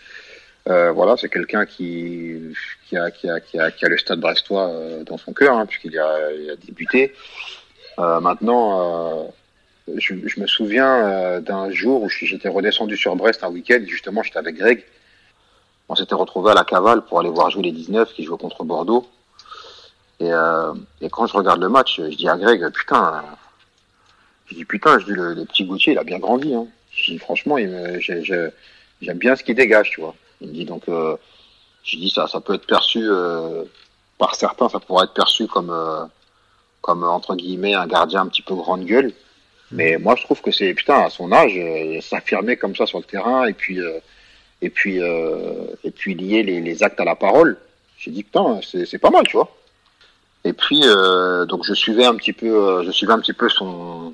Euh, 0.69 0.91
voilà, 0.91 1.17
c'est 1.17 1.29
quelqu'un 1.29 1.65
qui, 1.65 2.53
a, 2.93 3.11
qui, 3.11 3.29
a, 3.29 3.39
qui, 3.41 3.59
a, 3.59 3.71
qui 3.71 3.85
a 3.85 3.89
le 3.89 3.97
stade 3.97 4.19
brestois 4.21 4.69
euh, 4.69 5.03
dans 5.03 5.17
son 5.17 5.33
cœur, 5.33 5.57
hein, 5.57 5.65
puisqu'il 5.65 5.97
a, 5.99 6.31
il 6.31 6.49
a 6.49 6.55
débuté. 6.55 7.13
Maintenant, 7.97 9.31
je, 9.97 10.15
me 10.15 10.47
souviens 10.47 11.39
d'un 11.41 11.69
jour 11.69 12.01
où 12.01 12.09
j'étais 12.09 12.49
redescendu 12.49 12.97
sur 12.97 13.15
Brest 13.15 13.43
un 13.43 13.49
week-end, 13.49 13.81
justement, 13.85 14.23
j'étais 14.23 14.39
avec 14.39 14.55
Greg. 14.55 14.83
On 15.93 15.95
s'était 15.95 16.15
retrouvé 16.15 16.49
à 16.49 16.53
la 16.55 16.63
cavale 16.63 17.03
pour 17.03 17.19
aller 17.19 17.29
voir 17.29 17.51
jouer 17.51 17.61
les 17.61 17.71
19 17.71 18.13
qui 18.13 18.23
jouaient 18.23 18.35
contre 18.35 18.63
Bordeaux. 18.63 19.05
Et, 20.19 20.31
et 21.01 21.09
quand 21.11 21.27
je 21.27 21.37
regarde 21.37 21.61
le 21.61 21.69
match, 21.69 21.97
je 21.97 22.15
dis 22.15 22.27
à 22.27 22.35
Greg, 22.35 22.67
putain, 22.71 23.23
je 24.47 24.55
dis 24.55 24.65
putain, 24.65 24.97
je 24.97 25.05
dis 25.05 25.11
le, 25.11 25.35
le 25.35 25.45
petit 25.45 25.65
Gauthier, 25.65 25.93
il 25.93 25.99
a 25.99 26.03
bien 26.03 26.17
grandi. 26.17 26.55
Hein. 26.55 26.65
Je 26.89 27.11
dis 27.11 27.19
franchement, 27.19 27.59
il 27.59 27.69
me, 27.69 27.99
j'aime 27.99 29.17
bien 29.19 29.35
ce 29.35 29.43
qu'il 29.43 29.53
dégage, 29.53 29.91
tu 29.91 30.01
vois. 30.01 30.15
Il 30.41 30.47
me 30.47 30.53
dit 30.53 30.65
donc, 30.65 30.89
euh, 30.89 31.15
je 31.83 31.97
dis 31.97 32.09
ça, 32.09 32.25
ça 32.25 32.41
peut 32.41 32.55
être 32.55 32.65
perçu 32.65 32.99
euh, 33.03 33.63
par 34.17 34.33
certains, 34.33 34.69
ça 34.69 34.79
pourrait 34.79 35.05
être 35.05 35.13
perçu 35.13 35.45
comme, 35.45 35.69
euh, 35.69 36.05
comme 36.81 37.03
entre 37.03 37.35
guillemets 37.35 37.75
un 37.75 37.85
gardien 37.85 38.21
un 38.21 38.27
petit 38.29 38.41
peu 38.41 38.55
grande 38.55 38.85
gueule. 38.85 39.13
Mais 39.69 39.99
moi, 39.99 40.15
je 40.15 40.23
trouve 40.23 40.41
que 40.41 40.49
c'est 40.49 40.73
putain 40.73 41.03
à 41.03 41.11
son 41.11 41.31
âge, 41.31 41.53
s'affirmer 42.01 42.57
comme 42.57 42.75
ça 42.75 42.87
sur 42.87 42.97
le 42.97 43.03
terrain 43.03 43.45
et 43.45 43.53
puis 43.53 43.79
et 44.63 44.69
puis 44.69 44.97
et 44.97 45.91
puis 45.91 46.15
lier 46.15 46.43
les, 46.43 46.61
les, 46.61 46.83
actes 46.83 46.99
à 46.99 47.05
la 47.05 47.15
parole. 47.15 47.57
J'ai 47.97 48.11
dit 48.11 48.23
putain, 48.23 48.59
c'est 48.63 48.97
pas 48.97 49.09
mal, 49.09 49.23
tu 49.27 49.37
vois. 49.37 49.49
Et 50.43 50.53
puis 50.53 50.81
euh, 50.83 51.45
donc 51.45 51.63
je 51.63 51.73
suivais 51.73 52.05
un 52.05 52.15
petit 52.15 52.33
peu, 52.33 52.47
euh, 52.47 52.83
je 52.83 52.91
suivais 52.91 53.13
un 53.13 53.19
petit 53.19 53.33
peu 53.33 53.49
son 53.49 54.13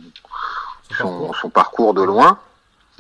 son, 0.98 1.34
son 1.34 1.50
parcours 1.50 1.94
de 1.94 2.04
loin. 2.04 2.40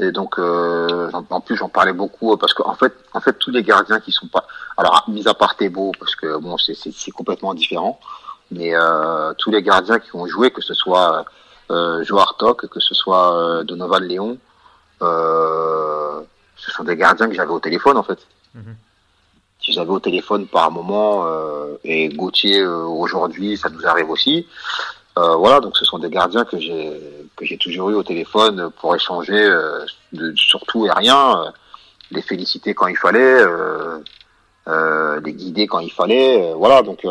Et 0.02 0.14
donc, 0.14 0.39
euh, 0.39 1.12
en 1.30 1.41
plus, 1.41 1.58
j'en 1.58 1.68
parlais 1.68 1.91
beaucoup 1.91 2.38
parce 2.38 2.54
qu'en 2.54 2.74
fait, 2.74 2.93
en 3.14 3.20
fait, 3.20 3.34
tous 3.34 3.52
les 3.52 3.64
gardiens 3.64 4.00
qui 4.00 4.14
sont 4.14 4.28
pas, 4.28 4.47
alors 4.78 5.04
mis 5.10 5.28
à 5.28 5.34
part 5.34 5.58
Thébault, 5.58 5.91
parce 6.00 6.16
que 6.16 6.38
bon, 6.38 6.56
c'est 6.58 7.12
complètement 7.12 7.54
différent, 7.54 8.00
mais 8.50 8.74
euh, 8.74 9.34
tous 9.38 9.52
les 9.52 9.62
gardiens 9.62 10.00
qui 10.00 10.16
ont 10.16 10.26
joué, 10.26 10.52
que 10.52 10.62
ce 10.62 10.74
soit 10.74 11.26
euh, 11.70 12.04
Joe 12.04 12.24
que 12.58 12.80
ce 12.80 12.95
soit 12.95 13.36
euh, 13.36 13.64
Donovan 13.64 14.04
Léon, 14.04 14.38
euh, 15.02 16.22
ce 16.60 16.72
sont 16.72 16.84
des 16.84 16.95
gardiens 16.95 17.28
que 17.28 17.36
j'avais 17.36 17.51
au 17.51 17.60
téléphone 17.60 17.97
en 17.97 18.03
fait. 18.03 18.20
Mm 18.53 18.74
J'avais 19.62 19.91
au 19.91 19.99
téléphone 19.99 20.47
par 20.47 20.72
moment 20.72 21.26
euh, 21.28 21.78
et 21.84 22.10
Gauthier 22.10 22.60
euh, 22.62 22.86
aujourd'hui, 23.03 23.55
ça 23.55 23.70
nous 23.70 23.86
arrive 23.86 24.10
aussi. 24.10 24.47
Euh, 25.20 25.36
voilà, 25.36 25.60
donc 25.60 25.76
ce 25.76 25.86
sont 25.86 25.99
des 25.99 26.10
gardiens 26.10 26.45
que 26.45 26.57
j'ai 26.60 26.99
que 27.36 27.45
j'ai 27.45 27.57
toujours 27.57 27.89
eu 27.89 27.95
au 27.95 28.03
téléphone 28.03 28.70
pour 28.80 28.95
échanger 28.95 29.41
euh, 29.41 29.86
de, 30.14 30.34
sur 30.36 30.62
tout 30.66 30.86
et 30.88 30.91
rien, 30.91 31.24
euh, 31.39 31.51
les 32.12 32.22
féliciter 32.22 32.74
quand 32.74 32.88
il 32.88 32.97
fallait, 32.97 33.43
les 35.26 35.34
guider 35.34 35.68
quand 35.68 35.80
il 35.80 35.91
fallait, 35.91 36.53
voilà. 36.55 36.82
Donc 36.82 37.05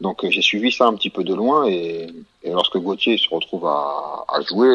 donc 0.00 0.16
j'ai 0.28 0.42
suivi 0.42 0.70
ça 0.70 0.86
un 0.86 0.94
petit 0.94 1.10
peu 1.10 1.24
de 1.24 1.34
loin 1.34 1.66
et, 1.66 2.08
et 2.42 2.50
lorsque 2.50 2.78
Gauthier 2.78 3.16
se 3.18 3.28
retrouve 3.34 3.66
à, 3.66 4.24
à 4.28 4.40
jouer, 4.42 4.72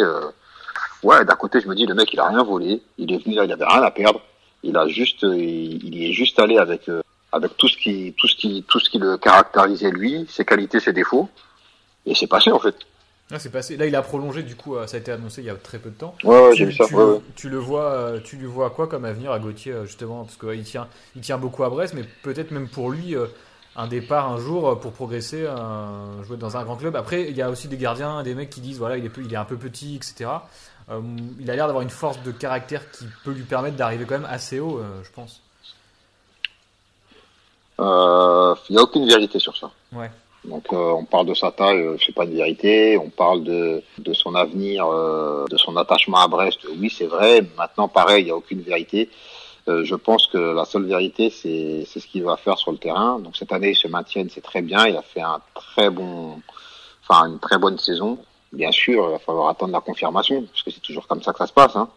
ouais, 1.04 1.26
d'un 1.26 1.36
côté 1.36 1.62
je 1.62 1.68
me 1.68 1.76
dis 1.76 1.86
le 1.86 1.96
mec 1.96 2.14
il 2.14 2.20
a 2.20 2.28
rien 2.28 2.44
volé, 2.44 2.82
il 2.98 3.14
est 3.14 3.24
venu 3.24 3.36
là, 3.36 3.46
il 3.46 3.52
avait 3.52 3.66
rien 3.66 3.84
à 3.84 3.92
perdre, 3.92 4.22
il 4.64 4.78
a 4.78 4.88
juste 4.88 5.24
il, 5.24 5.84
il 5.84 5.96
y 5.96 6.10
est 6.10 6.14
juste 6.14 6.40
allé 6.40 6.58
avec 6.58 6.90
avec 7.32 7.58
tout 7.58 7.68
ce 7.68 7.78
qui 7.78 8.14
tout 8.18 8.28
ce 8.28 8.36
qui 8.36 8.64
tout 8.68 8.80
ce 8.80 8.90
qui 8.90 8.98
le 8.98 9.18
caractérisait 9.18 9.92
lui, 9.92 10.26
ses 10.30 10.46
qualités, 10.46 10.80
ses 10.80 10.94
défauts. 10.94 11.30
Et 12.06 12.16
c'est 12.16 12.28
passé 12.28 12.52
en 12.52 12.60
fait. 12.60 12.76
Ah, 13.32 13.38
c'est 13.38 13.52
passé. 13.52 13.78
Là, 13.78 13.86
il 13.86 13.96
a 13.96 14.02
prolongé, 14.02 14.42
du 14.42 14.56
coup, 14.56 14.76
euh, 14.76 14.88
ça 14.88 14.98
a 14.98 15.00
été 15.00 15.12
annoncé 15.12 15.42
il 15.42 15.46
y 15.46 15.52
a 15.52 15.56
très 15.56 15.78
peu 15.78 15.92
de 15.92 15.96
temps. 15.96 16.16
Ouais, 16.24 16.48
ouais 16.48 16.56
j'ai 16.56 16.66
vu 16.66 16.74
ça. 16.74 16.86
Tu, 16.88 16.96
ouais, 16.96 17.04
ouais. 17.04 17.22
tu, 17.36 17.50
le 17.50 17.60
vois, 17.60 17.92
euh, 17.92 18.20
tu 18.24 18.38
lui 18.38 18.48
vois 18.48 18.72
quoi 18.72 18.88
comme 18.88 19.06
avenir 19.06 19.32
à 19.32 19.38
Gauthier, 19.38 19.72
euh, 19.72 19.86
justement? 19.86 20.24
Parce 20.24 20.36
qu'il 20.36 20.64
tient, 20.64 20.88
il 21.16 21.22
tient 21.22 21.38
beaucoup 21.38 21.64
à 21.64 21.70
Brest, 21.70 21.94
mais 21.94 22.04
peut-être 22.24 22.50
même 22.50 22.68
pour 22.68 22.90
lui, 22.90 23.16
un 23.76 23.88
départ 23.88 24.32
un 24.32 24.40
jour 24.40 24.80
pour 24.80 24.94
progresser, 24.94 25.46
jouer 26.24 26.38
dans 26.38 26.58
un 26.58 26.64
grand 26.64 26.76
club. 26.76 26.96
Après, 26.96 27.30
il 27.30 27.38
y 27.38 27.42
a 27.44 27.52
aussi 27.52 27.68
des 27.68 27.78
gardiens, 27.78 28.24
des 28.24 28.34
mecs 28.34 28.50
qui 28.50 28.62
disent 28.62 28.80
voilà, 28.80 28.98
il 28.98 29.06
est, 29.06 29.12
il 29.24 29.32
est 29.32 29.38
un 29.38 29.46
peu 29.46 29.58
petit, 29.58 29.96
etc. 29.96 30.32
il 31.40 31.50
a 31.52 31.56
l'air 31.56 31.68
d'avoir 31.68 31.84
une 31.84 31.90
force 31.90 32.22
de 32.24 32.32
caractère 32.32 32.90
qui 32.92 33.06
peut 33.24 33.32
lui 33.32 33.44
permettre 33.44 33.76
d'arriver 33.76 34.06
quand 34.06 34.20
même 34.20 34.30
assez 34.30 34.60
haut, 34.60 34.82
je 35.04 35.12
pense. 35.12 35.42
Il 37.80 38.74
n'y 38.74 38.78
a 38.78 38.82
aucune 38.82 39.08
vérité 39.08 39.40
sur 39.40 39.56
ça. 39.56 39.72
Ouais. 39.94 40.10
Donc 40.46 40.68
euh, 40.72 40.92
on 40.94 41.04
parle 41.04 41.26
de 41.28 41.34
sa 41.34 41.52
taille, 41.52 41.82
euh, 41.82 41.98
c'est 42.04 42.14
pas 42.14 42.24
une 42.24 42.34
vérité. 42.34 42.98
On 42.98 43.10
parle 43.10 43.44
de, 43.44 43.84
de 43.98 44.14
son 44.14 44.36
avenir, 44.36 44.88
euh, 44.88 45.46
de 45.50 45.58
son 45.58 45.76
attachement 45.76 46.20
à 46.20 46.28
Brest. 46.28 46.60
Oui, 46.78 46.90
c'est 46.90 47.08
vrai. 47.08 47.42
Maintenant, 47.58 47.88
pareil, 47.88 48.24
il 48.24 48.26
n'y 48.26 48.32
a 48.32 48.36
aucune 48.36 48.62
vérité. 48.62 49.10
Euh, 49.68 49.84
je 49.84 49.96
pense 49.96 50.28
que 50.28 50.38
la 50.38 50.66
seule 50.66 50.86
vérité, 50.86 51.30
c'est 51.30 51.86
c'est 51.86 52.00
ce 52.00 52.08
qu'il 52.08 52.24
va 52.24 52.38
faire 52.38 52.58
sur 52.58 52.72
le 52.72 52.78
terrain. 52.78 53.20
Donc 53.20 53.36
cette 53.36 53.52
année, 53.52 53.72
il 53.72 53.76
se 53.76 53.88
maintient, 53.88 54.26
c'est 54.30 54.42
très 54.42 54.62
bien. 54.62 54.88
Il 54.88 54.96
a 54.96 55.02
fait 55.02 55.22
un 55.22 55.42
très 55.54 55.90
bon, 55.90 56.42
enfin 57.08 57.28
une 57.28 57.40
très 57.40 57.58
bonne 57.58 57.78
saison. 57.78 58.18
Bien 58.52 58.72
sûr, 58.72 59.06
il 59.08 59.12
va 59.12 59.20
falloir 59.20 59.50
attendre 59.50 59.74
la 59.74 59.82
confirmation, 59.82 60.44
parce 60.44 60.64
que 60.64 60.72
c'est 60.72 60.82
toujours 60.82 61.08
comme 61.08 61.22
ça 61.22 61.32
que 61.32 61.38
ça 61.38 61.48
se 61.48 61.54
passe. 61.54 61.76
Hein. 61.76 61.90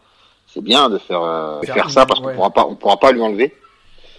C'est 0.47 0.61
bien 0.63 0.89
de 0.89 0.97
faire 0.97 1.21
euh, 1.21 1.61
faire 1.61 1.89
ça 1.89 2.05
parce 2.05 2.19
qu'on 2.19 2.33
pourra 2.33 2.51
pas 2.51 2.65
on 2.65 2.75
pourra 2.75 2.97
pas 2.97 3.11
lui 3.11 3.21
enlever. 3.21 3.55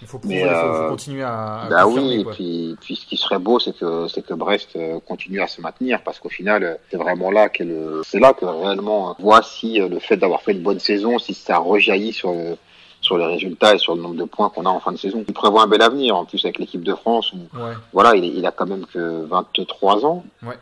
Il 0.01 0.07
faut, 0.07 0.19
prouver, 0.19 0.43
mais, 0.43 0.49
euh, 0.49 0.73
faut, 0.73 0.83
faut 0.83 0.89
continuer 0.89 1.23
à. 1.23 1.61
à 1.61 1.69
bah 1.69 1.87
oui, 1.87 2.19
et 2.19 2.25
puis, 2.25 2.75
puis 2.81 2.97
ce 2.97 3.05
qui 3.05 3.15
serait 3.15 3.39
beau, 3.39 3.59
c'est 3.59 3.77
que 3.77 4.09
c'est 4.09 4.21
que 4.21 4.33
Brest 4.33 4.77
continue 5.07 5.41
à 5.41 5.47
se 5.47 5.61
maintenir, 5.61 6.03
parce 6.03 6.19
qu'au 6.19 6.29
final, 6.29 6.79
c'est 6.91 6.97
vraiment 6.97 7.31
là 7.31 7.47
que 7.47 7.63
le, 7.63 8.01
c'est 8.03 8.19
là 8.19 8.33
que 8.33 8.43
réellement, 8.43 9.15
voici 9.19 9.79
le 9.79 9.99
fait 9.99 10.17
d'avoir 10.17 10.41
fait 10.41 10.51
une 10.51 10.63
bonne 10.63 10.79
saison, 10.79 11.17
si 11.17 11.33
ça 11.33 11.57
rejaillit 11.59 12.11
sur 12.11 12.33
le, 12.33 12.57
sur 13.05 13.17
les 13.17 13.25
résultats 13.25 13.75
et 13.75 13.77
sur 13.77 13.95
le 13.95 14.01
nombre 14.01 14.15
de 14.15 14.25
points 14.25 14.49
qu'on 14.49 14.65
a 14.65 14.69
en 14.69 14.79
fin 14.79 14.91
de 14.91 14.97
saison. 14.97 15.23
Il 15.25 15.33
prévoit 15.33 15.63
un 15.63 15.67
bel 15.67 15.81
avenir, 15.81 16.17
en 16.17 16.25
plus 16.25 16.43
avec 16.43 16.59
l'équipe 16.59 16.83
de 16.83 16.95
France. 16.95 17.31
Où, 17.31 17.37
ouais. 17.57 17.73
Voilà, 17.93 18.15
il, 18.15 18.25
il, 18.25 18.45
a 18.45 18.51
quand 18.51 18.65
même 18.65 18.85
que 18.87 19.23
23 19.25 20.05
ans. 20.05 20.25
Ouais. 20.43 20.55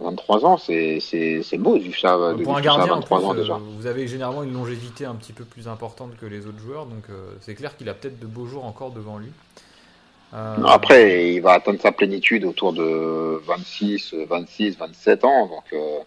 23 0.00 0.46
ans, 0.46 0.56
c'est 0.56 1.58
beau 1.58 1.78
vu 1.78 1.92
ça. 1.92 2.16
De 2.32 2.42
pour 2.42 2.56
un 2.56 2.60
gardien, 2.60 2.86
ça, 2.86 2.94
23 2.94 3.18
plus, 3.18 3.26
ans 3.26 3.34
déjà. 3.34 3.54
Euh, 3.54 3.58
vous 3.76 3.86
avez 3.86 4.06
généralement 4.08 4.42
une 4.42 4.54
longévité 4.54 5.04
un 5.04 5.14
petit 5.14 5.32
peu 5.32 5.44
plus 5.44 5.68
importante 5.68 6.12
que 6.18 6.26
les 6.26 6.46
autres 6.46 6.58
joueurs, 6.58 6.86
donc 6.86 7.04
euh, 7.10 7.32
c'est 7.40 7.54
clair 7.54 7.76
qu'il 7.76 7.88
a 7.88 7.94
peut-être 7.94 8.18
de 8.18 8.26
beaux 8.26 8.46
jours 8.46 8.64
encore 8.64 8.90
devant 8.90 9.18
lui. 9.18 9.30
Euh... 10.32 10.56
Après, 10.64 11.34
il 11.34 11.40
va 11.40 11.52
atteindre 11.52 11.80
sa 11.80 11.92
plénitude 11.92 12.44
autour 12.44 12.72
de 12.72 13.40
26, 13.46 14.14
26, 14.28 14.78
27 14.78 15.24
ans, 15.24 15.46
donc 15.46 15.64
euh, 15.72 15.98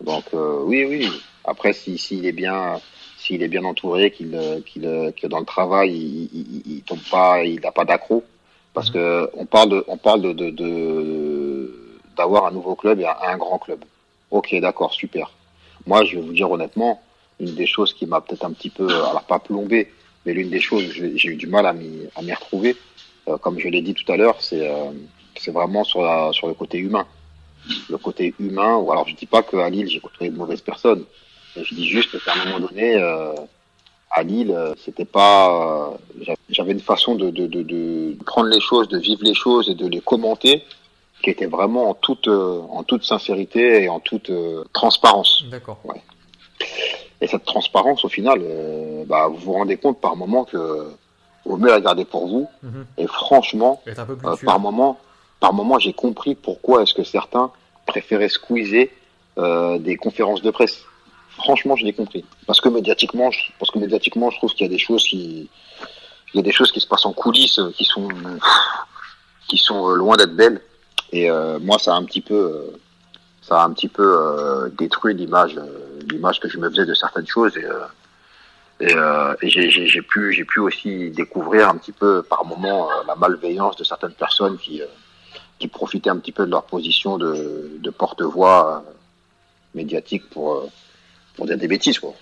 donc 0.00 0.24
oui, 0.32 0.84
oui. 0.84 1.10
Après, 1.44 1.72
s'il 1.72 1.98
si, 1.98 2.26
est 2.26 2.32
bien, 2.32 2.80
s'il 3.18 3.42
est 3.42 3.48
bien 3.48 3.64
entouré, 3.64 4.10
qu'il 4.10 4.38
qu'il 4.64 4.82
que 5.20 5.26
dans 5.26 5.40
le 5.40 5.44
travail, 5.44 5.90
il, 5.92 6.30
il, 6.32 6.72
il 6.76 6.82
tombe 6.82 7.00
pas, 7.10 7.42
il 7.42 7.60
n'a 7.60 7.72
pas 7.72 7.84
d'accro, 7.84 8.22
parce 8.74 8.90
mmh. 8.90 8.92
que 8.92 9.30
on 9.34 9.44
parle 9.44 9.70
de, 9.70 9.84
on 9.88 9.96
parle 9.96 10.22
de, 10.22 10.32
de, 10.32 10.50
de 10.50 11.47
d'avoir 12.18 12.46
un 12.46 12.50
nouveau 12.50 12.74
club 12.74 13.00
et 13.00 13.06
un 13.06 13.38
grand 13.38 13.58
club. 13.58 13.80
Ok, 14.30 14.54
d'accord, 14.60 14.92
super. 14.92 15.30
Moi, 15.86 16.04
je 16.04 16.16
vais 16.16 16.22
vous 16.22 16.32
dire 16.32 16.50
honnêtement, 16.50 17.00
une 17.40 17.54
des 17.54 17.66
choses 17.66 17.94
qui 17.94 18.04
m'a 18.06 18.20
peut-être 18.20 18.44
un 18.44 18.52
petit 18.52 18.68
peu, 18.68 18.86
alors 18.88 19.22
pas 19.22 19.38
plombé, 19.38 19.90
mais 20.26 20.34
l'une 20.34 20.50
des 20.50 20.60
choses, 20.60 20.84
j'ai 20.90 21.28
eu 21.28 21.36
du 21.36 21.46
mal 21.46 21.64
à 21.66 21.72
m'y 21.72 22.34
retrouver, 22.34 22.76
euh, 23.28 23.38
comme 23.38 23.58
je 23.58 23.68
l'ai 23.68 23.80
dit 23.80 23.94
tout 23.94 24.10
à 24.12 24.16
l'heure, 24.16 24.36
c'est 24.40 24.68
euh, 24.68 24.90
vraiment 25.48 25.84
sur, 25.84 26.02
sur 26.34 26.48
le 26.48 26.54
côté 26.54 26.78
humain. 26.78 27.06
Le 27.88 27.98
côté 27.98 28.34
humain, 28.38 28.76
ou 28.76 28.90
alors 28.92 29.06
je 29.06 29.14
dis 29.14 29.26
pas 29.26 29.42
qu'à 29.42 29.68
Lille, 29.70 29.88
j'ai 29.88 30.00
côtoyé 30.00 30.32
de 30.32 30.36
mauvaises 30.36 30.60
personnes, 30.60 31.04
mais 31.54 31.64
je 31.64 31.74
dis 31.74 31.88
juste 31.88 32.22
qu'à 32.22 32.32
un 32.34 32.44
moment 32.44 32.60
donné, 32.66 32.96
euh, 32.96 33.34
à 34.10 34.22
Lille, 34.22 34.56
c'était 34.84 35.04
pas, 35.04 35.92
j'avais 36.50 36.72
une 36.72 36.80
façon 36.80 37.14
de, 37.14 37.30
de 37.30 38.16
prendre 38.24 38.48
les 38.48 38.60
choses, 38.60 38.88
de 38.88 38.98
vivre 38.98 39.22
les 39.22 39.34
choses 39.34 39.68
et 39.68 39.74
de 39.74 39.86
les 39.86 40.00
commenter 40.00 40.64
qui 41.28 41.32
était 41.32 41.46
vraiment 41.58 41.90
en 41.90 41.94
toute 41.94 42.26
euh, 42.26 42.60
en 42.70 42.82
toute 42.84 43.04
sincérité 43.04 43.82
et 43.82 43.88
en 43.90 44.00
toute 44.00 44.30
euh, 44.30 44.64
transparence. 44.72 45.44
D'accord. 45.50 45.78
Ouais. 45.84 46.00
Et 47.20 47.26
cette 47.26 47.44
transparence, 47.44 48.02
au 48.04 48.08
final, 48.08 48.38
euh, 48.40 49.04
bah, 49.06 49.28
vous 49.28 49.36
vous 49.36 49.52
rendez 49.52 49.76
compte 49.76 50.00
par 50.00 50.16
moment 50.16 50.44
que 50.44 50.86
vous 51.44 51.56
mieux 51.58 51.68
la 51.68 51.80
garder 51.80 52.06
pour 52.06 52.26
vous. 52.32 52.48
Mm 52.62 52.68
-hmm. 52.68 53.02
Et 53.02 53.06
franchement, 53.06 53.74
par 54.50 54.58
moment, 54.66 54.92
par 55.44 55.52
moment, 55.52 55.76
j'ai 55.84 55.94
compris 56.04 56.34
pourquoi 56.46 56.76
est-ce 56.82 56.94
que 56.98 57.04
certains 57.18 57.48
préféraient 57.92 58.32
squeezer 58.38 58.84
euh, 59.44 59.78
des 59.88 59.96
conférences 60.04 60.42
de 60.48 60.50
presse. 60.58 60.76
Franchement, 61.42 61.74
je 61.80 61.84
l'ai 61.86 61.96
compris. 62.00 62.22
Parce 62.48 62.60
que 62.62 62.70
médiatiquement, 62.78 63.28
je, 63.34 63.40
parce 63.58 63.70
que 63.72 63.78
médiatiquement, 63.86 64.28
je 64.32 64.36
trouve 64.40 64.52
qu'il 64.54 64.64
y 64.68 64.70
a 64.72 64.74
des 64.78 64.84
choses 64.88 65.04
qui, 65.10 65.22
il 66.30 66.36
y 66.38 66.42
a 66.44 66.46
des 66.50 66.56
choses 66.58 66.72
qui 66.74 66.80
se 66.84 66.88
passent 66.90 67.08
en 67.12 67.16
coulisses, 67.22 67.60
qui 67.78 67.86
sont, 67.92 68.08
qui 69.48 69.58
sont 69.68 69.80
loin 70.02 70.16
d'être 70.20 70.36
belles. 70.44 70.60
Et 71.12 71.30
euh, 71.30 71.58
moi, 71.58 71.78
ça 71.78 71.94
a 71.94 71.96
un 71.96 72.04
petit 72.04 72.20
peu, 72.20 72.34
euh, 72.34 72.76
ça 73.42 73.62
a 73.62 73.64
un 73.64 73.72
petit 73.72 73.88
peu 73.88 74.02
euh, 74.02 74.68
détruit 74.76 75.14
l'image, 75.14 75.58
l'image 76.10 76.40
que 76.40 76.48
je 76.48 76.58
me 76.58 76.68
faisais 76.68 76.86
de 76.86 76.94
certaines 76.94 77.26
choses. 77.26 77.56
Et, 77.56 77.66
et, 78.80 78.94
et 79.42 79.70
j'ai 79.70 80.02
pu, 80.02 80.32
j'ai 80.32 80.44
pu 80.44 80.60
aussi 80.60 81.10
découvrir 81.10 81.68
un 81.68 81.76
petit 81.76 81.92
peu 81.92 82.22
par 82.22 82.44
moment 82.44 82.88
la 83.06 83.16
malveillance 83.16 83.76
de 83.76 83.84
certaines 83.84 84.12
personnes 84.12 84.56
qui, 84.58 84.82
qui 85.58 85.68
profitaient 85.68 86.10
un 86.10 86.18
petit 86.18 86.32
peu 86.32 86.46
de 86.46 86.50
leur 86.50 86.64
position 86.64 87.18
de, 87.18 87.70
de 87.78 87.90
porte-voix 87.90 88.84
médiatique 89.74 90.28
pour, 90.30 90.68
pour 91.34 91.46
dire 91.46 91.58
des 91.58 91.68
bêtises, 91.68 91.98
quoi. 91.98 92.14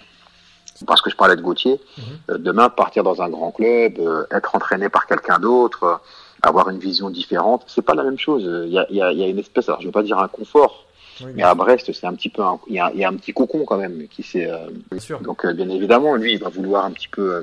Parce 0.87 1.01
que 1.01 1.09
je 1.09 1.16
parlais 1.16 1.37
de 1.37 1.41
Gauthier, 1.41 1.80
euh, 2.28 2.37
demain 2.39 2.68
partir 2.68 3.03
dans 3.03 3.22
un 3.22 3.30
grand 3.30 3.51
club, 3.51 3.99
euh, 3.99 4.26
être 4.30 4.55
entraîné 4.55 4.89
par 4.91 5.07
quelqu'un 5.07 5.39
d'autre, 5.39 5.84
euh, 5.84 5.97
avoir 6.43 6.68
une 6.70 6.78
vision 6.78 7.11
différente, 7.11 7.64
c'est 7.66 7.82
pas 7.82 7.95
la 7.95 8.03
même 8.03 8.18
chose. 8.18 8.43
Il 8.66 8.72
y 8.72 8.78
a, 8.78 8.87
il 8.91 8.97
y 8.97 9.03
a, 9.03 9.12
il 9.12 9.18
y 9.18 9.24
a 9.24 9.28
une 9.28 9.39
espèce, 9.39 9.68
alors 9.68 9.80
je 9.80 9.87
veux 9.87 9.93
pas 9.93 10.03
dire 10.03 10.18
un 10.18 10.28
confort, 10.28 10.84
Oui, 11.22 11.32
mais 11.34 11.43
à 11.43 11.55
Brest 11.55 11.93
c'est 11.93 12.07
un 12.07 12.14
petit 12.14 12.28
peu, 12.28 12.43
un, 12.43 12.59
il, 12.68 12.74
y 12.74 12.80
a, 12.80 12.91
il 12.95 13.01
y 13.01 13.05
a 13.05 13.09
un 13.09 13.14
petit 13.14 13.32
cocon 13.32 13.64
quand 13.64 13.78
même 13.78 14.07
qui 14.09 14.22
s'est. 14.22 14.49
euh, 14.51 14.68
bien 14.91 15.01
sûr. 15.01 15.20
donc 15.20 15.45
euh, 15.45 15.53
bien 15.53 15.68
évidemment, 15.68 16.14
lui, 16.14 16.32
il 16.34 16.39
va 16.41 16.49
vouloir 16.49 16.84
un 16.84 16.91
petit 16.93 17.09
peu 17.09 17.34
euh, 17.34 17.43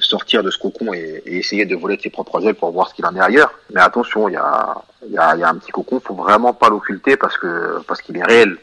sortir 0.00 0.42
de 0.42 0.50
ce 0.50 0.58
cocon 0.58 0.92
et, 0.92 1.22
et 1.26 1.36
essayer 1.36 1.64
de 1.64 1.76
voler 1.76 1.96
de 1.96 2.02
ses 2.02 2.10
propres 2.10 2.44
ailes 2.46 2.54
pour 2.54 2.70
voir 2.72 2.88
ce 2.88 2.94
qu'il 2.94 3.06
en 3.06 3.14
est 3.14 3.20
ailleurs. 3.20 3.52
Mais 3.72 3.80
attention, 3.80 4.28
il 4.28 4.32
y 4.32 4.36
a, 4.36 4.82
il 5.06 5.12
y 5.12 5.18
a, 5.18 5.34
il 5.36 5.40
y 5.40 5.44
a 5.44 5.48
un 5.48 5.56
petit 5.56 5.70
cocon, 5.70 6.00
faut 6.00 6.14
vraiment 6.14 6.52
pas 6.54 6.68
l'occulter 6.70 7.16
parce 7.16 7.36
que 7.36 7.80
parce 7.86 8.02
qu'il 8.02 8.16
est 8.16 8.24
réel. 8.24 8.56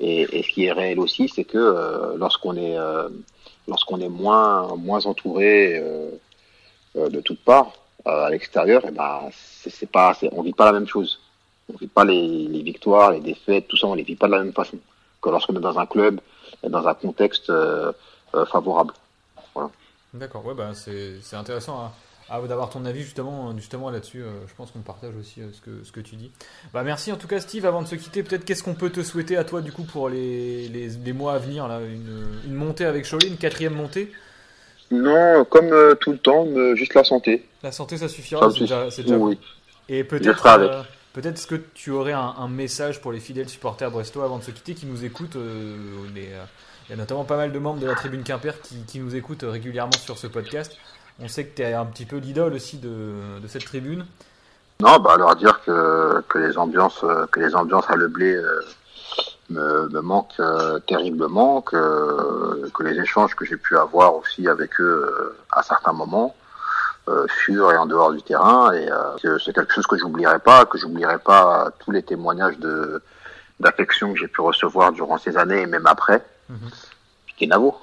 Et, 0.00 0.28
et, 0.38 0.42
ce 0.44 0.48
qui 0.50 0.66
est 0.66 0.72
réel 0.72 1.00
aussi, 1.00 1.28
c'est 1.28 1.42
que 1.44 1.58
euh, 1.58 2.16
lorsqu'on 2.18 2.54
est 2.56 2.78
euh, 2.78 3.08
lorsqu'on 3.66 4.00
est 4.00 4.08
moins 4.08 4.76
moins 4.76 5.04
entouré 5.06 5.76
euh, 5.82 6.10
de 7.08 7.20
toutes 7.20 7.42
parts 7.44 7.72
à 8.08 8.30
l'extérieur, 8.30 8.84
et 8.86 8.90
ben 8.90 9.28
c'est 9.32 9.90
pas 9.90 10.16
on 10.32 10.42
vit 10.42 10.52
pas 10.52 10.66
la 10.66 10.72
même 10.72 10.88
chose. 10.88 11.20
On 11.72 11.76
vit 11.76 11.86
pas 11.86 12.04
les, 12.04 12.62
victoires, 12.62 13.12
les 13.12 13.20
défaites, 13.20 13.68
tout 13.68 13.76
ça, 13.76 13.86
on 13.86 13.94
les 13.94 14.02
vit 14.02 14.16
pas 14.16 14.26
de 14.26 14.32
la 14.32 14.42
même 14.42 14.54
façon 14.54 14.78
que 15.20 15.28
lorsqu'on 15.28 15.56
est 15.56 15.60
dans 15.60 15.78
un 15.78 15.86
club 15.86 16.20
et 16.62 16.68
dans 16.68 16.86
un 16.86 16.94
contexte 16.94 17.52
favorable. 18.50 18.94
Voilà. 19.54 19.70
D'accord, 20.14 20.46
ouais, 20.46 20.54
bah, 20.54 20.70
c'est 20.74 21.36
intéressant 21.36 21.78
à, 21.78 21.92
ah, 22.30 22.40
d'avoir 22.42 22.68
ton 22.68 22.84
avis 22.84 23.02
justement, 23.02 23.56
justement 23.56 23.90
là-dessus. 23.90 24.22
je 24.46 24.54
pense 24.54 24.70
qu'on 24.70 24.80
partage 24.80 25.14
aussi 25.16 25.40
ce, 25.52 25.60
que, 25.60 25.82
ce 25.82 25.92
que 25.92 26.00
tu 26.00 26.16
dis. 26.16 26.30
Bah, 26.74 26.82
merci 26.82 27.10
en 27.10 27.16
tout 27.16 27.28
cas, 27.28 27.40
Steve. 27.40 27.64
Avant 27.64 27.82
de 27.82 27.86
se 27.86 27.94
quitter, 27.94 28.22
peut-être 28.22 28.44
qu'est-ce 28.44 28.62
qu'on 28.62 28.74
peut 28.74 28.90
te 28.90 29.02
souhaiter 29.02 29.36
à 29.36 29.44
toi 29.44 29.62
du 29.62 29.72
coup 29.72 29.84
pour 29.84 30.08
les, 30.08 30.68
les, 30.68 30.88
les 30.88 31.12
mois 31.12 31.34
à 31.34 31.38
venir 31.38 31.68
là, 31.68 31.80
une, 31.80 32.40
une 32.46 32.54
montée 32.54 32.84
avec 32.84 33.08
Cholet, 33.08 33.28
une 33.28 33.38
quatrième 33.38 33.74
montée? 33.74 34.12
Non, 34.90 35.44
comme 35.44 35.96
tout 36.00 36.12
le 36.12 36.18
temps, 36.18 36.46
juste 36.74 36.94
la 36.94 37.04
santé. 37.04 37.46
La 37.62 37.72
santé, 37.72 37.96
ça 37.96 38.08
suffira. 38.08 38.50
C'est 38.50 38.60
déjà, 38.60 38.88
déjà 38.88 39.16
oui. 39.16 39.38
Et 39.88 40.04
peut-être. 40.04 40.86
Peut-être 41.18 41.34
est-ce 41.34 41.48
que 41.48 41.56
tu 41.74 41.90
aurais 41.90 42.12
un, 42.12 42.46
message 42.48 43.00
pour 43.00 43.10
les 43.10 43.18
fidèles 43.18 43.48
supporters 43.48 43.90
brestois 43.90 44.24
avant 44.24 44.38
de 44.38 44.44
se 44.44 44.52
quitter 44.52 44.74
qui 44.74 44.86
nous 44.86 45.04
écoutent 45.04 45.34
euh, 45.34 45.76
euh, 46.16 46.44
Il 46.86 46.90
y 46.90 46.92
a 46.92 46.96
notamment 46.96 47.24
pas 47.24 47.36
mal 47.36 47.50
de 47.50 47.58
membres 47.58 47.80
de 47.80 47.86
la 47.86 47.96
tribune 47.96 48.22
Quimper 48.22 48.60
qui, 48.60 49.00
nous 49.00 49.16
écoutent 49.16 49.44
régulièrement 49.44 49.98
sur 49.98 50.16
ce 50.16 50.28
podcast. 50.28 50.76
On 51.18 51.26
sait 51.26 51.46
que 51.46 51.56
tu 51.56 51.62
es 51.62 51.72
un 51.72 51.86
petit 51.86 52.04
peu 52.04 52.18
l'idole 52.18 52.52
aussi 52.52 52.76
de, 52.76 53.14
cette 53.48 53.64
tribune. 53.64 54.06
Non, 54.78 55.00
bah 55.00 55.16
leur 55.18 55.34
dire 55.34 55.60
que, 55.66 56.22
que 56.28 56.38
les 56.38 56.56
ambiances 56.56 57.04
que 57.32 57.40
les 57.40 57.56
ambiances 57.56 57.86
à 57.88 57.96
Le 57.96 58.06
Blé 58.06 58.36
euh, 58.36 58.60
me, 59.50 60.00
manquent 60.00 60.40
terriblement, 60.86 61.62
que, 61.62 62.68
que 62.74 62.82
les 62.82 63.00
échanges 63.00 63.34
que 63.34 63.44
j'ai 63.44 63.56
pu 63.56 63.76
avoir 63.76 64.16
aussi 64.16 64.48
avec 64.48 64.80
eux 64.80 65.36
à 65.50 65.62
certains 65.62 65.92
moments 65.92 66.34
euh, 67.08 67.26
sur 67.42 67.72
et 67.72 67.76
en 67.76 67.86
dehors 67.86 68.12
du 68.12 68.20
terrain. 68.20 68.70
Et 68.72 68.90
euh, 68.90 69.38
c'est 69.38 69.54
quelque 69.54 69.72
chose 69.72 69.86
que 69.86 69.96
j'oublierai 69.96 70.40
pas, 70.40 70.66
que 70.66 70.76
j'oublierai 70.76 71.18
pas 71.18 71.70
tous 71.78 71.90
les 71.90 72.02
témoignages 72.02 72.58
de 72.58 73.02
d'affection 73.60 74.12
que 74.12 74.20
j'ai 74.20 74.28
pu 74.28 74.40
recevoir 74.40 74.92
durant 74.92 75.16
ces 75.18 75.36
années 75.36 75.62
et 75.62 75.66
même 75.66 75.86
après. 75.86 76.22
Mm 76.48 76.56
Kenavo. 77.38 77.76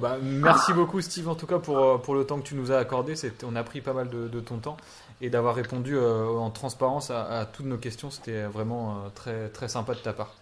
Bah, 0.00 0.16
merci 0.22 0.72
beaucoup 0.72 1.02
Steve 1.02 1.28
en 1.28 1.34
tout 1.34 1.46
cas 1.46 1.58
pour, 1.58 1.78
euh, 1.78 1.98
pour 1.98 2.14
le 2.14 2.24
temps 2.24 2.38
que 2.38 2.46
tu 2.46 2.54
nous 2.54 2.72
as 2.72 2.78
accordé. 2.78 3.14
On 3.44 3.54
a 3.54 3.62
pris 3.62 3.82
pas 3.82 3.92
mal 3.92 4.08
de, 4.08 4.40
ton 4.40 4.56
temps 4.56 4.78
et 5.20 5.28
d'avoir 5.28 5.54
répondu 5.54 5.98
en 5.98 6.48
transparence 6.48 7.10
à, 7.10 7.46
toutes 7.52 7.66
nos 7.66 7.76
questions. 7.76 8.10
C'était 8.10 8.44
vraiment 8.44 9.10
très, 9.14 9.50
très 9.50 9.68
sympa 9.68 9.92
de 9.92 9.98
ta 9.98 10.14
part. 10.14 10.32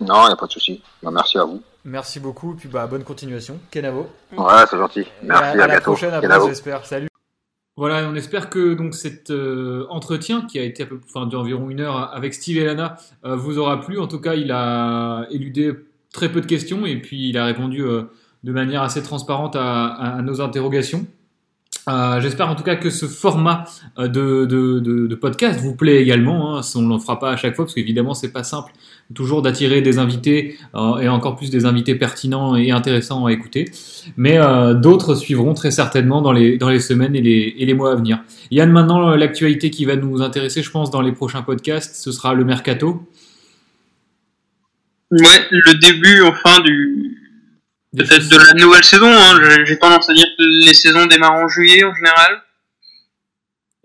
Non, 0.00 0.24
il 0.24 0.26
n'y 0.28 0.32
a 0.32 0.36
pas 0.36 0.46
de 0.46 0.52
souci. 0.52 0.82
Bah, 1.02 1.10
merci 1.12 1.38
à 1.38 1.44
vous. 1.44 1.62
Merci 1.84 2.20
beaucoup. 2.20 2.54
Puis 2.54 2.68
bah, 2.68 2.86
bonne 2.86 3.04
continuation. 3.04 3.58
Kenavo. 3.70 4.08
Ouais, 4.36 4.64
c'est 4.68 4.76
gentil. 4.76 5.06
Merci. 5.22 5.60
À, 5.60 5.66
la 5.66 5.80
prochaine. 5.80 6.14
Après, 6.14 6.48
j'espère. 6.48 6.84
Salut. 6.84 7.08
Voilà, 7.76 8.08
on 8.08 8.14
espère 8.14 8.50
que 8.50 8.74
donc 8.74 8.94
cet 8.94 9.30
euh, 9.30 9.86
entretien 9.90 10.42
qui 10.42 10.60
a 10.60 10.62
été 10.62 10.84
à 10.84 10.86
peu, 10.86 11.00
enfin, 11.08 11.26
d'environ 11.26 11.70
une 11.70 11.80
heure 11.80 12.14
avec 12.14 12.32
Steve 12.32 12.58
et 12.58 12.64
Lana 12.64 12.96
euh, 13.24 13.34
vous 13.34 13.58
aura 13.58 13.80
plu. 13.80 13.98
En 13.98 14.06
tout 14.06 14.20
cas, 14.20 14.34
il 14.34 14.52
a 14.52 15.26
éludé 15.30 15.72
très 16.12 16.30
peu 16.30 16.40
de 16.40 16.46
questions 16.46 16.86
et 16.86 17.00
puis 17.00 17.28
il 17.28 17.36
a 17.36 17.44
répondu 17.44 17.82
euh, 17.82 18.04
de 18.44 18.52
manière 18.52 18.82
assez 18.82 19.02
transparente 19.02 19.56
à 19.56 20.20
nos 20.22 20.40
interrogations. 20.40 21.06
Euh, 21.88 22.18
j'espère 22.20 22.48
en 22.48 22.54
tout 22.54 22.62
cas 22.62 22.76
que 22.76 22.88
ce 22.88 23.06
format 23.06 23.64
de, 23.98 24.46
de, 24.46 24.80
de, 24.80 25.14
podcast 25.14 25.60
vous 25.60 25.76
plaît 25.76 26.00
également. 26.00 26.56
Hein. 26.56 26.60
On 26.76 26.80
ne 26.80 26.88
l'en 26.88 26.98
fera 26.98 27.18
pas 27.18 27.30
à 27.30 27.36
chaque 27.36 27.54
fois 27.54 27.66
parce 27.66 27.74
qu'évidemment 27.74 28.14
c'est 28.14 28.32
pas 28.32 28.42
simple 28.42 28.72
toujours 29.14 29.42
d'attirer 29.42 29.82
des 29.82 29.98
invités 29.98 30.56
euh, 30.74 30.98
et 30.98 31.08
encore 31.08 31.36
plus 31.36 31.50
des 31.50 31.66
invités 31.66 31.94
pertinents 31.94 32.56
et 32.56 32.70
intéressants 32.70 33.26
à 33.26 33.32
écouter. 33.32 33.70
Mais 34.16 34.38
d'autres 34.74 35.14
suivront 35.14 35.54
très 35.54 35.70
certainement 35.70 36.22
dans 36.22 36.32
les, 36.32 36.56
dans 36.56 36.68
les 36.68 36.80
semaines 36.80 37.14
et 37.14 37.20
les, 37.20 37.54
et 37.58 37.66
les 37.66 37.74
mois 37.74 37.92
à 37.92 37.94
venir. 37.96 38.22
Yann, 38.50 38.70
maintenant 38.70 39.14
l'actualité 39.16 39.70
qui 39.70 39.84
va 39.84 39.96
nous 39.96 40.22
intéresser, 40.22 40.62
je 40.62 40.70
pense, 40.70 40.90
dans 40.90 41.00
les 41.00 41.12
prochains 41.12 41.42
podcasts, 41.42 41.96
ce 41.96 42.12
sera 42.12 42.34
le 42.34 42.44
mercato. 42.44 43.08
Ouais, 45.10 45.46
le 45.50 45.78
début 45.78 46.22
enfin 46.22 46.60
du, 46.60 47.14
Peut-être 47.96 48.28
de 48.28 48.36
la 48.36 48.54
nouvelle 48.54 48.82
saison, 48.82 49.06
hein. 49.06 49.38
j'ai 49.64 49.78
tendance 49.78 50.10
à 50.10 50.14
dire 50.14 50.26
que 50.36 50.42
les 50.66 50.74
saisons 50.74 51.06
démarrent 51.06 51.44
en 51.44 51.48
juillet 51.48 51.84
en 51.84 51.94
général. 51.94 52.42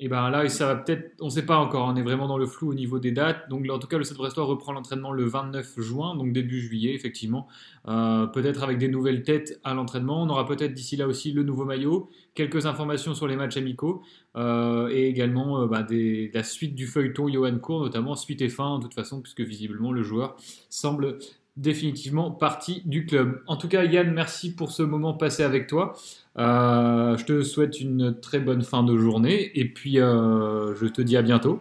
Et 0.02 0.08
ben 0.08 0.30
là, 0.30 0.48
ça 0.48 0.66
va 0.66 0.76
peut-être, 0.78 1.14
on 1.20 1.26
ne 1.26 1.30
sait 1.30 1.46
pas 1.46 1.58
encore, 1.58 1.86
on 1.90 1.96
est 1.98 2.02
vraiment 2.02 2.30
dans 2.30 2.38
le 2.38 2.46
flou 2.46 2.70
au 2.70 2.74
niveau 2.74 3.00
des 3.00 3.12
dates. 3.12 3.50
Donc 3.50 3.70
en 3.70 3.80
tout 3.80 3.88
cas, 3.88 3.98
le 3.98 4.06
Stade 4.06 4.18
Brestois 4.18 4.46
reprend 4.46 4.72
l'entraînement 4.72 5.12
le 5.12 5.26
29 5.26 5.82
juin, 5.82 6.16
donc 6.16 6.32
début 6.32 6.62
juillet, 6.62 6.94
effectivement. 6.94 7.48
Euh, 7.90 8.26
peut-être 8.26 8.64
avec 8.64 8.78
des 8.78 8.88
nouvelles 8.88 9.24
têtes 9.24 9.60
à 9.66 9.74
l'entraînement. 9.74 10.24
On 10.24 10.30
aura 10.30 10.46
peut-être 10.46 10.74
d'ici 10.74 10.96
là 10.96 11.06
aussi 11.06 11.34
le 11.34 11.44
nouveau 11.44 11.66
maillot, 11.66 12.10
quelques 12.34 12.66
informations 12.66 13.14
sur 13.14 13.28
les 13.28 13.36
matchs 13.36 13.58
amicaux 13.58 14.02
euh, 14.38 14.88
et 14.90 15.08
également 15.08 15.64
euh, 15.64 15.68
bah, 15.68 15.86
la 15.90 16.44
suite 16.44 16.76
du 16.76 16.88
feuilleton 16.88 17.28
Johan 17.28 17.60
Cour, 17.60 17.82
notamment 17.82 18.16
suite 18.16 18.42
et 18.42 18.50
fin, 18.50 18.78
de 18.78 18.84
toute 18.84 18.94
façon, 18.94 19.20
puisque 19.20 19.42
visiblement 19.42 19.92
le 19.92 20.02
joueur 20.02 20.38
semble 20.70 21.18
définitivement 21.58 22.32
partie 22.32 22.84
du 22.86 23.06
club. 23.06 23.42
En 23.48 23.58
tout 23.58 23.68
cas, 23.68 23.84
Yann, 23.84 24.14
merci 24.14 24.56
pour 24.56 24.72
ce 24.72 24.82
moment 24.82 25.14
passé 25.14 25.44
avec 25.44 25.68
toi. 25.68 25.94
Euh, 26.38 27.18
je 27.18 27.26
te 27.26 27.44
souhaite 27.44 27.82
une 27.82 28.20
très 28.20 28.40
bonne 28.40 28.62
fin 28.62 28.84
de 28.84 28.98
journée 28.98 29.52
et 29.56 29.66
puis 29.66 30.00
euh, 30.00 30.76
je 30.80 30.86
te 30.86 31.02
dis 31.02 31.18
à 31.18 31.22
bientôt. 31.22 31.60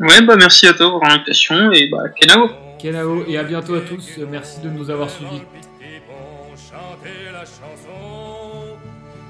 Ouais, 0.00 0.22
bah 0.22 0.36
merci 0.36 0.66
à 0.66 0.72
toi 0.72 0.90
pour 0.90 1.04
l'invitation 1.04 1.70
et 1.72 1.88
bah 1.88 2.08
Kenao. 2.08 2.48
Kenao 2.78 3.24
et 3.26 3.38
à 3.38 3.44
bientôt 3.44 3.74
à 3.74 3.80
tous. 3.80 4.18
Merci 4.30 4.60
de 4.60 4.70
nous 4.70 4.90
avoir 4.90 5.08
suivis. 5.10 5.42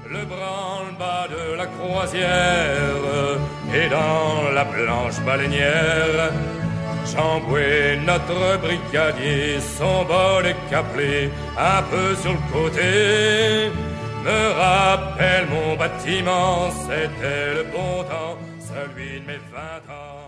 Le 0.09 0.25
branle-bas 0.25 1.27
de 1.29 1.55
la 1.55 1.65
croisière 1.67 3.39
et 3.73 3.89
dans 3.89 4.51
la 4.53 4.65
planche 4.65 5.21
baleinière 5.25 6.31
Chamboué, 7.05 7.97
notre 8.05 8.57
brigadier, 8.59 9.59
son 9.59 10.05
bol 10.05 10.45
est 10.45 10.69
caplé, 10.69 11.29
un 11.57 11.81
peu 11.83 12.15
sur 12.15 12.31
le 12.31 12.53
côté. 12.53 13.71
Me 14.23 14.53
rappelle 14.53 15.47
mon 15.47 15.75
bâtiment, 15.75 16.69
c'était 16.71 17.55
le 17.55 17.63
bon 17.71 18.03
temps, 18.03 18.37
celui 18.59 19.19
de 19.19 19.25
mes 19.25 19.41
vingt 19.51 19.93
ans. 19.93 20.20